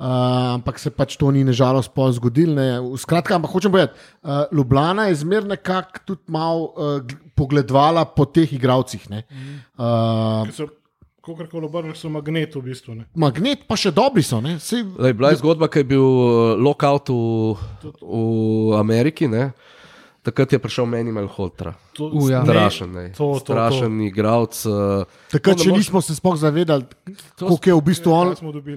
Uh, 0.00 0.56
ampak 0.56 0.78
se 0.80 0.88
pač 0.88 1.12
to 1.20 1.28
ni 1.28 1.44
nažalost 1.44 1.92
pol 1.92 2.08
zgodilo. 2.16 2.56
ne. 2.56 2.80
Skratka, 2.96 3.36
ampak 3.36 3.52
hočem 3.52 3.68
povedati, 3.68 4.00
uh, 4.24 4.48
Ljubljana 4.48 5.12
je 5.12 5.14
zmerno 5.20 5.52
nekako 5.52 6.00
tudi 6.08 6.24
malo 6.32 6.72
uh, 6.72 7.04
pogledovala 7.36 8.04
po 8.08 8.24
teh 8.24 8.48
igravcih. 8.48 9.04
Uh, 9.76 10.48
Ki 10.48 10.56
so, 10.56 10.72
kakorkoli 11.20 11.68
obrnili, 11.68 11.96
so 12.00 12.08
magnet 12.08 12.56
v 12.56 12.62
bistvu. 12.64 12.96
Ne. 12.96 13.04
magnet 13.12 13.68
pa 13.68 13.76
še 13.76 13.92
dobri 13.92 14.24
so. 14.24 14.40
ne. 14.40 14.56
Saj, 14.56 14.88
Lej, 14.96 15.12
bila 15.12 15.36
je 15.36 15.42
zgodba, 15.44 15.68
ki 15.68 15.84
je 15.84 15.90
bil 15.92 16.00
uh, 16.00 16.56
lockout 16.56 17.12
v, 17.12 17.60
v 18.00 18.80
Ameriki. 18.80 19.28
Ne? 19.28 19.52
Takrat 20.20 20.52
je 20.52 20.58
prišel 20.60 20.84
Menimal 20.84 21.24
Holtra. 21.32 21.72
To, 21.96 22.12
ja. 22.28 22.44
Strašen, 22.44 22.92
ne. 22.92 23.04
To- 23.16 23.16
to- 23.16 23.40
to. 23.40 23.40
strašen 23.40 24.00
igralec. 24.04 24.52
Uh, 24.68 25.08
takrat 25.32 25.56
to 25.56 25.64
ne 25.64 25.64
še 25.64 25.70
moreš- 25.70 25.78
nismo 25.80 26.00
se 26.04 26.12
sploh 26.12 26.36
zavedali, 26.36 26.84
koliko 27.40 27.64
je 27.64 27.74
v 27.74 27.80
bistvu 27.88 28.10
on. 28.12 28.28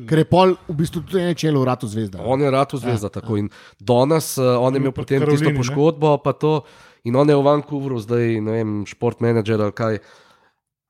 Ker 0.08 0.18
je 0.24 0.26
pol 0.26 0.56
v 0.72 0.76
bistvu 0.80 1.04
tudi 1.04 1.20
ene 1.20 1.36
čelo 1.36 1.60
vratu 1.68 1.84
zvezda. 1.92 2.24
On 2.24 2.40
je 2.40 2.48
rado 2.48 2.80
zvezda. 2.80 3.12
Ja, 3.12 3.20
tako. 3.20 3.36
In 3.36 3.52
danes 3.76 4.38
uh, 4.40 4.56
on 4.56 4.72
je 4.72 4.80
imel 4.80 4.96
potem 4.96 5.20
tisto 5.20 5.36
Karolini, 5.36 5.52
ne? 5.52 5.60
poškodbo, 5.60 6.18
pa 6.24 6.32
to, 6.32 6.64
in 7.04 7.16
on 7.16 7.28
je 7.28 7.36
v 7.36 7.44
Vancouveru, 7.44 8.00
zdaj 8.00 8.40
ne 8.40 8.52
vem, 8.52 8.70
šport 8.88 9.20
menedžer 9.20 9.60
ali 9.60 9.76
kaj. 9.76 10.00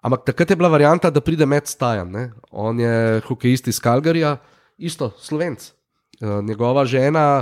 Ampak 0.05 0.21
takrat 0.29 0.53
je 0.53 0.55
bila 0.55 0.69
varianta, 0.69 1.09
da 1.09 1.17
pride 1.17 1.49
med 1.49 1.65
stajan. 1.65 2.11
Ne? 2.13 2.23
On 2.51 2.77
je 2.77 3.21
hokejist 3.25 3.67
iz 3.73 3.79
Kalgarija, 3.81 4.37
isto 4.77 5.09
slovenc. 5.17 5.73
Uh, 6.21 6.45
njegova 6.45 6.85
žena 6.85 7.41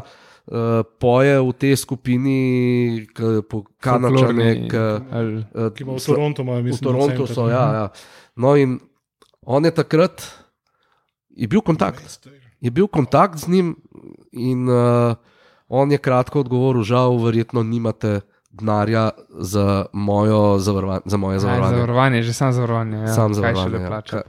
uh, 0.52 0.84
poje 1.00 1.40
v 1.40 1.52
tej 1.56 1.74
skupini, 1.80 2.40
Kanačane, 3.80 4.68
ki 4.68 4.76
uh, 4.76 5.72
Ki 5.72 5.88
ima 5.88 5.96
v 5.96 6.04
Torontu, 6.04 6.44
imajo, 6.44 6.60
v 6.60 6.64
mislim, 6.68 6.84
Torontu 6.84 7.24
center. 7.26 7.36
so. 7.36 7.48
Ja, 7.48 7.66
ja. 7.74 7.86
No, 8.36 8.54
in 8.60 8.78
on 9.42 9.66
je 9.66 9.72
takrat, 9.72 10.22
je 11.32 11.48
bil 11.48 11.64
kontakt 11.64 12.28
je 12.62 12.72
bil 12.72 12.88
kontakt 12.88 13.42
z 13.42 13.48
njim 13.48 13.76
in 14.32 14.70
uh, 14.70 15.16
on 15.68 15.92
je 15.92 15.98
kratko 15.98 16.40
odgovoril, 16.46 16.84
žal, 16.86 17.18
verjetno 17.18 17.64
nimate 17.64 18.22
denarja 18.52 19.10
za, 19.30 19.86
mojo 19.94 20.58
zavarova- 20.60 21.00
za 21.06 21.18
moje 21.18 21.36
Aj, 21.36 21.40
zavarovanje. 21.40 21.76
Zavarovanje, 21.76 22.24
že 22.24 22.34
sam 22.34 22.54
zavarovanje. 22.54 22.98
Ja. 22.98 23.08
Sam 23.08 23.34
zavarovanje, 23.34 23.84
ja. 23.84 23.88
plača. 23.88 24.22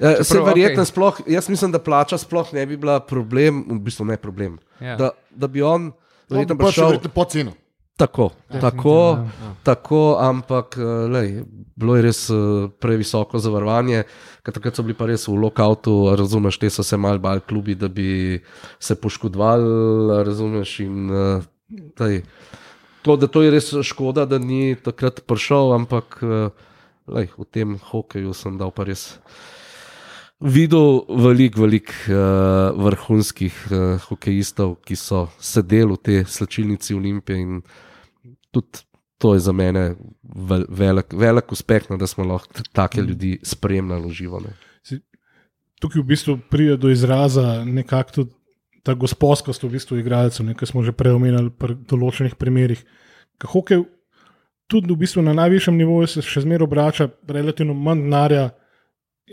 Ja. 0.00 0.24
Se 0.24 0.24
Čeprav, 0.24 0.46
verjetno 0.46 0.82
okej. 0.82 0.90
sploh, 0.90 1.20
jaz 1.26 1.48
mislim, 1.48 1.72
da 1.72 1.78
plača 1.78 2.18
sploh 2.18 2.52
ne 2.52 2.66
bi 2.66 2.76
bila 2.76 3.00
problem, 3.00 3.64
v 3.70 3.78
bistvu 3.80 4.04
ne 4.04 4.16
problem. 4.16 4.58
Ja. 4.80 4.96
Da, 4.96 5.10
da 5.30 5.46
bi 5.46 5.62
on 5.62 5.92
verjetno 6.30 6.58
pa 6.58 6.70
še 6.70 6.80
prišel 6.82 7.10
po 7.14 7.24
ceno. 7.24 7.52
tako, 7.96 8.30
tako, 8.60 9.18
ja. 9.18 9.54
tako, 9.62 10.16
ampak 10.20 10.76
eh, 10.78 10.82
lej, 11.08 11.42
bilo 11.76 11.96
je 11.96 12.02
res 12.02 12.30
eh, 12.30 12.34
previsoko 12.80 13.38
zavarovanje, 13.38 14.04
ker 14.42 14.52
takrat 14.52 14.76
so 14.76 14.82
bili 14.82 14.94
pa 14.94 15.06
res 15.06 15.28
v 15.28 15.38
lokautu, 15.38 16.16
razumeš, 16.18 16.58
te 16.58 16.70
so 16.70 16.82
se 16.82 16.96
mal 16.96 17.18
bal 17.18 17.40
klubi, 17.40 17.74
da 17.74 17.88
bi 17.88 18.42
se 18.78 18.94
poškodovali, 18.94 20.24
razumeš. 20.24 20.80
In, 20.80 21.10
eh, 21.10 22.20
to, 23.04 23.16
da 23.20 23.28
to 23.28 23.42
je 23.44 23.52
res 23.52 23.68
škoda, 23.84 24.24
da 24.24 24.40
ni 24.40 24.74
takrat 24.80 25.20
prišel, 25.28 25.74
ampak 25.76 26.16
eh, 26.24 26.48
lej, 27.06 27.28
v 27.36 27.44
tem 27.52 27.76
hokeju 27.76 28.32
sem 28.32 28.56
dal 28.56 28.72
pa 28.72 28.88
res. 28.88 29.18
Videl 30.44 31.04
veliko, 31.08 31.62
veliko 31.62 31.94
uh, 32.10 32.74
vrhunskih 32.74 33.54
uh, 33.70 34.02
hokejistov, 34.08 34.74
ki 34.84 34.96
so 34.98 35.28
sedeli 35.38 35.94
v 35.94 36.00
tej 36.04 36.18
slčilnici 36.28 36.96
Olimpije, 36.96 37.38
in 37.38 37.62
tudi 38.52 38.82
to 39.22 39.38
je 39.38 39.44
za 39.46 39.54
mene 39.56 39.94
vel, 40.22 40.66
velik, 40.68 41.14
velik 41.16 41.54
uspeh, 41.54 41.86
no, 41.88 41.96
da 41.96 42.10
smo 42.10 42.26
lahko 42.28 42.66
take 42.76 43.00
ljudi 43.00 43.38
spremljali 43.46 44.10
v 44.10 44.12
živo. 44.12 44.42
Ne. 44.44 44.52
Tukaj 45.80 46.02
v 46.02 46.06
bistvu 46.12 46.36
pride 46.50 46.76
do 46.82 46.90
izraza 46.90 47.64
nekako 47.64 48.18
tudi 48.18 48.34
ta 48.84 48.94
gospodskost 48.94 49.64
v 49.64 49.72
bistvu 49.74 49.98
igralcev, 49.98 50.44
nekaj 50.46 50.68
smo 50.68 50.84
že 50.84 50.92
prej 50.92 51.16
omenjali 51.16 51.50
pri 51.50 51.76
določenih 51.88 52.36
primerih. 52.36 52.84
Hokej 53.40 53.82
tudi 54.68 54.92
v 54.92 55.00
bistvu 55.00 55.24
na 55.24 55.32
najvišjem 55.36 55.76
nivoju 55.80 56.10
se 56.10 56.24
še 56.24 56.44
zmeraj 56.44 56.68
obrača 56.68 57.08
relativno 57.28 57.74
manj 57.74 58.04
denarja 58.04 58.44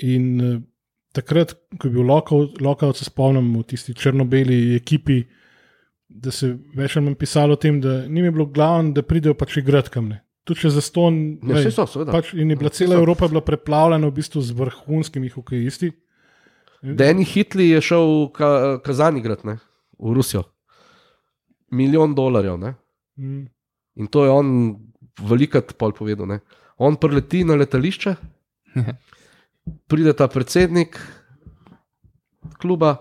in 0.07 0.25
eh, 0.39 0.57
takrat, 1.11 1.53
ko 1.77 1.87
je 1.87 1.93
bil 1.93 2.07
lokalc, 2.07 2.97
se 2.97 3.05
spomnim 3.07 3.51
v 3.59 3.63
tisti 3.67 3.95
črno-beli 3.97 4.77
ekipi, 4.77 5.21
da 6.07 6.31
se 6.31 6.53
več 6.75 6.95
ali 6.95 7.09
manj 7.09 7.19
pisalo 7.19 7.55
o 7.55 7.59
tem, 7.59 7.81
da 7.83 8.01
ni 8.07 8.23
bilo 8.23 8.47
glavno, 8.47 8.95
da 8.95 9.03
pridejo 9.03 9.35
pač 9.35 9.59
igrati 9.59 9.91
kam 9.91 10.11
ne. 10.11 10.21
Tudi 10.47 10.63
če 10.63 10.71
za 10.73 10.81
ston. 10.81 11.19
Ja, 11.45 11.59
saj 11.61 11.75
so, 11.75 11.85
seveda. 11.91 12.15
Pač 12.15 12.31
in 12.33 12.49
je 12.49 12.57
bila 12.57 12.71
Ja, 12.71 12.77
cela 12.79 12.95
saj 12.95 12.97
so. 12.97 13.03
Evropa 13.03 13.27
bila 13.29 13.43
preplavljena 13.45 14.07
v 14.07 14.15
bistvu 14.15 14.41
z 14.41 14.55
vrhunskimi 14.57 15.29
hokejisti. 15.35 15.91
Deni 16.81 17.25
Hitli 17.25 17.69
je 17.69 17.81
šel 17.81 18.29
ka, 18.33 18.79
Kazan 18.83 19.17
igrati 19.17 19.47
ne, 19.47 19.57
v 19.99 20.13
Rusijo. 20.17 20.43
Milijon 21.71 22.15
dolarjev. 22.17 22.57
Ne. 22.59 22.73
Mm. 23.17 23.45
In 24.01 24.07
to 24.07 24.25
je 24.25 24.31
on 24.33 24.75
velikrat 25.21 25.75
pol 25.77 25.93
povedal. 25.93 26.27
Ne. 26.27 26.39
On 26.81 26.97
preleti 26.97 27.43
na 27.45 27.55
letališče, 27.59 28.15
pride 29.89 30.13
ta 30.17 30.27
predsednik 30.31 30.97
kluba, 32.61 32.95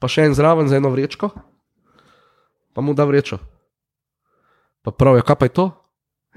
pa 0.00 0.08
še 0.08 0.24
en 0.24 0.36
zraven 0.36 0.70
za 0.70 0.80
eno 0.80 0.88
vrečko, 0.92 1.28
pa 2.72 2.84
mu 2.84 2.96
da 2.96 3.04
vrečo. 3.04 3.38
Pa 4.86 4.94
pravijo, 4.94 5.24
kaj 5.26 5.36
pa 5.36 5.48
je 5.48 5.52
to? 5.52 5.66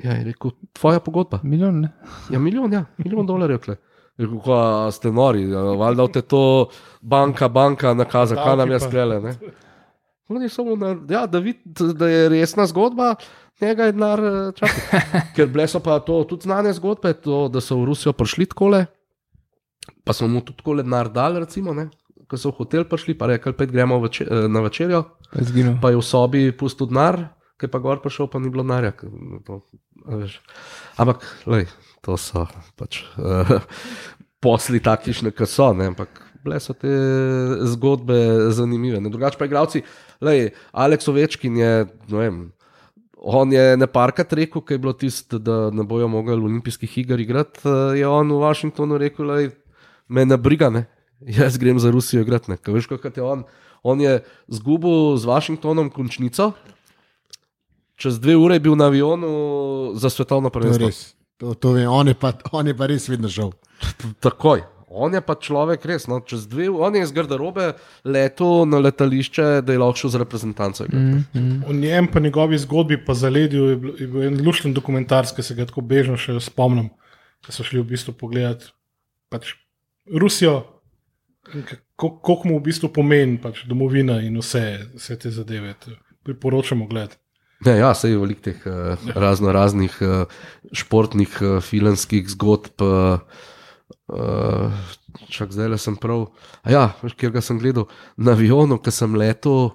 Ja, 0.04 0.16
je 0.18 0.30
rekel, 0.32 0.52
tvoja 0.74 1.00
pogodba. 1.04 1.40
Milijon, 1.44 1.82
ne? 1.84 1.92
Ja, 2.32 2.40
milijon, 2.40 2.74
ja, 2.74 2.86
milijon 2.98 3.28
dolarjev. 3.28 3.60
Kle. 3.64 3.76
Rekel, 4.20 4.40
"Kva, 4.44 4.92
ste 4.92 5.12
nori, 5.12 5.46
valjda 5.80 6.08
te 6.12 6.22
to 6.22 6.70
banka, 7.02 7.48
banka 7.48 7.94
nakaza, 7.94 8.36
kaj 8.36 8.58
nam 8.58 8.72
je 8.72 8.80
skrele. 8.80 9.20
Ne? 9.24 9.36
Oni 10.30 10.50
na, 10.78 10.96
ja, 11.10 11.26
da, 11.26 11.40
vid, 11.40 11.64
da 11.96 12.08
je 12.08 12.30
resna 12.30 12.66
zgodba, 12.66 13.16
njega 13.62 13.86
je 13.86 13.92
denar 13.92 14.20
eh, 14.20 14.52
čakal. 14.56 15.00
Ker 15.36 15.48
bile 15.48 15.68
so 15.68 15.80
pa 15.80 16.00
to 16.00 16.24
tudi 16.24 16.44
znane 16.44 16.74
zgodbe, 16.74 17.14
to, 17.14 17.48
da 17.48 17.62
so 17.62 17.80
v 17.80 17.86
Rusijo 17.90 18.14
prišli 18.14 18.46
takole, 18.46 18.86
pa 20.04 20.14
smo 20.14 20.28
mu 20.28 20.42
tudi 20.42 20.58
takole 20.58 20.84
denar 20.84 21.10
dali, 21.10 21.40
recimo, 21.40 21.74
ne? 21.74 21.90
ko 22.30 22.38
so 22.38 22.52
v 22.52 22.62
hotel 22.62 22.86
prišli, 22.86 23.18
pa 23.18 23.26
rekli, 23.26 23.56
pet 23.58 23.72
gremo 23.72 23.98
veče, 24.04 24.28
eh, 24.30 24.48
na 24.48 24.62
večerjo, 24.62 25.04
Pa 25.30 25.46
pa 25.82 25.90
je 25.90 25.98
v 25.98 26.02
sobi 26.02 26.52
pustil 26.52 26.88
denar, 26.90 27.20
je 27.62 27.68
pa 27.68 27.80
gor 27.80 28.02
prišel, 28.02 28.28
pa 28.28 28.40
ni 28.40 28.50
bilo 28.50 28.64
denarja. 28.64 28.94
veš. 30.06 30.42
Ampak, 30.98 31.26
lej, 31.46 31.68
to 32.02 32.18
so 32.18 32.46
pač 32.80 33.04
uh, 33.18 33.60
posli 34.40 34.80
taktične, 34.80 35.32
ki 35.36 35.46
so, 35.46 35.74
ne, 35.74 35.90
ampak 35.92 36.22
bile 36.44 36.60
so 36.64 36.74
te 36.74 36.88
zgodbe 37.74 38.16
zanimive. 38.56 39.02
Ne. 39.04 39.12
Drugače 39.12 39.38
pa 39.38 39.46
igravci, 39.50 39.82
lej, 40.24 40.54
Aleks 40.72 41.08
Ovečkin 41.12 41.58
je, 41.60 41.74
ne 42.08 42.18
vem. 42.18 42.38
On 43.20 43.52
je 43.52 43.76
neparkrat 43.76 44.32
rekel, 44.34 44.64
da 44.64 44.74
je 44.74 44.80
bilo 44.80 44.94
tisto, 44.96 45.40
da 45.44 45.68
ne 45.76 45.84
bojo 45.84 46.08
mogli 46.08 46.34
olimpijskih 46.34 46.98
iger 46.98 47.20
igrati. 47.20 47.60
eh, 47.68 47.98
Je 48.00 48.08
on 48.08 48.32
v 48.32 48.40
Washingtonu 48.40 48.98
rekel, 48.98 49.28
da 49.28 49.50
me 50.08 50.26
ne 50.26 50.38
briga, 50.38 50.70
ne. 50.70 50.86
jaz 51.20 51.58
grem 51.58 51.80
za 51.80 51.92
Rusijo 51.92 52.22
igrati. 52.22 52.52
ne." 52.52 52.58
Ker 52.58 52.74
Veš, 52.74 52.88
kako 52.88 53.12
je 53.16 53.24
on. 53.24 53.44
On 53.84 54.02
je 54.02 54.24
zgubil 54.48 55.18
z 55.18 55.26
Washingtonom 55.28 55.90
končnico, 55.92 56.54
čez 57.96 58.20
dve 58.20 58.36
ure 58.40 58.56
je 58.56 58.60
bil 58.60 58.76
na 58.76 58.88
avionu 58.88 59.92
za 59.96 60.10
svetovno 60.10 60.50
prvenstvo. 60.50 60.88
To, 61.40 61.54
to 61.56 61.72
vem, 61.78 61.88
on, 61.88 62.08
je 62.08 62.18
pa, 62.20 62.34
on 62.52 62.68
je 62.68 62.76
pa 62.76 62.90
res 62.92 63.08
vedno 63.08 63.32
žal. 63.32 63.54
Takoj. 64.20 64.66
On 64.90 65.14
je 65.14 65.22
pa 65.22 65.36
človek, 65.38 65.86
res. 65.86 66.08
No, 66.10 66.18
čez 66.26 66.48
dve, 66.50 66.66
on 66.70 66.96
je 66.98 67.04
iz 67.06 67.14
garderobe 67.14 67.76
letel 68.04 68.66
na 68.66 68.82
letališče, 68.82 69.62
da 69.62 69.76
je 69.76 69.82
lahko 69.82 70.02
šel 70.02 70.14
z 70.16 70.22
reprezentanco. 70.24 70.88
Mm. 70.90 71.22
Mm. 71.38 71.60
O 71.70 71.76
njem 71.78 72.10
pa 72.12 72.20
njegovi 72.20 72.58
zgodbi, 72.58 72.98
pa 73.06 73.14
zaledju, 73.14 73.70
je 73.70 73.78
bil, 73.78 73.94
je 74.02 74.08
bil 74.10 74.26
en 74.28 74.42
lušten 74.46 74.74
dokumentarc, 74.74 75.32
ki 75.38 75.46
se 75.46 75.56
ga 75.56 75.70
tako 75.70 75.86
bežno 75.86 76.18
še 76.18 76.40
spomnim, 76.44 76.90
ki 77.46 77.54
so 77.54 77.64
šli 77.64 77.84
v 77.84 77.92
bistvu 77.94 78.18
pogledati 78.18 78.74
pač 79.30 79.54
Rusijo, 80.10 80.64
koliko 81.96 82.50
mu 82.50 82.58
v 82.58 82.66
bistvu 82.66 82.90
pomeni 82.94 83.38
pač 83.38 83.62
domovina 83.70 84.18
in 84.26 84.42
vse, 84.42 84.66
vse 84.98 85.20
te 85.22 85.32
zadeve. 85.32 85.76
Priporočamo 86.26 86.90
gledati. 86.90 87.22
Ne, 87.66 87.76
ja, 87.76 87.92
sej 87.92 88.14
je 88.16 88.20
veliko 88.22 88.44
teh 88.46 88.60
uh, 88.68 88.96
razno 89.16 89.52
raznih 89.52 89.96
uh, 90.02 90.38
športnih, 90.72 91.34
uh, 91.42 91.58
filmskih 91.64 92.30
zgodb. 92.32 92.80
Uh, 92.80 93.20
uh, 94.08 94.72
čak 95.30 95.52
zdaj 95.52 95.74
le 95.76 95.80
sem 95.82 95.98
prav. 96.00 96.30
A 96.64 96.72
ja, 96.72 96.84
kjer 97.18 97.34
ga 97.36 97.44
sem 97.44 97.60
gledal 97.60 97.90
na 98.16 98.36
avionu, 98.38 98.80
ki 98.82 98.94
sem 98.94 99.18
letel, 99.20 99.74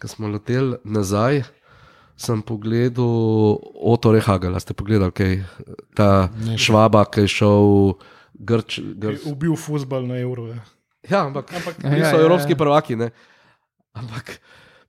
ki 0.00 0.08
smo 0.08 0.30
leteli 0.32 0.78
nazaj. 0.84 1.44
Sem 2.22 2.42
pogledal 2.44 3.58
Otto 3.82 4.12
Rehagel, 4.14 4.54
ste 4.60 4.76
pogledali, 4.76 5.12
kaj 5.12 5.32
ta 5.98 6.30
Ne. 6.44 6.56
švaba, 6.60 7.04
ki 7.08 7.24
je 7.24 7.32
šel 7.34 7.96
grč. 8.36 8.78
Je 8.78 8.94
grč 8.94 9.24
ubil 9.26 9.56
futbal 9.56 10.06
na 10.06 10.20
evro. 10.20 10.46
Ja. 10.52 10.60
ja, 11.08 11.20
ampak 11.26 11.50
Ampak 11.52 11.80
Ja, 11.82 11.90
Bili 11.90 12.04
ja, 12.04 12.12
ja, 12.14 12.20
evropski 12.20 12.52
ja. 12.52 12.60
prvaki. 12.60 12.96
Ne? 12.96 13.10
Ampak 13.92 14.38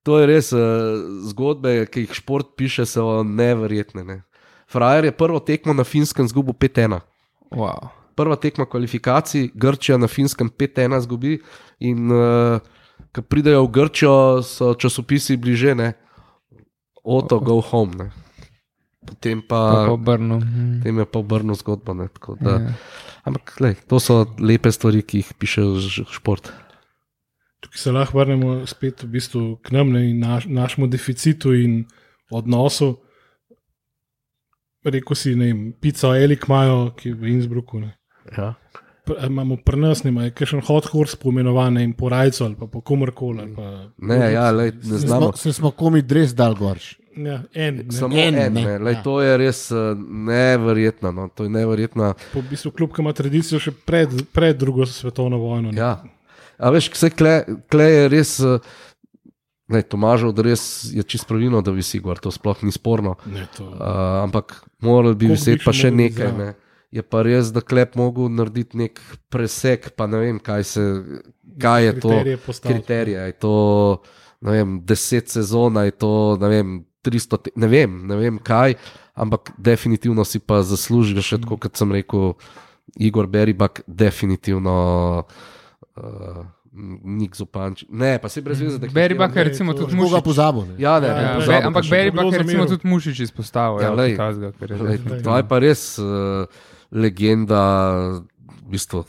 to 0.03 0.19
je 0.19 0.27
res, 0.27 0.51
uh, 0.51 0.61
zgodbe, 1.29 1.85
ki 1.87 2.05
jih 2.05 2.13
šport 2.13 2.53
piše, 2.59 2.85
so 2.85 3.23
neverjetne. 3.23 4.03
Ne? 4.03 4.17
Frajer 4.67 5.05
je 5.05 5.11
prvo 5.11 5.39
tekmo 5.39 5.73
na 5.73 5.83
finskem 5.83 6.27
zgubil 6.27 6.53
5-1. 6.53 6.99
Wow. 7.51 7.89
Prva 8.15 8.35
tekma 8.35 8.65
kvalifikacij, 8.65 9.51
Grčija 9.55 9.97
na 9.97 10.07
finskem 10.07 10.49
5-1 10.49 10.99
zgubi 10.99 11.39
in 11.79 12.11
uh, 12.11 12.59
ki 13.13 13.21
pridejo 13.21 13.63
v 13.65 13.71
Grčijo, 13.71 14.15
so 14.41 14.73
časopisi 14.73 15.37
bliže, 15.37 15.75
ne. 15.75 15.93
Oto, 17.03 17.39
go 17.39 17.59
home. 17.61 17.95
Ne. 17.97 18.07
Potem 19.03 19.41
Pa 19.43 19.59
pa, 19.59 19.87
po 19.91 19.97
Brnu. 19.97 20.39
hm. 20.39 20.79
potem 20.79 20.95
je 20.99 21.05
pa 21.05 21.17
obrnil 21.19 21.55
zgodbo. 21.55 21.91
Ne, 21.93 22.07
da, 22.39 22.51
Ja. 22.51 22.73
ampak 23.27 23.59
lej, 23.59 23.75
to 23.87 23.99
so 23.99 24.23
lepe 24.39 24.71
stvari, 24.71 25.03
ki 25.03 25.19
jih 25.19 25.29
piše 25.35 25.61
v 25.61 25.79
šport. 26.07 26.47
Tukaj 27.63 27.79
se 27.79 27.91
lahko 27.95 28.19
vrnemo 28.19 28.65
spet 28.67 29.03
v 29.05 29.07
bistvu 29.15 29.43
k 29.63 29.71
nam 29.71 29.93
ne, 29.95 30.01
in 30.09 30.19
naš, 30.19 30.45
našemu 30.51 30.87
deficitu 30.91 31.53
in 31.55 31.85
odnosu. 32.31 32.97
Rekl 34.83 35.15
si, 35.15 35.31
ne 35.39 35.47
vem, 35.47 35.61
pico 35.79 36.11
Elik 36.15 36.43
imajo, 36.49 36.91
ki 36.99 37.13
je 37.13 37.15
v 37.15 37.29
Innsbrucku. 37.37 37.79
Ne. 37.79 37.93
Ja. 38.37 38.49
Pr- 39.07 39.19
Imamo 39.27 39.55
pri 39.63 39.79
nas, 39.79 40.03
ne 40.03 40.11
vem, 40.11 40.27
kakšen 40.35 40.63
hot 40.67 40.89
horse 40.91 41.15
poimenovan, 41.19 41.79
vem, 41.79 41.93
po 41.95 42.11
rajcu 42.11 42.43
ali 42.45 42.57
pa 42.59 42.67
po 42.67 42.81
komorkoli. 42.83 43.47
Ne, 43.97 44.19
ja, 44.33 44.49
lej, 44.51 44.73
ne 44.83 44.99
znamo. 44.99 45.31
smo, 45.31 45.39
se 45.39 45.53
smo 45.55 45.71
komi 45.71 46.01
dres 46.03 46.35
dal 46.35 46.55
gorš. 46.59 46.97
Ja, 47.15 47.43
en, 47.53 47.75
ne, 47.85 47.91
Samo 47.93 48.17
En, 48.17 48.35
en, 48.35 48.53
ne, 48.53 48.61
ne, 48.63 48.77
lej, 48.81 48.95
ja. 48.97 49.03
to 49.05 49.21
je 49.21 49.37
res 49.37 49.59
uh, 49.71 49.93
neverjetno. 50.27 51.11
No, 51.13 51.27
to 51.29 51.45
je 51.45 51.49
neverjetno. 51.53 52.13
po 52.33 52.41
v 52.41 52.49
bistvu 52.49 52.71
kljub, 52.71 52.91
ki 52.95 53.03
ima 53.05 53.13
tradicijo 53.13 53.59
še 53.61 53.71
pred, 53.71 54.09
pred 54.33 54.57
drugo 54.57 54.85
svetovno 54.89 55.37
vojno. 55.37 55.71
ne. 55.71 55.77
Ja. 55.79 56.01
A 56.57 56.69
veš, 56.69 56.89
vse 56.89 57.09
kle, 57.11 57.35
kle 57.67 57.83
je 57.85 58.09
res. 58.09 58.39
Uh, 58.39 58.59
Ne, 59.65 59.79
Tomažov, 59.81 60.33
da 60.35 60.43
res 60.43 60.61
je 60.91 61.01
čisto 61.01 61.25
pravilno, 61.25 61.61
da 61.63 61.71
visi 61.71 61.97
gor, 61.97 62.19
to 62.19 62.27
sploh 62.29 62.59
ni 62.61 62.69
sporno. 62.69 63.15
Ne, 63.25 63.45
to, 63.47 63.63
Uh, 63.63 63.79
ampak 64.21 64.51
moral 64.77 65.15
bi 65.15 65.29
viseti 65.29 65.63
pa 65.63 65.71
še 65.71 65.87
nekaj. 65.89 66.27
zraven? 66.27 66.37
Ne. 66.37 66.49
Je 66.91 67.01
pa 67.01 67.23
res, 67.23 67.47
da 67.49 67.61
klep 67.61 67.95
mogel 67.95 68.27
narediti 68.29 68.77
nek 68.77 68.99
presek, 69.29 69.95
pa 69.95 70.05
ne 70.05 70.19
vem, 70.19 70.37
kaj, 70.37 70.63
se, 70.67 70.83
kaj 71.57 71.79
je 71.81 71.93
to. 71.95 72.11
kriterije 72.11 72.37
postaviti. 72.37 72.75
Kriterije, 72.75 73.19
je 73.23 73.35
to 73.39 73.53
ne 74.41 74.51
vem, 74.51 74.69
deset 74.83 75.31
sezon, 75.31 75.79
je 75.79 75.95
to 75.95 76.11
ne 76.37 76.47
vem, 76.49 76.67
300, 77.01 77.39
te- 77.39 77.55
ne 77.55 77.67
vem, 77.67 77.95
ne 78.03 78.15
vem 78.15 78.37
kaj, 78.37 78.75
ampak 79.15 79.55
definitivno 79.57 80.27
si 80.27 80.37
pa 80.37 80.59
zaslužiš, 80.61 81.23
še 81.23 81.39
tako 81.39 81.57
kot 81.57 81.73
sem 81.73 81.87
rekel, 81.89 82.35
Igor 82.99 83.25
Beribak, 83.27 83.81
definitivno. 83.87 85.23
Uh, 85.93 86.45
Nik 87.03 87.35
Zupanč, 87.35 87.85
ne, 87.87 88.17
pa 88.17 88.25
si 88.27 88.41
brez 88.41 88.57
veze. 88.57 88.79
da. 88.79 88.87
Bakker, 88.89 89.13
ne, 89.37 89.43
recimo, 89.45 89.73
to- 89.73 89.85
tudi 89.85 89.93
Mušič. 89.93 90.23
pozabil? 90.23 90.61
ne? 90.63 90.75
Ja, 90.75 90.97
ne, 90.97 91.05
Ja, 91.05 91.13
ne, 91.37 91.45
ja, 91.45 91.61
pa 91.61 91.67
ampak 91.67 91.83
Kdo 91.83 92.17
Bakker, 92.17 92.41
recimo, 92.41 92.65
tudi 92.65 92.87
Mušič 92.87 93.19
izpostavil. 93.21 93.77
Ja, 93.77 93.83
Ja, 93.83 93.93
glej. 93.93 94.17
tazga, 94.17 94.49
ker 94.51 94.67
je 94.67 94.77
Lej, 94.79 94.97
To 95.21 95.31
je 95.31 95.43
pa 95.43 95.57
res 95.59 95.81
uh, 95.95 96.49
legenda, 96.89 97.61
v 98.59 98.71
bistvu, 98.71 99.05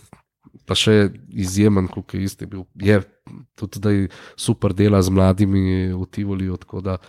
pa 0.63 0.75
še 0.75 0.95
izjemen, 1.31 1.87
kot 1.87 2.05
je 2.11 2.21
isti 2.23 2.45
bil. 2.45 2.69
Je 2.75 3.01
tudi 3.55 3.75
zdaj 3.75 3.97
super 4.35 4.73
dela 4.73 4.99
z 4.99 5.09
mladimi 5.09 5.65
v 5.91 6.05
Tivoliu. 6.07 6.57
tako 6.57 6.81
da- 6.83 7.01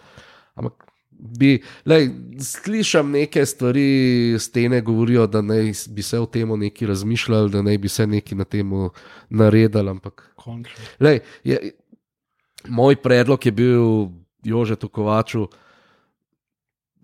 Ampak 0.54 0.85
bi, 1.20 1.62
lej, 1.86 2.10
slišam 2.40 3.12
neke 3.12 3.46
stvari, 3.46 4.36
stene 4.40 4.82
govorijo, 4.82 5.28
da 5.28 5.42
naj 5.42 5.72
bi 5.90 6.04
se 6.04 6.20
o 6.20 6.26
tem 6.26 6.60
nekaj 6.60 6.88
razmišljali, 6.88 7.52
da 7.52 7.62
naj 7.62 7.78
bi 7.78 7.90
se 7.90 8.08
nekaj 8.08 8.38
na 8.38 8.44
tem 8.44 8.72
naredili. 9.30 9.90
Ampak. 9.90 10.32
Lej, 11.00 11.20
je, 11.44 11.72
moj 12.68 12.96
predlog 12.96 13.46
je 13.46 13.52
bil 13.52 14.08
Jožetu 14.44 14.90
Kovaču, 14.90 15.48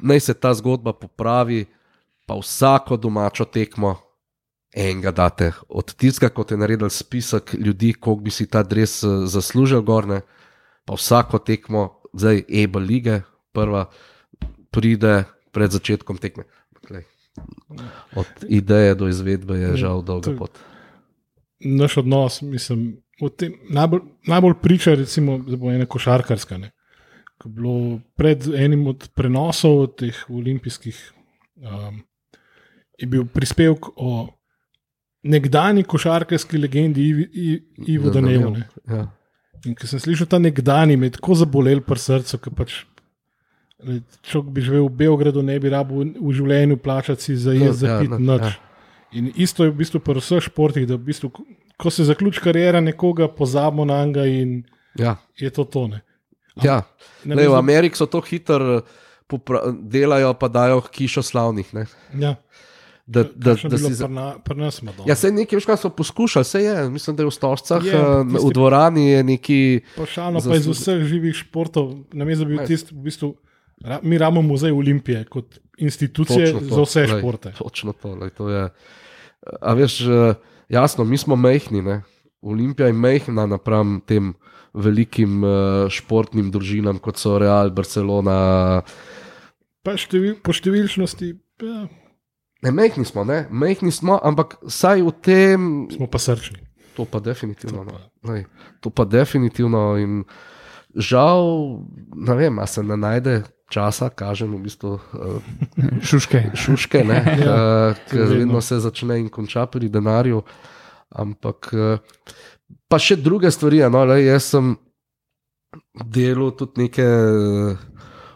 naj 0.01 0.19
se 0.19 0.33
ta 0.33 0.53
zgodba 0.53 0.93
popravi, 0.93 1.65
pa 2.27 2.35
vsako 2.35 2.97
domačo 2.97 3.45
tekmo 3.45 3.95
enega 4.73 5.11
date. 5.11 5.51
Od 5.69 5.93
tistega, 5.95 6.29
kot 6.33 6.51
je 6.51 6.57
naredil 6.57 6.89
spisek 6.89 7.53
ljudi, 7.53 7.93
koliko 7.93 8.23
bi 8.23 8.31
si 8.31 8.47
ta 8.47 8.63
dres 8.63 9.03
eh, 9.03 9.25
zaslužil, 9.27 9.81
gorne, 9.81 10.21
pa 10.85 10.95
vsako 10.95 11.39
tekmo, 11.39 12.01
zdaj 12.13 12.43
Eba 12.47 12.79
lige, 12.79 13.21
prva 13.51 13.85
pride 14.71 15.23
pred 15.51 15.71
začetkom 15.71 16.17
tekme. 16.17 16.43
Lej, 16.89 17.05
Od 18.15 18.27
ideje 18.49 18.95
do 18.95 19.07
izvedbe 19.07 19.59
je 19.59 19.75
žal 19.77 20.01
dolga 20.03 20.35
pot. 20.37 20.59
Naš 21.61 21.97
odnos, 22.01 22.41
mislim, 22.41 23.01
tem, 23.37 23.53
najbolj, 23.69 24.01
najbolj 24.27 24.55
priča, 24.61 24.95
recimo, 24.97 25.37
da 25.37 25.57
bo 25.57 25.71
ena 25.71 25.85
košarkarska. 25.85 26.57
Ne. 26.57 26.71
Ko 27.37 27.49
je 27.49 27.53
bilo 27.53 27.99
pred 28.17 28.47
enim 28.55 28.87
od 28.87 29.09
prenosov 29.15 29.87
teh 29.99 30.17
olimpijskih, 30.29 30.97
um, 31.61 32.01
je 32.97 33.07
bil 33.07 33.25
prispevek 33.25 33.87
o 33.95 34.27
nekdani 35.23 35.83
košarkarski 35.83 36.57
legendi 36.57 37.07
Ivi, 37.07 37.29
I, 37.33 37.61
Ivo 37.93 38.09
Danevu. 38.09 38.51
ne. 38.57 38.67
Ja. 38.87 39.07
In 39.65 39.75
ko 39.77 39.87
sem 39.87 40.01
slišal 40.01 40.27
ta 40.27 40.39
nekdani, 40.41 40.97
me 40.97 41.11
je 41.11 41.19
tako 41.19 41.35
zabolel 41.37 41.83
pri 41.85 42.01
srcu, 42.01 42.39
ker 42.41 42.53
pač 42.57 42.79
človek 44.21 44.49
bi 44.49 44.61
živel 44.61 44.85
v 44.85 44.95
Beogradu, 44.97 45.41
ne 45.41 45.59
bi 45.59 45.69
rabil 45.69 45.97
v, 46.13 46.31
življenju 46.31 46.77
plačati 46.77 47.35
za 47.35 47.53
jaz, 47.53 47.77
za 47.77 47.87
Ja, 47.87 47.99
pit, 47.99 48.09
no, 48.09 48.17
noč. 48.19 48.41
ja. 48.41 48.53
In 49.11 49.31
isto 49.35 49.63
je 49.63 49.71
v 49.71 49.75
bistvu 49.75 49.99
pri 49.99 50.17
vseh 50.17 50.39
športih, 50.41 50.85
da 50.85 50.95
v 50.95 51.03
bistvu, 51.03 51.29
ko- 51.29 51.43
se 51.89 52.03
zaključi 52.03 52.39
karijera 52.39 52.79
nekoga, 52.79 53.27
pozabimo 53.27 53.83
na 53.83 54.05
njega 54.05 54.25
in 54.25 54.63
Ja. 54.95 55.17
je 55.35 55.49
to 55.49 55.63
tone. 55.63 56.01
Ja. 56.57 56.83
Ne 57.25 57.35
Lej, 57.35 57.47
v 57.47 57.55
Ameriki 57.55 57.95
so 57.95 58.05
to 58.05 58.21
hitro 58.21 58.81
delajo, 59.81 60.33
pa 60.33 60.47
dajo 60.47 60.81
hišo 60.83 61.21
slavnih. 61.21 61.73
Ne? 61.73 61.85
Ja, 62.13 62.35
Da, 63.03 63.23
da, 63.25 63.55
da 63.55 63.67
bilo 63.67 63.89
si 63.89 63.93
za... 63.93 64.07
na- 64.07 64.35
nas 64.55 64.81
Madonna. 64.81 65.03
Ja, 65.05 65.15
se 65.15 65.27
nekaj, 65.27 65.57
veš, 65.57 65.65
kaj 65.65 65.77
so 65.77 65.89
poskušali, 65.89 66.45
se 66.45 66.59
je, 66.61 66.89
mislim, 66.89 67.15
da 67.15 67.23
je 67.23 67.27
v 67.27 67.31
Stožcah, 67.31 67.83
Je, 67.83 67.91
ampak 67.97 68.41
v 68.41 68.51
dvorani 68.53 69.03
je 69.09 69.23
neki. 69.25 69.59
Pašalno 69.97 70.39
pa 70.39 70.55
iz 70.55 70.63
vseh 70.65 71.01
živih 71.01 71.35
športov, 71.35 72.07
namesto 72.13 72.45
da 72.45 72.47
bi 72.47 72.55
bil 72.55 72.63
tisti, 72.63 72.95
v 72.95 73.01
bistvu, 73.01 73.35
mi 74.01 74.17
rabimo 74.17 74.41
muzej 74.41 74.71
Olimpije 74.71 75.25
kot 75.25 75.59
institucije 75.77 76.51
Točno 76.51 76.69
to, 76.69 76.75
za 76.75 76.81
vse 76.81 77.05
glej, 77.07 77.19
športe. 77.19 77.51
Točno 77.57 77.93
to. 77.93 78.15
Lej, 78.15 78.29
to 78.29 78.49
je, 78.49 78.69
a 79.61 79.73
veš, 79.73 80.01
eh, 80.01 80.33
jasno, 80.69 81.03
mi 81.03 81.17
smo 81.17 81.35
mehni. 81.35 81.81
Ne? 81.81 82.01
Olimpija 82.41 82.87
je 82.87 82.93
mehna 82.93 83.45
napram 83.45 84.01
tem 84.05 84.33
velikim 84.73 85.43
uh, 85.43 85.89
športnim 85.91 86.51
družinam, 86.51 86.99
kot 86.99 87.17
so 87.19 87.35
Real, 87.37 87.69
Barcelona. 87.75 88.81
Pa 89.83 89.97
števil, 89.99 90.37
po 90.39 90.53
številčnosti 90.55 91.33
ja, 91.61 91.87
Ne, 92.61 92.69
mehni 92.71 93.05
smo, 93.05 93.23
ne? 93.25 93.47
mehni 93.49 93.89
smo, 93.91 94.19
ampak 94.23 94.59
saj 94.69 95.01
v 95.01 95.11
tem, 95.25 95.61
smo 95.89 96.05
pa 96.05 96.21
srčni. 96.21 96.61
to 96.93 97.05
pa 97.09 97.17
definitivno. 97.19 97.81
To 97.81 97.89
no. 97.89 97.91
pa- 97.97 98.31
Lej, 98.31 98.45
to 98.81 98.89
pa 98.93 99.05
definitivno. 99.05 99.97
In 99.97 100.23
žal, 100.93 101.81
ne 102.13 102.35
vem, 102.37 102.59
a 102.61 102.67
se 102.69 102.83
ne 102.83 102.97
najde 102.97 103.41
časa, 103.71 104.09
kažem 104.11 104.51
v 104.51 104.61
bistvu 104.61 104.91
uh, 104.91 105.39
Šuške. 106.01 106.51
šuške, 106.53 107.01
ne, 107.01 107.19
Ja, 107.39 107.55
uh, 107.89 107.95
je 108.11 108.25
vedno. 108.27 108.59
se 108.61 108.77
začne 108.77 109.15
in 109.17 109.29
konča 109.29 109.65
pri 109.65 109.87
denarju. 109.87 110.43
Ampak 111.09 111.71
uh, 111.71 111.97
pa 112.85 112.97
še 112.97 113.15
druge 113.17 113.47
stvari. 113.47 113.79
No, 113.85 114.03
lej, 114.05 114.27
jaz 114.27 114.51
sem 114.51 114.75
delal 115.95 116.51
tudi 116.51 116.83
neke 116.83 117.03
uh, 117.03 117.79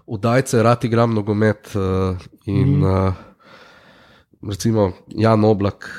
udajce, 0.08 0.60
rad 0.60 0.84
igram 0.84 1.12
nogomet. 1.12 1.72
Uh, 1.72 2.16
in 2.46 2.78
Mhm. 2.78 2.84
uh, 2.84 3.14
recimo 4.44 4.92
Jan 5.10 5.44
Oblak 5.44 5.90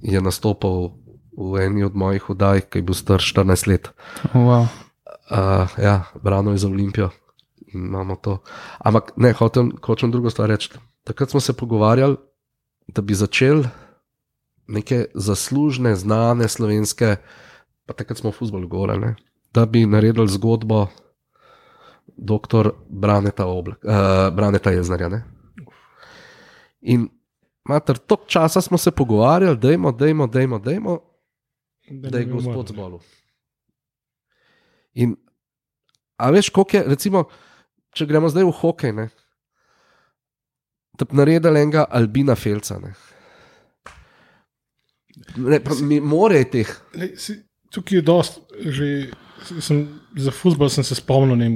je 0.00 0.18
nastopil 0.18 0.94
v 1.32 1.60
eni 1.60 1.82
od 1.82 1.94
mojih 1.94 2.30
udaj, 2.30 2.60
ki 2.64 2.78
je 2.78 2.82
bil 2.82 2.94
star 2.94 3.18
14 3.18 3.66
let. 3.66 3.90
Wow. 4.32 4.66
Uh, 5.28 5.68
ja, 5.76 5.96
brano 6.16 6.50
je 6.50 6.58
za 6.58 6.68
Olimpijo. 6.68 7.10
Imamo 7.74 8.16
to. 8.16 8.38
Ampak 8.78 9.12
ne, 9.16 9.32
hočem, 9.32 9.72
hočem 9.84 10.10
drugo 10.10 10.30
stvar 10.30 10.48
reči. 10.48 10.70
Takrat 11.04 11.30
smo 11.30 11.40
se 11.40 11.52
pogovarjali, 11.52 12.16
da 12.88 13.02
bi 13.02 13.14
začeli 13.14 13.68
neke 14.68 15.04
zaslužne, 15.14 15.94
znane 15.96 16.48
slovenske, 16.48 17.16
pa 17.86 17.92
takrat 17.92 18.18
smo 18.18 18.30
v 18.30 18.36
futbolu 18.36 18.68
govorili, 18.68 19.14
da 19.54 19.66
bi 19.66 19.86
naredili 19.86 20.28
zgodbo 20.28 20.86
dr. 22.16 22.70
Braneta, 22.88 23.46
Oblak, 23.46 23.84
uh, 23.84 24.34
Braneta 24.36 24.70
Jeznarja. 24.70 25.08
Ne? 25.08 25.22
In 26.80 27.08
mater, 27.64 27.98
tok 27.98 28.26
časa 28.26 28.60
smo 28.60 28.78
se 28.78 28.90
pogovarjali, 28.90 29.56
dajmo, 29.56 29.92
dajmo, 29.92 30.26
dajmo, 30.26 30.58
dajmo, 30.58 31.00
da 31.90 32.18
je 32.18 32.26
ne 32.26 32.26
bi 32.26 32.32
gospod 32.32 32.54
umrl. 32.54 32.72
zbolel. 32.72 32.98
In 34.94 35.16
a 36.16 36.30
veš, 36.30 36.48
koliko 36.50 36.76
je, 36.76 36.82
recimo, 36.86 37.24
če 37.98 38.06
gremo 38.08 38.30
zdaj 38.30 38.46
v 38.46 38.56
hokej, 38.60 38.94
ne, 38.96 39.08
da 40.98 41.06
bi 41.06 41.18
naredili 41.18 41.62
enega 41.62 41.86
Albina 41.90 42.34
Felca. 42.38 42.78
Ne. 42.82 42.94
Ne, 45.36 45.58
pa, 45.62 45.74
mi 45.82 46.00
more 46.00 46.42
je 46.42 46.50
teh. 46.58 46.70
Lej, 46.98 47.14
si, 47.18 47.36
tukaj 47.74 47.98
je 47.98 48.04
dost, 48.06 48.40
že 48.58 48.86
sem, 49.62 49.84
za 50.18 50.34
futbol 50.34 50.70
sem 50.70 50.86
se 50.86 50.98
spomnil. 50.98 51.36
ne 51.38 51.50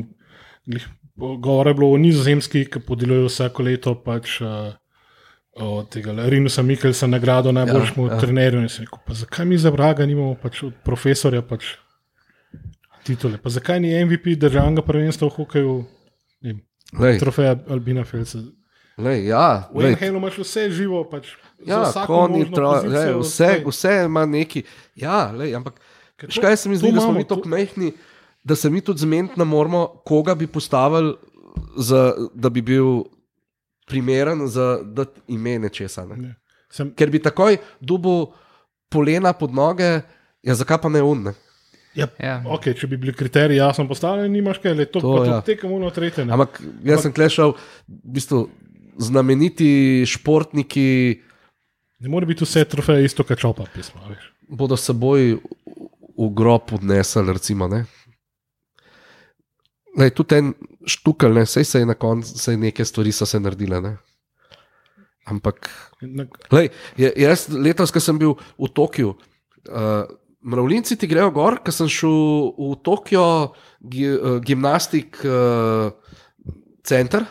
glih, 0.66 0.88
Govore 1.16 1.70
je 1.70 1.74
bilo 1.74 1.90
o 1.92 1.98
nizozemski, 2.00 2.64
ki 2.72 2.80
podeljujejo 2.80 3.28
vsako 3.28 3.62
leto 3.62 3.92
pač, 4.00 4.38
uh, 4.40 4.72
tega 5.92 6.14
Rinusa 6.32 6.62
Mikelsa 6.62 7.06
nagrado 7.06 7.52
najboljšemu 7.52 8.06
Ja, 8.06 8.14
ja, 8.14 8.20
trenerju. 8.20 8.60
Rekel, 8.60 8.98
pa 9.06 9.14
zakaj 9.14 9.46
mi 9.46 9.58
za 9.58 9.70
vraga 9.70 10.06
nimamo 10.06 10.34
pač 10.42 10.62
od 10.62 10.78
profesorja 10.84 11.42
pač 11.42 11.74
titule. 13.04 13.38
Pa 13.38 13.50
zakaj 13.50 13.80
ni 13.80 13.92
MVP 14.04 14.38
državnega 14.40 14.82
prvenstva 14.86 15.28
v 15.28 15.36
hokeju, 15.36 15.76
trofeja 17.18 17.56
Albina 17.68 18.04
Felsa? 18.04 18.38
lej, 18.98 19.26
ja, 19.26 19.70
V 19.74 19.82
NHL 19.90 20.16
imaš 20.16 20.38
vse 20.38 20.70
živo, 20.70 21.04
pač 21.10 21.28
ja, 21.66 21.80
konji, 22.06 22.44
tro, 22.52 22.70
lej, 22.82 23.14
vse, 23.18 23.46
lej. 23.46 23.64
vse 23.66 23.92
ima 24.04 24.26
neki. 24.26 24.62
Ja, 24.94 25.32
lej, 25.32 25.54
ampak 25.54 25.80
to- 26.16 26.40
kaj 26.40 26.56
se 26.56 26.68
mi 26.68 26.76
zdi, 26.76 26.92
da 26.92 27.00
smo 27.00 27.12
mi 27.12 27.24
tako 27.24 27.48
mehki, 27.48 27.92
da 28.44 28.54
se 28.54 28.70
mi 28.70 28.80
tudi 28.80 29.00
zmeniti 29.00 29.38
ne 29.38 29.44
moramo, 29.44 29.86
koga 30.04 30.34
bi 30.34 30.46
postavili, 30.46 31.14
za, 31.76 32.12
da 32.34 32.48
bi 32.48 32.62
bil 32.62 33.04
primeren 33.86 34.46
za 34.48 34.78
ime 35.28 35.58
nečesa. 35.58 36.06
Ne? 36.06 36.16
Ne. 36.16 36.34
Sem, 36.70 36.94
Ker 36.94 37.10
bi 37.10 37.18
takoj 37.18 37.56
dubu 37.80 38.32
polena 38.88 39.32
pod 39.32 39.54
noge, 39.54 40.00
ja, 40.42 40.54
zakaj 40.54 40.78
pa 40.78 40.88
ne 40.88 41.02
unne. 41.02 41.32
Ja, 41.94 42.06
Ja. 42.18 42.42
okay, 42.46 42.72
če 42.72 42.86
bi 42.86 42.96
bili 42.96 43.12
kriteriji 43.12 43.58
jasno 43.58 43.84
postavljeni, 43.84 44.28
nimaš 44.30 44.58
kaj, 44.58 44.74
le 44.74 44.84
to, 44.86 45.00
To, 45.00 45.24
ja. 45.24 45.40
to 45.40 45.46
tekamo 45.46 45.78
na 45.78 45.90
tretje. 45.90 46.24
ne. 46.24 46.32
Ampak 46.32 46.56
jaz 46.82 47.02
sem 47.02 47.12
klešal, 47.12 47.52
v 47.88 48.12
bistvu, 48.12 48.48
znameniti 48.98 49.68
športniki 50.06 51.20
Ne 51.98 52.08
more 52.08 52.26
biti 52.26 52.42
vse 52.42 52.64
trofeje 52.64 53.04
isto, 53.04 53.22
kot 53.22 53.38
čopa 53.38 53.62
pisma. 53.68 54.00
Veš. 54.08 54.24
bodo 54.50 54.74
seboj 54.74 55.38
v- 56.16 56.30
grob 56.30 56.72
odnesli. 56.72 57.22
Recimo, 57.28 57.68
ne. 57.68 57.84
Lej, 59.92 60.10
tudi 60.10 60.34
en 60.34 60.50
štukal, 60.84 61.32
ne, 61.32 61.46
sej 61.46 61.64
se 61.64 61.78
je 61.78 61.86
na 61.86 61.94
koncu, 61.94 62.32
neke 62.56 62.84
stvari 62.84 63.12
so 63.12 63.26
se 63.26 63.38
naredile. 63.38 63.80
Ne. 63.80 63.92
Ampak, 65.24 65.68
lej, 66.50 66.72
jaz 66.96 67.46
letos, 67.48 67.92
ko 67.92 68.00
sem 68.00 68.18
bil 68.18 68.34
v 68.58 68.66
Tokiu, 68.68 69.12
uh, 69.68 70.02
mravljinci 70.42 70.96
ti 70.96 71.06
grejo 71.06 71.30
gor, 71.34 71.58
ker 71.64 71.74
sem 71.74 71.88
šel 71.90 72.52
v 72.58 72.74
Tokio 72.84 73.24
gi, 73.80 74.08
uh, 74.10 74.38
gimnastik 74.44 75.20
uh, 75.26 75.92
center, 76.86 77.26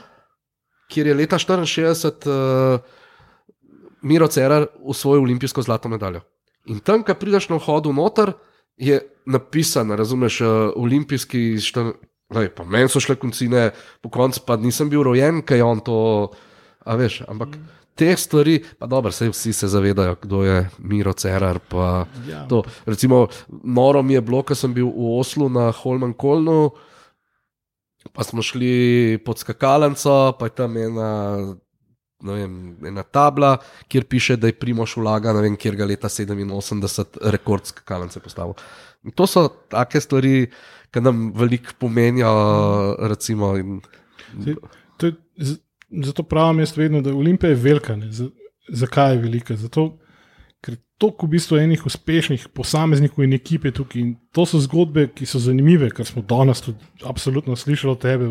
kjer 0.91 1.11
je 1.11 1.15
leta 1.15 1.39
64 1.39 2.31
uh, 2.31 2.99
Miro 4.01 4.27
Cerar 4.27 4.67
usvojil 4.81 5.23
olimpijsko 5.23 5.61
zlato 5.61 5.89
medaljo. 5.89 6.23
In 6.69 6.79
tam, 6.79 7.03
ko 7.05 7.15
prideš 7.17 7.49
na 7.49 7.59
vhodu 7.61 7.93
noter, 7.93 8.33
je 8.77 8.99
napisano, 9.25 9.95
razumeš, 9.95 10.41
uh, 10.41 10.49
olimpijski 10.75 11.59
štan. 11.61 11.93
Lej, 12.31 12.47
pa 12.55 12.63
meni 12.63 12.87
so 12.87 13.01
šle 13.03 13.17
koncine, 13.19 13.73
po 13.99 14.07
koncu 14.07 14.39
pa 14.47 14.55
nisem 14.55 14.87
bil 14.89 15.03
rojen, 15.03 15.41
kaj 15.43 15.59
je 15.59 15.65
on 15.67 15.81
to, 15.83 15.97
a 16.87 16.95
veš, 16.95 17.17
ampak 17.27 17.57
mm. 17.57 17.80
Te 18.01 18.15
stvari, 18.17 18.55
pa 18.81 18.89
dobro, 18.89 19.11
sej 19.13 19.29
vsi 19.29 19.53
se 19.53 19.67
zavedajo, 19.69 20.15
kdo 20.23 20.41
je 20.43 20.57
Miro 20.79 21.13
Cerar, 21.13 21.59
Ja. 22.25 22.47
to. 22.49 22.63
Recimo, 22.85 23.27
noro 23.63 24.01
mi 24.01 24.17
je 24.17 24.21
bilo, 24.25 24.41
ko 24.41 24.57
sem 24.57 24.73
bil 24.73 24.89
v 24.89 25.11
Oslu 25.19 25.49
na 25.53 25.69
Holman 25.69 26.13
Kolnu, 26.17 26.71
pa 28.09 28.25
smo 28.25 28.41
šli 28.41 29.21
pod 29.25 29.37
skakalnico, 29.37 30.33
pa 30.39 30.49
je 30.49 30.55
tam 30.57 30.77
ena, 30.81 31.09
vem, 32.25 32.77
ena 32.89 33.03
tabla, 33.05 33.59
kjer 33.85 34.09
piše, 34.09 34.39
da 34.41 34.49
je 34.49 34.57
Primoš 34.57 34.97
vlaga, 34.97 35.33
ne 35.37 35.45
vem, 35.45 35.57
kjer 35.57 35.77
ga 35.77 35.85
leta 35.85 36.09
87 36.09 37.21
rekord 37.29 37.69
skakalnice 37.69 38.19
postavil. 38.19 38.57
In 39.05 39.13
to 39.13 39.29
so 39.29 39.45
take 39.69 40.01
stvari, 40.01 40.47
ki 40.89 41.01
nam 41.05 41.27
veliko 41.37 41.77
pomenijo, 41.79 42.33
recimo. 43.13 43.53
In, 43.61 43.77
Saj, 44.41 44.57
to 44.97 45.11
je, 45.11 45.13
zato 45.93 46.23
pravim 46.23 46.59
jaz 46.59 46.71
vedno, 46.73 47.01
da 47.01 47.11
Olimpija 47.11 47.49
je 47.49 47.55
velika. 47.57 47.95
ne. 47.95 48.11
Z- 48.11 48.31
Zakaj 48.71 49.11
je 49.11 49.19
velika? 49.19 49.55
Zato, 49.55 49.97
ker 50.59 50.75
toliko 50.97 51.25
v 51.25 51.31
bistvu 51.31 51.57
enih 51.57 51.85
uspešnih 51.85 52.47
posameznikov 52.49 53.23
in 53.23 53.33
ekipe 53.33 53.71
tukaj. 53.71 54.01
In 54.01 54.11
to 54.31 54.45
so 54.45 54.59
zgodbe, 54.59 55.07
ki 55.09 55.25
so 55.25 55.39
zanimive, 55.39 55.89
ker 55.89 56.05
smo 56.05 56.21
danes 56.23 56.61
tudi 56.61 56.77
absolutno 57.03 57.55
slišali 57.55 57.91
od 57.91 57.99
tebe. 57.99 58.29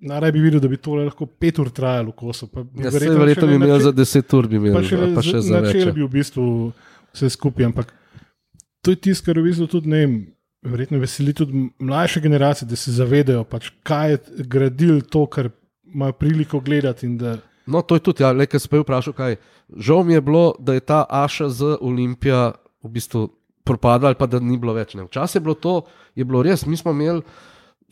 Najraje 0.00 0.32
bi 0.32 0.40
videl, 0.40 0.60
da 0.60 0.68
bi 0.68 0.76
to 0.76 0.94
lahko 0.94 1.26
pet 1.26 1.58
ur 1.58 1.70
trajalo, 1.70 2.12
ko 2.12 2.32
so. 2.32 2.46
Pa 2.46 2.60
ja, 2.60 2.90
verjetno 2.90 3.18
verjetno 3.18 3.46
bi 3.48 3.54
imel 3.56 3.80
za 3.80 3.92
10 3.92 4.36
ur, 4.36 4.46
bi 4.46 4.56
imel, 4.56 4.74
Pa 4.74 4.82
še, 4.82 4.96
ali 4.96 5.14
pa 5.14 5.22
še 5.22 5.40
za 5.40 5.58
več. 5.58 5.72
začel 5.72 5.88
ja. 5.88 5.92
bi 5.92 6.02
v 6.02 6.10
bistvu 6.10 6.44
vse 7.10 7.30
skupaj, 7.30 7.64
ampak 7.64 7.90
to 8.80 8.90
je 8.90 9.00
tisto, 9.00 9.26
kar 9.26 9.40
v 9.40 9.48
bistvu 9.48 9.66
tudi 9.68 9.88
ne 9.88 9.98
vem. 9.98 10.14
Verjetno 10.60 10.98
veseli 10.98 11.32
tudi 11.32 11.54
mlajše 11.80 12.20
generacije, 12.20 12.66
da 12.66 12.76
se 12.76 12.92
zavedajo, 12.92 13.42
pač, 13.44 13.68
kaj 13.82 14.10
je 14.10 14.18
gradil 14.44 15.00
to, 15.02 15.24
kar 15.26 15.50
imajo 15.94 16.12
priliko 16.12 16.60
gledati. 16.60 17.08
Da, 17.08 17.36
No, 17.68 17.82
to 17.82 17.98
je 17.98 18.00
tudi, 18.00 18.22
ja, 18.24 18.32
le 18.32 18.46
kaj 18.48 18.62
sem 18.64 18.80
vprašal, 18.80 19.12
kaj. 19.12 19.36
Žal 19.76 20.04
mi 20.08 20.14
je 20.16 20.22
bilo, 20.24 20.54
da 20.58 20.72
je 20.72 20.80
ta 20.80 21.02
Aša 21.04 21.50
z 21.52 21.74
Olimpija 21.84 22.54
v 22.82 22.90
bistvu 22.94 23.26
propadla, 23.64 24.08
ali 24.08 24.16
pa 24.16 24.26
da 24.26 24.40
ni 24.40 24.56
bilo 24.56 24.72
več. 24.72 24.94
Ne. 24.96 25.04
Včasih 25.04 25.36
je 25.36 25.44
bilo 25.44 25.54
to, 25.54 25.74
je 26.16 26.24
bilo 26.24 26.40
res. 26.42 26.64
Mi 26.64 26.78
smo 26.80 26.94
imeli, 26.96 27.20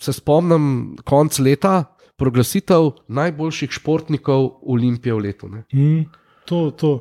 se 0.01 0.15
spomnim, 0.17 0.97
konc 1.05 1.37
leta, 1.45 1.83
proglasitev 2.17 2.95
najboljših 3.13 3.77
športnikov 3.77 4.49
Olimpije 4.65 5.13
v 5.13 5.25
letu. 5.29 5.53
Ne. 5.53 5.67
mm, 5.75 6.07
to, 6.49 6.71
to. 6.71 6.93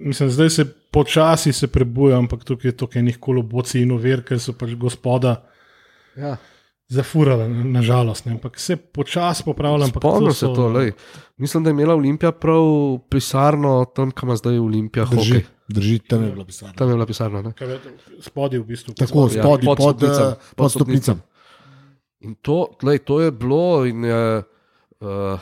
Mislim, 0.00 0.30
zdaj 0.32 0.50
se 0.50 0.64
počasi 0.94 1.52
se 1.52 1.68
prebuja, 1.68 2.16
ampak 2.16 2.44
tukaj 2.48 2.70
je 2.70 2.76
toliko 2.76 2.98
enih 2.98 3.20
kolobocij 3.20 3.82
in 3.84 3.92
uver, 3.92 4.24
ker 4.24 4.40
so 4.40 4.56
pač 4.56 4.72
gospoda 4.80 5.42
Ja. 6.16 6.36
Zafurala, 6.88 7.48
nažalost. 7.48 8.26
Ampak 8.26 8.58
se 8.60 8.76
počasi 8.76 9.42
popravlja. 9.44 9.84
ampak 9.84 10.00
Spomnim 10.00 10.32
se 10.32 10.46
to. 10.46 10.68
Lej. 10.68 10.92
Mislim, 11.36 11.64
da 11.64 11.70
je 11.70 11.72
imela 11.72 11.94
Olimpija 11.94 12.32
prav 12.32 12.62
pisarno 13.08 13.84
tam, 13.84 14.10
kam 14.10 14.28
ima 14.28 14.36
zdaj 14.36 14.58
Olimpija. 14.58 15.04
Drži, 15.04 15.32
hokej. 15.32 15.44
drži, 15.68 15.98
tam 15.98 16.22
je 16.24 16.30
bila 16.30 16.44
pisarna. 16.44 16.74
Tam 16.74 16.88
je 16.88 16.94
bila 16.94 17.06
pisarna. 17.06 17.38
Je 17.38 17.52
to? 17.78 17.90
Spodaj 18.20 18.58
v 18.58 18.64
bistvu. 18.64 18.94
Tako, 18.94 19.22
Ja, 19.24 19.42
spodaj, 19.42 19.64
pod 19.64 19.76
pod, 19.78 19.96
stopnicam. 19.96 20.28
eh, 20.28 20.54
pod 20.56 20.70
stopnicam. 20.70 21.22
In 22.20 22.34
to, 22.34 22.68
tlej, 22.80 22.98
to 22.98 23.20
je 23.20 23.30
bilo, 23.30 23.84
in 23.84 24.04
je, 24.04 24.42
uh, 25.00 25.40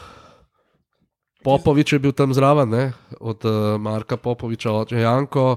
Popovič 1.42 1.92
je 1.92 1.98
bil 1.98 2.12
tam 2.12 2.34
zraven, 2.34 2.70
ne? 2.70 2.92
od 3.20 3.44
uh, 3.44 3.78
Marka 3.80 4.16
Popoviča, 4.16 4.72
oče 4.72 4.96
Janko 4.96 5.56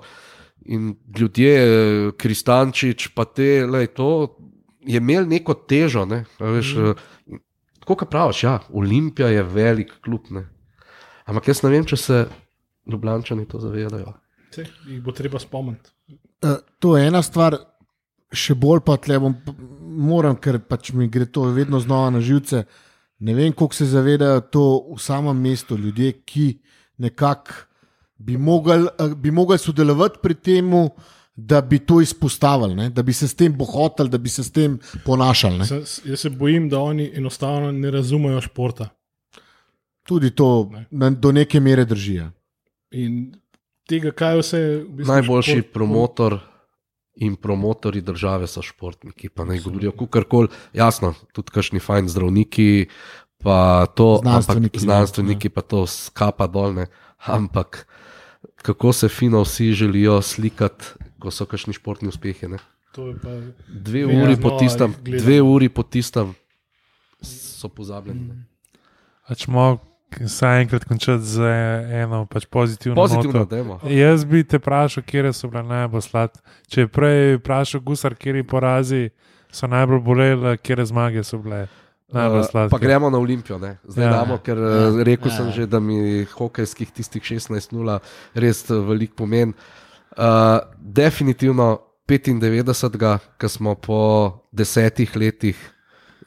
in 0.66 0.95
ljudje, 1.18 1.53
eh, 1.57 2.12
Kristančič, 2.18 3.07
pa 3.14 3.26
te, 3.26 3.66
lej, 3.66 3.88
to 3.88 4.38
je 4.86 5.02
imel 5.02 5.28
neko 5.28 5.53
težo. 5.53 6.06
Ne? 6.06 6.24
Veš, 6.40 6.76
mm. 6.76 7.41
Tako 7.86 7.99
kot 8.02 8.10
praviš, 8.10 8.44
ja, 8.44 8.60
Olimpija 8.74 9.28
je 9.30 9.44
velik 9.44 9.91
klub. 10.02 10.32
Ne? 10.34 10.48
Ampak 11.26 11.52
jaz 11.52 11.62
ne 11.62 11.70
vem, 11.70 11.86
če 11.86 11.98
se 11.98 12.26
Ljubljančani 12.90 13.48
to 13.49 13.60
zavedajo. 13.62 14.14
Saj, 14.53 14.66
Jih 14.90 15.02
bo 15.02 15.14
treba 15.14 15.40
spomniti. 15.41 15.90
Eh, 16.45 16.57
To 16.80 16.98
je 16.98 17.07
ena 17.07 17.22
stvar, 17.26 17.57
še 18.34 18.56
bolj 18.56 18.84
pa 18.86 18.98
tle 19.02 19.18
bom, 19.20 19.36
moram, 19.82 20.38
ker 20.38 20.60
pač 20.62 20.91
mi 20.94 21.07
gre 21.10 21.26
to 21.26 21.48
vedno 21.56 21.80
znova 21.82 22.12
na 22.14 22.22
živce. 22.22 22.66
Ne 23.26 23.34
vem, 23.34 23.53
koliko 23.53 23.76
se 23.76 23.88
zavedajo 23.90 24.41
to 24.53 24.66
v 24.91 24.99
samem 25.02 25.38
mestu 25.41 25.78
ljudje, 25.78 26.12
ki 26.26 26.48
nekako 27.02 27.66
bi 28.18 28.38
mogli 28.38 28.86
eh, 28.86 29.16
bi 29.16 29.32
mogli 29.32 29.57
sodelovati 29.57 30.22
pri 30.22 30.36
tem, 30.36 30.74
da 31.36 31.62
bi 31.62 31.80
to 31.80 32.02
izpostavili, 32.02 32.76
ne? 32.76 32.90
da 32.90 33.03
bi 33.03 33.14
se 33.14 33.28
s 33.28 33.36
tem 33.36 33.57
bohotili, 33.57 34.10
da 34.10 34.18
bi 34.18 34.30
se 34.30 34.44
s 34.44 34.52
tem 34.52 34.80
ponašali. 35.06 35.57
Ne? 35.57 35.66
Se, 35.66 35.82
jaz 36.06 36.20
se 36.20 36.30
bojim, 36.30 36.70
da 36.70 36.80
oni 36.80 37.12
enostavno 37.16 37.72
ne 37.72 37.91
razumejo 37.91 38.41
športa. 38.41 38.90
Tudi 40.03 40.32
to 40.32 40.70
Ne. 40.72 40.86
na, 40.91 41.10
do 41.10 41.32
neke 41.32 41.60
mere 41.60 41.86
držijo. 41.86 42.30
In 42.91 43.36
tega, 43.90 44.12
kaj 44.12 44.38
vse. 44.40 44.60
V 44.88 44.90
bistvu 44.98 45.14
Najboljši 45.14 45.52
šport- 45.52 45.72
promotor 45.74 46.40
in 47.16 47.36
promotori 47.36 48.02
države 48.02 48.48
so 48.48 48.62
športniki, 48.62 49.30
pa 49.30 49.45
naj 49.45 49.60
govorijo 49.60 49.91
karkoli. 49.91 50.48
Jasno, 50.74 51.14
tudi 51.34 51.52
kakšni 51.52 51.80
fajn 51.80 52.07
zdravniki, 52.07 52.86
pa 53.44 53.86
to, 53.95 54.20
Znanstveniki, 54.22 54.78
ampak, 54.78 54.82
znanstveniki 54.82 55.49
pa 55.49 55.62
to 55.62 55.88
skapa 55.88 56.48
dolne. 56.48 56.88
Ampak 57.26 57.88
kako 58.56 58.94
se 58.94 59.10
fino 59.10 59.41
vsi 59.41 59.72
želijo 59.74 60.22
slikati, 60.22 60.86
ko 61.26 61.31
so 61.31 61.45
kakšni 61.45 61.73
športni 61.73 62.07
uspehi. 62.07 62.45
Ne? 62.47 62.61
To 62.93 63.10
je 63.10 63.18
pa, 63.18 63.34
Dve 63.68 64.06
uri 64.06 64.38
po 64.38 64.53
tistem, 64.56 64.93
dve 65.02 65.41
uri 65.41 65.68
po 65.69 65.84
tistem 65.84 66.35
so 67.22 67.68
pozabljeni. 67.68 68.22
ne. 68.22 68.35
Pač 69.26 69.47
mo 69.47 69.80
vsaj 70.15 70.61
enkrat 70.61 70.85
končati 70.85 71.26
z 71.26 71.41
eno 71.97 72.26
pač 72.26 72.45
pozitivno. 72.45 72.95
Pozitivno, 72.95 73.39
noto. 73.39 73.52
demo. 73.52 73.80
Jaz 73.84 74.23
bi 74.23 74.43
te 74.43 74.57
vprašal, 74.57 75.03
kje 75.03 75.34
so 75.34 75.49
bile 75.49 75.64
najbolj 75.65 76.02
sladke. 76.03 76.39
Če 76.68 76.81
je 76.81 76.88
prej 76.88 77.35
vprašal 77.35 77.81
gusar, 77.81 78.15
kje 78.15 78.45
porazi 78.45 79.10
so 79.49 79.68
najbolj 79.68 79.99
bolele, 79.99 80.53
kje 80.57 80.85
zmage 80.85 81.23
so 81.23 81.38
bile 81.38 81.65
najbolj 82.07 82.39
Uh, 82.39 82.47
sladke. 82.47 82.72
pa 82.72 82.77
gremo 82.77 83.10
na 83.10 83.18
Olimpijo, 83.18 83.57
ne? 83.57 83.77
zdaj 83.84 84.06
Ja. 84.06 84.07
ja. 84.07 84.15
damo, 84.15 84.38
ker 84.38 84.56
ja. 84.56 85.03
rekel 85.03 85.31
Ja. 85.31 85.35
sem 85.35 85.52
že, 85.52 85.65
da 85.65 85.80
mi 85.80 86.23
hokejskih 86.23 86.91
tistih 86.91 87.23
16-0 87.23 87.99
res 88.35 88.69
eh, 88.69 88.77
veliko 88.77 89.15
pomeni. 89.18 89.53
Uh, 90.16 90.64
definitivno 90.80 91.80
95, 92.08 93.18
ki 93.38 93.50
smo 93.50 93.76
po 93.76 94.00
desetih 94.52 95.16
letih 95.16 95.58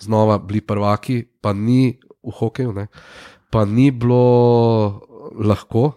znova 0.01 0.39
bili 0.39 0.61
prvaki, 0.61 1.25
pa 1.41 1.53
ni 1.53 1.99
v 2.23 2.33
hokeju, 2.35 2.73
ne? 2.73 2.87
pa 3.51 3.65
ni 3.65 3.91
bilo 3.91 5.01
lahko, 5.39 5.93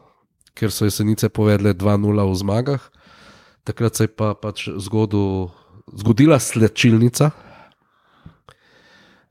ker 0.55 0.71
so 0.71 0.85
jesenice 0.85 1.29
povedale 1.29 1.73
2-0 1.73 2.31
v 2.31 2.35
zmagah. 2.35 2.81
Takrat 3.63 3.95
se 3.95 4.03
je 4.03 4.15
pa 4.15 4.33
pač 4.33 4.69
zgodil 4.77 5.51
zgodila 5.91 6.39
slečilnica, 6.39 7.31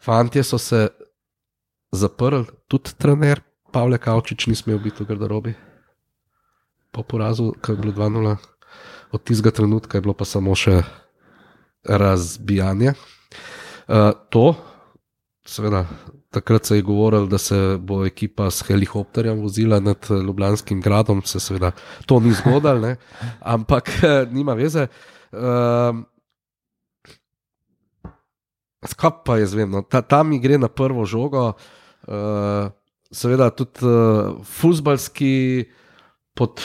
fantje 0.00 0.44
so 0.44 0.58
se 0.58 0.88
zaprli, 1.92 2.44
tudi 2.68 2.92
trener 2.98 3.40
Pavle 3.72 3.98
Kavčič 3.98 4.46
ni 4.46 4.54
smel 4.54 4.78
biti 4.78 5.04
v 5.04 5.06
garderobi. 5.06 5.54
Po 6.90 7.02
porazu, 7.02 7.52
ki 7.62 7.72
je 7.72 7.76
bilo 7.76 7.92
2-0, 7.92 8.36
od 9.12 9.22
tistega 9.22 9.50
trenutka 9.50 9.98
je 9.98 10.02
bilo 10.02 10.14
pa 10.14 10.24
samo 10.24 10.54
še 10.54 10.82
razbijanje. 11.86 12.94
Uh, 13.90 14.10
to, 14.30 14.54
seveda, 15.46 15.84
takrat 16.30 16.64
se 16.64 16.76
je 16.76 16.82
govorilo, 16.82 17.26
da 17.26 17.38
se 17.38 17.78
bo 17.80 18.04
ekipa 18.06 18.50
s 18.50 18.62
helikopterjem 18.62 19.40
vozila 19.40 19.80
nad 19.80 20.06
eh, 20.10 20.14
Ljubljanskim 20.14 20.80
gradom, 20.80 21.22
se 21.22 21.40
seveda 21.40 21.72
to 22.06 22.20
ni 22.20 22.32
zgodilo, 22.32 22.78
ne? 22.78 22.96
ampak 23.54 23.88
eh, 24.02 24.26
nima 24.30 24.54
veze. 24.54 24.86
Uh, 25.32 25.98
Skop 28.86 29.24
pa 29.26 29.36
je 29.36 29.46
zveno, 29.46 29.82
Ta, 29.82 30.00
tam 30.02 30.32
gre 30.40 30.58
na 30.58 30.68
prvo 30.68 31.04
žogo, 31.04 31.52
uh, 31.52 32.70
seveda 33.12 33.50
tudi 33.50 33.84
uh, 33.84 34.40
futbalski 34.44 35.68
pod 36.34 36.60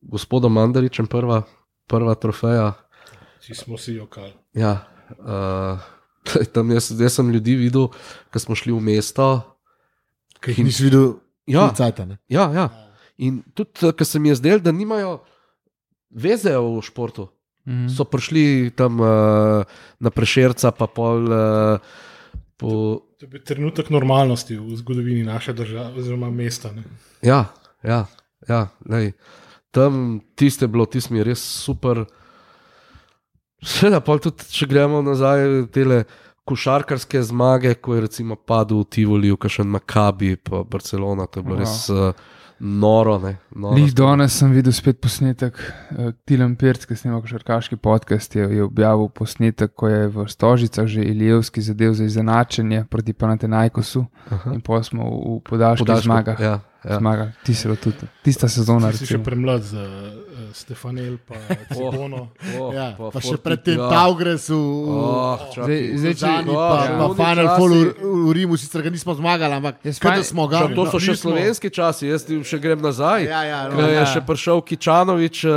gospodom 0.00 0.52
Mandaričem, 0.52 1.06
prva, 1.06 1.42
prva 1.86 2.14
trofeja. 2.14 2.72
Vsi 3.40 3.54
smo 3.54 3.78
si 3.78 3.94
jokali. 3.94 4.32
Ja, 4.54 4.86
uh, 5.18 5.78
tam 6.54 6.70
jaz, 6.70 6.90
jaz 7.00 7.18
sem 7.18 7.30
ljudi 7.30 7.54
videl, 7.58 7.88
ki 8.32 8.42
smo 8.42 8.54
šli 8.58 8.74
v 8.74 8.80
mesto. 8.82 9.28
Ki 10.42 10.52
jih 10.56 10.64
nisi 10.66 10.88
videl, 10.88 11.14
Ja. 11.46 11.70
cajta, 11.74 12.04
ne? 12.04 12.18
Ja, 12.28 12.50
ja. 12.50 12.66
In 13.22 13.42
tudi, 13.54 13.92
ker 13.94 14.06
se 14.06 14.18
mi 14.18 14.28
je 14.28 14.40
zdelo, 14.42 14.58
da 14.58 14.72
nimajo 14.74 15.20
veze 16.10 16.56
v 16.58 16.82
športu. 16.82 17.28
Mhm. 17.66 17.88
So 17.90 18.04
prišli 18.04 18.70
tam 18.76 19.00
uh, 19.00 19.62
na 19.98 20.10
prešerca, 20.10 20.70
pa 20.70 20.86
pol. 20.86 21.26
Uh, 21.26 21.78
po, 22.56 22.68
To 23.18 23.24
je 23.24 23.30
bil 23.30 23.42
trenutek 23.42 23.88
normalnosti 23.90 24.58
v 24.58 24.76
zgodovini 24.76 25.24
naše 25.24 25.52
države, 25.52 25.96
oziroma 25.98 26.30
mesta. 26.30 26.72
Ne. 26.72 26.82
ja, 27.22 27.46
ja, 27.82 28.06
ja 28.48 28.68
lej. 28.88 29.12
tam 29.70 30.20
tiste 30.34 30.66
bilo, 30.66 30.86
tiste 30.86 31.12
mi 31.12 31.20
je 31.20 31.24
res 31.24 31.42
super. 31.42 32.04
Seveda, 33.62 34.00
pa 34.00 34.16
tudi, 34.20 34.46
če 34.52 34.66
gremo 34.68 35.02
nazaj, 35.04 35.68
te 35.72 35.84
košarkarske 36.46 37.22
zmage, 37.22 37.74
ko 37.74 37.94
je 37.94 38.00
recimo 38.00 38.36
padel 38.36 38.84
v 38.84 38.90
Tivoli, 38.90 39.32
v 39.32 39.36
Kašen 39.36 39.68
Makabi, 39.68 40.36
pa 40.36 40.62
Barcelona, 40.64 41.26
to 41.26 41.40
je 41.40 41.44
bilo 41.44 41.56
Wow. 41.56 41.64
res 41.64 41.88
uh, 41.90 42.12
noro. 42.60 43.18
Ne, 43.18 43.36
noro 43.50 43.74
Lih 43.74 43.90
danes 43.94 44.36
sem 44.38 44.52
videl 44.54 44.72
spet 44.72 45.00
posnetek. 45.02 45.58
Uh, 45.90 46.12
Tilan 46.24 46.54
Pirc, 46.56 46.86
ki 46.86 46.96
snima 46.96 47.18
košarkaški 47.20 47.76
podcast, 47.76 48.36
je, 48.38 48.46
je 48.46 48.62
objavil 48.62 49.08
posnetek, 49.08 49.74
ko 49.74 49.90
je 49.90 50.06
v 50.08 50.28
Stožicah 50.30 50.86
že 50.86 51.02
Ilijevski 51.02 51.60
zadev 51.60 51.98
za 51.98 52.04
izenačenje 52.04 52.84
proti 52.90 53.12
Panatenajkosu 53.12 54.06
in 54.54 54.60
pa 54.60 54.82
smo 54.86 55.10
v, 55.10 55.40
v 55.40 55.42
podaljških 55.50 56.02
zmagah. 56.06 56.40
Ja, 56.40 56.60
ja. 56.86 56.98
Zmagali. 56.98 57.30
Ti 57.42 57.52
si 57.52 57.62
bilo 57.64 57.76
tudi, 57.76 58.06
tista 58.22 58.48
sezona. 58.48 58.90
Ti 58.90 58.96
si 58.96 59.04
še 59.04 59.12
recimo. 59.12 59.24
premlad 59.24 59.62
za 59.62 59.82
uh, 59.82 60.24
Stefanel, 60.52 61.18
pa 61.18 61.34
Cibono. 61.74 62.30
Oh, 62.54 62.70
Ja, 62.70 62.94
pa, 62.94 63.10
pa 63.10 63.18
še 63.18 63.34
Forti- 63.34 63.42
predtem 63.42 63.76
ja. 63.76 63.88
Tavgres 63.88 64.46
v, 64.46 64.56
Oh. 64.56 65.34
Zdaj, 65.52 65.80
zdaj, 65.96 66.14
če, 66.14 66.20
Zani, 66.22 66.48
Oh, 66.48 66.56
pa, 66.56 66.78
že 66.78 66.92
pa 66.92 67.06
Final 67.14 67.48
Four 67.52 67.70
v, 67.70 67.80
v 67.98 68.30
Rimu, 68.32 68.54
sicer 68.56 68.80
ga 68.80 68.88
nismo 68.88 69.12
zmagali, 69.12 69.52
ampak 69.52 69.74
kaj 69.82 70.22
smo 70.22 70.46
ga. 70.46 70.62
To 70.68 70.86
so 70.86 70.98
še 70.98 71.12
nismo- 71.12 71.22
slovenski 71.26 71.68
časi, 71.68 72.06
jaz 72.06 72.22
ti 72.22 72.38
še 72.40 72.56
grem 72.56 72.78
nazaj. 72.78 73.26
Ja, 73.26 73.42
ja, 73.42 73.58
je 73.68 73.92
ja. 73.92 74.06
še 74.06 74.22
prišel 74.22 74.62
Kičanovič 74.62 75.36
uh, 75.44 75.54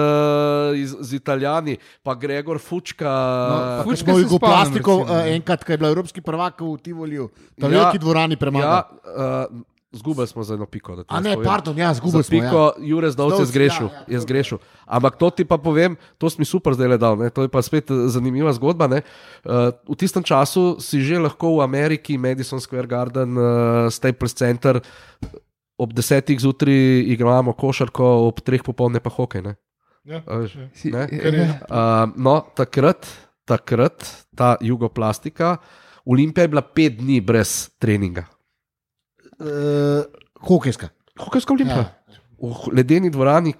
iz, 0.76 0.98
z 1.00 1.10
Italijani, 1.16 1.76
pa 2.00 2.14
Gregor 2.14 2.58
Fučka. 2.58 3.06
No, 3.06 3.58
Fučka 3.86 4.08
Smo 4.08 4.16
se 4.16 4.20
jih 4.20 4.28
spomnim, 4.28 4.42
plastiko 4.42 4.92
recimo, 5.00 5.16
uh, 5.16 5.32
enkrat, 5.32 5.62
ko 5.62 5.70
je 5.70 5.78
bila 5.78 5.90
evropski 5.90 6.20
prvak 6.20 6.58
v 6.58 6.76
Tivoliju, 6.80 7.26
ta 7.54 7.66
Ja, 7.66 7.72
veliki 7.86 8.00
dvorani 8.00 8.34
ja, 8.34 8.40
premagal. 8.40 8.80
uh, 9.06 9.46
Zgubili 9.91 10.28
smo 10.28 10.44
za 10.44 10.53
eno 10.53 10.66
piko. 10.66 11.03
A 11.07 11.20
ne, 11.20 11.34
povem. 11.34 11.45
pardon, 11.45 11.78
ja, 11.78 11.94
zgubili 11.94 12.24
smo. 12.24 12.30
piko, 12.30 12.61
Ja. 12.78 12.86
Jurek 12.86 13.11
Zdovc 13.11 13.40
je 13.40 13.45
zgrešil. 13.45 13.88
ja, 13.88 13.94
ja, 13.94 14.06
je 14.07 14.20
zgrešil. 14.20 14.57
Ampak 14.86 15.18
to 15.18 15.30
ti 15.30 15.45
pa 15.45 15.57
povem, 15.57 15.98
to 16.18 16.30
si 16.30 16.38
mi 16.40 16.45
super 16.45 16.74
zdaj 16.74 16.88
le 16.88 16.98
dal. 16.98 17.18
Ne? 17.18 17.30
To 17.30 17.41
je 17.41 17.49
pa 17.49 17.61
spet 17.61 17.90
eh, 17.90 18.06
zanimiva 18.07 18.53
zgodba. 18.53 18.86
ne. 18.88 19.02
Uh, 19.41 19.74
v 19.90 19.98
tistem 19.98 20.22
času 20.24 20.78
si 20.78 21.02
že 21.02 21.18
lahko 21.18 21.57
v 21.57 21.66
Ameriki, 21.66 22.18
Madison 22.22 22.61
Square 22.61 22.86
Garden, 22.86 23.34
uh, 23.34 23.90
Staples 23.90 24.34
Center, 24.38 24.78
ob 25.78 25.90
desetih 25.94 26.38
zjutraj 26.38 27.10
igramo 27.10 27.53
košarko, 27.57 28.30
ob 28.30 28.45
treh 28.45 28.61
popoldne 28.61 28.99
pa 29.02 29.10
hokej. 29.10 29.41
ne. 29.41 29.56
Ja, 30.06 30.22
veš, 30.22 30.53
ja. 30.86 31.10
Ne? 31.10 31.61
Uh, 31.66 32.14
no, 32.14 32.45
takrat, 32.56 33.10
takrat, 33.45 34.06
ta 34.38 34.53
jugoplastika, 34.61 35.57
Olimpija 36.06 36.45
je 36.45 36.48
bila 36.48 36.61
pet 36.61 36.98
dni 37.02 37.22
brez 37.22 37.70
treninga. 37.82 38.26
Uh, 39.40 40.03
hokejska. 40.48 40.90
Hokejska 41.20 41.53
olimpija. 41.53 41.78
Ja. 41.78 41.95
V 42.40 42.72
ledeni 42.72 43.10
dvorani 43.11 43.52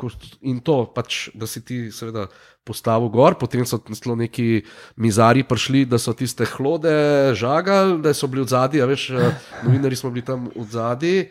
in 0.48 0.62
to, 0.64 0.86
pač, 0.96 1.28
da 1.36 1.48
si 1.48 1.60
ti, 1.68 1.90
seveda, 1.92 2.30
postavil 2.70 3.10
gor, 3.12 3.36
potem 3.40 3.66
so 3.68 3.80
celo 3.82 4.16
neki 4.20 4.62
mizari 5.02 5.44
prišli, 5.48 5.86
da 5.90 6.00
so 6.00 6.14
tiste 6.14 6.48
hlode 6.56 7.34
žagali, 7.36 8.00
da 8.04 8.14
so 8.14 8.30
bili 8.32 8.46
v 8.46 8.52
zadnji, 8.54 8.84
veš, 8.88 9.06
eh, 9.12 9.54
novinari 9.66 10.00
smo 10.00 10.12
bili 10.14 10.26
tam 10.26 10.50
v 10.56 10.68
zadnji 10.72 11.30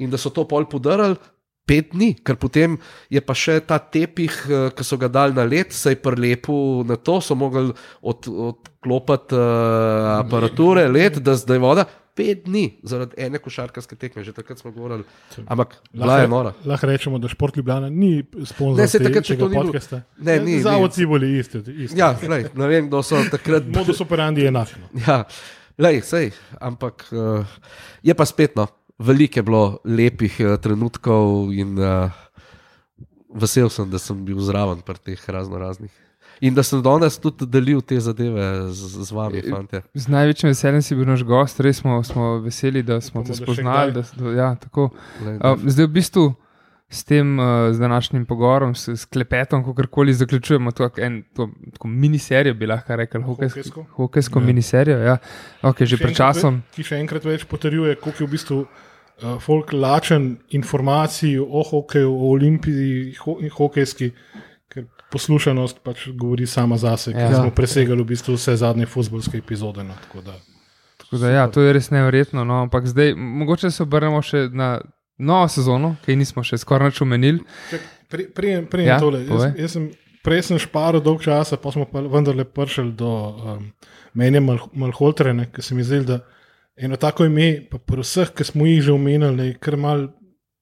in 0.00 0.10
da 0.10 0.18
so 0.18 0.32
to 0.34 0.44
pol 0.48 0.66
podarili. 0.68 1.16
Pet 1.70 1.92
dni, 1.92 2.16
ker 2.26 2.34
potem 2.34 2.74
je 3.12 3.20
pa 3.22 3.34
še 3.36 3.60
ta 3.62 3.78
tepih, 3.78 4.34
eh, 4.48 4.70
ki 4.74 4.84
so 4.84 4.98
ga 4.98 5.06
dali 5.08 5.36
na 5.36 5.44
led, 5.44 5.70
se 5.72 5.94
je 5.94 6.02
prilepil 6.02 6.82
na 6.88 6.96
to, 6.96 7.20
so 7.20 7.36
mogli 7.38 7.70
od, 8.02 8.26
odklopiti 8.26 9.36
uh, 9.36 10.24
aparature, 10.24 10.88
led, 10.88 11.20
da 11.22 11.36
zdaj 11.38 11.58
voda. 11.62 11.86
Pet 12.14 12.42
dni 12.44 12.80
zaradi 12.82 13.14
ene 13.22 13.38
košarkarske 13.38 13.96
tekme, 13.96 14.24
že 14.26 14.32
takrat 14.34 14.58
smo 14.58 14.72
govorili. 14.74 15.04
Ampak 15.46 15.76
bila 15.92 16.18
je 16.20 16.28
nora. 16.28 16.52
lahko 16.66 16.86
rečemo, 16.86 17.18
da 17.18 17.28
Šport 17.28 17.56
Ljubljana 17.56 17.88
ni 17.90 18.24
sponzor 18.44 18.82
Ne, 18.82 18.88
te- 18.90 18.98
takrat 18.98 19.24
še 19.24 19.36
tega 19.36 19.44
to 19.44 19.48
ni 19.48 19.56
podcasta. 19.56 20.02
Ne, 20.18 20.38
ni, 20.40 20.56
ni. 20.56 20.62
Zavod 20.62 20.92
Ciboli, 20.92 21.38
isto. 21.38 21.58
isto. 21.58 21.96
Ja, 21.96 22.10
lej, 22.22 22.50
ne 22.54 22.66
vem, 22.68 22.88
kdo 22.90 23.02
so 23.02 23.20
takrat. 23.30 23.70
Modus 23.70 24.00
operandi 24.00 24.42
je 24.42 24.50
enak. 24.50 24.74
No. 24.80 24.90
Ja, 25.06 25.24
lej, 25.78 26.02
sej, 26.02 26.32
ampak 26.60 27.06
uh, 27.14 27.46
je 28.02 28.14
pa 28.14 28.26
spet 28.26 28.58
no, 28.58 28.66
veliko 28.98 29.38
je 29.38 29.46
bilo 29.46 29.64
lepih 29.86 30.34
uh, 30.40 30.56
trenutkov 30.60 31.54
in 31.54 31.78
uh, 31.78 32.10
vesel 33.32 33.70
sem, 33.70 33.86
da 33.90 33.98
sem 34.02 34.18
bil 34.26 34.42
zraven 34.42 34.82
pri 34.82 34.98
teh 34.98 35.20
razno 35.30 35.56
raznih. 35.62 35.94
In 36.40 36.54
da 36.54 36.62
sem 36.62 36.80
danes 36.82 37.18
tudi 37.20 37.44
delil 37.46 37.82
te 37.84 37.98
zadeve 38.00 38.44
z, 38.72 39.04
z 39.04 39.12
vami, 39.12 39.42
fante. 39.44 39.82
Z 39.94 40.08
največjim 40.08 40.48
veseljem 40.48 40.82
si 40.82 40.96
bil 40.96 41.04
naš 41.04 41.20
gost, 41.22 41.60
res 41.60 41.82
smo, 41.82 41.98
smo 42.02 42.38
veseli, 42.40 42.82
da 42.82 43.00
smo 43.00 43.20
Upamo, 43.20 43.34
te 43.34 43.36
spoznali. 43.36 43.92
Da, 43.92 44.02
da, 44.16 44.30
ja, 44.32 44.54
tako. 44.56 44.86
Uh, 45.20 45.60
zdaj 45.68 45.84
v 45.84 45.92
bistvu 45.92 46.24
s 46.90 47.04
tem, 47.04 47.36
uh, 47.38 47.68
z 47.70 47.78
današnjim 47.78 48.24
pogovorom, 48.26 48.72
s, 48.74 48.88
s 48.88 49.04
klepetom, 49.04 49.62
kakorkoli 49.64 50.14
zaključujemo 50.14 50.72
to, 50.72 50.88
en, 50.98 51.22
to 51.36 51.50
tako 51.76 51.88
miniserijo, 51.88 52.54
bi 52.54 52.66
lahko 52.66 52.96
rekel, 52.96 53.22
hokejsko, 53.22 53.84
Hokejsko? 54.00 54.40
Ja. 54.40 54.46
miniserijo. 54.46 54.98
Ja. 54.98 55.18
Okay, 55.62 55.84
že 55.84 56.00
pred 56.00 56.16
časom. 56.16 56.54
ve- 56.64 56.74
Ki 56.74 56.82
še 56.82 56.98
enkrat 57.04 57.24
več 57.24 57.44
potrjuje, 57.44 57.94
koliko 58.00 58.24
je 58.24 58.26
v 58.26 58.32
bistvu 58.32 58.58
uh, 58.64 59.36
folk 59.44 59.72
lačen 59.72 60.38
informacij 60.50 61.36
o 61.38 61.62
hokeju, 61.62 62.10
o 62.10 62.32
olimpiji 62.32 63.14
ho, 63.22 63.36
hokejski, 63.60 64.10
ker 64.10 64.49
poslušanost 65.12 65.80
pač 65.82 66.08
govori 66.10 66.46
sama 66.46 66.76
zase, 66.76 67.12
ker 67.12 67.20
Ja. 67.22 67.34
smo 67.36 67.50
presegali 67.50 68.02
v 68.02 68.06
bistvu 68.06 68.34
vse 68.34 68.56
zadnje 68.56 68.86
futbolske 68.86 69.38
epizode. 69.38 69.82
No, 69.82 69.94
tako 70.02 70.20
da. 70.22 70.34
Tako 70.98 71.16
Da, 71.16 71.30
ja, 71.30 71.48
to 71.48 71.60
je 71.60 71.72
res 71.72 71.90
nevrjetno. 71.90 72.44
No, 72.44 72.62
ampak 72.62 72.86
zdaj, 72.86 73.14
mogoče 73.14 73.70
se 73.70 73.82
obrnemo 73.82 74.22
še 74.22 74.48
na 74.48 74.80
novo 75.18 75.48
sezono, 75.48 75.96
ki 76.00 76.16
nismo 76.16 76.42
še 76.42 76.56
skoraj 76.56 76.88
nič 76.88 77.00
omenili. 77.00 77.40
Prej 78.08 78.28
pri, 78.28 78.66
pri 78.66 78.84
Ja, 78.84 79.00
tole. 79.00 79.24
povej. 79.26 79.50
Jaz, 79.50 79.58
jaz 79.58 79.72
sem, 79.72 79.90
prej 80.22 80.42
sem 80.42 80.58
šparil 80.58 81.00
dolg 81.00 81.20
časa, 81.20 81.56
pa 81.56 81.70
smo 81.70 81.84
pa 81.84 82.00
vendarle 82.00 82.44
prišli 82.44 82.92
do 82.92 83.06
um, 83.06 83.66
menja 84.14 84.40
Mal, 84.40 84.58
Malholtrene, 84.74 85.46
ki 85.46 85.62
se 85.62 85.74
mi 85.74 85.82
zdi, 85.82 86.04
da 86.04 86.20
eno 86.76 86.96
tako 86.96 87.24
ime, 87.24 87.66
pa 87.66 87.78
pri 87.78 88.00
vseh, 88.00 88.30
ki 88.30 88.44
smo 88.44 88.64
jih 88.64 88.82
že 88.82 88.92
omenili, 88.92 89.46
je 89.46 89.58
kar 89.58 89.76
mal 89.76 90.08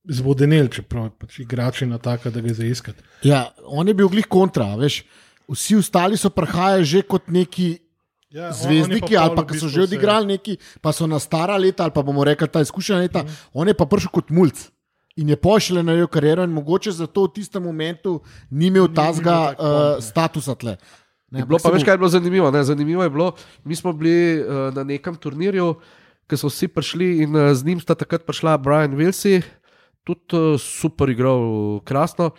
zvodenel, 0.08 0.68
čeprav 0.68 1.04
je 1.04 1.10
pač 1.12 1.38
igrač 1.38 1.82
na 1.82 1.98
taka, 1.98 2.30
da 2.30 2.40
ga 2.40 2.54
zaiskati. 2.54 3.02
Ja, 3.22 3.44
on 3.62 3.84
je 3.84 3.94
bil 3.94 4.08
glih 4.08 4.26
kontra, 4.26 4.72
veš. 4.74 5.02
Vsi 5.46 5.76
ostali 5.76 6.16
so 6.16 6.28
prihajali 6.28 6.84
že 6.84 7.02
kot 7.02 7.28
neki 7.28 7.78
Ja, 8.28 8.52
zvezdniki, 8.52 9.14
pa 9.14 9.22
ali 9.22 9.32
pa 9.32 9.42
so 9.50 9.68
že 9.68 9.80
vse. 9.80 9.86
odigrali 9.86 10.26
neki, 10.28 10.58
pa 10.80 10.92
so 10.92 11.06
na 11.06 11.16
stara 11.16 11.56
leta, 11.56 11.82
ali 11.82 11.92
pa 11.92 12.02
bomo 12.02 12.20
rekli 12.20 12.44
ta 12.44 12.60
izkušena 12.60 12.98
leta. 13.00 13.24
On 13.52 13.64
je 13.64 13.72
pa 13.72 13.86
prišel 13.86 14.10
kot 14.10 14.28
mulj. 14.28 14.52
In 15.16 15.28
je 15.28 15.36
pošiljen 15.36 15.82
na 15.82 15.92
njegovo 15.92 16.12
kariero, 16.12 16.44
in 16.44 16.52
mogoče 16.52 16.92
zato 16.92 17.24
v 17.24 17.32
tistem 17.34 17.62
momentu 17.62 18.20
ni 18.50 18.66
imel 18.66 18.86
tazga 18.86 19.50
tak 19.50 19.58
uh, 19.58 19.66
ne. 19.66 20.02
statusa 20.02 20.54
tle. 20.54 20.76
Ne, 21.30 21.40
Je 21.40 21.44
bilo 21.44 21.58
pa 21.58 21.68
bo- 21.68 21.80
kaj 21.80 21.90
je 21.90 21.98
bilo 21.98 22.08
zanimivo. 22.08 22.50
Ne? 22.50 22.60
Zanimivo 22.62 23.02
je 23.02 23.10
bilo, 23.10 23.32
mi 23.64 23.74
smo 23.74 23.92
bili 23.92 24.14
uh, 24.38 24.70
na 24.70 24.84
nekem 24.84 25.16
turnirju, 25.16 25.74
ki 26.24 26.36
so 26.36 26.46
vsi 26.46 26.68
prišli 26.68 27.08
in 27.18 27.32
uh, 27.32 27.50
z 27.50 27.64
njim 27.64 27.80
sta 27.80 27.94
takrat 27.94 28.22
prišla 28.22 28.58
Brian 28.58 28.92
Wilsi, 28.92 29.40
tudi 30.08 30.40
uh, 30.40 30.56
super 30.60 31.12
igral, 31.12 31.82
krasno. 31.84 32.32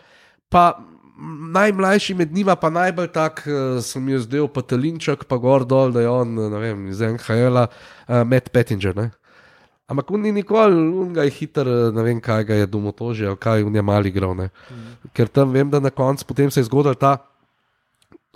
Pa 0.49 0.71
najmlajši 1.53 2.15
med 2.17 2.33
njima, 2.33 2.55
pa 2.57 2.71
najbolj 2.73 3.11
tak, 3.13 3.45
uh, 3.45 3.77
sem 3.85 4.09
jih 4.09 4.25
zdel, 4.25 4.49
pa 4.49 4.65
Telinček, 4.65 5.27
pa 5.29 5.37
gor 5.37 5.67
dol, 5.69 5.93
da 5.93 6.03
je 6.03 6.09
on, 6.09 6.35
ne 6.49 6.65
vem, 6.65 6.89
iz 6.89 7.05
NHL-a, 7.05 7.69
uh, 7.69 8.21
Matt 8.25 8.49
Pettinger. 8.55 8.97
Ne? 8.97 9.09
Ampak 9.89 10.11
on 10.13 10.21
ni 10.21 10.29
nikoli, 10.29 10.77
on 11.01 11.13
ga 11.17 11.25
je 11.25 11.33
hiter, 11.33 11.65
eh, 11.65 11.91
ne 11.91 12.03
vem 12.05 12.19
kaj 12.21 12.43
ga 12.45 12.59
je 12.61 12.69
domotožje, 12.69 13.27
ali 13.27 13.41
kaj 13.41 13.65
on 13.65 13.75
je 13.75 13.81
mali 13.81 14.09
igral. 14.13 14.35
ne. 14.37 14.49
Ker 15.13 15.27
tam 15.27 15.49
vem, 15.49 15.69
da 15.69 15.79
na 15.79 15.89
koncu 15.89 16.25
potem 16.25 16.51
se 16.51 16.59
je 16.59 16.69
zgodila 16.69 16.93
ta 16.93 17.17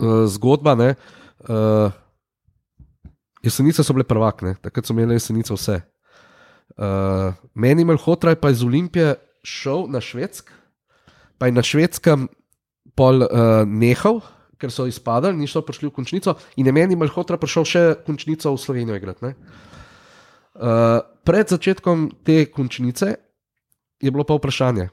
uh, 0.02 0.26
zgodba. 0.26 0.74
Ne, 0.74 0.94
uh, 1.46 1.92
jesenice 3.42 3.84
so 3.84 3.94
bile 3.94 4.04
prvakne, 4.04 4.56
takrat 4.62 4.86
so 4.86 4.92
imeli 4.92 5.14
jesenice 5.14 5.54
vse. 5.54 5.78
Uh, 6.74 7.34
meni 7.54 7.82
je 7.82 7.96
Hotraj 7.96 8.34
pa 8.34 8.50
iz 8.50 8.62
Olimpije 8.62 9.14
šel 9.42 9.86
na 9.88 10.00
Švedsk, 10.00 10.50
pa 11.38 11.46
je 11.46 11.52
na 11.52 11.62
Švedskem 11.62 12.28
pol 12.94 13.22
uh, 13.22 13.62
nehal, 13.66 14.20
ker 14.58 14.70
so 14.70 14.86
izpadali, 14.86 15.38
niso 15.38 15.62
prišli 15.62 15.88
v 15.88 15.94
končnico, 15.94 16.34
in 16.56 16.66
je 16.66 16.72
meni 16.72 16.98
je 16.98 17.08
Hotraj 17.14 17.38
prišel 17.38 17.64
še 17.64 17.82
končnico 18.06 18.54
v 18.54 18.58
Slovenijo 18.58 18.96
igrati. 18.96 19.24
ne. 19.24 19.34
Uh, 20.54 21.02
pred 21.22 21.48
začetkom 21.48 22.10
te 22.24 22.46
končnice 22.50 23.14
je 24.02 24.10
bilo 24.10 24.24
pa 24.24 24.34
vprašanje, 24.34 24.88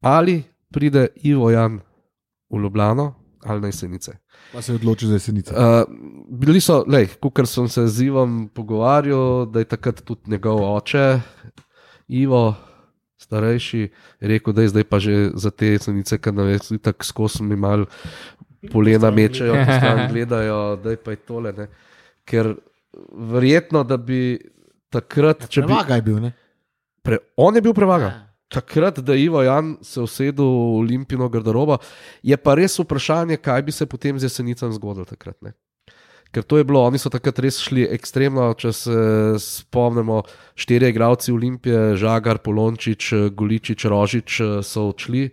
ali 0.00 0.44
pride 0.72 1.08
Ivo 1.24 1.50
Jan 1.50 1.80
v 2.50 2.56
Ljubljano 2.58 3.19
ali 3.44 3.60
na 3.60 3.68
jesenice. 3.68 4.16
Pa 4.52 4.62
se 4.62 4.72
je 4.72 4.76
odločil 4.76 5.08
za 5.08 5.14
jesenice. 5.14 5.54
Uh, 5.54 5.84
bili 6.28 6.60
so, 6.60 6.84
kot 7.20 7.48
sem 7.48 7.68
se 7.68 7.86
z 7.88 8.02
Ivom 8.02 8.48
pogovarjal, 8.54 9.46
da 9.46 9.58
je 9.58 9.64
takrat 9.64 10.02
tudi 10.04 10.30
njegov 10.30 10.76
oče, 10.76 11.20
Ivo, 12.08 12.54
starejši, 13.18 13.88
rekel, 14.20 14.52
da 14.52 14.62
je 14.62 14.68
zdaj 14.68 14.84
pa 14.84 14.98
že 14.98 15.30
za 15.34 15.50
te 15.50 15.66
jesenice, 15.66 16.18
ker 16.18 16.34
na 16.34 16.42
več 16.48 16.72
tako 16.82 17.04
skozi 17.04 17.42
mi 17.42 17.56
mal 17.56 17.86
polena 18.72 19.10
mečejo, 19.10 19.54
ki 19.54 19.76
stran 19.78 20.08
gledajo, 20.12 20.76
da 20.82 20.90
je 20.90 20.96
pa 20.96 21.14
je 21.14 21.16
tole. 21.16 21.52
Ne. 21.56 21.68
Ker 22.24 22.54
verjetno, 23.32 23.84
da 23.84 23.96
bi 23.96 24.38
takrat, 24.90 25.46
če 25.48 25.62
bi. 25.62 25.70
Premaga 25.70 26.00
je 26.00 26.02
bil, 26.02 26.18
ne? 26.20 26.32
Pre, 27.02 27.18
on 27.36 27.56
je 27.56 27.62
bil 27.64 27.74
prevagan. 27.76 28.29
Takrat, 28.50 28.98
da 28.98 29.14
je 29.14 29.24
Ivo 29.24 29.42
Jan 29.46 29.76
se 29.82 30.00
usedel 30.02 30.44
v 30.44 30.78
olimpijsko 30.82 31.28
garderobo, 31.30 31.76
je 32.22 32.36
pa 32.36 32.56
res 32.58 32.78
vprašanje, 32.82 33.38
kaj 33.38 33.62
bi 33.62 33.72
se 33.72 33.86
potem 33.86 34.18
z 34.18 34.26
jesenicami 34.26 34.74
zgodilo 34.74 35.06
takrat. 35.06 35.36
Ne? 35.46 35.54
Ker 36.30 36.46
to 36.46 36.58
je 36.58 36.64
bilo, 36.66 36.82
oni 36.86 36.98
so 36.98 37.10
takrat 37.10 37.38
res 37.42 37.58
šli 37.58 37.88
ekstremno. 37.90 38.52
Če 38.58 38.70
se 38.74 38.98
spomnimo, 39.42 40.22
štiri 40.58 40.92
igralci 40.92 41.34
Olimpije, 41.34 41.96
Žagar, 41.98 42.38
Polončič, 42.42 43.34
Goličič, 43.34 43.86
Rožič 43.90 44.38
so 44.66 44.86
odšli. 44.92 45.24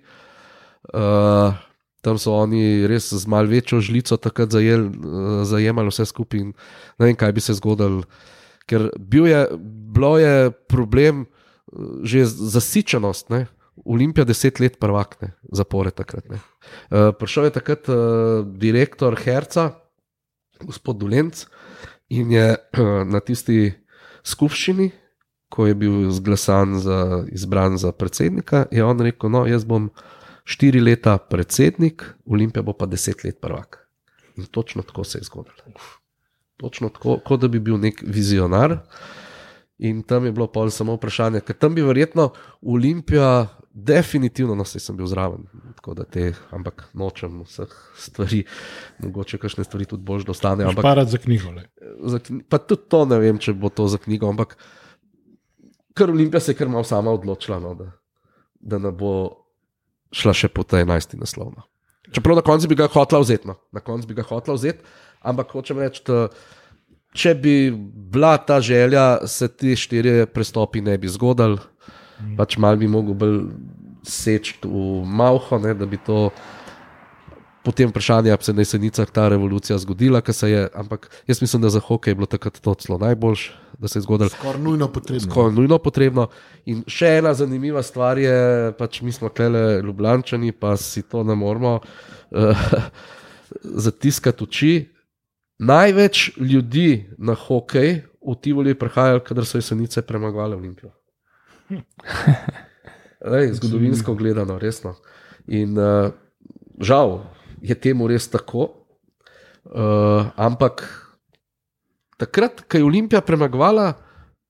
Uh, 0.93 1.53
tam 2.01 2.17
so 2.21 2.33
oni 2.37 2.87
res 2.89 3.11
z 3.13 3.29
malce 3.29 3.51
večjo 3.51 3.81
žlico 3.83 4.17
takrat 4.17 4.53
zajel, 4.53 4.87
uh, 4.89 5.41
zajemali 5.45 5.93
vse 5.93 6.07
skupaj 6.09 6.41
in 6.41 6.53
ne 6.97 7.09
vem, 7.09 7.17
kaj 7.17 7.33
bi 7.33 7.45
se 7.45 7.57
zgodilo. 7.57 8.05
Ker 8.65 8.89
bil 8.97 9.29
je, 9.29 9.41
bilo 9.93 10.15
je 10.17 10.49
problem 10.69 11.27
že 12.03 12.25
zasičenost. 12.25 13.29
Ne? 13.29 13.45
Olimpija 13.85 14.25
deset 14.25 14.59
let 14.59 14.79
prvakne, 14.79 15.33
zapore 15.53 15.91
takrat. 15.91 16.25
Uh, 16.29 17.11
prišel 17.19 17.49
je 17.49 17.55
takrat 17.59 17.89
uh, 17.89 17.97
direktor 18.57 19.15
Herca, 19.21 19.71
gospod 20.63 20.97
Dulenc, 20.97 21.45
in 22.09 22.31
je 22.31 22.55
uh, 22.55 23.03
na 23.05 23.21
tisti 23.21 23.75
skupščini, 24.25 24.89
ko 25.53 25.67
je 25.69 25.75
bil 25.77 26.09
zglasan 26.11 26.79
za, 26.81 27.23
izbran 27.31 27.77
za 27.77 27.91
predsednika, 27.91 28.65
je 28.71 28.83
on 28.83 28.99
rekel: 28.99 29.31
No, 29.31 29.45
jaz 29.47 29.63
bom 29.63 29.91
štiri 30.47 30.81
leta 30.81 31.17
predsednik, 31.17 32.03
Olimpija 32.25 32.63
bo 32.63 32.73
pa 32.73 32.89
deset 32.89 33.23
let 33.23 33.39
prvak. 33.41 33.83
In 34.37 34.45
točno 34.45 34.83
tako 34.83 35.03
se 35.03 35.19
je 35.19 35.23
zgodilo. 35.23 35.77
Točno 36.57 36.89
tako, 36.89 37.19
kot 37.25 37.41
da 37.41 37.47
bi 37.47 37.59
bil 37.59 37.77
nek 37.77 38.01
vizionar. 38.05 38.79
In 39.77 40.01
tam 40.01 40.25
je 40.25 40.31
bilo 40.33 40.47
pol 40.49 40.71
samo 40.73 40.95
vprašanje, 40.97 41.43
ker 41.45 41.55
tam 41.55 41.75
bi 41.77 41.83
verjetno 41.85 42.31
Olimpija, 42.65 43.45
definitivno, 43.77 44.55
no, 44.57 44.65
saj 44.65 44.81
sem 44.81 44.97
bil 44.97 45.05
zraven, 45.05 45.43
tako 45.77 45.93
da 45.99 46.05
te, 46.09 46.31
ampak 46.55 46.87
nočem 46.97 47.43
vseh 47.45 47.75
stvari, 48.01 48.39
mogoče 49.05 49.37
kakšne 49.37 49.67
stvari 49.67 49.85
tudi 49.85 50.01
bož 50.03 50.25
dostane. 50.25 50.65
Ampak, 50.65 50.81
Parat 50.81 51.11
za 51.13 51.21
knjigo. 51.21 51.51
le. 51.53 51.67
za, 52.09 52.19
pa 52.49 52.57
tudi 52.57 52.89
to 52.89 53.03
ne 53.05 53.19
vem, 53.21 53.37
če 53.37 53.53
bo 53.53 53.69
to 53.69 53.85
za 53.87 54.01
knjigo, 54.01 54.31
ampak 54.33 54.57
kar 55.93 56.09
Olimpija 56.09 56.41
se 56.41 56.55
je 56.55 56.57
kar 56.57 56.73
malo 56.73 56.83
sama 56.83 57.13
odločila, 57.13 57.59
no, 57.61 57.75
da, 57.77 57.91
da 58.59 58.81
ne 58.81 58.91
bo 58.91 59.13
šla 60.09 60.33
še 60.33 60.49
po 60.49 60.65
ta 60.65 60.81
11. 60.81 61.13
naslov. 61.21 61.53
No. 61.53 61.69
Čeprav 62.17 62.39
na 62.39 62.45
koncu 62.45 62.69
bi 62.71 62.79
ga 62.79 62.89
hotela 62.89 63.21
vzeti, 63.21 63.45
no. 63.49 63.59
na 63.71 63.83
koncu 63.85 64.09
bi 64.09 64.17
ga 64.17 64.25
hotela 64.25 64.57
vzeti, 64.57 64.81
ampak 65.21 65.53
hočem 65.53 65.85
reči, 65.85 66.01
da 66.07 66.27
če 67.15 67.33
bi 67.35 67.55
bila 68.11 68.37
ta 68.37 68.59
želja, 68.61 69.27
se 69.27 69.47
ti 69.47 69.75
štiri 69.75 70.25
prestopi 70.33 70.81
ne 70.81 70.97
bi 70.97 71.09
zgodili, 71.11 71.59
pač 72.37 72.57
mal 72.57 72.77
bi 72.79 72.87
mogel 72.89 73.17
bolj 73.17 73.41
seči 74.07 74.57
v 74.63 75.03
malho, 75.05 75.59
ne, 75.61 75.75
da 75.77 75.85
bi 75.85 75.99
to. 75.99 76.29
Potem 77.67 77.89
vprašanje, 77.91 78.31
ali 78.31 78.43
se 78.43 78.51
je 78.51 78.55
na 78.55 78.63
jesenicah 78.63 79.09
ta 79.11 79.25
revolucija 79.27 79.75
zgodila, 79.83 80.21
kar 80.23 80.31
se 80.33 80.47
je, 80.47 80.61
ampak 80.71 81.09
jaz 81.27 81.41
mislim, 81.41 81.61
da 81.61 81.69
za 81.69 81.81
hokej 81.83 82.11
je 82.11 82.15
bilo 82.15 82.25
takrat 82.31 82.61
to 82.63 82.73
celo 82.79 82.95
najboljše, 82.97 83.51
da 83.79 83.91
se 83.91 83.99
je 83.99 84.03
zgodilo. 84.05 84.29
Skoraj 84.29 84.61
nujno 84.63 84.87
potrebno. 84.87 85.25
Skoraj 85.25 85.51
nujno 85.51 85.77
potrebno. 85.83 86.29
In 86.63 86.85
še 86.87 87.17
ena 87.19 87.33
zanimiva 87.35 87.83
stvar 87.83 88.21
je, 88.23 88.71
pač 88.79 89.01
mi 89.03 89.11
smo 89.11 89.27
klele 89.27 89.81
Ljubljančani, 89.83 90.53
pa 90.55 90.77
si 90.79 91.03
to 91.03 91.25
ne 91.27 91.35
moramo 91.35 91.81
uh, 91.81 92.69
zatiskati 93.87 94.47
oči. 94.47 94.73
Največ 95.59 96.37
ljudi 96.37 97.09
na 97.17 97.33
hokej 97.33 98.03
v 98.27 98.35
Tivoli 98.41 98.69
je 98.75 98.79
prihajalo, 98.79 99.23
kadar 99.23 99.45
so 99.45 99.57
jesenice 99.57 100.01
premagovali 100.01 100.55
Olimpijo. 100.55 100.91
Lej, 103.31 103.53
zgodovinsko 103.53 104.15
gledano, 104.15 104.59
resno. 104.59 104.95
In 105.47 105.77
uh, 105.79 106.11
žal 106.79 107.23
je 107.61 107.75
temu 107.75 108.07
res 108.07 108.27
tako. 108.29 108.69
Uh, 109.67 110.27
ampak 110.35 110.83
takrat, 112.17 112.61
ko 112.69 112.77
je 112.77 112.83
Olimpija 112.83 113.21
premagovala 113.21 113.93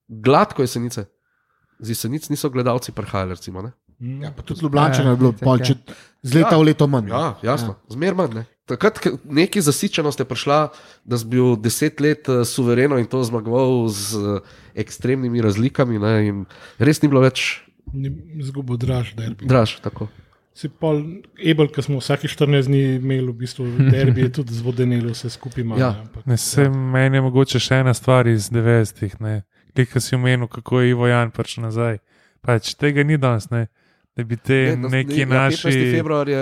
gladko 0.08 0.62
jesenice, 0.62 1.06
z 1.80 1.90
jesenic 1.90 2.30
niso 2.30 2.50
gledalci 2.50 2.92
prihajali. 2.92 3.34
Recimo, 3.38 3.62
ne? 3.62 3.72
Ja, 4.00 4.32
pa 4.32 4.42
tudi 4.42 4.62
Ljubljana 4.62 5.10
je 5.10 5.16
bilo 5.16 5.34
Ja, 5.34 5.42
pol, 5.42 5.60
če, 5.60 5.74
z 6.22 6.34
leta 6.36 6.54
Ja. 6.54 6.58
v 6.58 6.64
leto 6.64 6.88
manj. 6.88 7.10
Ja, 7.10 7.36
jasno, 7.42 7.78
ja. 7.80 7.94
zmer 7.94 8.16
manj. 8.16 8.34
Ne? 8.34 8.46
Takrat 8.68 9.00
neki 9.24 9.62
zasičenost 9.62 10.20
je 10.20 10.26
prišla, 10.26 10.58
da 11.04 11.16
si 11.16 11.26
bil 11.26 11.56
deset 11.56 12.00
let 12.00 12.28
eh, 12.28 12.44
suvereno 12.44 12.98
in 12.98 13.06
to 13.06 13.22
zmagoval 13.22 13.88
z 13.88 14.16
eh, 14.16 14.40
ekstremnimi 14.76 15.40
razlikami. 15.40 15.96
Ne? 15.98 16.44
Res 16.78 17.00
ni 17.00 17.08
bilo 17.08 17.22
več 17.22 17.64
Zgubo 18.42 18.76
draž, 18.76 19.16
derbi. 19.16 19.46
draž. 19.46 19.80
Tako. 19.80 20.10
Si 20.52 20.68
pol 20.70 21.24
Ebel, 21.38 21.68
ki 21.68 21.82
smo 21.82 21.98
vsake 21.98 22.28
14 22.28 22.66
dni 22.66 22.82
imeli 22.96 23.28
v 23.28 23.38
bistvu 23.38 23.64
derbi, 23.88 24.22
je 24.22 24.32
tudi 24.34 24.54
zvodenelo 24.54 25.14
vse 25.14 25.30
skupaj. 25.30 25.64
Malo, 25.64 25.80
Ja. 25.80 25.92
ne, 25.94 26.02
ampak- 26.02 26.26
Ne, 26.26 26.38
se, 26.38 26.66
meni 26.68 27.18
je 27.18 27.22
mogoče 27.22 27.60
še 27.60 27.76
ena 27.78 27.94
stvar 27.94 28.28
iz 28.28 28.50
90-ih. 28.50 29.16
Kaj 29.72 30.02
si 30.02 30.16
omenil, 30.16 30.48
kako 30.48 30.82
je 30.82 30.90
Ivo 30.90 31.08
Jan 31.08 31.32
prišel 31.32 31.64
nazaj. 31.64 32.00
Pač 32.42 32.74
tega 32.74 33.04
ni 33.04 33.18
danes, 33.18 33.48
ne? 33.50 33.68
Da 34.18 34.24
bi 34.24 34.36
te 34.36 34.76
Ne, 34.76 34.90
neki 34.90 35.20
ja, 35.20 35.28
15. 35.28 35.30
naši. 35.30 35.92
februar 35.92 36.28
je 36.28 36.42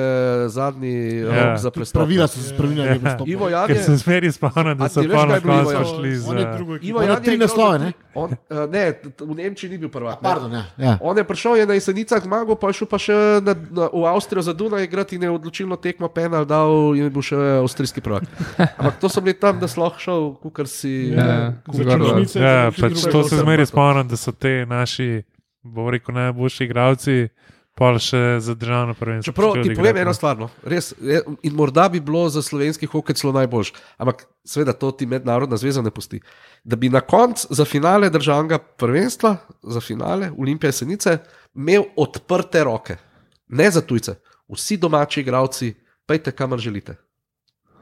zadnji 0.50 0.94
Ja. 1.18 1.28
rok 1.46 1.58
za 1.58 1.70
prestop. 1.70 2.00
Pravila 2.00 2.26
so 2.26 2.40
se 2.40 2.50
spremenila, 2.50 2.86
Ja. 2.86 2.94
ne 2.94 3.00
prestop. 3.02 3.28
Ivo 3.28 3.50
Jan 3.50 3.68
Ker 3.68 3.76
je, 3.76 3.84
sem 3.84 3.98
smeri 3.98 4.32
spomnil, 4.32 4.76
da 4.76 4.88
so 4.88 5.02
koncu 5.02 5.72
Jan? 5.74 5.86
šli 5.86 6.10
On 6.22 6.38
je 6.38 6.44
za. 6.44 6.54
drugo. 6.54 6.78
Ivo 6.78 6.98
On 6.98 7.04
je 7.04 7.10
Jan 7.10 7.22
tri 7.22 7.38
naslove, 7.38 7.80
za- 7.80 7.86
ne? 7.86 7.92
On, 8.14 8.32
uh, 8.32 8.38
ne, 8.66 8.84
v 9.20 9.36
Nemčiji 9.36 9.70
ni 9.70 9.78
bil 9.78 9.90
prvak. 9.90 10.16
ne. 10.16 10.24
Pardon, 10.24 10.52
ja. 10.54 10.64
ja. 10.78 10.98
On 11.02 11.18
je 11.18 11.24
prišel, 11.26 11.56
je 11.56 11.66
na 11.66 11.74
jesenicah 11.74 12.24
zmagal, 12.24 12.56
pa 12.56 12.68
je 12.68 12.74
šel 12.74 12.88
pa 12.88 12.98
še 12.98 13.14
na, 13.42 13.52
na, 13.52 13.86
v 13.88 14.06
Avstrijo 14.06 14.42
za 14.42 14.54
Dunaj 14.54 14.84
igrati 14.84 15.16
in 15.16 15.24
je 15.24 15.30
odločilno 15.30 15.76
tekmo 15.76 16.08
penal 16.08 16.46
dal 16.46 16.66
in 16.94 17.04
je 17.04 17.10
bil 17.10 17.22
še 17.22 17.36
avstrijski 17.60 18.00
prvak. 18.00 18.24
Ampak 18.58 18.96
to 18.98 19.10
so 19.10 19.20
bili 19.20 19.36
tam, 19.36 19.60
da 19.60 19.68
sloh 19.68 19.94
šel, 19.96 20.36
kukar 20.38 20.66
si. 20.66 21.12
Ja, 21.12 21.54
Za 21.68 21.84
končnice 21.86 22.40
Ja, 22.40 22.72
še 22.72 22.82
pač 22.82 23.04
to 23.04 23.24
se 23.24 23.36
zmeri 23.36 23.66
spomnim, 23.66 24.08
da 24.08 24.16
so 24.16 24.32
te 24.32 24.64
naši, 24.66 25.24
bom 25.62 25.90
rekel, 25.90 26.16
najboljši 26.16 26.64
igravci, 26.64 27.28
pol 27.76 27.98
še 28.00 28.40
za 28.40 28.56
državno 28.56 28.96
prvenstvo. 28.96 29.34
Čeprav 29.34 29.58
ti 29.60 29.76
povem 29.76 29.98
eno 30.00 30.14
no. 30.14 30.16
stvar, 30.16 30.38
no. 30.40 30.48
res, 30.64 30.94
in 31.44 31.56
morda 31.56 31.90
bi 31.92 32.00
bilo 32.00 32.24
za 32.32 32.44
slovenski 32.44 32.88
hokej 32.88 33.20
celo 33.20 33.34
najboljš, 33.36 33.74
ampak 34.00 34.24
seveda 34.48 34.74
to 34.80 34.94
ti 34.96 35.08
mednarodna 35.10 35.60
zveza 35.60 35.84
ne 35.84 35.92
pusti. 35.92 36.22
Da 36.64 36.80
bi 36.80 36.90
na 36.90 37.04
koncu 37.04 37.52
za 37.52 37.66
finale 37.68 38.10
državnega 38.10 38.60
prvenstva, 38.80 39.36
za 39.64 39.84
finale 39.84 40.32
Olimpije 40.38 40.72
Senice, 40.72 41.18
imel 41.56 41.90
odprte 42.00 42.64
roke, 42.64 42.96
ne 43.48 43.68
za 43.72 43.84
tujce, 43.84 44.16
vsi 44.48 44.78
domači 44.78 45.22
igravci, 45.26 45.74
pejte 46.08 46.32
kamor 46.32 46.60
želite. 46.64 46.96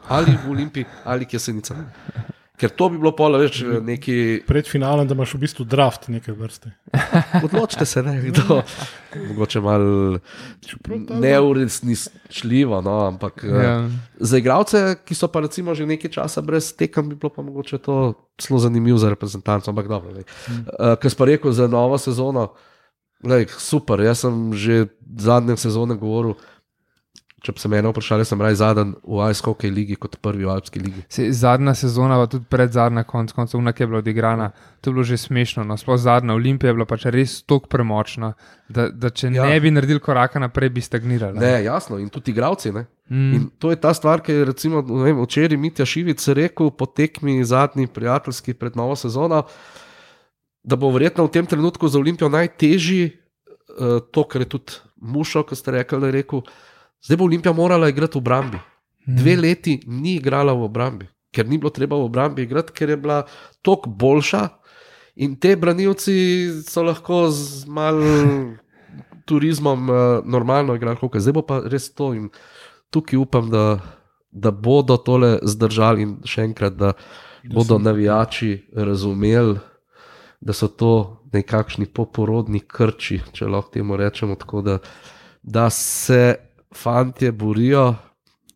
Ali 0.09 0.33
v 0.45 0.51
Olimpiji, 0.51 0.85
ali 1.05 1.25
k 1.25 1.37
Jesenicam. 1.37 1.85
Ker 2.63 2.71
to 2.71 2.87
bi 2.93 2.95
bilo 2.95 3.11
polo 3.11 3.41
več 3.41 3.57
neki. 3.83 4.13
Pred 4.47 4.69
finalom, 4.71 5.03
da 5.03 5.17
imaš 5.17 5.33
v 5.35 5.41
bistvu 5.41 5.65
draft 5.67 6.05
neke 6.07 6.31
vrste. 6.31 6.71
Odločite 7.43 7.83
se, 7.83 7.99
ne, 8.05 8.13
kdo. 8.23 8.61
Mogoče 9.27 9.59
malo 9.59 10.21
neuresničljivo, 11.19 12.79
no, 12.81 12.93
ampak 13.09 13.43
ja. 13.43 13.63
Ja. 13.63 13.75
za 14.15 14.39
igralce, 14.39 14.83
ki 15.03 15.17
so 15.17 15.27
pa 15.27 15.43
recimo 15.43 15.75
že 15.75 15.85
nekaj 15.89 16.15
časa 16.15 16.41
brez 16.41 16.71
tekem, 16.79 17.11
bi 17.11 17.19
bilo 17.19 17.33
pa 17.35 17.43
mogoče 17.43 17.81
to 17.83 17.97
zelo 18.39 18.61
zanimivo 18.63 18.97
za 18.97 19.11
reprezentanco. 19.11 19.75
Ampak 19.75 19.91
dobro, 19.91 20.15
mm. 20.15 20.23
uh, 20.79 20.95
kar 21.03 21.17
pa 21.19 21.27
rekel 21.27 21.51
za 21.51 21.67
novo 21.67 21.99
sezono, 21.99 22.53
lej, 23.27 23.51
super. 23.59 23.99
Jaz 23.99 24.23
sem 24.23 24.55
že 24.55 24.87
zadnje 25.19 25.59
sezone 25.59 25.99
govoril. 25.99 26.39
Če 27.43 27.51
bi 27.51 27.59
se 27.59 27.67
mene 27.67 27.89
vprašali, 27.91 28.23
sem 28.23 28.39
raje 28.39 28.55
zadnji 28.55 28.93
v 29.03 29.25
Ice 29.33 29.43
Hockey 29.43 29.67
ligi 29.67 29.97
kot 29.99 30.13
prvi 30.23 30.45
v 30.47 30.51
Alpski 30.53 30.79
ligi. 30.79 31.01
Se, 31.11 31.25
zadnja 31.35 31.73
sezona, 31.75 32.15
pa 32.21 32.29
tudi 32.31 32.47
pred 32.47 32.71
zadnja, 32.71 33.03
konc 33.03 33.33
koncev, 33.35 33.59
ki 33.75 33.83
je 33.83 33.87
bila 33.91 33.99
odigrana, 33.99 34.47
to 34.79 34.89
je 34.89 34.95
bilo 34.95 35.03
že 35.03 35.17
smešno. 35.19 35.65
No. 35.67 35.75
Sploh 35.75 35.99
zadnja 35.99 36.37
Olimpija 36.39 36.71
je 36.71 36.77
bila 36.77 36.87
pač 36.87 37.03
res 37.11 37.41
tako 37.43 37.67
premočna, 37.73 38.31
da, 38.71 38.87
da 38.87 39.11
če 39.11 39.33
Ja. 39.33 39.43
ja. 39.43 39.49
ne 39.51 39.59
bi 39.59 39.73
naredili 39.75 39.99
koraka 39.99 40.39
naprej, 40.39 40.71
bi 40.71 40.87
stagnirali. 40.87 41.35
Ne, 41.43 41.51
jasno, 41.67 41.99
in 41.99 42.07
tudi 42.07 42.31
igravci. 42.31 42.71
Ne? 42.71 42.87
Mm. 43.11 43.35
In 43.35 43.45
to 43.59 43.75
je 43.75 43.81
ta 43.83 43.91
stvar, 43.91 44.23
ki 44.23 44.39
je 44.39 44.47
recimo, 44.47 44.79
ne 44.79 45.03
vem, 45.11 45.19
včeraj 45.27 45.59
Mitja 45.59 45.85
Šivic 45.85 46.23
rekel 46.31 46.71
po 46.71 46.87
tekmi 46.87 47.41
zadnji 47.43 47.91
prijateljski 47.91 48.55
pred 48.55 48.79
novo 48.79 48.95
sezono, 48.95 49.43
da 50.63 50.79
bo 50.79 50.95
verjetno 50.95 51.27
v 51.27 51.35
tem 51.35 51.43
trenutku 51.45 51.91
za 51.91 51.99
Olimpijo 51.99 52.31
najtežji 52.31 53.09
uh, 53.11 53.99
to, 54.15 54.23
kar 54.23 54.47
je 54.47 54.53
tudi 54.55 54.79
Mušo, 55.03 55.43
ki 55.43 55.59
ste 55.59 55.81
rekli, 55.83 55.99
da 55.99 56.07
je 56.07 56.21
rekel. 56.23 56.47
Zdaj 57.05 57.17
bo 57.17 57.25
Olimpija 57.25 57.53
morala 57.53 57.89
igrati 57.89 58.17
v 58.17 58.21
obrambi. 58.21 58.57
Dve 59.05 59.35
leti 59.35 59.81
ni 59.87 60.15
igrala 60.15 60.53
v 60.53 60.63
obrambi, 60.63 61.07
ker 61.35 61.47
ni 61.47 61.57
bilo 61.57 61.69
treba 61.69 61.97
v 61.99 62.07
obrambi 62.07 62.43
igrati, 62.43 62.71
ker 62.71 62.89
je 62.89 62.97
bila 62.97 63.23
toliko 63.61 63.89
boljša. 63.89 64.47
In 65.15 65.35
te 65.35 65.55
branilci 65.55 66.13
so 66.63 66.83
lahko 66.83 67.27
z 67.29 67.67
malim 67.67 68.55
turizmom 69.27 69.89
uh, 69.89 69.97
normalno 70.25 70.75
igrali 70.75 70.97
hokej. 71.01 71.21
Zdaj 71.21 71.35
bo 71.35 71.43
pa 71.43 71.59
res 71.67 71.91
to 71.93 72.13
in 72.13 72.29
tukaj 72.89 73.19
upam, 73.19 73.49
da, 73.51 73.79
da 74.31 74.51
bodo 74.51 74.97
tole 74.97 75.37
zdržali 75.43 76.07
in 76.07 76.15
še 76.25 76.47
enkrat, 76.47 76.79
da 76.79 76.93
bodo 77.51 77.77
navijači 77.79 78.69
razumeli, 78.73 79.59
da 80.39 80.53
so 80.53 80.67
to 80.67 81.19
nekakšni 81.33 81.85
poporodni 81.85 82.63
krči, 82.63 83.19
če 83.33 83.51
lahko 83.51 83.73
temu 83.75 83.97
rečemo 83.99 84.35
tako, 84.39 84.61
da, 84.61 84.79
da 85.43 85.69
se 85.69 86.52
fantje 86.75 87.31
borijo, 87.31 87.95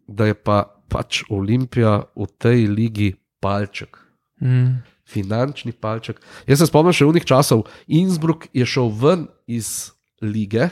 da 0.08 0.26
je 0.26 0.34
pa 0.34 0.64
pač 0.90 1.24
Olimpija 1.30 2.04
v 2.16 2.28
tej 2.38 2.68
ligi 2.68 3.14
palček 3.40 3.98
Mm. 4.42 4.84
finančni 5.10 5.72
palček. 5.72 6.20
Jaz 6.48 6.60
se 6.60 6.68
spomnim 6.68 6.94
še 6.94 7.06
unih 7.06 7.26
časov, 7.26 7.64
Innsbruck 7.88 8.46
je 8.54 8.66
šel 8.66 8.92
ven 8.94 9.24
iz 9.48 9.92
lige, 10.22 10.68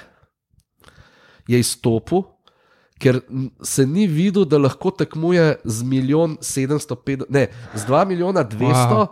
je 1.47 1.59
izstopil, 1.59 2.23
ker 3.01 3.21
se 3.63 3.85
ni 3.85 4.05
videl, 4.07 4.45
da 4.45 4.57
lahko 4.57 4.91
tekmuje 4.91 5.57
z 5.65 5.83
milijon 5.83 6.37
750, 6.41 7.25
ne, 7.29 7.47
z 7.73 7.85
2 7.89 8.05
milijona 8.05 8.43
200, 8.45 8.69
wow. 8.69 8.93
Wow. 8.93 9.07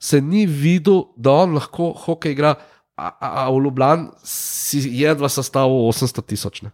se 0.00 0.20
ni 0.20 0.46
videl, 0.46 1.04
da 1.16 1.32
on 1.44 1.54
lahko 1.54 1.92
hokej 1.92 2.32
igra, 2.32 2.54
a, 2.96 3.08
a, 3.12 3.28
a 3.44 3.50
v 3.52 3.60
Ljubljani 3.62 4.08
si 4.24 4.80
jedva 4.98 5.28
sestavil 5.28 5.84
800 5.92 6.24
tisoč. 6.26 6.62
ne. 6.62 6.70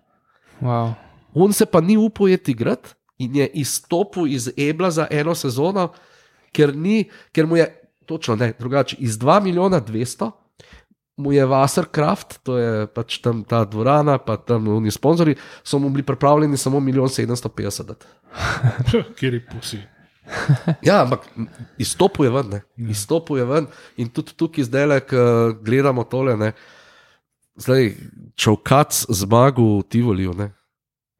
Wow. 0.62 0.94
On 1.34 1.52
se 1.52 1.66
pa 1.66 1.80
ni 1.80 1.96
upal 1.96 2.28
iti 2.28 2.50
igrati 2.50 2.94
in 3.18 3.36
je 3.36 3.46
izstopil 3.46 4.26
iz 4.26 4.50
Ebla 4.56 4.90
za 4.90 5.06
eno 5.10 5.34
sezono, 5.34 5.88
ker, 6.52 6.76
ni, 6.76 7.04
ker 7.32 7.46
mu 7.46 7.56
je 7.56 7.68
točno 8.06 8.36
ne, 8.36 8.52
drugače. 8.58 8.96
Iz 8.98 9.18
2 9.18 9.42
milijona 9.42 9.80
200 9.80 10.30
mu 11.16 11.32
je 11.32 11.46
Wasserkraft, 11.46 12.38
to 12.42 12.58
je 12.58 12.86
pač 12.86 13.18
tam 13.22 13.44
ta 13.46 13.64
dvorana, 13.64 14.18
pa 14.18 14.36
tam 14.36 14.68
oni 14.68 14.90
sponzorji, 14.90 15.36
so 15.62 15.78
mu 15.78 15.90
bili 15.90 16.02
pripravljeni 16.02 16.56
samo 16.56 16.80
milijon 16.80 17.08
750. 17.08 17.86
dati. 17.86 18.06
Kjer 19.18 19.34
je 19.34 19.46
pusi. 19.46 19.78
Ja, 20.82 21.02
ampak 21.02 21.26
izstopil 21.78 22.24
je 22.24 22.30
ven, 22.30 22.46
ne. 22.50 22.60
izstopil 22.90 23.36
je 23.38 23.44
ven 23.44 23.66
in 23.96 24.08
tudi 24.08 24.32
tukaj 24.32 24.64
zdaj, 24.64 25.00
ko 25.00 25.52
gledamo 25.60 26.04
tole, 26.04 26.36
ne. 26.36 26.52
zdaj 27.56 27.92
čovkac 28.36 29.04
zmagal 29.08 29.78
v 29.78 29.82
Tivoliju. 29.88 30.32
Ne. 30.34 30.50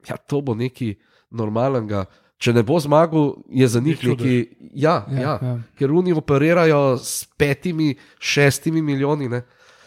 Ja, 0.08 0.16
to 0.16 0.40
bo 0.40 0.54
nekaj 0.54 0.94
normalnega. 1.30 2.04
Če 2.36 2.52
ne 2.52 2.62
bo 2.62 2.76
zmagal, 2.78 3.30
je 3.48 3.68
za 3.68 3.80
njih 3.80 4.00
nekaj. 4.04 4.38
Ja, 4.74 5.06
ja, 5.08 5.20
Ja, 5.20 5.34
ja. 5.40 5.52
ker 5.78 5.92
oni 5.92 6.12
operirajo 6.12 6.98
s 6.98 7.24
petimi, 7.38 7.94
šestimi 8.18 8.82
milijoni. 8.82 9.28
Ne. 9.28 9.42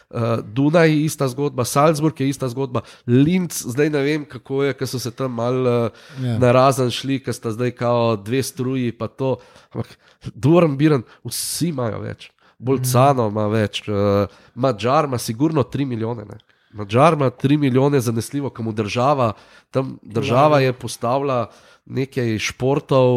Uh, 0.09 0.39
Dunaj 0.39 0.87
je 0.87 1.03
ista 1.03 1.27
zgodba, 1.27 1.65
Salzburg 1.65 2.15
je 2.21 2.29
ista 2.29 2.47
zgodba, 2.47 2.79
Linz, 3.05 3.65
zdaj 3.67 3.89
ne 3.89 4.01
vem, 4.01 4.23
kako 4.25 4.63
je, 4.63 4.73
ker 4.73 4.87
so 4.87 4.99
se 4.99 5.11
tam 5.11 5.33
malo 5.33 5.73
uh, 5.85 5.91
Ja. 6.23 6.37
na 6.39 6.51
razen 6.51 6.87
šli, 6.89 7.19
ker 7.19 7.35
sta 7.35 7.51
zdaj 7.51 7.71
kao 7.71 8.15
dve 8.15 8.39
struji, 8.43 8.91
pa 8.91 9.07
to. 9.07 9.35
Ampak 9.73 9.97
Duran 10.33 10.77
Biran, 10.77 11.03
vsi 11.25 11.67
imajo 11.67 11.99
več, 11.99 12.29
Bolcano 12.57 13.27
ima 13.27 13.47
več, 13.47 13.83
uh, 13.87 14.31
Mačar 14.55 15.05
ima 15.05 15.17
sigurno 15.17 15.63
3 15.63 15.85
milijone. 15.85 16.23
Ne. 16.25 16.39
Mačar 16.73 17.13
ima 17.13 17.29
3 17.29 17.57
milijone 17.57 17.99
zanesljivo, 17.99 18.49
komu 18.49 18.71
država, 18.71 19.33
tam 19.71 19.97
država 20.01 20.59
je 20.59 20.73
postavila 20.73 21.49
nekaj 21.85 22.37
športov, 22.39 23.13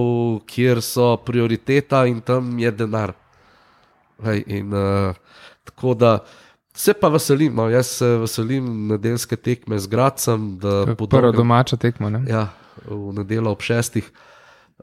kjer 0.46 0.82
so 0.82 1.16
prioriteta 1.16 2.06
in 2.06 2.20
tam 2.20 2.58
je 2.58 2.70
denar. 2.70 3.12
Hej, 4.22 4.44
in, 4.46 4.74
uh, 4.74 5.14
tako 5.64 5.94
da 5.94 6.18
se 6.74 6.92
pa 6.94 7.08
veselim, 7.08 7.54
no, 7.54 7.68
jaz 7.68 7.86
se 7.86 8.06
veselim 8.06 8.86
nedeljske 8.86 9.36
tekme 9.36 9.78
z 9.78 9.86
Gracem. 9.86 10.58
Prva 10.58 10.94
dolgem- 10.94 11.36
domača 11.36 11.76
tekma. 11.76 12.10
Ne? 12.10 12.24
Ja, 12.28 12.48
v 12.86 13.12
nedeljo 13.12 13.50
ob 13.50 13.60
šestih. 13.60 14.10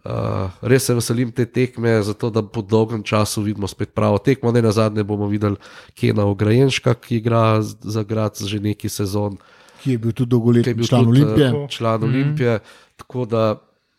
Uh, 0.08 0.48
res 0.64 0.86
se 0.88 0.94
veselim 0.96 1.34
te 1.36 1.44
tekme, 1.46 1.98
zato 2.08 2.30
da 2.32 2.40
po 2.40 2.62
dolgem 2.64 3.02
času 3.04 3.42
vidimo 3.44 3.68
spet 3.68 3.92
pravo 3.92 4.22
tekmo. 4.24 4.54
Ne 4.56 4.62
na 4.64 4.72
zadnje 4.72 5.04
bomo 5.04 5.28
videli 5.28 5.60
Kena 6.00 6.24
Ograjenška, 6.32 6.94
ki 6.96 7.18
igra 7.18 7.60
za 7.62 8.04
grad 8.08 8.40
že 8.40 8.62
neki 8.64 8.88
sezon, 8.90 9.36
ki 9.84 9.92
je 9.92 9.98
bil 9.98 10.16
tudi 10.16 10.32
dolgoletni 10.32 10.74
bil 10.80 10.88
član 10.88 11.04
tudi, 11.04 11.24
Olimpije. 11.26 11.50
eh, 11.50 11.68
član 11.70 12.04
Olimpije. 12.04 12.60
Tako 12.96 13.26
da 13.26 13.44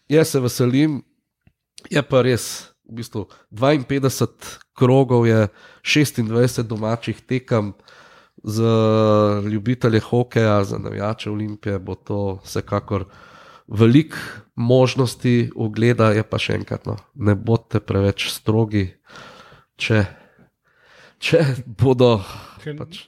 jaz 0.09 0.32
se 0.32 0.40
veselim, 0.40 1.02
je 1.90 2.02
pa 2.02 2.22
res. 2.24 2.72
V 2.89 3.02
bistvu 3.02 3.26
52 3.52 4.64
krogov 4.72 5.26
je 5.28 5.48
26 5.85 6.62
domačih 6.64 7.20
tekem, 7.20 7.74
za 8.43 9.43
ljubitelje 9.44 10.01
hokeja, 10.01 10.64
za 10.64 10.78
navijače 10.78 11.30
Olimpije 11.30 11.78
bo 11.78 11.94
to 11.94 12.39
vsekakor 12.44 13.05
veliko 13.69 14.16
možnosti 14.57 15.51
ogleda, 15.57 16.11
je 16.16 16.24
pa 16.27 16.40
še 16.40 16.59
enkrat, 16.59 16.86
no, 16.89 16.97
ne 17.15 17.36
bodite 17.36 17.81
preveč 17.85 18.27
strogi, 18.32 18.89
če, 19.78 20.03
če 21.23 21.45
bodo. 21.66 22.19
Pač, 22.65 23.05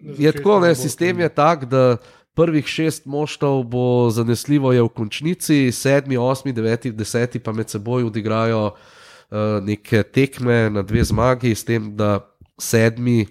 je 0.00 0.32
tako, 0.32 0.60
ne, 0.64 0.72
sistem 0.78 1.20
je 1.20 1.28
tak, 1.34 1.66
da 1.68 1.98
prvih 2.34 2.66
šest 2.66 3.06
moštov 3.06 3.62
bo 3.70 4.10
zanesljivo 4.10 4.72
je 4.72 4.82
v 4.82 4.92
končnici, 4.94 5.58
sedmi, 5.72 6.16
osmi, 6.18 6.52
deveti, 6.52 6.92
deseti 6.92 7.38
pa 7.38 7.52
med 7.52 7.70
seboj 7.70 8.08
odigrajo 8.08 8.66
uh, 8.72 9.60
neke 9.62 10.02
tekme 10.02 10.70
na 10.70 10.82
dve 10.82 11.04
zmagi, 11.04 11.54
s 11.54 11.64
tem, 11.64 11.92
da 11.96 12.24
sedmi 12.58 13.26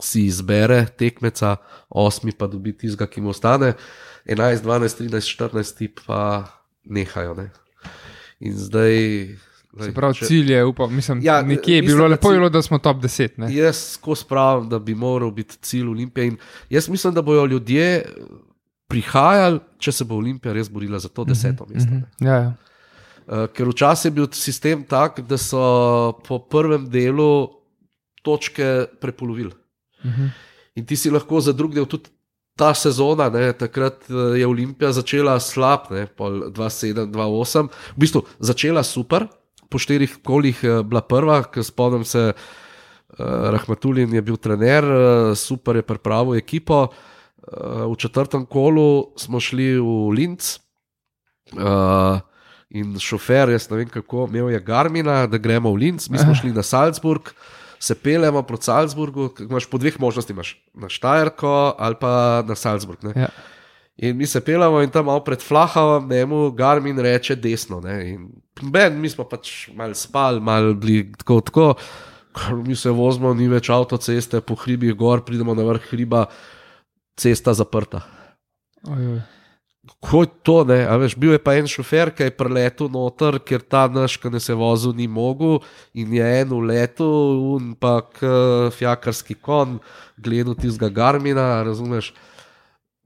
si 0.00 0.28
izbere 0.28 0.86
tekmeca, 0.98 1.56
osmi 1.90 2.32
pa 2.32 2.46
dobi 2.46 2.72
tizga, 2.76 3.08
ki 3.10 3.20
mu 3.20 3.34
ostane, 3.34 3.74
11, 4.28 4.62
12, 4.62 4.98
13, 5.00 5.26
14 5.34 5.88
pa 6.06 6.46
nehajo. 6.84 7.34
Ne. 7.34 7.50
In 8.40 8.52
zdaj. 8.54 8.94
Se 9.80 9.92
pravi, 9.94 10.14
cilj 10.14 10.52
je, 10.52 10.64
upam, 10.64 10.94
mislim, 10.94 11.20
Ja, 11.22 11.42
nekje 11.42 11.82
mislim, 11.82 11.96
bilo 11.96 12.08
lepo, 12.08 12.28
cilj- 12.28 12.34
bilo, 12.34 12.48
da 12.48 12.62
smo 12.62 12.78
top 12.78 12.96
10. 12.96 13.28
Ne? 13.36 13.54
Jaz 13.54 13.76
skozi 13.92 14.24
pravim, 14.28 14.68
da 14.68 14.78
bi 14.78 14.94
moral 14.94 15.30
biti 15.30 15.56
cilj 15.58 15.86
Olimpije. 15.86 16.26
In 16.26 16.36
jaz 16.70 16.88
mislim, 16.88 17.14
da 17.14 17.22
bodo 17.22 17.44
ljudje 17.46 18.04
prihajali, 18.88 19.60
če 19.78 19.92
se 19.92 20.04
bo 20.04 20.16
Olimpija 20.16 20.52
res 20.52 20.68
borila 20.68 20.98
za 20.98 21.08
to 21.08 21.24
deseto 21.24 21.66
mesto. 21.68 21.90
Mhm. 21.90 22.26
Ja, 22.26 22.34
ja. 22.34 22.52
Uh, 23.28 23.44
ker 23.52 23.68
včasih 23.68 24.08
je 24.08 24.10
bil 24.12 24.26
sistem 24.32 24.84
tak, 24.84 25.20
da 25.20 25.36
so 25.36 25.60
po 26.24 26.38
prvem 26.40 26.86
delu 26.88 27.48
točke 28.22 28.86
prepolovili. 29.00 29.52
Mhm. 30.04 30.26
In 30.74 30.86
ti 30.86 30.96
si 30.96 31.10
lahko 31.10 31.40
za 31.40 31.52
drug 31.52 31.74
del 31.74 31.86
tudi. 31.86 32.08
Ta 32.58 32.72
sezona, 32.74 33.28
ne, 33.30 33.52
takrat 33.54 34.08
eh, 34.10 34.38
je 34.40 34.46
Olimpija 34.46 34.92
začela 34.96 35.38
slab, 35.42 35.90
ne, 35.94 36.06
pol 36.10 36.48
2-7-2-8, 36.54 37.68
v 37.94 38.02
bistvu 38.02 38.24
začela 38.42 38.82
super, 38.86 39.28
po 39.70 39.78
štirih 39.78 40.18
kolih 40.26 40.62
eh, 40.64 40.80
bila 40.82 41.04
prva, 41.06 41.42
ker 41.46 41.62
spomnim 41.64 42.06
se, 42.08 42.32
uh, 42.32 43.26
Rahmatulin 43.54 44.12
je 44.14 44.22
bil 44.24 44.36
trener, 44.42 44.84
uh, 44.84 45.34
super 45.38 45.78
je 45.78 45.86
pripravil 45.86 46.40
ekipo. 46.40 46.88
Uh, 46.88 47.86
v 47.88 47.94
četrtem 47.96 48.44
kolu 48.46 49.14
smo 49.16 49.40
šli 49.40 49.76
v 49.78 49.94
Linz, 50.16 50.58
uh, 51.56 52.18
In 52.68 52.98
šofer, 53.00 53.48
jaz 53.54 53.70
ne 53.70 53.78
vem 53.80 53.88
kako, 53.88 54.26
imel 54.28 54.50
je 54.52 54.60
Garmina, 54.60 55.22
da 55.26 55.38
gremo 55.40 55.70
v 55.72 55.86
Linz, 55.86 56.10
mi 56.12 56.20
smo 56.20 56.34
šli 56.40 56.52
na 56.52 56.62
Salzburg, 56.62 57.30
se 57.80 57.94
pelemo 57.94 58.42
proti 58.42 58.64
Salzburgu, 58.64 59.30
imaš 59.40 59.66
po 59.70 59.78
dveh 59.78 60.00
možnostih, 60.00 60.34
imaš 60.34 60.56
na 60.74 60.88
Štajerko 60.88 61.74
ali 61.78 61.96
pa 62.00 62.42
na 62.46 62.54
Salzburg. 62.54 63.04
Ne? 63.04 63.12
Ja. 63.16 63.28
In 63.96 64.16
mi 64.16 64.26
se 64.26 64.40
pelamo 64.40 64.82
in 64.82 64.90
tam 64.90 65.06
malo 65.06 65.24
pred 65.24 65.42
Flahavom, 65.42 66.10
njemu 66.10 66.50
Garmin 66.50 66.98
reče 66.98 67.36
desno. 67.36 67.80
Ne? 67.80 68.10
In 68.10 68.28
ben, 68.62 69.00
mi 69.00 69.10
smo 69.10 69.24
pač 69.24 69.68
malo 69.74 69.94
spali, 69.94 70.40
malo 70.40 70.74
bili 70.74 71.12
tako. 71.18 71.40
tako. 71.40 71.74
Kar 72.32 72.54
Mi 72.54 72.76
se 72.76 72.90
vozimo, 72.90 73.32
ni 73.34 73.48
več 73.48 73.70
avtoceste, 73.72 74.40
po 74.40 74.54
hribih 74.54 74.94
gor, 74.94 75.24
pridemo 75.26 75.54
na 75.58 75.64
vrh 75.66 75.88
hriba, 75.90 76.26
cesta 77.18 77.54
zaprta. 77.56 78.04
Ojoj. 78.86 79.18
Kako 79.88 80.22
je 80.22 80.28
to, 80.42 80.56
ne? 80.68 80.78
A 80.84 80.96
veš, 81.00 81.16
bil 81.16 81.32
je 81.32 81.40
pa 81.40 81.54
en 81.56 81.68
šofer, 81.70 82.10
ki 82.12 82.28
je 82.28 82.34
preletel 82.36 82.90
noter, 82.92 83.38
ker 83.40 83.62
ta 83.64 83.86
naš, 83.88 84.18
ki 84.20 84.30
ne 84.30 84.40
se 84.40 84.54
vozil, 84.54 84.92
ni 84.96 85.08
mogel 85.08 85.58
in 85.96 86.12
je 86.12 86.26
en 86.42 86.52
v 86.52 86.60
letu, 86.68 87.08
in 87.56 87.72
pa 87.78 88.02
fjakarski 88.74 89.38
kon, 89.40 89.78
gledal 90.20 90.58
tistega 90.58 90.90
Garmina, 90.92 91.62
razumeš. 91.66 92.12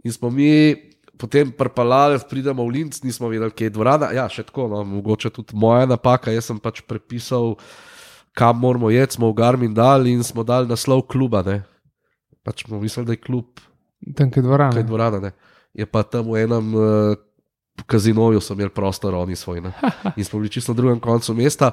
In 0.03 0.13
smo 0.13 0.31
mi 0.35 0.75
potem 1.19 1.53
prpalali, 1.55 2.19
pridemo 2.27 2.67
v 2.67 2.75
Linz, 2.81 3.03
nismo 3.07 3.31
vedeli, 3.31 3.55
kje 3.55 3.71
je 3.71 3.75
dvorana. 3.77 4.11
Ja, 4.17 4.27
še 4.27 4.43
tako, 4.49 4.67
no, 4.73 4.83
mogoče 4.83 5.31
tudi 5.31 5.55
moja 5.55 5.87
napaka, 5.87 6.35
jaz 6.35 6.51
sem 6.51 6.59
pač 6.59 6.83
prepisal, 6.83 7.55
kam 8.35 8.59
moramo 8.59 8.91
jeti, 8.91 9.21
smo 9.21 9.31
v 9.31 9.39
Garmin 9.39 9.77
dali 9.77 10.17
in 10.17 10.27
smo 10.27 10.43
dali 10.43 10.67
naslov 10.67 11.07
kluba. 11.07 11.45
Ne? 11.47 11.61
Pač 12.43 12.67
smo 12.67 12.83
mislili, 12.83 13.07
da 13.07 13.15
je 13.15 13.23
klub 13.23 13.63
Tam 14.19 14.33
je 14.35 14.43
dvorana. 14.43 14.75
kaj 14.75 14.83
dvorana. 14.89 15.21
Ne. 15.23 15.33
Je 15.73 15.89
pa 15.89 16.05
tam 16.05 16.29
v 16.33 16.45
enem 16.45 16.75
uh, 16.77 17.17
kazinoju, 17.89 18.41
so 18.41 18.55
imeli 18.55 18.71
prostor, 18.71 19.15
oni 19.17 19.37
svoj. 19.37 19.61
Ne. 19.65 19.73
In 20.19 20.25
smo 20.25 20.39
bili 20.39 20.53
čisto 20.53 20.73
na 20.73 20.77
drugem 20.77 21.01
koncu 21.01 21.35
mesta. 21.35 21.73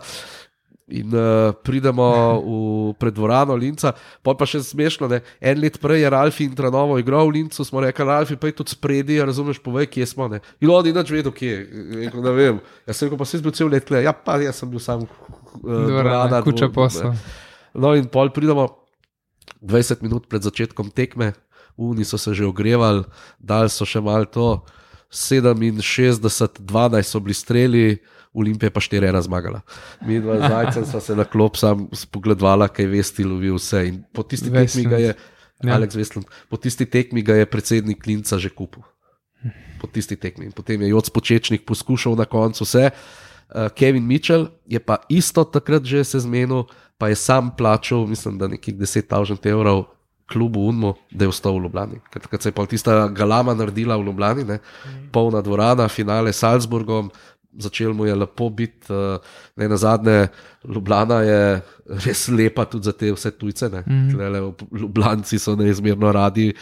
In 0.89 1.13
uh, 1.13 1.53
pridemo 1.53 2.05
v 2.41 2.93
predvorano 2.97 3.53
Linca, 3.53 3.91
pa 4.25 4.33
pa 4.33 4.47
še 4.49 4.63
smešno. 4.65 5.05
Ne. 5.11 5.21
En 5.37 5.59
let 5.61 5.77
prej 5.77 6.01
je 6.01 6.09
Ralfi 6.09 6.47
in 6.49 6.55
Tranovo 6.57 6.97
igral 6.97 7.29
v 7.29 7.37
Lincu, 7.37 7.61
smo 7.61 7.83
rekli, 7.83 8.07
Ralfi, 8.09 8.39
pa 8.41 8.49
je 8.49 8.57
tudi 8.57 8.73
spredi, 8.73 9.19
razumeš, 9.21 9.61
povej, 9.61 9.85
kje 9.85 10.07
smo. 10.09 10.25
Ne. 10.31 10.41
In 10.65 10.73
oni 10.73 10.95
nič 10.95 11.13
vedo, 11.13 11.29
kje 11.29 11.51
je. 11.53 12.09
Ne 12.09 12.33
vem. 12.33 12.57
Jaz 12.89 12.97
sem 12.97 13.05
rekel, 13.05 13.21
pa 13.21 13.29
si 13.29 13.43
bil 13.45 13.53
cel 13.53 13.69
let 13.69 13.85
tle. 13.85 14.01
Ja, 14.01 14.15
pa 14.17 14.39
jaz 14.41 14.63
sem 14.63 14.71
bil 14.71 14.81
sam. 14.81 15.05
Uh, 15.61 15.85
Dvorana, 15.91 16.41
kuča 16.41 16.71
posla. 16.73 17.13
No, 17.77 17.93
in 17.93 18.09
pol 18.09 18.33
pridemo 18.33 18.65
20 19.61 20.01
minut 20.01 20.25
pred 20.25 20.41
začetkom 20.41 20.89
tekme, 20.95 21.35
uni 21.79 22.05
so 22.05 22.17
se 22.17 22.33
že 22.33 22.45
ogrevali, 22.45 23.03
dali 23.39 23.71
so 23.71 23.87
še 23.87 24.01
malo 24.03 24.27
to, 24.27 24.65
67, 25.09 25.81
12 26.59 27.03
so 27.03 27.19
bili 27.19 27.33
streli. 27.33 27.97
Olimpija 28.33 28.69
pa 28.69 28.77
štiri 28.77 29.07
ena 29.09 29.21
zmagala. 29.25 29.63
Mi 30.05 30.19
dva 30.21 30.37
zajca 30.37 30.83
sva 30.85 30.99
se 31.01 31.15
na 31.17 31.25
klop 31.25 31.57
sam 31.57 31.87
spogledala, 31.97 32.67
kaj 32.69 32.85
vesti 32.85 33.25
lovil 33.25 33.57
vse. 33.57 33.81
In 33.89 34.03
po 34.13 34.21
tisti 34.21 34.53
tekmi 34.53 34.85
ga 34.85 34.99
je, 35.01 35.15
Ja. 35.63 35.75
Alex 35.75 35.95
Vestlund, 35.95 36.27
po 36.47 36.55
tisti 36.55 36.87
tekmi 36.87 37.21
ga 37.21 37.35
je 37.35 37.45
predsednik 37.45 38.05
Linca 38.07 38.39
že 38.39 38.47
kupil. 38.47 38.83
Po 39.79 39.87
tisti 39.91 40.15
tekmi. 40.15 40.47
In 40.47 40.55
potem 40.55 40.79
je 40.79 40.91
Joc 40.91 41.11
Počečnik 41.11 41.67
poskušal 41.67 42.15
na 42.15 42.23
koncu 42.23 42.63
vse. 42.63 42.91
Uh, 43.49 43.67
Kevin 43.75 44.07
Mitchell 44.07 44.47
je 44.67 44.79
pa 44.79 45.03
isto 45.09 45.43
takrat 45.43 45.83
že 45.83 46.03
se 46.03 46.19
zmenil, 46.19 46.67
pa 46.99 47.09
je 47.09 47.15
sam 47.15 47.51
plačal, 47.51 48.07
mislim, 48.07 48.37
da 48.37 48.47
nekih 48.47 48.75
10.000 48.75 49.35
evrov 49.49 49.89
klubu 50.31 50.67
Unmo, 50.69 50.93
da 51.11 51.25
je 51.25 51.29
ostal 51.29 51.57
v 51.57 51.63
Ljubljani. 51.63 52.01
Ker 52.13 52.21
takrat 52.21 52.41
se 52.41 52.49
je 52.49 52.53
pa 52.53 52.65
tista 52.65 53.07
galama 53.07 53.53
naredila 53.53 53.97
v 53.97 54.05
Ljubljani, 54.05 54.45
ne? 54.45 54.59
polna 55.11 55.41
dvorana, 55.41 55.87
finale 55.87 56.33
s 56.33 56.39
Salzburgom. 56.45 57.11
Začel 57.59 57.93
mu 57.97 58.05
je 58.05 58.15
lepo 58.15 58.49
biti, 58.53 58.93
uh, 58.93 59.17
ne 59.57 59.67
na 59.69 59.77
zadnje, 59.77 60.27
Ljubljana 60.69 61.21
je 61.25 61.61
res 62.05 62.27
lepa 62.27 62.65
tudi 62.69 62.85
za 62.85 62.93
te 62.93 63.11
vse 63.11 63.31
tujce. 63.31 63.67
Mm 63.69 63.83
-hmm. 63.85 64.53
Ljubljanci 64.79 65.39
so 65.39 65.55
neizmerno 65.55 66.11
radi 66.11 66.53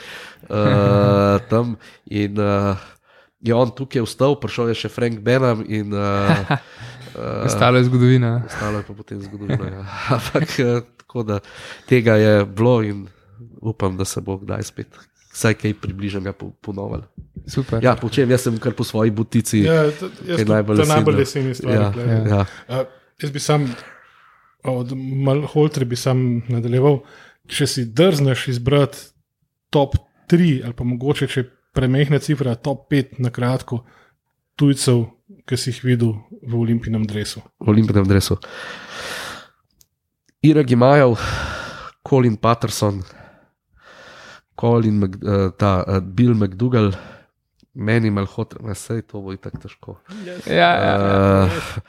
uh, 0.50 0.56
tam. 1.50 1.76
In 2.06 2.40
uh, 2.40 2.78
je 3.42 3.56
on 3.56 3.72
tukaj 3.76 4.02
vstal, 4.02 4.40
prišel 4.40 4.70
je 4.70 4.76
še 4.76 4.90
Frank 4.90 5.20
Benham 5.20 5.64
in 5.68 5.94
uh, 5.94 6.00
uh, 7.16 7.46
Ostalo 7.48 7.78
je 7.78 7.84
zgodovina. 7.84 8.42
ostalo 8.46 8.78
je 8.78 8.84
pa 8.84 8.94
potem 8.94 9.22
zgodovina. 9.22 9.68
Ja. 9.68 9.86
Ampak 10.16 10.48
tako 10.98 11.24
da 11.24 11.40
tega 11.86 12.16
je 12.16 12.46
bilo 12.46 12.82
in 12.84 13.08
upam, 13.68 13.98
da 13.98 14.06
se 14.06 14.22
bo 14.22 14.38
kdaj 14.38 14.64
spet. 14.64 14.88
Vsaj 15.30 15.54
kaj 15.54 15.74
približnega 15.76 16.32
po- 16.34 16.50
ponovili. 16.52 17.04
Super. 17.46 17.84
Ja, 17.84 17.96
po 17.96 18.10
čem 18.10 18.32
jaz 18.32 18.42
sem 18.42 18.58
kar 18.58 18.74
po 18.74 18.84
svoji 18.84 19.12
butici. 19.12 19.60
Ja, 19.60 19.92
to, 19.92 20.10
jaz, 20.26 20.40
to, 20.40 20.48
najbolj 20.48 20.76
to 20.76 20.82
je 20.82 20.88
najbolj 20.90 21.16
leseni 21.16 21.54
stvar. 21.54 21.74
Ja, 21.74 21.92
Ja, 21.98 22.18
ja. 22.28 22.42
Uh, 22.68 22.88
jaz 23.18 23.32
bi 23.32 23.40
sam 23.40 23.68
od 24.66 24.92
Malholtra 24.98 25.86
bi 25.86 25.96
sam 25.96 26.24
nadaljeval. 26.48 27.00
Če 27.48 27.68
si 27.68 27.86
drzneš 27.88 28.48
izbrati 28.50 28.98
top 29.70 29.96
3 30.28 30.66
ali 30.66 30.74
pa 30.74 30.84
mogoče, 30.84 31.28
če 31.28 31.44
premehne 31.72 32.20
cifra, 32.20 32.56
top 32.56 32.90
5 32.92 33.20
na 33.20 33.30
kratko 33.30 33.84
tujcev, 34.56 35.06
ki 35.46 35.56
si 35.56 35.70
jih 35.70 35.84
videl 35.86 36.16
v 36.42 36.56
olimpijnem 36.56 37.06
dresu. 37.06 37.40
v 37.60 37.70
olimpijskem 37.70 38.08
dresu. 38.08 38.36
Irek 40.42 40.72
Imajev, 40.72 41.16
Colin 42.04 42.36
Patterson, 42.36 43.04
Colin 44.60 45.00
Mc, 45.04 45.16
uh, 45.22 45.48
ta, 45.58 45.84
uh, 45.86 46.02
Bill 46.02 46.36
McDougall, 46.36 46.92
meni 47.74 48.10
malhotra, 48.10 48.64
vse 48.72 49.02
to 49.06 49.22
bo 49.22 49.36
tako 49.38 49.64
težko. 49.64 49.98
Ja, 50.26 50.38
ja, 50.50 50.70
ja. 50.82 50.94
Uh, 51.46 51.82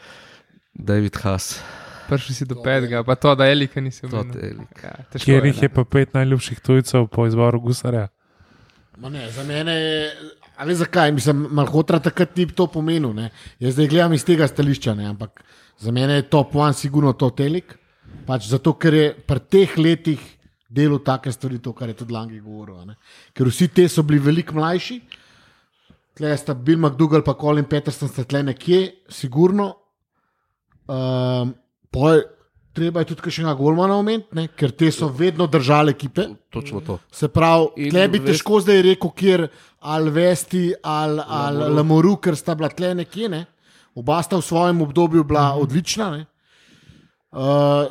David 0.79 1.17
Haas, 1.25 1.57
Prišel 2.09 2.35
si 2.35 2.45
do 2.49 2.57
petega, 2.65 3.03
pa 3.05 3.15
to, 3.21 3.35
da 3.37 3.45
Elika 3.53 3.81
nisi 3.85 4.07
to 4.09 4.23
videl. 4.25 4.63
Ja, 4.81 4.95
Kjer 5.13 5.45
je, 5.45 5.51
jih 5.53 5.63
je 5.67 5.69
pa 5.69 5.85
pet 5.85 6.15
najljubših 6.17 6.61
tujcev 6.65 7.09
po 7.13 7.27
izboru 7.29 7.61
Gusarja? 7.61 8.07
Ma 8.97 9.11
Ne, 9.13 9.29
za 9.31 9.45
mene 9.45 9.75
je, 9.77 9.99
a 10.57 10.65
veš 10.65 10.81
zakaj, 10.81 11.13
mislim, 11.13 11.45
malhotra 11.55 12.01
takrat 12.03 12.37
ni 12.37 12.49
to 12.49 12.67
pomenil. 12.67 13.13
Ne. 13.15 13.29
Jaz 13.61 13.77
zdaj 13.77 13.91
gledam 13.93 14.17
iz 14.17 14.25
tega 14.25 14.49
stališča, 14.49 14.95
ne, 14.97 15.07
ampak 15.13 15.45
za 15.79 15.93
mene 15.93 16.17
je 16.19 16.31
top 16.33 16.57
one, 16.57 16.73
sigurno 16.75 17.13
to 17.13 17.29
telik. 17.31 17.77
Pač 18.27 18.49
zato, 18.49 18.73
ker 18.81 18.95
je 18.95 19.13
pri 19.29 19.45
teh 19.45 19.77
letih 19.79 20.25
delal 20.69 20.99
take 21.05 21.33
stvari, 21.33 21.59
to, 21.59 21.73
kar 21.73 21.89
je 21.89 21.95
tudi 22.03 22.13
Langi 22.13 22.41
govoril. 22.41 22.85
Ne. 22.87 22.97
Ker 23.33 23.49
vsi 23.49 23.69
te 23.73 23.89
so 23.89 24.03
bili 24.03 24.21
veliko 24.21 24.55
mlajši, 24.55 25.01
tle 26.19 26.37
sta 26.37 26.55
Bill 26.55 26.79
McDougall 26.79 27.23
pa 27.25 27.35
Colin 27.41 27.65
Peterson 27.65 28.09
sta 28.09 28.25
tle 28.25 28.43
nekje, 28.43 28.83
sigurno. 29.09 29.71
Um, 30.89 31.55
pol, 31.93 32.21
treba 32.73 33.03
je 33.03 33.11
tudi 33.13 33.31
še 33.33 33.43
enega 33.43 33.57
golmana 33.59 33.97
omeniti, 33.99 34.47
ker 34.57 34.73
te 34.73 34.91
so 34.93 35.09
vedno 35.09 35.47
držali 35.51 35.93
ekipe. 35.97 36.29
Točno 36.53 36.81
to. 36.85 36.99
Se 37.13 37.29
pravi, 37.29 37.87
In 37.87 37.93
tle 37.93 38.07
bi 38.09 38.21
težko 38.25 38.61
zdaj 38.65 38.83
rekel, 38.91 39.11
kjer 39.17 39.47
ali 39.81 40.11
Vesti 40.11 40.73
ali, 40.83 41.23
ali 41.27 41.69
Lamoru, 41.77 42.17
ker 42.17 42.37
sta 42.37 42.55
bila 42.55 42.69
tle 42.69 42.95
nekje. 42.95 43.29
Ne? 43.29 43.45
Oba 43.99 44.21
sta 44.23 44.37
v 44.37 44.45
svojem 44.47 44.83
obdobju 44.83 45.25
bila 45.25 45.55
Mhm. 45.55 45.63
odlična. 45.63 46.11
Ne? 46.17 46.27
Uh, 47.33 47.85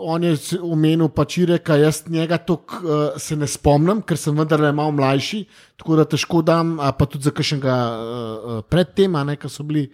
on 0.00 0.24
je 0.24 0.58
omenil 0.62 1.08
pač 1.08 1.38
reka, 1.48 1.76
jaz 1.78 2.02
njega 2.08 2.38
tok, 2.38 2.76
uh, 2.82 3.18
se 3.20 3.36
ne 3.36 3.46
spomnim, 3.50 4.02
ker 4.02 4.18
sem 4.18 4.36
vendarle 4.36 4.72
malo 4.72 4.94
mlajši, 4.98 5.44
tako 5.80 5.98
da 6.00 6.04
težko 6.08 6.42
dam, 6.42 6.76
pa 6.78 7.06
tudi 7.06 7.28
za 7.28 7.32
kakšnega 7.34 7.74
uh, 7.74 8.60
predtem, 8.68 9.16
ki 9.38 9.50
so 9.50 9.66
bili. 9.66 9.88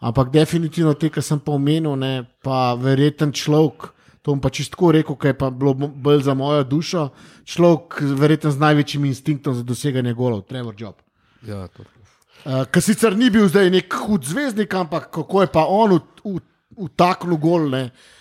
Ampak 0.00 0.30
definitivno 0.32 0.94
te, 0.96 1.10
ki 1.12 1.20
sem 1.20 1.40
pa 1.44 1.52
omenil, 1.52 1.92
ne, 2.00 2.24
pa 2.40 2.72
verjeten 2.80 3.34
človek. 3.36 3.90
To 4.24 4.32
bom 4.32 4.40
pa 4.40 4.48
čisto 4.52 4.88
rekel, 4.92 5.16
ker 5.16 5.32
je 5.32 5.36
pa 5.36 5.50
bilo 5.52 5.74
bolj 5.74 6.22
za 6.24 6.34
mojo 6.36 6.64
dušo. 6.64 7.08
Človek, 7.44 8.00
verjeten 8.16 8.52
z 8.52 8.60
največjim 8.60 9.04
instinktom 9.08 9.56
za 9.56 9.64
doseganje 9.64 10.14
golov, 10.16 10.46
Trevor 10.48 10.76
Job. 10.76 10.96
Ja, 11.44 11.66
to. 11.68 11.84
Uh, 12.44 12.64
Ker 12.72 12.80
sicer 12.80 13.16
ni 13.16 13.28
bil 13.32 13.44
zdaj 13.48 13.68
nek 13.72 13.92
hud 14.06 14.24
zvezdnik, 14.24 14.72
ampak 14.72 15.10
kako 15.12 15.44
je 15.44 15.52
pa 15.52 15.66
on 15.68 15.98
vtaknil 16.80 17.36
gol. 17.36 17.68
Ne? 17.68 17.82
Uh, 17.88 18.19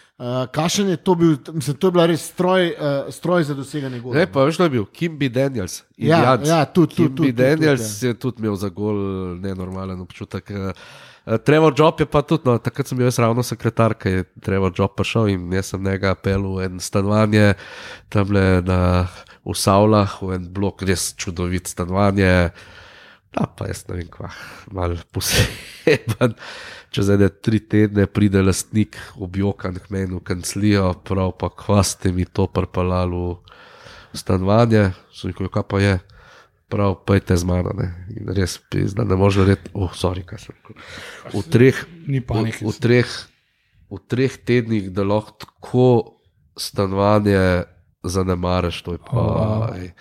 Kašen 0.51 0.89
je 0.89 0.97
to 0.97 1.15
bil, 1.15 1.37
mislim, 1.53 1.77
to 1.77 1.87
je 1.87 1.91
bila 1.91 2.05
res 2.05 2.25
stroj, 2.27 2.73
uh, 2.75 3.13
stroj 3.13 3.43
za 3.43 3.53
doseganje 3.55 4.01
gola. 4.03 4.17
Ne, 4.17 4.25
pa 4.27 4.43
veš, 4.43 4.57
da 4.59 4.65
je 4.67 4.69
bil 4.69 4.85
Kimby 4.85 5.29
Daniels. 5.31 5.83
Ja, 5.97 6.35
ja, 6.43 6.65
tudi, 6.65 6.95
tudi, 6.95 6.95
Kimby 6.95 7.15
tudi, 7.15 7.15
tudi, 7.15 7.31
Daniels 7.31 7.93
tudi, 7.93 8.07
je 8.07 8.17
tudi 8.19 8.43
imel 8.43 8.57
za 8.59 8.69
gol 8.69 8.99
nenormalen 9.39 10.01
občutek. 10.03 10.51
Eh, 10.51 10.73
eh, 11.25 11.37
Trevor 11.37 11.73
Job 11.77 12.03
je 12.03 12.05
pa 12.05 12.21
tudi, 12.21 12.43
no, 12.51 12.57
takrat 12.59 12.91
sem 12.91 12.99
bil 12.99 13.07
jaz 13.07 13.19
ravno 13.23 13.43
sekretar, 13.47 13.95
ki 13.95 14.09
je 14.09 14.25
Trevor 14.43 14.75
Job 14.75 14.91
prišel 14.99 15.31
in 15.37 15.53
jaz 15.55 15.71
sem 15.71 15.83
njega 15.87 16.11
pelil 16.19 16.57
v 16.57 16.67
en 16.67 16.83
stanovanje 16.83 17.53
tam 18.09 18.35
na 18.35 19.07
v 19.45 19.55
Savlah, 19.55 20.19
v 20.19 20.35
en 20.35 20.51
blok, 20.51 20.83
res 20.83 21.13
čudovit 21.15 21.71
stanovanje. 21.71 22.51
Da, 23.31 23.45
pa 23.47 23.69
jaz 23.71 23.85
ne 23.87 24.01
vem, 24.01 24.11
kva, 24.11 24.33
malo 24.73 24.99
poseben. 25.15 26.35
Čez 26.89 27.09
ene 27.13 27.29
tri 27.29 27.59
tedne 27.61 28.07
pride 28.09 28.41
lastnik 28.41 28.97
objokan 29.21 29.77
k 29.77 29.91
meni 29.93 30.15
v 30.15 30.23
kanclijo, 30.25 30.93
prav 31.05 31.35
pa 31.37 31.51
kva 31.53 31.83
ste 31.85 32.11
mi 32.11 32.25
to 32.25 32.47
prpalali 32.49 33.35
v 34.13 34.17
stanovanje. 34.17 34.89
Sem 35.13 35.29
rekel, 35.29 35.51
kaj 35.53 35.67
pa 35.69 35.81
je. 35.83 35.99
prav, 36.69 36.95
pojte 37.05 37.37
z 37.37 37.43
mano. 37.49 37.73
Ne. 37.73 37.89
In 38.13 38.29
res, 38.29 38.59
pizda, 38.69 39.03
ne 39.03 39.17
moreš 39.17 39.41
reči, 39.47 39.73
oh, 39.73 39.89
sorry, 39.89 40.21
kaj 40.21 40.37
sem 40.37 40.53
rekel. 40.53 40.77
V 41.33 41.41
treh, 41.49 41.77
Ni 42.05 42.21
v, 42.21 42.45
v, 42.61 42.73
treh, 42.77 43.09
v 43.89 43.97
treh 44.05 44.37
tednih, 44.37 44.93
da 44.93 45.01
lahko 45.01 45.33
tako 45.41 45.87
stanovanje 46.53 47.65
zanemariš, 48.05 48.81
to 48.85 48.95
je 48.95 49.01
pa. 49.01 49.17
wow. 49.17 49.73
ej. 49.81 49.91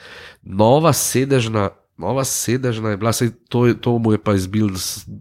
Nova 0.45 0.93
sedežna. 0.93 1.73
Nova 1.99 2.23
sedežna 2.23 2.95
je 2.95 2.97
bila, 3.01 3.11
saj 3.11 3.33
to, 3.51 3.67
to 3.75 3.99
mu 3.99 4.15
je 4.15 4.21
pa 4.23 4.37
izbil 4.39 4.71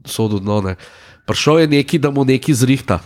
sodo 0.06 0.38
dno. 0.38 0.62
Ne. 0.62 0.76
Prišel 1.28 1.66
je 1.66 1.68
neki, 1.68 2.00
da 2.00 2.12
mu 2.12 2.24
neki 2.26 2.56
zrihta. 2.56 3.02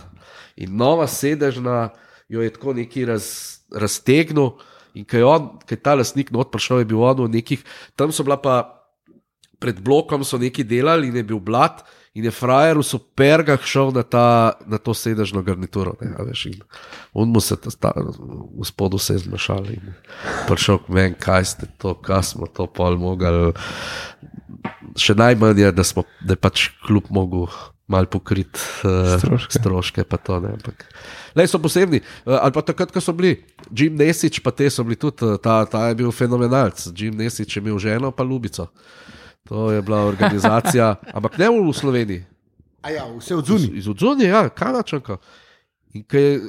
In 0.56 0.76
nova 0.76 1.06
sedežna 1.10 1.90
jo 2.28 2.42
je 2.42 2.52
tako 2.54 2.72
neki 2.78 3.04
raz, 3.08 3.58
raztegnil. 3.74 4.54
In 4.94 5.08
ko 5.08 5.16
je, 5.16 5.24
je 5.70 5.80
ta 5.80 5.96
lastnik 5.96 6.30
not 6.30 6.52
prišel, 6.52 6.84
je 6.84 6.90
bil 6.92 7.02
on 7.02 7.24
v 7.24 7.32
nekih, 7.40 7.64
tam 7.96 8.12
so 8.12 8.24
bila 8.24 8.36
pa 8.36 8.84
pred 9.62 9.80
blokom, 9.80 10.24
so 10.24 10.38
neki 10.38 10.64
delali 10.64 11.08
in 11.08 11.16
je 11.16 11.24
bil 11.24 11.40
blat. 11.40 11.82
In 12.12 12.26
je 12.28 12.30
frajer 12.34 12.76
v 12.76 12.84
supergah 12.84 13.62
šel 13.64 13.88
na, 13.96 14.02
ta, 14.04 14.52
na 14.68 14.76
to 14.76 14.92
sedežno 14.92 15.40
garnituro. 15.40 15.94
Ne, 16.04 16.12
veš, 16.28 16.44
in 16.50 16.58
on 17.16 17.32
mu 17.32 17.40
se, 17.40 17.56
ta, 17.56 17.72
ta, 17.72 17.92
gospodu 18.52 19.00
se 19.00 19.16
je 19.16 19.24
zmešal 19.24 19.70
in 19.72 19.94
prišel 20.44 20.82
k 20.84 20.92
meni, 20.92 21.16
kaj 21.16 21.44
ste 21.54 21.70
to, 21.80 21.96
kaj 21.96 22.34
smo 22.34 22.50
to 22.52 22.68
pol 22.68 23.00
mogli. 23.00 23.54
Še 25.00 25.16
najmanj 25.16 25.64
je, 25.64 25.72
da, 25.72 25.86
smo, 25.88 26.04
da 26.20 26.36
je 26.36 26.42
pač 26.44 26.68
kljub 26.84 27.08
mogu 27.08 27.46
mal 27.92 28.08
pokriti 28.08 28.60
uh, 28.84 29.12
Stroške. 29.20 29.58
stroške. 29.58 30.04
Pa 30.08 30.16
to, 30.16 30.40
ne, 30.40 30.54
ampak, 30.56 30.86
lej, 31.36 31.50
so 31.52 31.60
posebni. 31.62 32.00
Uh, 32.24 32.38
ali 32.40 32.56
pa 32.56 32.64
takrat, 32.64 32.92
ko 32.94 33.02
so 33.04 33.14
bili 33.16 33.36
Jim 33.68 34.00
Nesič, 34.00 34.40
pa 34.44 34.54
te 34.56 34.70
so 34.72 34.84
bili 34.88 34.96
tudi, 35.00 35.28
uh, 35.28 35.36
ta, 35.36 35.62
ta 35.68 35.86
je 35.92 36.00
bil 36.00 36.12
fenomenalc. 36.14 36.88
Jim 36.96 37.16
Nesič 37.20 37.56
je 37.56 37.62
imel 37.64 37.78
ženo, 37.82 38.10
pa 38.16 38.24
ljubico. 38.24 38.70
To 39.50 39.70
je 39.74 39.82
bila 39.82 40.04
organizacija, 40.08 40.94
ampak 41.16 41.38
ne 41.38 41.50
v 41.52 41.72
Sloveniji. 41.74 42.24
A 42.82 42.90
ja, 42.90 43.06
vse 43.06 43.36
od 43.38 43.46
zunaj. 43.46 43.70
Iz 43.78 43.88
odzunja, 43.88 44.26
ja, 44.26 44.42
kanačanka. 44.48 45.16
In 45.94 46.02
ko 46.02 46.18
je 46.18 46.40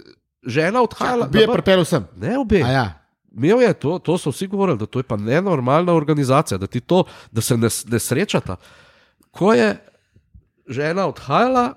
žena 0.48 0.82
odhajala, 0.82 1.28
Bi 1.28 1.44
je 1.44 1.48
pripeljal 1.48 1.86
sem. 1.86 2.08
ne 2.18 2.38
obe. 2.40 2.64
A 2.64 2.72
ja. 2.72 2.86
Imel 3.34 3.62
je 3.62 3.74
to, 3.74 4.00
to 4.00 4.18
so 4.18 4.30
vsi 4.30 4.48
govorili, 4.48 4.78
da 4.78 4.86
to 4.86 5.00
je 5.00 5.04
pa 5.04 5.18
nenormalna 5.18 5.94
organizacija, 5.94 6.58
da, 6.58 6.68
ti 6.68 6.80
to, 6.80 7.04
da 7.32 7.42
se 7.42 7.58
ne, 7.58 7.70
ne 7.88 8.00
srečata. 8.00 8.56
Ko 9.32 9.54
je 9.54 9.78
žena 10.66 11.06
odhajala, 11.06 11.74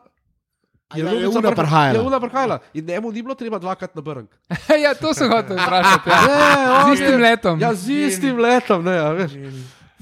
A 0.87 0.95
ja, 0.95 1.11
je 1.11 1.27
prha- 1.27 1.51
prihajala. 1.53 1.95
Je 1.95 2.01
una 2.01 2.21
prihajala 2.21 2.57
in 2.73 2.85
njemu 2.85 3.11
ni 3.11 3.19
bilo 3.21 3.35
treba 3.35 3.59
dvakrat 3.59 3.91
na 3.91 4.03
brnk. 4.03 4.31
ja, 4.85 4.95
to 4.95 5.11
sem 5.11 5.27
hotel 5.29 5.57
vprašati. 5.57 6.07
Ja. 6.07 6.21
Ne, 6.87 6.87
Z 6.87 6.95
istim 6.95 7.13
je- 7.13 7.19
letom. 7.21 7.55
Ja, 7.59 7.71
z 7.75 7.87
istim 8.05 8.39
letom, 8.39 8.85
ne, 8.85 8.95
a 8.97 9.11
veš. 9.13 9.33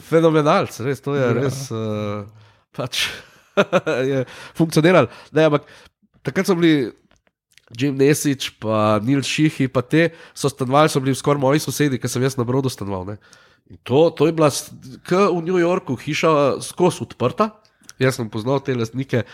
Fenomenalc, 0.00 0.74
res, 0.80 1.00
to 1.00 1.14
je 1.14 1.22
Ja. 1.22 1.32
res. 1.32 1.70
Uh, 1.70 2.28
pač, 2.70 3.08
je 4.10 4.24
funkcioniralo. 4.52 5.08
Ne, 5.32 5.44
ampak 5.44 5.64
takrat 6.20 6.44
so 6.44 6.54
bili 6.54 6.92
Jim 7.72 7.96
Nesič, 7.96 8.50
pa 8.54 9.00
Nil 9.00 9.22
Šihi, 9.22 9.68
pa 9.68 9.80
te 9.80 10.10
so 10.32 10.48
stanovali, 10.48 10.88
so 10.88 11.00
bili 11.00 11.14
skoraj 11.14 11.40
moji 11.40 11.60
sosedi, 11.60 11.96
ker 11.96 12.10
sem 12.10 12.20
jaz 12.20 12.36
na 12.36 12.44
brodu 12.44 12.68
stanoval. 12.68 13.06
ne. 13.06 13.16
In 13.66 13.80
To, 13.82 14.10
to 14.10 14.26
je 14.26 14.32
bila, 14.32 14.52
s- 14.52 14.68
k 15.02 15.16
v 15.24 15.40
New 15.40 15.56
Yorku, 15.56 15.96
hiša 15.96 16.60
skozi 16.60 17.00
odprta. 17.02 17.56
Jaz 17.98 18.16
sem 18.16 18.28
poznal 18.28 18.60
te 18.60 18.74
lastnike. 18.74 19.24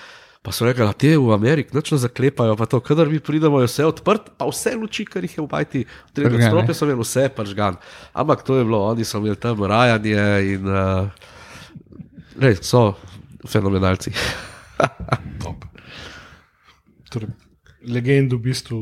Pa 0.41 0.51
so 0.51 0.65
rekli, 0.65 0.81
da 0.81 0.95
te 0.95 1.11
v 1.15 1.33
Ameriki 1.33 1.75
noč 1.77 1.91
ne 1.93 1.99
zaklepajo, 1.99 2.55
pa 2.57 2.65
to, 2.65 2.79
kadar 2.81 3.05
mi 3.07 3.21
pridemo, 3.21 3.59
je 3.61 3.67
vse 3.67 3.85
odprt, 3.85 4.31
pa 4.35 4.47
vse 4.47 4.73
luči, 4.75 5.05
kar 5.05 5.21
jih 5.21 5.35
je 5.35 5.43
v 5.43 5.47
bajti, 5.47 5.81
v 5.85 6.11
treh 6.11 6.27
Prižgane. 6.27 6.49
stropih 6.49 6.73
so 6.73 6.87
imeli 6.87 7.01
vse 7.01 7.25
pažgan. 7.31 7.77
Ampak 8.15 8.41
to 8.43 8.57
je 8.57 8.65
bilo, 8.65 8.81
oni 8.87 9.05
so 9.05 9.19
imeli 9.19 9.37
tam 9.37 9.61
rajanje 9.63 10.17
in 10.49 10.65
uh, 10.65 11.13
rej, 12.39 12.57
so 12.63 12.95
fenomenalci. 13.45 14.17
Torej, 17.11 17.29
legend 17.85 18.33
v 18.33 18.41
bistvu, 18.41 18.79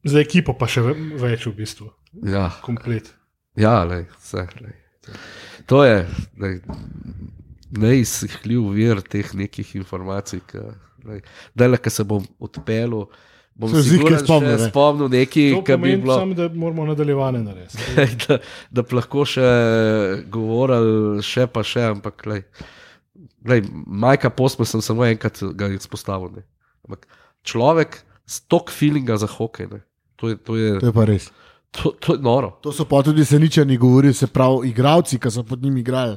za 0.00 0.20
ekipo 0.20 0.54
pa 0.54 0.66
še 0.66 0.80
ve- 0.82 0.96
več 1.18 1.46
v 1.46 1.54
bistvu, 1.54 1.92
Ja, 2.24 2.48
komplet. 2.62 3.12
ja 3.54 3.84
lej, 3.84 4.06
vse. 4.16 4.46
Lej. 4.58 4.74
To 5.66 5.84
je 5.84 6.06
lej, 6.38 6.60
neizsihljiv 7.80 8.68
vir 8.76 9.00
teh 9.04 9.32
nekih 9.34 9.74
informacij. 9.80 10.40
Da, 11.54 11.68
le, 11.70 11.78
ki 11.78 11.90
se 11.92 12.04
bom 12.04 12.24
odpeljal, 12.42 13.06
bom 13.54 13.70
Se 13.70 13.82
zdi, 13.82 13.94
sigurno 13.96 14.16
kaj 14.16 14.24
spomnil, 14.24 14.56
ne? 14.58 14.68
spomnil 14.70 15.10
nekaj, 15.12 15.52
kar 15.64 15.78
bi 15.78 15.92
bilo. 15.96 16.16
samo, 16.18 16.34
da 16.34 16.48
moramo 16.50 16.86
nadaljevanje 16.90 17.44
narediti. 17.44 17.78
da, 18.26 18.38
da 18.70 18.82
bi 18.82 18.98
lahko 18.98 19.24
še 19.28 19.46
govorili, 20.34 21.22
še 21.24 21.46
pa 21.46 21.62
še, 21.66 21.86
ampak 21.94 22.26
lej, 22.26 22.42
lej, 23.46 23.64
Majka 23.86 24.30
Posme 24.34 24.66
sem 24.66 24.82
samo 24.82 25.06
enkrat 25.06 25.40
ga 25.54 25.70
izpostavil. 25.72 26.34
Ne. 26.36 26.44
Ampak 26.86 27.06
človek 27.46 28.00
s 28.26 28.42
tok 28.50 28.72
feelinga 28.74 29.16
za 29.22 29.30
hokej, 29.30 29.70
ne. 29.70 29.84
to 30.18 30.32
je, 30.32 30.36
to 30.42 30.56
je, 30.58 30.70
To 30.82 30.90
je 30.90 30.96
pa 30.96 31.04
res. 31.06 31.30
to, 31.70 31.94
to 32.00 32.16
je 32.16 32.22
noro. 32.24 32.56
To 32.64 32.72
so 32.72 32.84
pa 32.84 33.02
tudi 33.06 33.24
seničani 33.24 33.76
govorili, 33.78 34.14
se 34.14 34.26
pravi, 34.26 34.70
igravci, 34.74 35.18
ki 35.22 35.30
so 35.30 35.44
pod 35.46 35.62
njimi 35.62 35.80
igrali. 35.86 36.16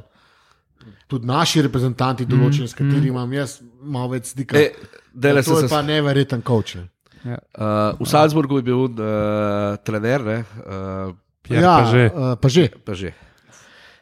Tudi 1.10 1.26
naši 1.26 1.64
reprezentanti, 1.66 2.26
določeni, 2.28 2.68
s 2.70 2.76
katerimi 2.78 3.10
imam 3.10 3.32
jaz 3.34 3.56
malo 3.82 4.12
več 4.12 4.30
stika. 4.30 4.54
E, 4.54 4.70
dele, 5.10 5.42
to 5.42 5.56
se, 5.56 5.64
je 5.64 5.68
se, 5.68 5.72
pa 5.72 5.80
neverjeten 5.82 6.44
coach. 6.46 6.76
ne. 7.24 7.34
uh, 7.34 7.98
v 7.98 8.06
Salzburgu 8.06 8.60
je 8.60 8.66
bil 8.68 8.84
uh, 8.86 9.74
trener, 9.82 10.22
ne, 10.24 10.36
uh, 10.62 11.10
Pierre 11.42 11.66
ja, 11.66 11.74
pa 11.74 11.90
že. 11.90 12.04
uh, 12.06 12.36
pa 12.38 12.48
že. 12.48 12.64
pa 12.86 12.94
že. 12.94 13.10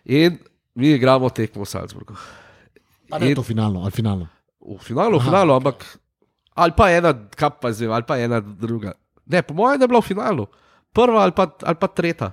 In 0.04 0.36
mi 0.76 0.92
igramo 0.94 1.30
tekmo 1.32 1.64
v 1.64 1.70
Salzburgu. 1.70 2.14
Pa 3.08 3.18
ne 3.18 3.32
In- 3.32 3.38
to 3.40 3.42
finalno, 3.42 3.82
ali 3.88 3.94
finalno. 3.94 4.28
V 4.60 4.76
finalu, 4.84 5.16
v 5.16 5.24
finalu, 5.24 5.56
ampak 5.56 5.86
ali 6.52 6.72
pa 6.76 6.90
ena, 6.92 7.14
kaj 7.14 7.56
pa 7.56 7.72
zdaj, 7.72 7.88
ali 7.88 8.04
pa 8.04 8.18
ena 8.20 8.40
druga. 8.44 8.92
Ne, 9.24 9.40
po 9.40 9.56
mojem, 9.56 9.80
da 9.80 9.88
je 9.88 9.88
bila 9.88 10.02
v 10.04 10.08
finalu, 10.12 10.44
prva 10.92 11.24
ali 11.24 11.32
pa, 11.32 11.48
ali 11.64 11.78
pa 11.80 11.88
tretja. 11.88 12.32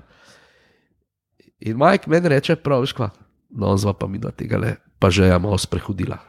In 1.64 1.80
Mike 1.80 2.12
meni 2.12 2.28
reče, 2.28 2.58
prav, 2.60 2.84
veš 2.84 2.92
kva, 2.98 3.08
no, 3.56 3.72
zva 3.80 3.96
pa 3.96 4.08
mi 4.08 4.20
dva 4.20 4.32
tega 4.36 4.60
le, 4.60 4.76
pa 5.00 5.08
že 5.10 5.26
je 5.26 5.40
malo 5.40 5.58
sprehodila. 5.58 6.20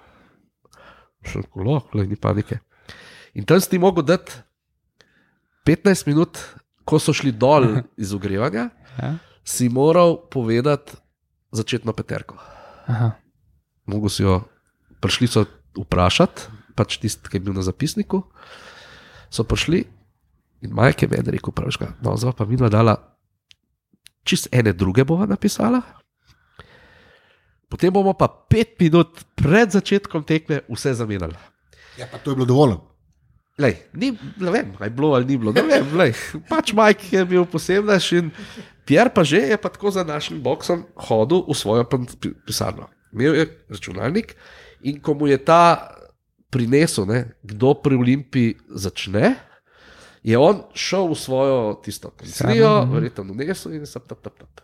Še 1.26 1.42
kolo, 1.50 1.82
le 1.92 2.06
ni 2.06 2.14
panike. 2.14 2.60
In 3.34 3.44
tam 3.44 3.58
si 3.60 3.76
mogel 3.76 4.06
dati 4.06 4.32
15 5.66 6.06
minut, 6.06 6.38
ko 6.86 7.02
so 7.02 7.10
šli 7.10 7.34
dol 7.34 7.82
iz 7.98 8.14
ogrevanja, 8.14 8.70
Ja. 8.96 9.18
si 9.44 9.68
moral 9.68 10.16
povedati 10.30 10.96
začetno 11.52 11.92
peterko. 11.92 12.38
Aha. 12.88 13.12
Mogo 13.84 14.08
si 14.08 14.22
jo, 14.24 14.40
prišli 15.04 15.26
so 15.28 15.42
vprašati, 15.76 16.48
pač 16.72 16.96
tisti, 16.96 17.28
ki 17.28 17.36
je 17.36 17.44
bil 17.44 17.52
na 17.52 17.60
zapisniku. 17.60 18.22
So 19.28 19.44
prišli 19.44 19.84
in 20.64 20.72
Majke 20.72 21.04
meni 21.04 21.34
rekel, 21.34 21.52
praviš, 21.52 21.82
no, 22.00 22.16
zdaj 22.16 22.32
pa 22.38 22.48
mi 22.48 22.56
dva 22.56 22.72
dala, 22.72 22.96
čist 24.24 24.48
ene 24.48 24.72
druge 24.72 25.04
bova 25.04 25.28
napisala. 25.28 25.82
Potem 27.66 27.90
bomo 27.90 28.14
pa 28.14 28.28
pet 28.30 28.78
minut 28.78 29.24
pred 29.34 29.70
začetkom 29.70 30.22
tekme 30.22 30.62
vse 30.70 30.94
zamenjali. 30.94 31.34
Ja, 31.98 32.06
pa 32.06 32.18
to 32.18 32.30
je 32.30 32.38
bilo 32.38 32.46
dovolj. 32.46 32.76
Lej, 33.56 33.88
ni, 33.96 34.12
ne 34.36 34.50
vem, 34.52 34.74
ali 34.76 34.86
je 34.86 34.94
bilo 34.94 35.14
ali 35.16 35.24
ni 35.24 35.36
bilo. 35.40 35.52
Ne 35.56 35.64
vem, 35.64 35.86
lej, 35.96 36.12
pač 36.50 36.76
Mike 36.76 37.08
je 37.08 37.24
bil 37.24 37.46
posebnež 37.48 38.12
in 38.20 38.28
Pierre 38.86 39.10
pa 39.10 39.24
že 39.24 39.40
je 39.40 39.56
pa 39.56 39.72
tako 39.72 39.90
za 39.90 40.04
našim 40.04 40.38
boksom 40.44 40.84
hodil 41.08 41.42
v 41.48 41.56
svojo 41.56 41.88
pisarno. 42.46 42.92
Imel 43.16 43.34
je 43.34 43.44
računalnik 43.72 44.36
in 44.84 45.00
ko 45.00 45.16
mu 45.16 45.26
je 45.26 45.40
ta 45.40 45.88
prinesel, 46.52 47.08
ne, 47.08 47.32
kdo 47.42 47.74
pri 47.80 47.96
Olimpiji 47.96 48.60
začne, 48.68 49.34
je 50.22 50.36
on 50.38 50.62
šel 50.76 51.10
v 51.10 51.16
svojo 51.16 51.58
tisto 51.80 52.12
kancelijo, 52.12 52.84
mhm. 52.84 52.92
verjetno 52.92 53.24
unesel 53.32 53.72
in 53.72 53.86
se 53.86 53.98
tap, 53.98 54.20
tap, 54.20 54.36
tap. 54.36 54.60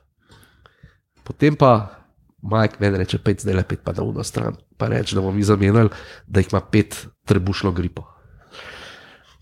Potem 1.25 1.57
pa 1.57 2.02
Mike 2.43 2.81
meni 2.83 2.99
reče, 2.99 3.19
pet 3.23 3.45
zdaj 3.45 3.55
le 3.55 3.63
pet 3.67 3.85
pa 3.85 3.95
na 3.95 4.03
uno 4.03 4.25
stran, 4.27 4.57
pa 4.77 4.89
reče, 4.91 5.15
da 5.15 5.23
bomo 5.23 5.37
mi 5.37 5.47
zamenjali, 5.47 5.91
da 6.27 6.43
jih 6.43 6.51
ima 6.53 6.61
pet 6.61 7.07
trebušno 7.25 7.73
gripo 7.73 8.13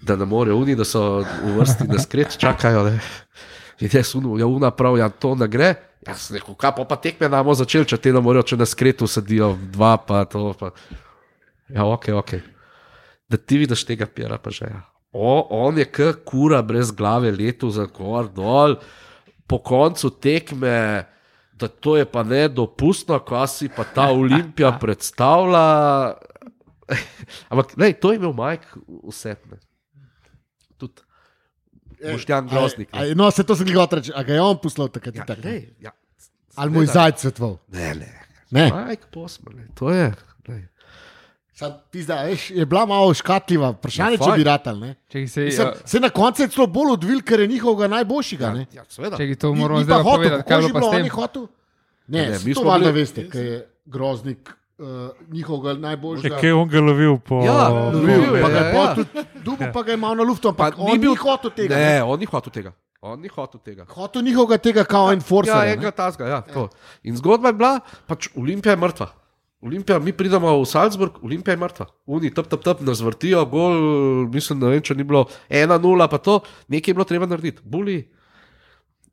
da 0.01 0.17
ne 0.17 0.25
morejo 0.25 0.59
oni, 0.59 0.77
da 0.77 0.85
so 0.85 1.21
v 1.21 1.55
vrsti 1.59 1.89
na 1.89 1.99
skret, 1.99 2.39
čakajo. 2.39 2.85
Ne. 2.85 2.99
In 3.81 3.89
jaz 3.93 4.15
unu, 4.15 4.39
ja, 4.39 4.47
una 4.47 4.71
prav, 4.71 4.99
ja, 4.99 5.09
to 5.09 5.35
ne 5.35 5.49
gre. 5.49 5.75
Jaz 6.07 6.29
sem 6.29 6.39
rekel, 6.39 6.57
kaj 6.57 6.73
pa, 6.89 6.97
tekme 6.97 7.29
namo 7.29 7.55
začeli, 7.55 7.89
če 7.89 7.99
te 8.01 8.13
ne 8.13 8.23
morejo, 8.25 8.47
če 8.53 8.61
na 8.61 8.69
skretu 8.69 9.09
sedijo 9.09 9.53
dva, 9.73 9.97
pa 10.01 10.25
to. 10.29 10.51
Pa. 10.59 10.73
Ja, 11.69 11.85
ok, 11.85 12.09
ok. 12.23 12.35
Da 13.31 13.37
ti 13.37 13.61
vidiš 13.61 13.85
tega 13.89 14.09
pera, 14.09 14.41
pa 14.41 14.53
že. 14.55 14.71
Ja. 14.73 14.87
O, 15.13 15.31
on 15.67 15.79
je 15.79 15.85
k 15.91 16.13
kura 16.25 16.63
brez 16.63 16.93
glave 16.95 17.33
letu 17.35 17.69
za 17.75 17.85
gor 17.91 18.31
dol, 18.33 18.79
po 19.47 19.59
koncu 19.59 20.13
tekme. 20.23 21.05
Da 21.61 21.69
to 21.69 21.97
je 21.97 22.07
pa 22.09 22.23
nedopustno, 22.25 23.19
ko 23.21 23.45
si 23.47 23.69
pa 23.69 23.85
ta 23.85 24.09
Olimpija 24.15 24.73
predstavlja. 24.83 25.65
Ampak, 27.53 27.77
lej, 27.77 27.99
to 28.01 28.13
je 28.13 28.19
imel 28.19 28.33
Mike 28.33 28.81
vse. 29.05 29.37
Ne. 29.51 29.61
Tudi 30.81 31.05
Boštjan 32.01 32.49
Groznik. 32.49 32.89
A, 32.93 33.05
a, 33.05 33.15
no, 33.15 33.29
se 33.31 33.45
to 33.45 33.57
sem 33.57 33.69
hotel 33.77 34.01
reči, 34.01 34.13
a 34.17 34.25
ga 34.25 34.35
je 34.35 34.43
on 34.43 34.59
poslal 34.59 34.89
takrat. 34.89 35.21
Ja, 35.21 35.29
tak, 35.29 35.45
lej, 35.45 35.69
ja. 35.85 35.93
Ali 36.57 36.73
moj 36.75 36.89
zajec 36.91 37.21
svetval. 37.21 37.59
Ne, 37.69 37.95
ne. 37.95 38.11
Ne. 38.51 38.67
Mike 38.73 39.13
Posman, 39.13 39.69
to 39.79 39.93
je. 39.93 40.11
lej. 40.49 40.65
Pizda, 41.91 42.23
veš, 42.23 42.51
je 42.51 42.65
bila 42.65 42.87
malo 42.87 43.15
škatljiva, 43.15 43.71
vprašanje, 43.71 44.13
Ja, 44.13 44.19
če 44.19 44.25
fajn. 44.25 44.37
bi 44.37 44.45
ratal. 44.45 44.77
ne. 44.77 44.95
Če 45.07 45.27
se, 45.27 45.41
Mislim, 45.43 45.69
Se 45.85 46.01
na 46.01 46.09
koncu 46.11 46.43
je 46.43 46.49
celo 46.49 46.67
bolj 46.69 46.93
odvil, 46.93 47.21
ker 47.23 47.41
je 47.41 47.47
njihovega 47.49 47.89
najboljšega. 47.91 48.51
ne. 48.51 48.67
Ja, 48.73 48.85
seveda. 48.89 49.17
če 49.17 49.35
to 49.37 49.55
moramo 49.55 49.83
zdaj 49.83 50.03
povedati, 50.03 50.37
kako 50.37 50.49
kaj 50.49 50.57
je 50.57 50.61
bilo 50.61 50.73
pa 50.73 50.79
bilo, 50.79 50.83
s 50.83 50.87
on 50.87 50.93
tem. 50.93 51.05
je 51.05 51.11
hotel. 51.13 51.43
Ne, 52.09 52.19
Ne, 52.19 52.25
ne 52.25 52.39
mi 52.39 52.45
mi 52.45 52.55
smo 52.55 52.63
smo 52.63 52.71
valjda 52.71 52.87
bili- 52.87 52.95
veste, 52.97 53.29
ker 53.29 53.45
je 53.45 53.59
groznik 53.87 54.51
uh, 54.79 54.87
njihovega 55.29 55.71
Je 55.71 55.79
najboljšega. 55.79 56.37
kaj 56.37 56.53
on 56.53 56.69
ga 56.69 56.81
lovil 56.81 57.19
po. 57.19 57.43
Ja, 57.45 57.69
lovil 57.69 58.09
je, 58.31 58.43
Pa 58.43 58.49
ga 58.49 58.59
je 58.59 58.75
ja, 58.75 58.83
ja. 58.83 58.95
tudi 58.95 59.09
dubu, 59.45 59.65
pa 59.73 59.83
ga 59.83 59.91
je 59.91 59.97
malo 59.99 60.15
na 60.15 60.23
luftu, 60.23 60.49
ampak 60.49 60.75
Pa 60.77 60.83
on 60.83 60.99
ni 60.99 61.07
hotel 61.09 61.51
tega. 61.51 61.75
ne. 61.75 61.85
Ne, 61.85 62.03
on 62.03 62.19
ni 62.19 62.27
hotel 62.27 62.53
tega. 62.53 62.73
On 63.01 63.17
ni 63.17 63.29
hotel 63.29 63.61
tega. 63.61 63.85
Hotel 63.87 64.23
njihovega 64.23 64.59
tega 64.59 64.85
kao 64.85 65.13
enforcer. 65.13 65.55
Ja, 65.57 65.67
enega 65.67 65.91
tazga, 65.91 66.27
ja, 66.27 66.41
to. 66.43 66.69
In 67.03 67.17
zgodba 67.17 67.49
je 67.49 67.55
bila, 67.55 67.81
pač 68.07 68.29
Olimpija 68.37 68.73
je 68.73 68.77
mrtva. 68.77 69.07
Olimpija, 69.61 69.99
mi 70.01 70.13
pridemo 70.17 70.55
v 70.57 70.65
Salzburg, 70.65 71.19
Olimpija 71.23 71.53
je 71.53 71.61
mrtva. 71.61 71.87
Oni 72.07 72.31
tep, 72.33 72.47
tep, 72.49 72.63
tep, 72.65 72.81
nas 72.81 73.03
vrtijo, 73.05 73.45
gol, 73.45 73.75
mislim, 74.33 74.63
vem, 74.65 74.81
če 74.81 74.97
ni 74.97 75.05
bilo 75.05 75.27
1-0, 75.53 76.07
pa 76.09 76.19
to, 76.19 76.39
nekaj 76.73 76.91
je 76.91 76.97
bilo 76.97 77.05
treba 77.05 77.29
narediti. 77.29 77.61
Buli, 77.65 77.99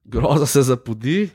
groza 0.08 0.48
se 0.48 0.64
zapudi. 0.64 1.28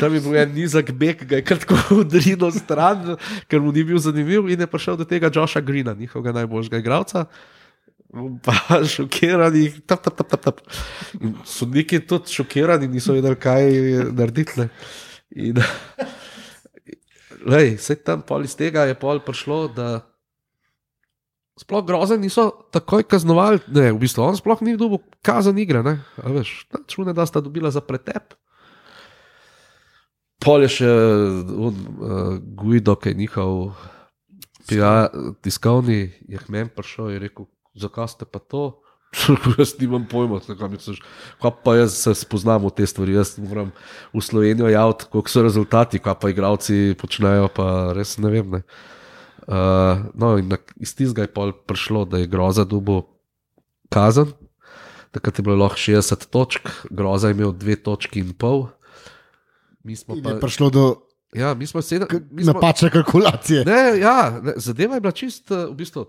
Tam 0.00 0.14
je 0.14 0.20
bil 0.20 0.34
en 0.36 0.50
nizek 0.52 0.90
beg, 0.98 1.22
ga 1.30 1.38
je 1.38 1.46
kratko 1.46 1.78
udrino 2.02 2.50
stran, 2.50 3.14
ker 3.48 3.62
mu 3.62 3.70
ni 3.72 3.86
bil 3.86 4.02
zanimiv, 4.02 4.50
in 4.50 4.66
je 4.66 4.68
prišel 4.70 4.98
do 4.98 5.06
tega 5.06 5.30
Josha 5.32 5.62
Greena, 5.62 5.94
njihovega 5.94 6.34
najboljšega 6.42 6.82
igralca. 6.82 7.26
Pa 8.42 8.80
šokirani, 8.90 9.68
tap, 9.86 10.02
tap, 10.02 10.18
tap, 10.18 10.26
tap, 10.26 10.42
tap. 10.42 10.60
In 11.22 11.38
Sodniki 11.46 12.02
tudi 12.02 12.34
šokirani, 12.34 12.90
niso 12.90 13.14
vedeli, 13.14 13.38
kaj 13.38 13.70
narediti. 14.10 14.66
In, 15.38 15.62
lej, 17.46 17.76
vse 17.80 17.96
tam 18.04 18.22
pol 18.26 18.44
iz 18.44 18.54
tega 18.58 18.86
je 18.88 18.96
pol 18.98 19.20
prišlo, 19.24 19.68
da 19.74 20.02
sploh 21.60 21.84
grozen 21.84 22.20
niso 22.24 22.50
takoj 22.72 23.04
kaznovali. 23.04 23.60
Ne, 23.68 23.92
v 23.92 24.00
bistvu 24.00 24.24
on 24.24 24.38
sploh 24.38 24.60
ni 24.64 24.76
dobil 24.80 25.02
kazen 25.24 25.58
igre. 25.60 25.84
Ne, 25.84 26.00
A 26.24 26.32
veš, 26.32 26.64
čune, 26.88 27.12
da 27.16 27.26
sta 27.28 27.42
dobila 27.44 27.72
za 27.72 27.84
pretep. 27.84 28.34
Pol 30.40 30.64
je 30.64 30.70
še 30.80 30.90
on, 31.52 31.74
uh, 31.76 32.36
Guido, 32.40 32.96
ki 32.96 33.12
je 33.12 33.18
njihov 33.20 33.76
PR, 34.64 35.12
tiskovni, 35.44 36.08
je 36.24 36.40
k 36.40 36.48
meni 36.48 36.72
prišel 36.72 37.12
in 37.12 37.20
rekel, 37.26 37.50
zakaj 37.76 38.08
ste 38.08 38.24
pa 38.24 38.40
to? 38.40 38.80
jaz 39.58 39.74
nimam 39.80 40.04
pojma, 40.10 40.38
kaj, 40.46 40.68
misliš, 40.70 41.00
kaj 41.42 41.52
pa 41.64 41.74
jaz 41.76 41.96
se 41.98 42.14
spoznam 42.14 42.64
v 42.68 42.72
te 42.74 42.86
stvari. 42.86 43.16
Jaz 43.18 43.34
moram 43.42 43.72
v 44.14 44.22
Slovenijo 44.22 44.70
javiti, 44.70 45.08
koliko 45.10 45.32
so 45.32 45.42
rezultati, 45.42 45.98
kaj 45.98 46.18
pa 46.22 46.30
igravci 46.30 46.94
počnejo, 47.00 47.48
pa 47.54 47.92
res 47.96 48.16
ne 48.22 48.30
vem. 48.30 48.58
Ne. 48.58 48.62
Uh, 49.50 50.06
no, 50.14 50.36
in 50.38 50.52
na, 50.52 50.60
iz 50.78 50.94
tistega 50.94 51.26
je 51.26 51.34
pol 51.34 51.50
prišlo, 51.52 52.04
da 52.06 52.22
je 52.22 52.30
groza 52.30 52.64
dubo 52.64 53.02
kazen. 53.90 54.30
Takrat 55.10 55.40
je 55.40 55.42
bilo 55.42 55.58
lahko 55.58 55.80
60 55.80 56.28
točk, 56.30 56.70
groza 56.90 57.32
je 57.32 57.34
imel 57.34 57.50
dve 57.50 57.74
točki 57.82 58.22
in 58.22 58.30
pol. 58.30 58.68
Mi 59.82 59.96
smo 59.98 60.14
In 60.14 60.22
pa, 60.22 60.36
je 60.36 60.44
prišlo 60.44 60.70
do 60.70 60.84
ja, 61.34 61.54
mi 61.54 61.66
smo 61.66 61.82
sedem, 61.82 62.08
napačne 62.30 62.90
kalkulacije. 62.90 63.64
Ne, 63.64 63.98
ja, 64.00 64.40
ne, 64.42 64.52
zadeva 64.56 64.94
je 64.94 65.00
bila 65.00 65.12
čist, 65.12 65.50
eh, 65.50 65.66
v 65.70 65.74
bistvu. 65.78 66.06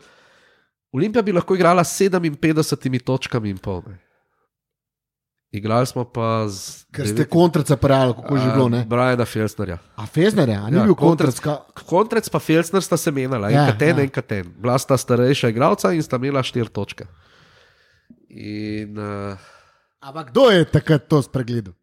Olimpija 0.91 1.22
bi 1.22 1.31
lahko 1.31 1.55
igrala 1.55 1.84
s 1.84 1.99
57 2.01 2.68
točkami 3.01 3.49
in 3.49 3.57
pol. 3.57 3.81
Ne. 3.88 3.97
Igrali 5.51 5.85
smo 5.85 6.05
pa 6.05 6.47
z. 6.47 6.85
Ker 6.89 7.07
ste 7.07 7.26
kontraca 7.26 7.76
parali, 7.76 8.13
kako 8.13 8.35
je 8.35 8.41
že 8.41 8.49
bilo. 8.49 8.69
Ne? 8.69 8.85
Briana 8.85 9.26
Felsnerja. 9.26 9.77
A 9.95 10.05
Fezner 10.05 10.47
je, 10.47 10.55
a 10.55 10.69
ni 10.69 10.77
Ja, 10.77 10.84
bil 10.84 10.95
kontrac- 10.95 11.39
kontrac. 11.39 11.84
Kontrec 11.85 12.30
pa 12.30 12.39
Felsner 12.39 12.80
sta 12.80 12.95
se 12.95 13.11
menjala, 13.11 13.49
en 13.49 13.53
Ja, 13.53 13.65
katen, 13.68 13.97
ja. 13.97 14.03
en 14.03 14.09
katen. 14.09 14.53
Bila 14.57 14.77
sta 14.77 14.95
starejša 14.95 15.49
igralca 15.49 15.91
in 15.91 15.99
sta 15.99 16.15
imela 16.15 16.39
štiri 16.41 16.69
točke. 16.69 17.03
In 18.30 18.95
uh, 18.95 19.35
Ampak 20.01 20.31
kdo 20.31 20.49
je 20.49 20.63
takrat 20.65 21.07
to 21.07 21.19
spregledal? 21.19 21.73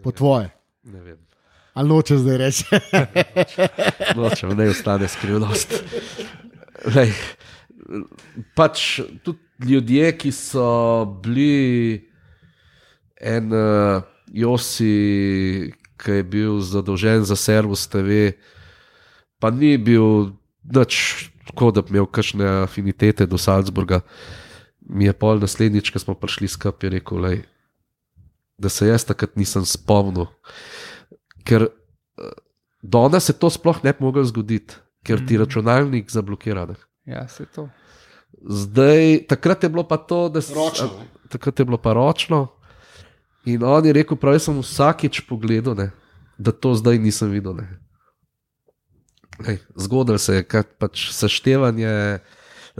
Po 0.00 0.08
tvoje. 0.10 0.48
ne 0.82 1.00
vem, 1.00 1.18
Ali 1.74 1.88
noče 1.88 2.16
zdaj 2.16 2.36
reči? 2.38 2.64
nočem, 4.16 4.48
ne 4.50 4.68
ostane 4.68 5.08
skrivnost. 5.08 5.76
Lej, 6.94 7.12
pač 8.56 9.00
tudi 9.22 9.38
ljudje, 9.64 10.10
ki 10.18 10.32
so 10.32 10.66
bili 11.22 12.04
en 13.20 13.52
uh, 13.52 14.02
Josi, 14.32 15.72
ki 16.00 16.18
je 16.18 16.24
bil 16.26 16.60
zadolžen 16.60 17.24
za 17.24 17.36
servis 17.36 17.86
TV, 17.88 18.34
pa 19.38 19.50
ni 19.50 19.76
bil 19.78 20.34
nič 20.64 21.30
tako, 21.46 21.70
da 21.70 21.82
bi 21.82 21.94
imel 21.94 22.06
kakšne 22.06 22.64
afinitete 22.64 23.26
do 23.26 23.38
Salzburga. 23.38 24.00
Mi 24.84 25.06
je 25.08 25.12
pol 25.16 25.40
naslednjič, 25.40 25.90
ko 25.90 25.98
smo 26.02 26.14
prišli 26.18 26.48
skupaj, 26.48 26.90
rekel, 26.92 27.20
lej, 27.24 27.38
da 28.60 28.68
se 28.68 28.88
jaz 28.88 29.04
takrat 29.08 29.36
nisem 29.36 29.64
spomnil. 29.64 30.26
Ker 31.44 31.68
eh, 31.68 32.34
danes 32.82 33.30
se 33.30 33.32
to 33.32 33.50
sploh 33.50 33.80
ne 33.84 33.92
bi 33.92 34.04
moglo 34.04 34.24
zgoditi, 34.24 34.76
ker 35.04 35.24
ti 35.24 35.40
računalnik 35.40 36.12
zablokira. 36.12 36.66
Ne. 36.68 36.76
Ja, 37.06 37.28
se 37.28 37.46
to. 37.46 37.68
Zdaj, 38.42 39.26
takrat 39.28 39.62
je 39.62 39.68
bilo 39.68 39.84
pa 39.88 39.96
to, 39.96 40.28
da 40.28 40.40
se 40.40 40.54
Ročno, 40.54 40.86
ne? 40.98 41.06
Takrat 41.28 41.58
je 41.58 41.64
bilo 41.64 41.78
pa 41.78 41.92
ročno. 41.92 42.48
In 43.44 43.64
on 43.64 43.86
je 43.86 43.92
rekel, 43.92 44.16
prav 44.16 44.34
jaz 44.34 44.46
sem 44.48 44.58
vsakič 44.60 45.20
pogledal, 45.28 45.76
ne, 45.76 45.90
da 46.38 46.52
to 46.52 46.74
zdaj 46.74 46.98
nisem 46.98 47.30
videl. 47.30 47.56
Ne. 47.60 47.66
Lej, 49.46 49.58
zgodil 49.76 50.18
se 50.18 50.38
je, 50.40 50.46
kaj 50.48 50.62
pač 50.80 51.08
seštevanje. 51.12 52.20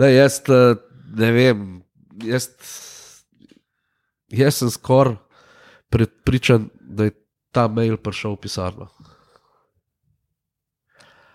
Lej, 0.01 0.17
jaz 0.17 0.39
eh, 0.49 0.77
ne 1.21 1.31
vem, 1.33 1.67
jaz, 2.25 2.49
jaz 4.33 4.63
sem 4.63 4.71
skoraj 4.71 5.19
prepričan, 5.93 6.71
da 6.81 7.11
je 7.11 7.15
ta 7.55 7.69
mail 7.69 7.99
prišel 8.01 8.35
v 8.35 8.47
pisarno. 8.47 8.89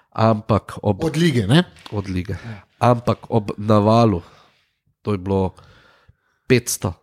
Ampak 0.10 0.80
ob 0.84 1.04
Od 1.06 1.16
lige, 1.16 1.46
ne? 1.48 1.64
od 1.92 2.10
lige. 2.10 2.36
Ampak 2.80 3.28
ob 3.30 3.52
navalu, 3.58 4.22
to 5.04 5.12
je 5.12 5.20
bilo 5.20 5.54
500, 6.48 6.94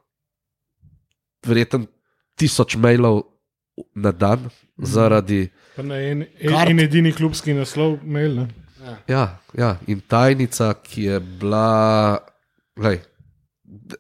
verjetno 1.47 1.87
tisoč 2.37 2.77
mailov 2.81 3.23
na 3.95 4.13
dan, 4.13 4.49
zaradi. 4.79 5.47
Pa 5.77 5.85
na 5.85 6.01
en, 6.01 6.25
en, 6.25 6.53
Kart. 6.53 6.71
en 6.71 6.81
edini 6.81 7.13
klubski 7.13 7.55
naslov, 7.57 7.99
mail. 8.05 8.41
Ne? 8.41 8.49
Ja, 9.09 9.39
ja, 9.57 9.77
in 9.89 10.01
tajnica, 10.01 10.73
ki 10.85 11.09
je 11.11 11.21
bila, 11.41 12.21
lej, 12.81 13.01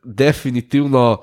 definitivno 0.05 1.23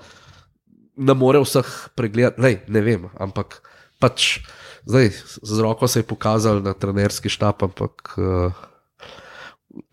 ne 0.97 1.15
more 1.17 1.41
vseh 1.41 1.69
pregledati, 1.97 2.41
lej, 2.43 2.59
ne 2.67 2.83
vem, 2.85 3.07
ampak 3.21 3.61
pač. 4.01 4.43
Zdaj, 4.83 5.13
z 5.47 5.63
roko 5.63 5.87
se 5.87 6.01
je 6.01 6.07
pokazal 6.07 6.59
na 6.59 6.73
trenerski 6.75 7.31
štab, 7.31 7.63
ampak 7.63 8.17
uh, 8.19 8.51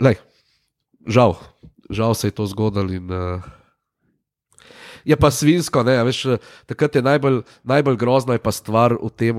lej, 0.03 0.19
žal, 1.07 1.37
žal 1.91 2.15
se 2.15 2.29
je 2.29 2.37
to 2.37 2.47
zgodilo. 2.47 2.93
In, 2.93 3.11
uh, 3.11 3.43
je 5.05 5.17
pa 5.17 5.31
svinsko, 5.31 5.83
ne, 5.83 5.97
veš, 6.05 6.25
eh, 6.27 6.39
takrat 6.67 6.95
je 6.97 7.03
najbolj, 7.03 7.43
najbolj 7.65 7.97
grozna 7.97 8.37
je 8.37 8.43
pa 8.43 8.53
stvar 8.53 8.95
v 8.95 9.11
tem, 9.17 9.37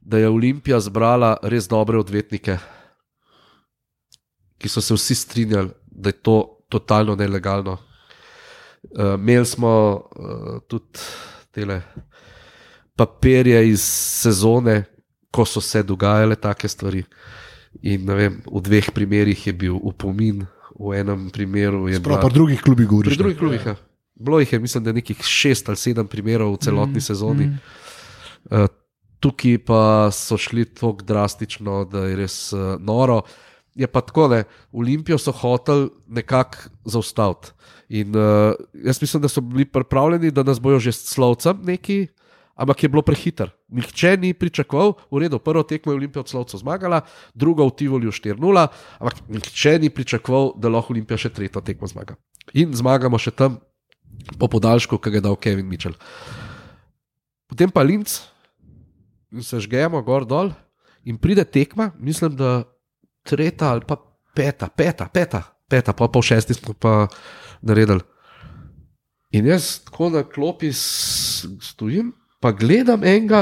da 0.00 0.18
je 0.18 0.28
Olimpija 0.28 0.80
zbrala 0.80 1.36
res 1.42 1.68
dobre 1.68 1.98
odvetnike, 1.98 2.58
ki 4.58 4.68
so 4.68 4.80
se 4.80 4.94
vsi 4.94 5.14
strinjali, 5.14 5.70
da 5.86 6.08
je 6.08 6.20
to 6.22 6.64
totalno 6.68 7.16
nelegalno. 7.16 7.78
Uh, 8.86 9.14
imeli 9.18 9.46
smo 9.46 9.70
uh, 10.16 10.60
tudi 10.68 11.02
tele 11.50 11.82
papirje 12.96 13.68
iz 13.68 13.82
sezone, 14.22 14.84
ko 15.30 15.44
so 15.44 15.60
se 15.60 15.82
dogajale 15.82 16.36
take 16.36 16.68
stvari. 16.68 17.02
In 17.82 18.06
ne 18.06 18.14
vem, 18.14 18.36
v 18.46 18.62
dveh 18.62 18.88
primerih 18.94 19.46
je 19.46 19.52
bil 19.52 19.74
upomin, 19.76 20.46
v 20.78 21.00
enem 21.00 21.28
primeru 21.32 21.88
je 21.88 22.00
Prav 22.02 22.20
pa 22.20 22.28
drugih 22.28 22.60
klubih 22.62 22.86
govoriš. 22.86 23.14
pri 23.14 23.18
drugih 23.18 23.38
klubih. 23.38 23.66
Ja. 23.66 23.76
Bilo 24.14 24.40
jih 24.40 24.52
je, 24.52 24.58
mislim, 24.58 24.84
da 24.84 24.92
nekih 24.92 25.22
šest 25.22 25.68
ali 25.68 25.76
sedem 25.76 26.06
primerov 26.06 26.54
v 26.54 26.60
celotni 26.64 27.00
mm, 27.00 27.04
sezoni. 27.04 27.46
Mm. 27.46 27.58
Uh, 28.50 28.68
tukaj 29.20 29.58
pa 29.64 30.08
so 30.12 30.36
šli 30.36 30.64
tako 30.64 31.04
drastično, 31.04 31.84
da 31.84 32.06
je 32.06 32.16
res 32.16 32.52
uh, 32.52 32.76
noro. 32.80 33.22
Je 33.76 33.86
pa 33.86 34.00
tako, 34.00 34.28
da 34.28 34.44
Olimpijo 34.72 35.18
so 35.18 35.32
hoteli 35.32 35.90
nekako 36.08 36.72
zaustaviti. 36.84 37.52
In 37.88 38.16
uh, 38.16 38.54
jaz 38.72 39.00
mislim, 39.02 39.22
da 39.22 39.28
so 39.28 39.40
bili 39.40 39.64
pripravljeni, 39.64 40.30
da 40.30 40.42
nas 40.42 40.60
bojo 40.60 40.78
že 40.78 40.92
s 40.92 41.12
slovcem 41.12 41.60
neki, 41.64 42.06
ampak 42.56 42.82
je 42.82 42.88
bilo 42.88 43.04
prehiter. 43.04 43.52
Nihče 43.68 44.16
ni 44.16 44.32
pričakoval, 44.34 44.96
v 45.12 45.22
redu, 45.26 45.38
prvo 45.38 45.62
tekmo 45.62 45.92
je 45.92 46.00
Olimpija 46.00 46.24
od 46.24 46.32
slovcev 46.32 46.64
zmagala, 46.64 47.02
drugo 47.36 47.66
v 47.68 47.76
Tivolju 47.76 48.12
4-0, 48.12 48.66
ampak 48.98 49.20
nihče 49.28 49.78
ni 49.78 49.92
pričakoval, 49.92 50.56
da 50.56 50.72
lahko 50.72 50.96
Olimpija 50.96 51.20
še 51.20 51.30
tretjo 51.30 51.60
tekmo 51.60 51.86
zmaga. 51.86 52.16
In 52.56 52.72
zmagamo 52.72 53.20
še 53.20 53.34
tam 53.36 53.60
po 54.40 54.48
podaljšku, 54.48 54.96
ki 54.98 55.12
ga 55.12 55.20
je 55.20 55.26
dal 55.28 55.36
Kevin 55.36 55.68
Mitchell. 55.68 55.98
Potem 57.46 57.70
pa 57.70 57.84
Linz, 57.84 58.24
in 59.30 59.44
se 59.44 59.60
žgemo 59.60 60.00
gor 60.02 60.24
dol, 60.26 60.50
in 61.04 61.20
pride 61.20 61.44
tekma, 61.44 61.92
mislim, 62.00 62.34
da 62.34 62.64
tretja 63.26 63.74
ali 63.74 63.84
pa 63.86 63.98
peta, 64.34 64.68
peta, 64.68 65.08
peta, 65.12 65.42
peta 65.68 65.92
pa 65.92 66.08
pol 66.08 66.22
šesti 66.22 66.54
smo 66.54 66.74
pa 66.74 67.06
naredili. 67.62 68.00
In 69.36 69.46
jaz 69.46 69.80
tako 69.84 70.10
na 70.14 70.22
klopi 70.24 70.70
stojim, 70.72 72.12
pa 72.46 72.52
gledam 72.54 73.02
enega, 73.02 73.40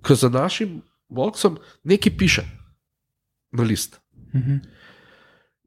ki 0.00 0.14
za 0.16 0.30
našim 0.32 0.78
boksom 1.12 1.58
nekaj 1.84 2.14
piše 2.16 2.44
na 3.52 3.62
list. 3.62 4.00
Mhm. 4.32 4.56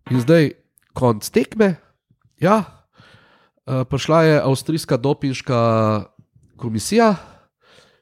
In 0.10 0.22
zdaj, 0.22 0.50
konc 0.98 1.30
tekme, 1.30 1.76
ja, 2.42 2.66
eh, 3.68 3.86
prišla 3.86 4.24
je 4.24 4.42
avstrijska 4.42 4.98
dopinška 4.98 5.60
komisija, 6.58 7.16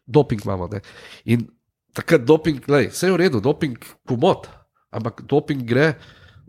doping 0.07 0.45
imamo. 0.45 0.67
Ne? 0.71 0.79
In 1.25 1.47
takrat 1.93 2.23
doping, 2.23 2.63
lej, 2.67 2.87
vse 2.87 3.07
je 3.07 3.13
v 3.13 3.19
redu, 3.19 3.43
doping 3.43 3.77
pomot, 4.07 4.47
ampak 4.91 5.21
doping 5.27 5.63
gre 5.67 5.93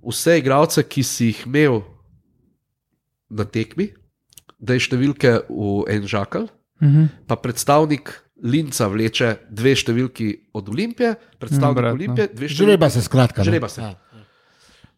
vse 0.06 0.38
igralce, 0.38 0.82
ki 0.82 1.02
si 1.02 1.32
jih 1.32 1.46
imel 1.46 1.82
na 3.30 3.44
tekmi, 3.44 3.90
da 4.58 4.74
je 4.74 4.86
številke 4.86 5.50
v 5.50 5.82
en 5.90 6.06
žakal, 6.06 6.46
Mhm. 6.84 7.04
pa 7.26 7.36
predstavnik 7.36 8.12
Linca 8.36 8.86
vleče 8.86 9.28
dve 9.48 9.72
številki 9.72 10.26
od 10.52 10.68
Olimpije, 10.68 11.14
predstavnik 11.38 11.78
Obratno. 11.78 11.96
Olimpije, 11.96 12.26
dve 12.28 12.44
številki. 12.44 12.66
Žreba 12.66 12.90
se 12.90 13.00
skratka. 13.00 13.40
ne. 13.40 13.44
Žreba 13.46 13.68
se. 13.68 13.80
Ja. 13.80 13.94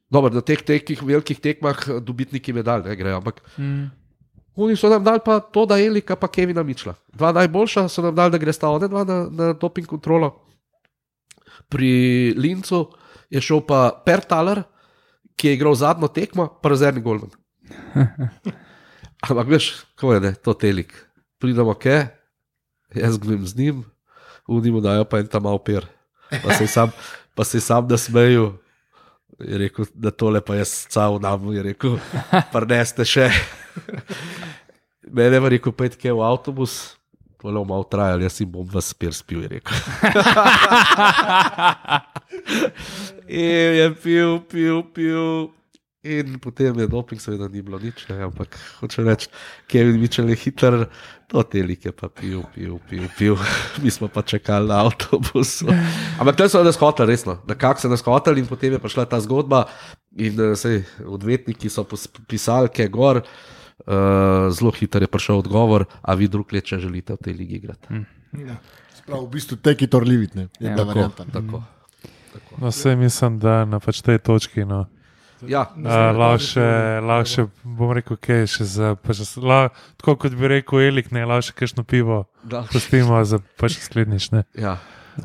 Dobro, 0.09 0.31
na 0.31 0.41
teh 0.41 0.59
tekih, 0.59 0.99
velikih 1.01 1.39
tekmah 1.39 1.77
eh, 1.87 2.01
dobitniki 2.01 2.53
medalj 2.53 2.85
ne 2.85 2.97
grejo, 2.97 3.17
ampak 3.17 3.43
Mhm. 3.57 3.85
oni 4.57 4.75
so 4.75 4.89
nam 4.89 5.05
dali 5.05 5.21
pa 5.21 5.39
to, 5.41 5.65
da 5.65 5.77
je 5.77 5.87
Elika 5.87 6.17
pa 6.17 6.27
Kevina 6.27 6.63
Mičla. 6.63 6.95
Dva 7.09 7.31
najboljša 7.33 7.89
so 7.89 8.03
nam 8.03 8.15
dali, 8.15 8.31
da 8.31 8.39
gre 8.39 8.53
sta 8.53 8.69
one 8.69 8.89
dva 8.89 9.05
na, 9.05 9.29
na 9.29 9.53
doping 9.53 9.87
kontrolo. 9.87 10.33
Pri 11.69 11.93
Lincu 12.33 12.91
je 13.29 13.39
šel 13.39 13.61
pa 13.61 13.91
Pertaler, 13.97 14.63
ki 15.37 15.49
je 15.49 15.55
igral 15.55 15.75
zadnjo 15.75 16.09
tekmo, 16.09 16.49
pa 16.57 16.69
rezervni 16.69 17.03
golman. 17.03 17.31
Ampak 19.23 19.47
veš, 19.49 19.67
kako 19.95 20.15
je 20.15 20.21
ne, 20.21 20.33
to 20.35 20.55
telik. 20.55 21.06
Pridemo 21.39 21.75
ke, 21.75 22.09
jaz 22.95 23.19
grem 23.21 23.47
z 23.47 23.57
njim, 23.59 23.85
unimo 24.49 24.81
dajo 24.81 25.05
pa 25.05 25.19
en 25.21 25.27
tam 25.29 25.43
mal 25.43 25.59
per. 25.59 25.87
Pa 26.31 26.55
se 26.55 26.65
je 26.65 26.69
sam, 26.69 26.91
pa 27.35 27.45
se 27.45 27.57
je 27.59 27.61
sam 27.61 27.89
nasmejal. 27.89 28.53
Je 29.39 29.59
rekel, 29.59 29.85
da 29.95 30.11
tole 30.11 30.41
pa 30.41 30.55
jaz 30.57 30.87
cav 30.89 31.21
nam, 31.21 31.53
je 31.53 31.63
rekel, 31.63 31.99
prneste 32.53 33.05
še. 33.05 33.29
Mene 35.13 35.37
je 35.37 35.49
rekel, 35.53 35.73
pojdite 35.77 36.13
v 36.13 36.25
avtobus, 36.25 36.97
tole 37.37 37.61
bomo 37.61 37.75
malo 37.75 37.85
trajali, 37.85 38.25
jaz 38.25 38.41
jim 38.41 38.51
bom 38.51 38.65
vas 38.73 38.89
spil, 38.97 39.13
je 39.45 39.49
rekel. 39.49 39.77
In 43.29 43.77
je 43.77 43.95
pil, 44.03 44.41
pil, 44.49 44.83
pil. 44.95 45.56
In 46.07 46.37
potem 46.39 46.71
je 46.79 46.87
doping, 46.87 47.19
seveda 47.21 47.49
ni 47.51 47.63
bilo 47.67 47.81
nič, 47.83 48.05
ne, 48.09 48.21
ampak 48.29 48.55
hoče 48.79 49.03
reči, 49.03 49.27
Kevin 49.67 49.99
Mičel 49.99 50.29
je 50.31 50.37
hiter, 50.39 50.77
to 51.27 51.43
telike 51.43 51.91
pa 51.91 52.07
pil, 52.07 52.45
pil, 52.55 52.77
pil, 52.87 53.09
pil. 53.19 53.35
Mi 53.83 53.91
smo 53.91 54.07
pa 54.07 54.23
čakali 54.23 54.71
na 54.71 54.85
avtobusu. 54.87 55.67
Ampak 56.21 56.39
tam 56.39 56.49
so 56.53 56.63
nas 56.63 56.79
hoteli, 56.79 57.11
resno, 57.11 57.41
nekako 57.51 57.83
so 57.83 57.91
nas 57.91 58.05
hoteli 58.07 58.45
in 58.45 58.47
potem 58.47 58.77
je 58.77 58.79
prišla 58.79 59.09
ta 59.11 59.19
zgodba 59.19 59.65
in 60.15 60.39
uh, 60.39 60.55
sej, 60.55 60.85
odvetniki 61.03 61.67
so 61.69 61.83
pisali, 62.31 62.71
kaj 62.71 62.87
je 62.87 62.95
gor. 62.95 63.23
Uh, 63.87 64.47
zelo 64.55 64.71
hiter 64.73 65.03
je 65.05 65.11
prišel 65.11 65.43
odgovor, 65.43 65.85
a 66.01 66.15
vi 66.17 66.31
drug 66.33 66.55
let, 66.55 66.65
če 66.65 66.79
želite 66.81 67.13
v 67.19 67.23
tej 67.23 67.35
ligi 67.37 67.59
igrati. 67.61 68.05
Prav, 69.07 69.27
v 69.27 69.29
bistvu 69.37 69.59
take 69.63 69.85
it 69.85 69.95
or 69.95 70.03
leave 70.07 70.25
it. 70.25 70.35
Ne. 70.35 70.49
Je 70.59 70.71
Ja, 70.71 70.77
ta 70.77 70.83
Tako, 70.83 70.89
varianta. 70.95 71.25
tako. 71.31 71.63
No, 72.59 72.71
vse 72.71 72.97
mislim, 72.97 73.39
da 73.39 73.65
na 73.65 73.79
pač 73.81 74.01
tej 74.03 74.19
točki. 74.19 74.65
No. 74.65 74.87
Ja, 75.45 75.67
Uh, 75.77 76.39
še, 76.41 76.65
še, 77.29 77.43
bom 77.61 77.93
rekel, 77.93 78.17
kaj 78.17 78.47
še 78.49 78.65
za, 78.65 78.95
pač, 78.97 79.21
la, 79.37 79.69
tako 80.01 80.17
kot 80.25 80.33
bi 80.33 80.49
rekel, 80.49 80.81
elik, 80.89 81.11
ne, 81.13 81.27
lahko 81.29 81.51
še 81.51 81.57
kakšno 81.59 81.85
pivo 81.85 82.25
da, 82.41 82.65
pustimo 82.73 83.21
za 83.25 83.43
pač 83.61 83.77
naslednjič. 83.77 84.31
ne. 84.33 84.47
ja. 84.57 84.79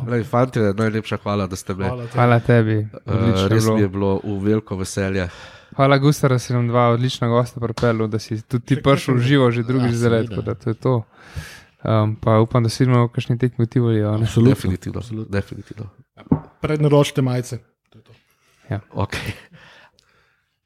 Lej, 0.07 0.23
fanti, 0.23 0.59
najlepša 0.59 1.17
hvala, 1.19 1.47
da 1.51 1.55
ste 1.59 1.75
me. 1.75 1.87
Hvala 1.87 2.07
tebi. 2.07 2.15
Hvala 2.15 2.37
tebi. 2.39 2.77
Uh, 3.03 3.47
res 3.51 3.65
mi 3.67 3.81
je 3.83 3.89
bilo 3.91 4.11
v 4.23 4.37
veliko 4.39 4.75
veselje. 4.79 5.27
Hvala, 5.75 5.97
Gustav, 5.99 6.31
da 6.31 6.39
si 6.39 6.53
nam 6.53 6.67
dva 6.67 6.89
odlična 6.95 7.27
gosta 7.27 7.59
pripeljal, 7.59 8.07
da 8.11 8.19
si 8.19 8.41
tudi 8.41 8.65
ti 8.65 8.79
prišel 8.83 9.15
v 9.15 9.23
živo, 9.23 9.51
že 9.51 9.63
drugič 9.63 9.95
Ja, 9.95 9.99
seveda. 9.99 10.29
tako 10.29 10.41
da 10.41 10.55
to 10.55 10.69
je 10.69 10.75
to. 10.75 10.95
Um, 11.83 12.15
pa 12.15 12.39
upam, 12.39 12.63
da 12.63 12.69
si 12.69 12.83
vidimo 12.83 13.07
v 13.07 13.11
kakšni 13.11 13.39
tekmi 13.39 13.65
v 13.65 13.69
Tivolijo. 13.71 14.15
ne? 14.17 14.27
Absolutno. 14.27 14.55
Definitivno. 14.55 15.01
definitivno. 15.27 15.85
Prednaročite 16.61 17.21
majice. 17.21 17.59
Okay. 18.95 19.35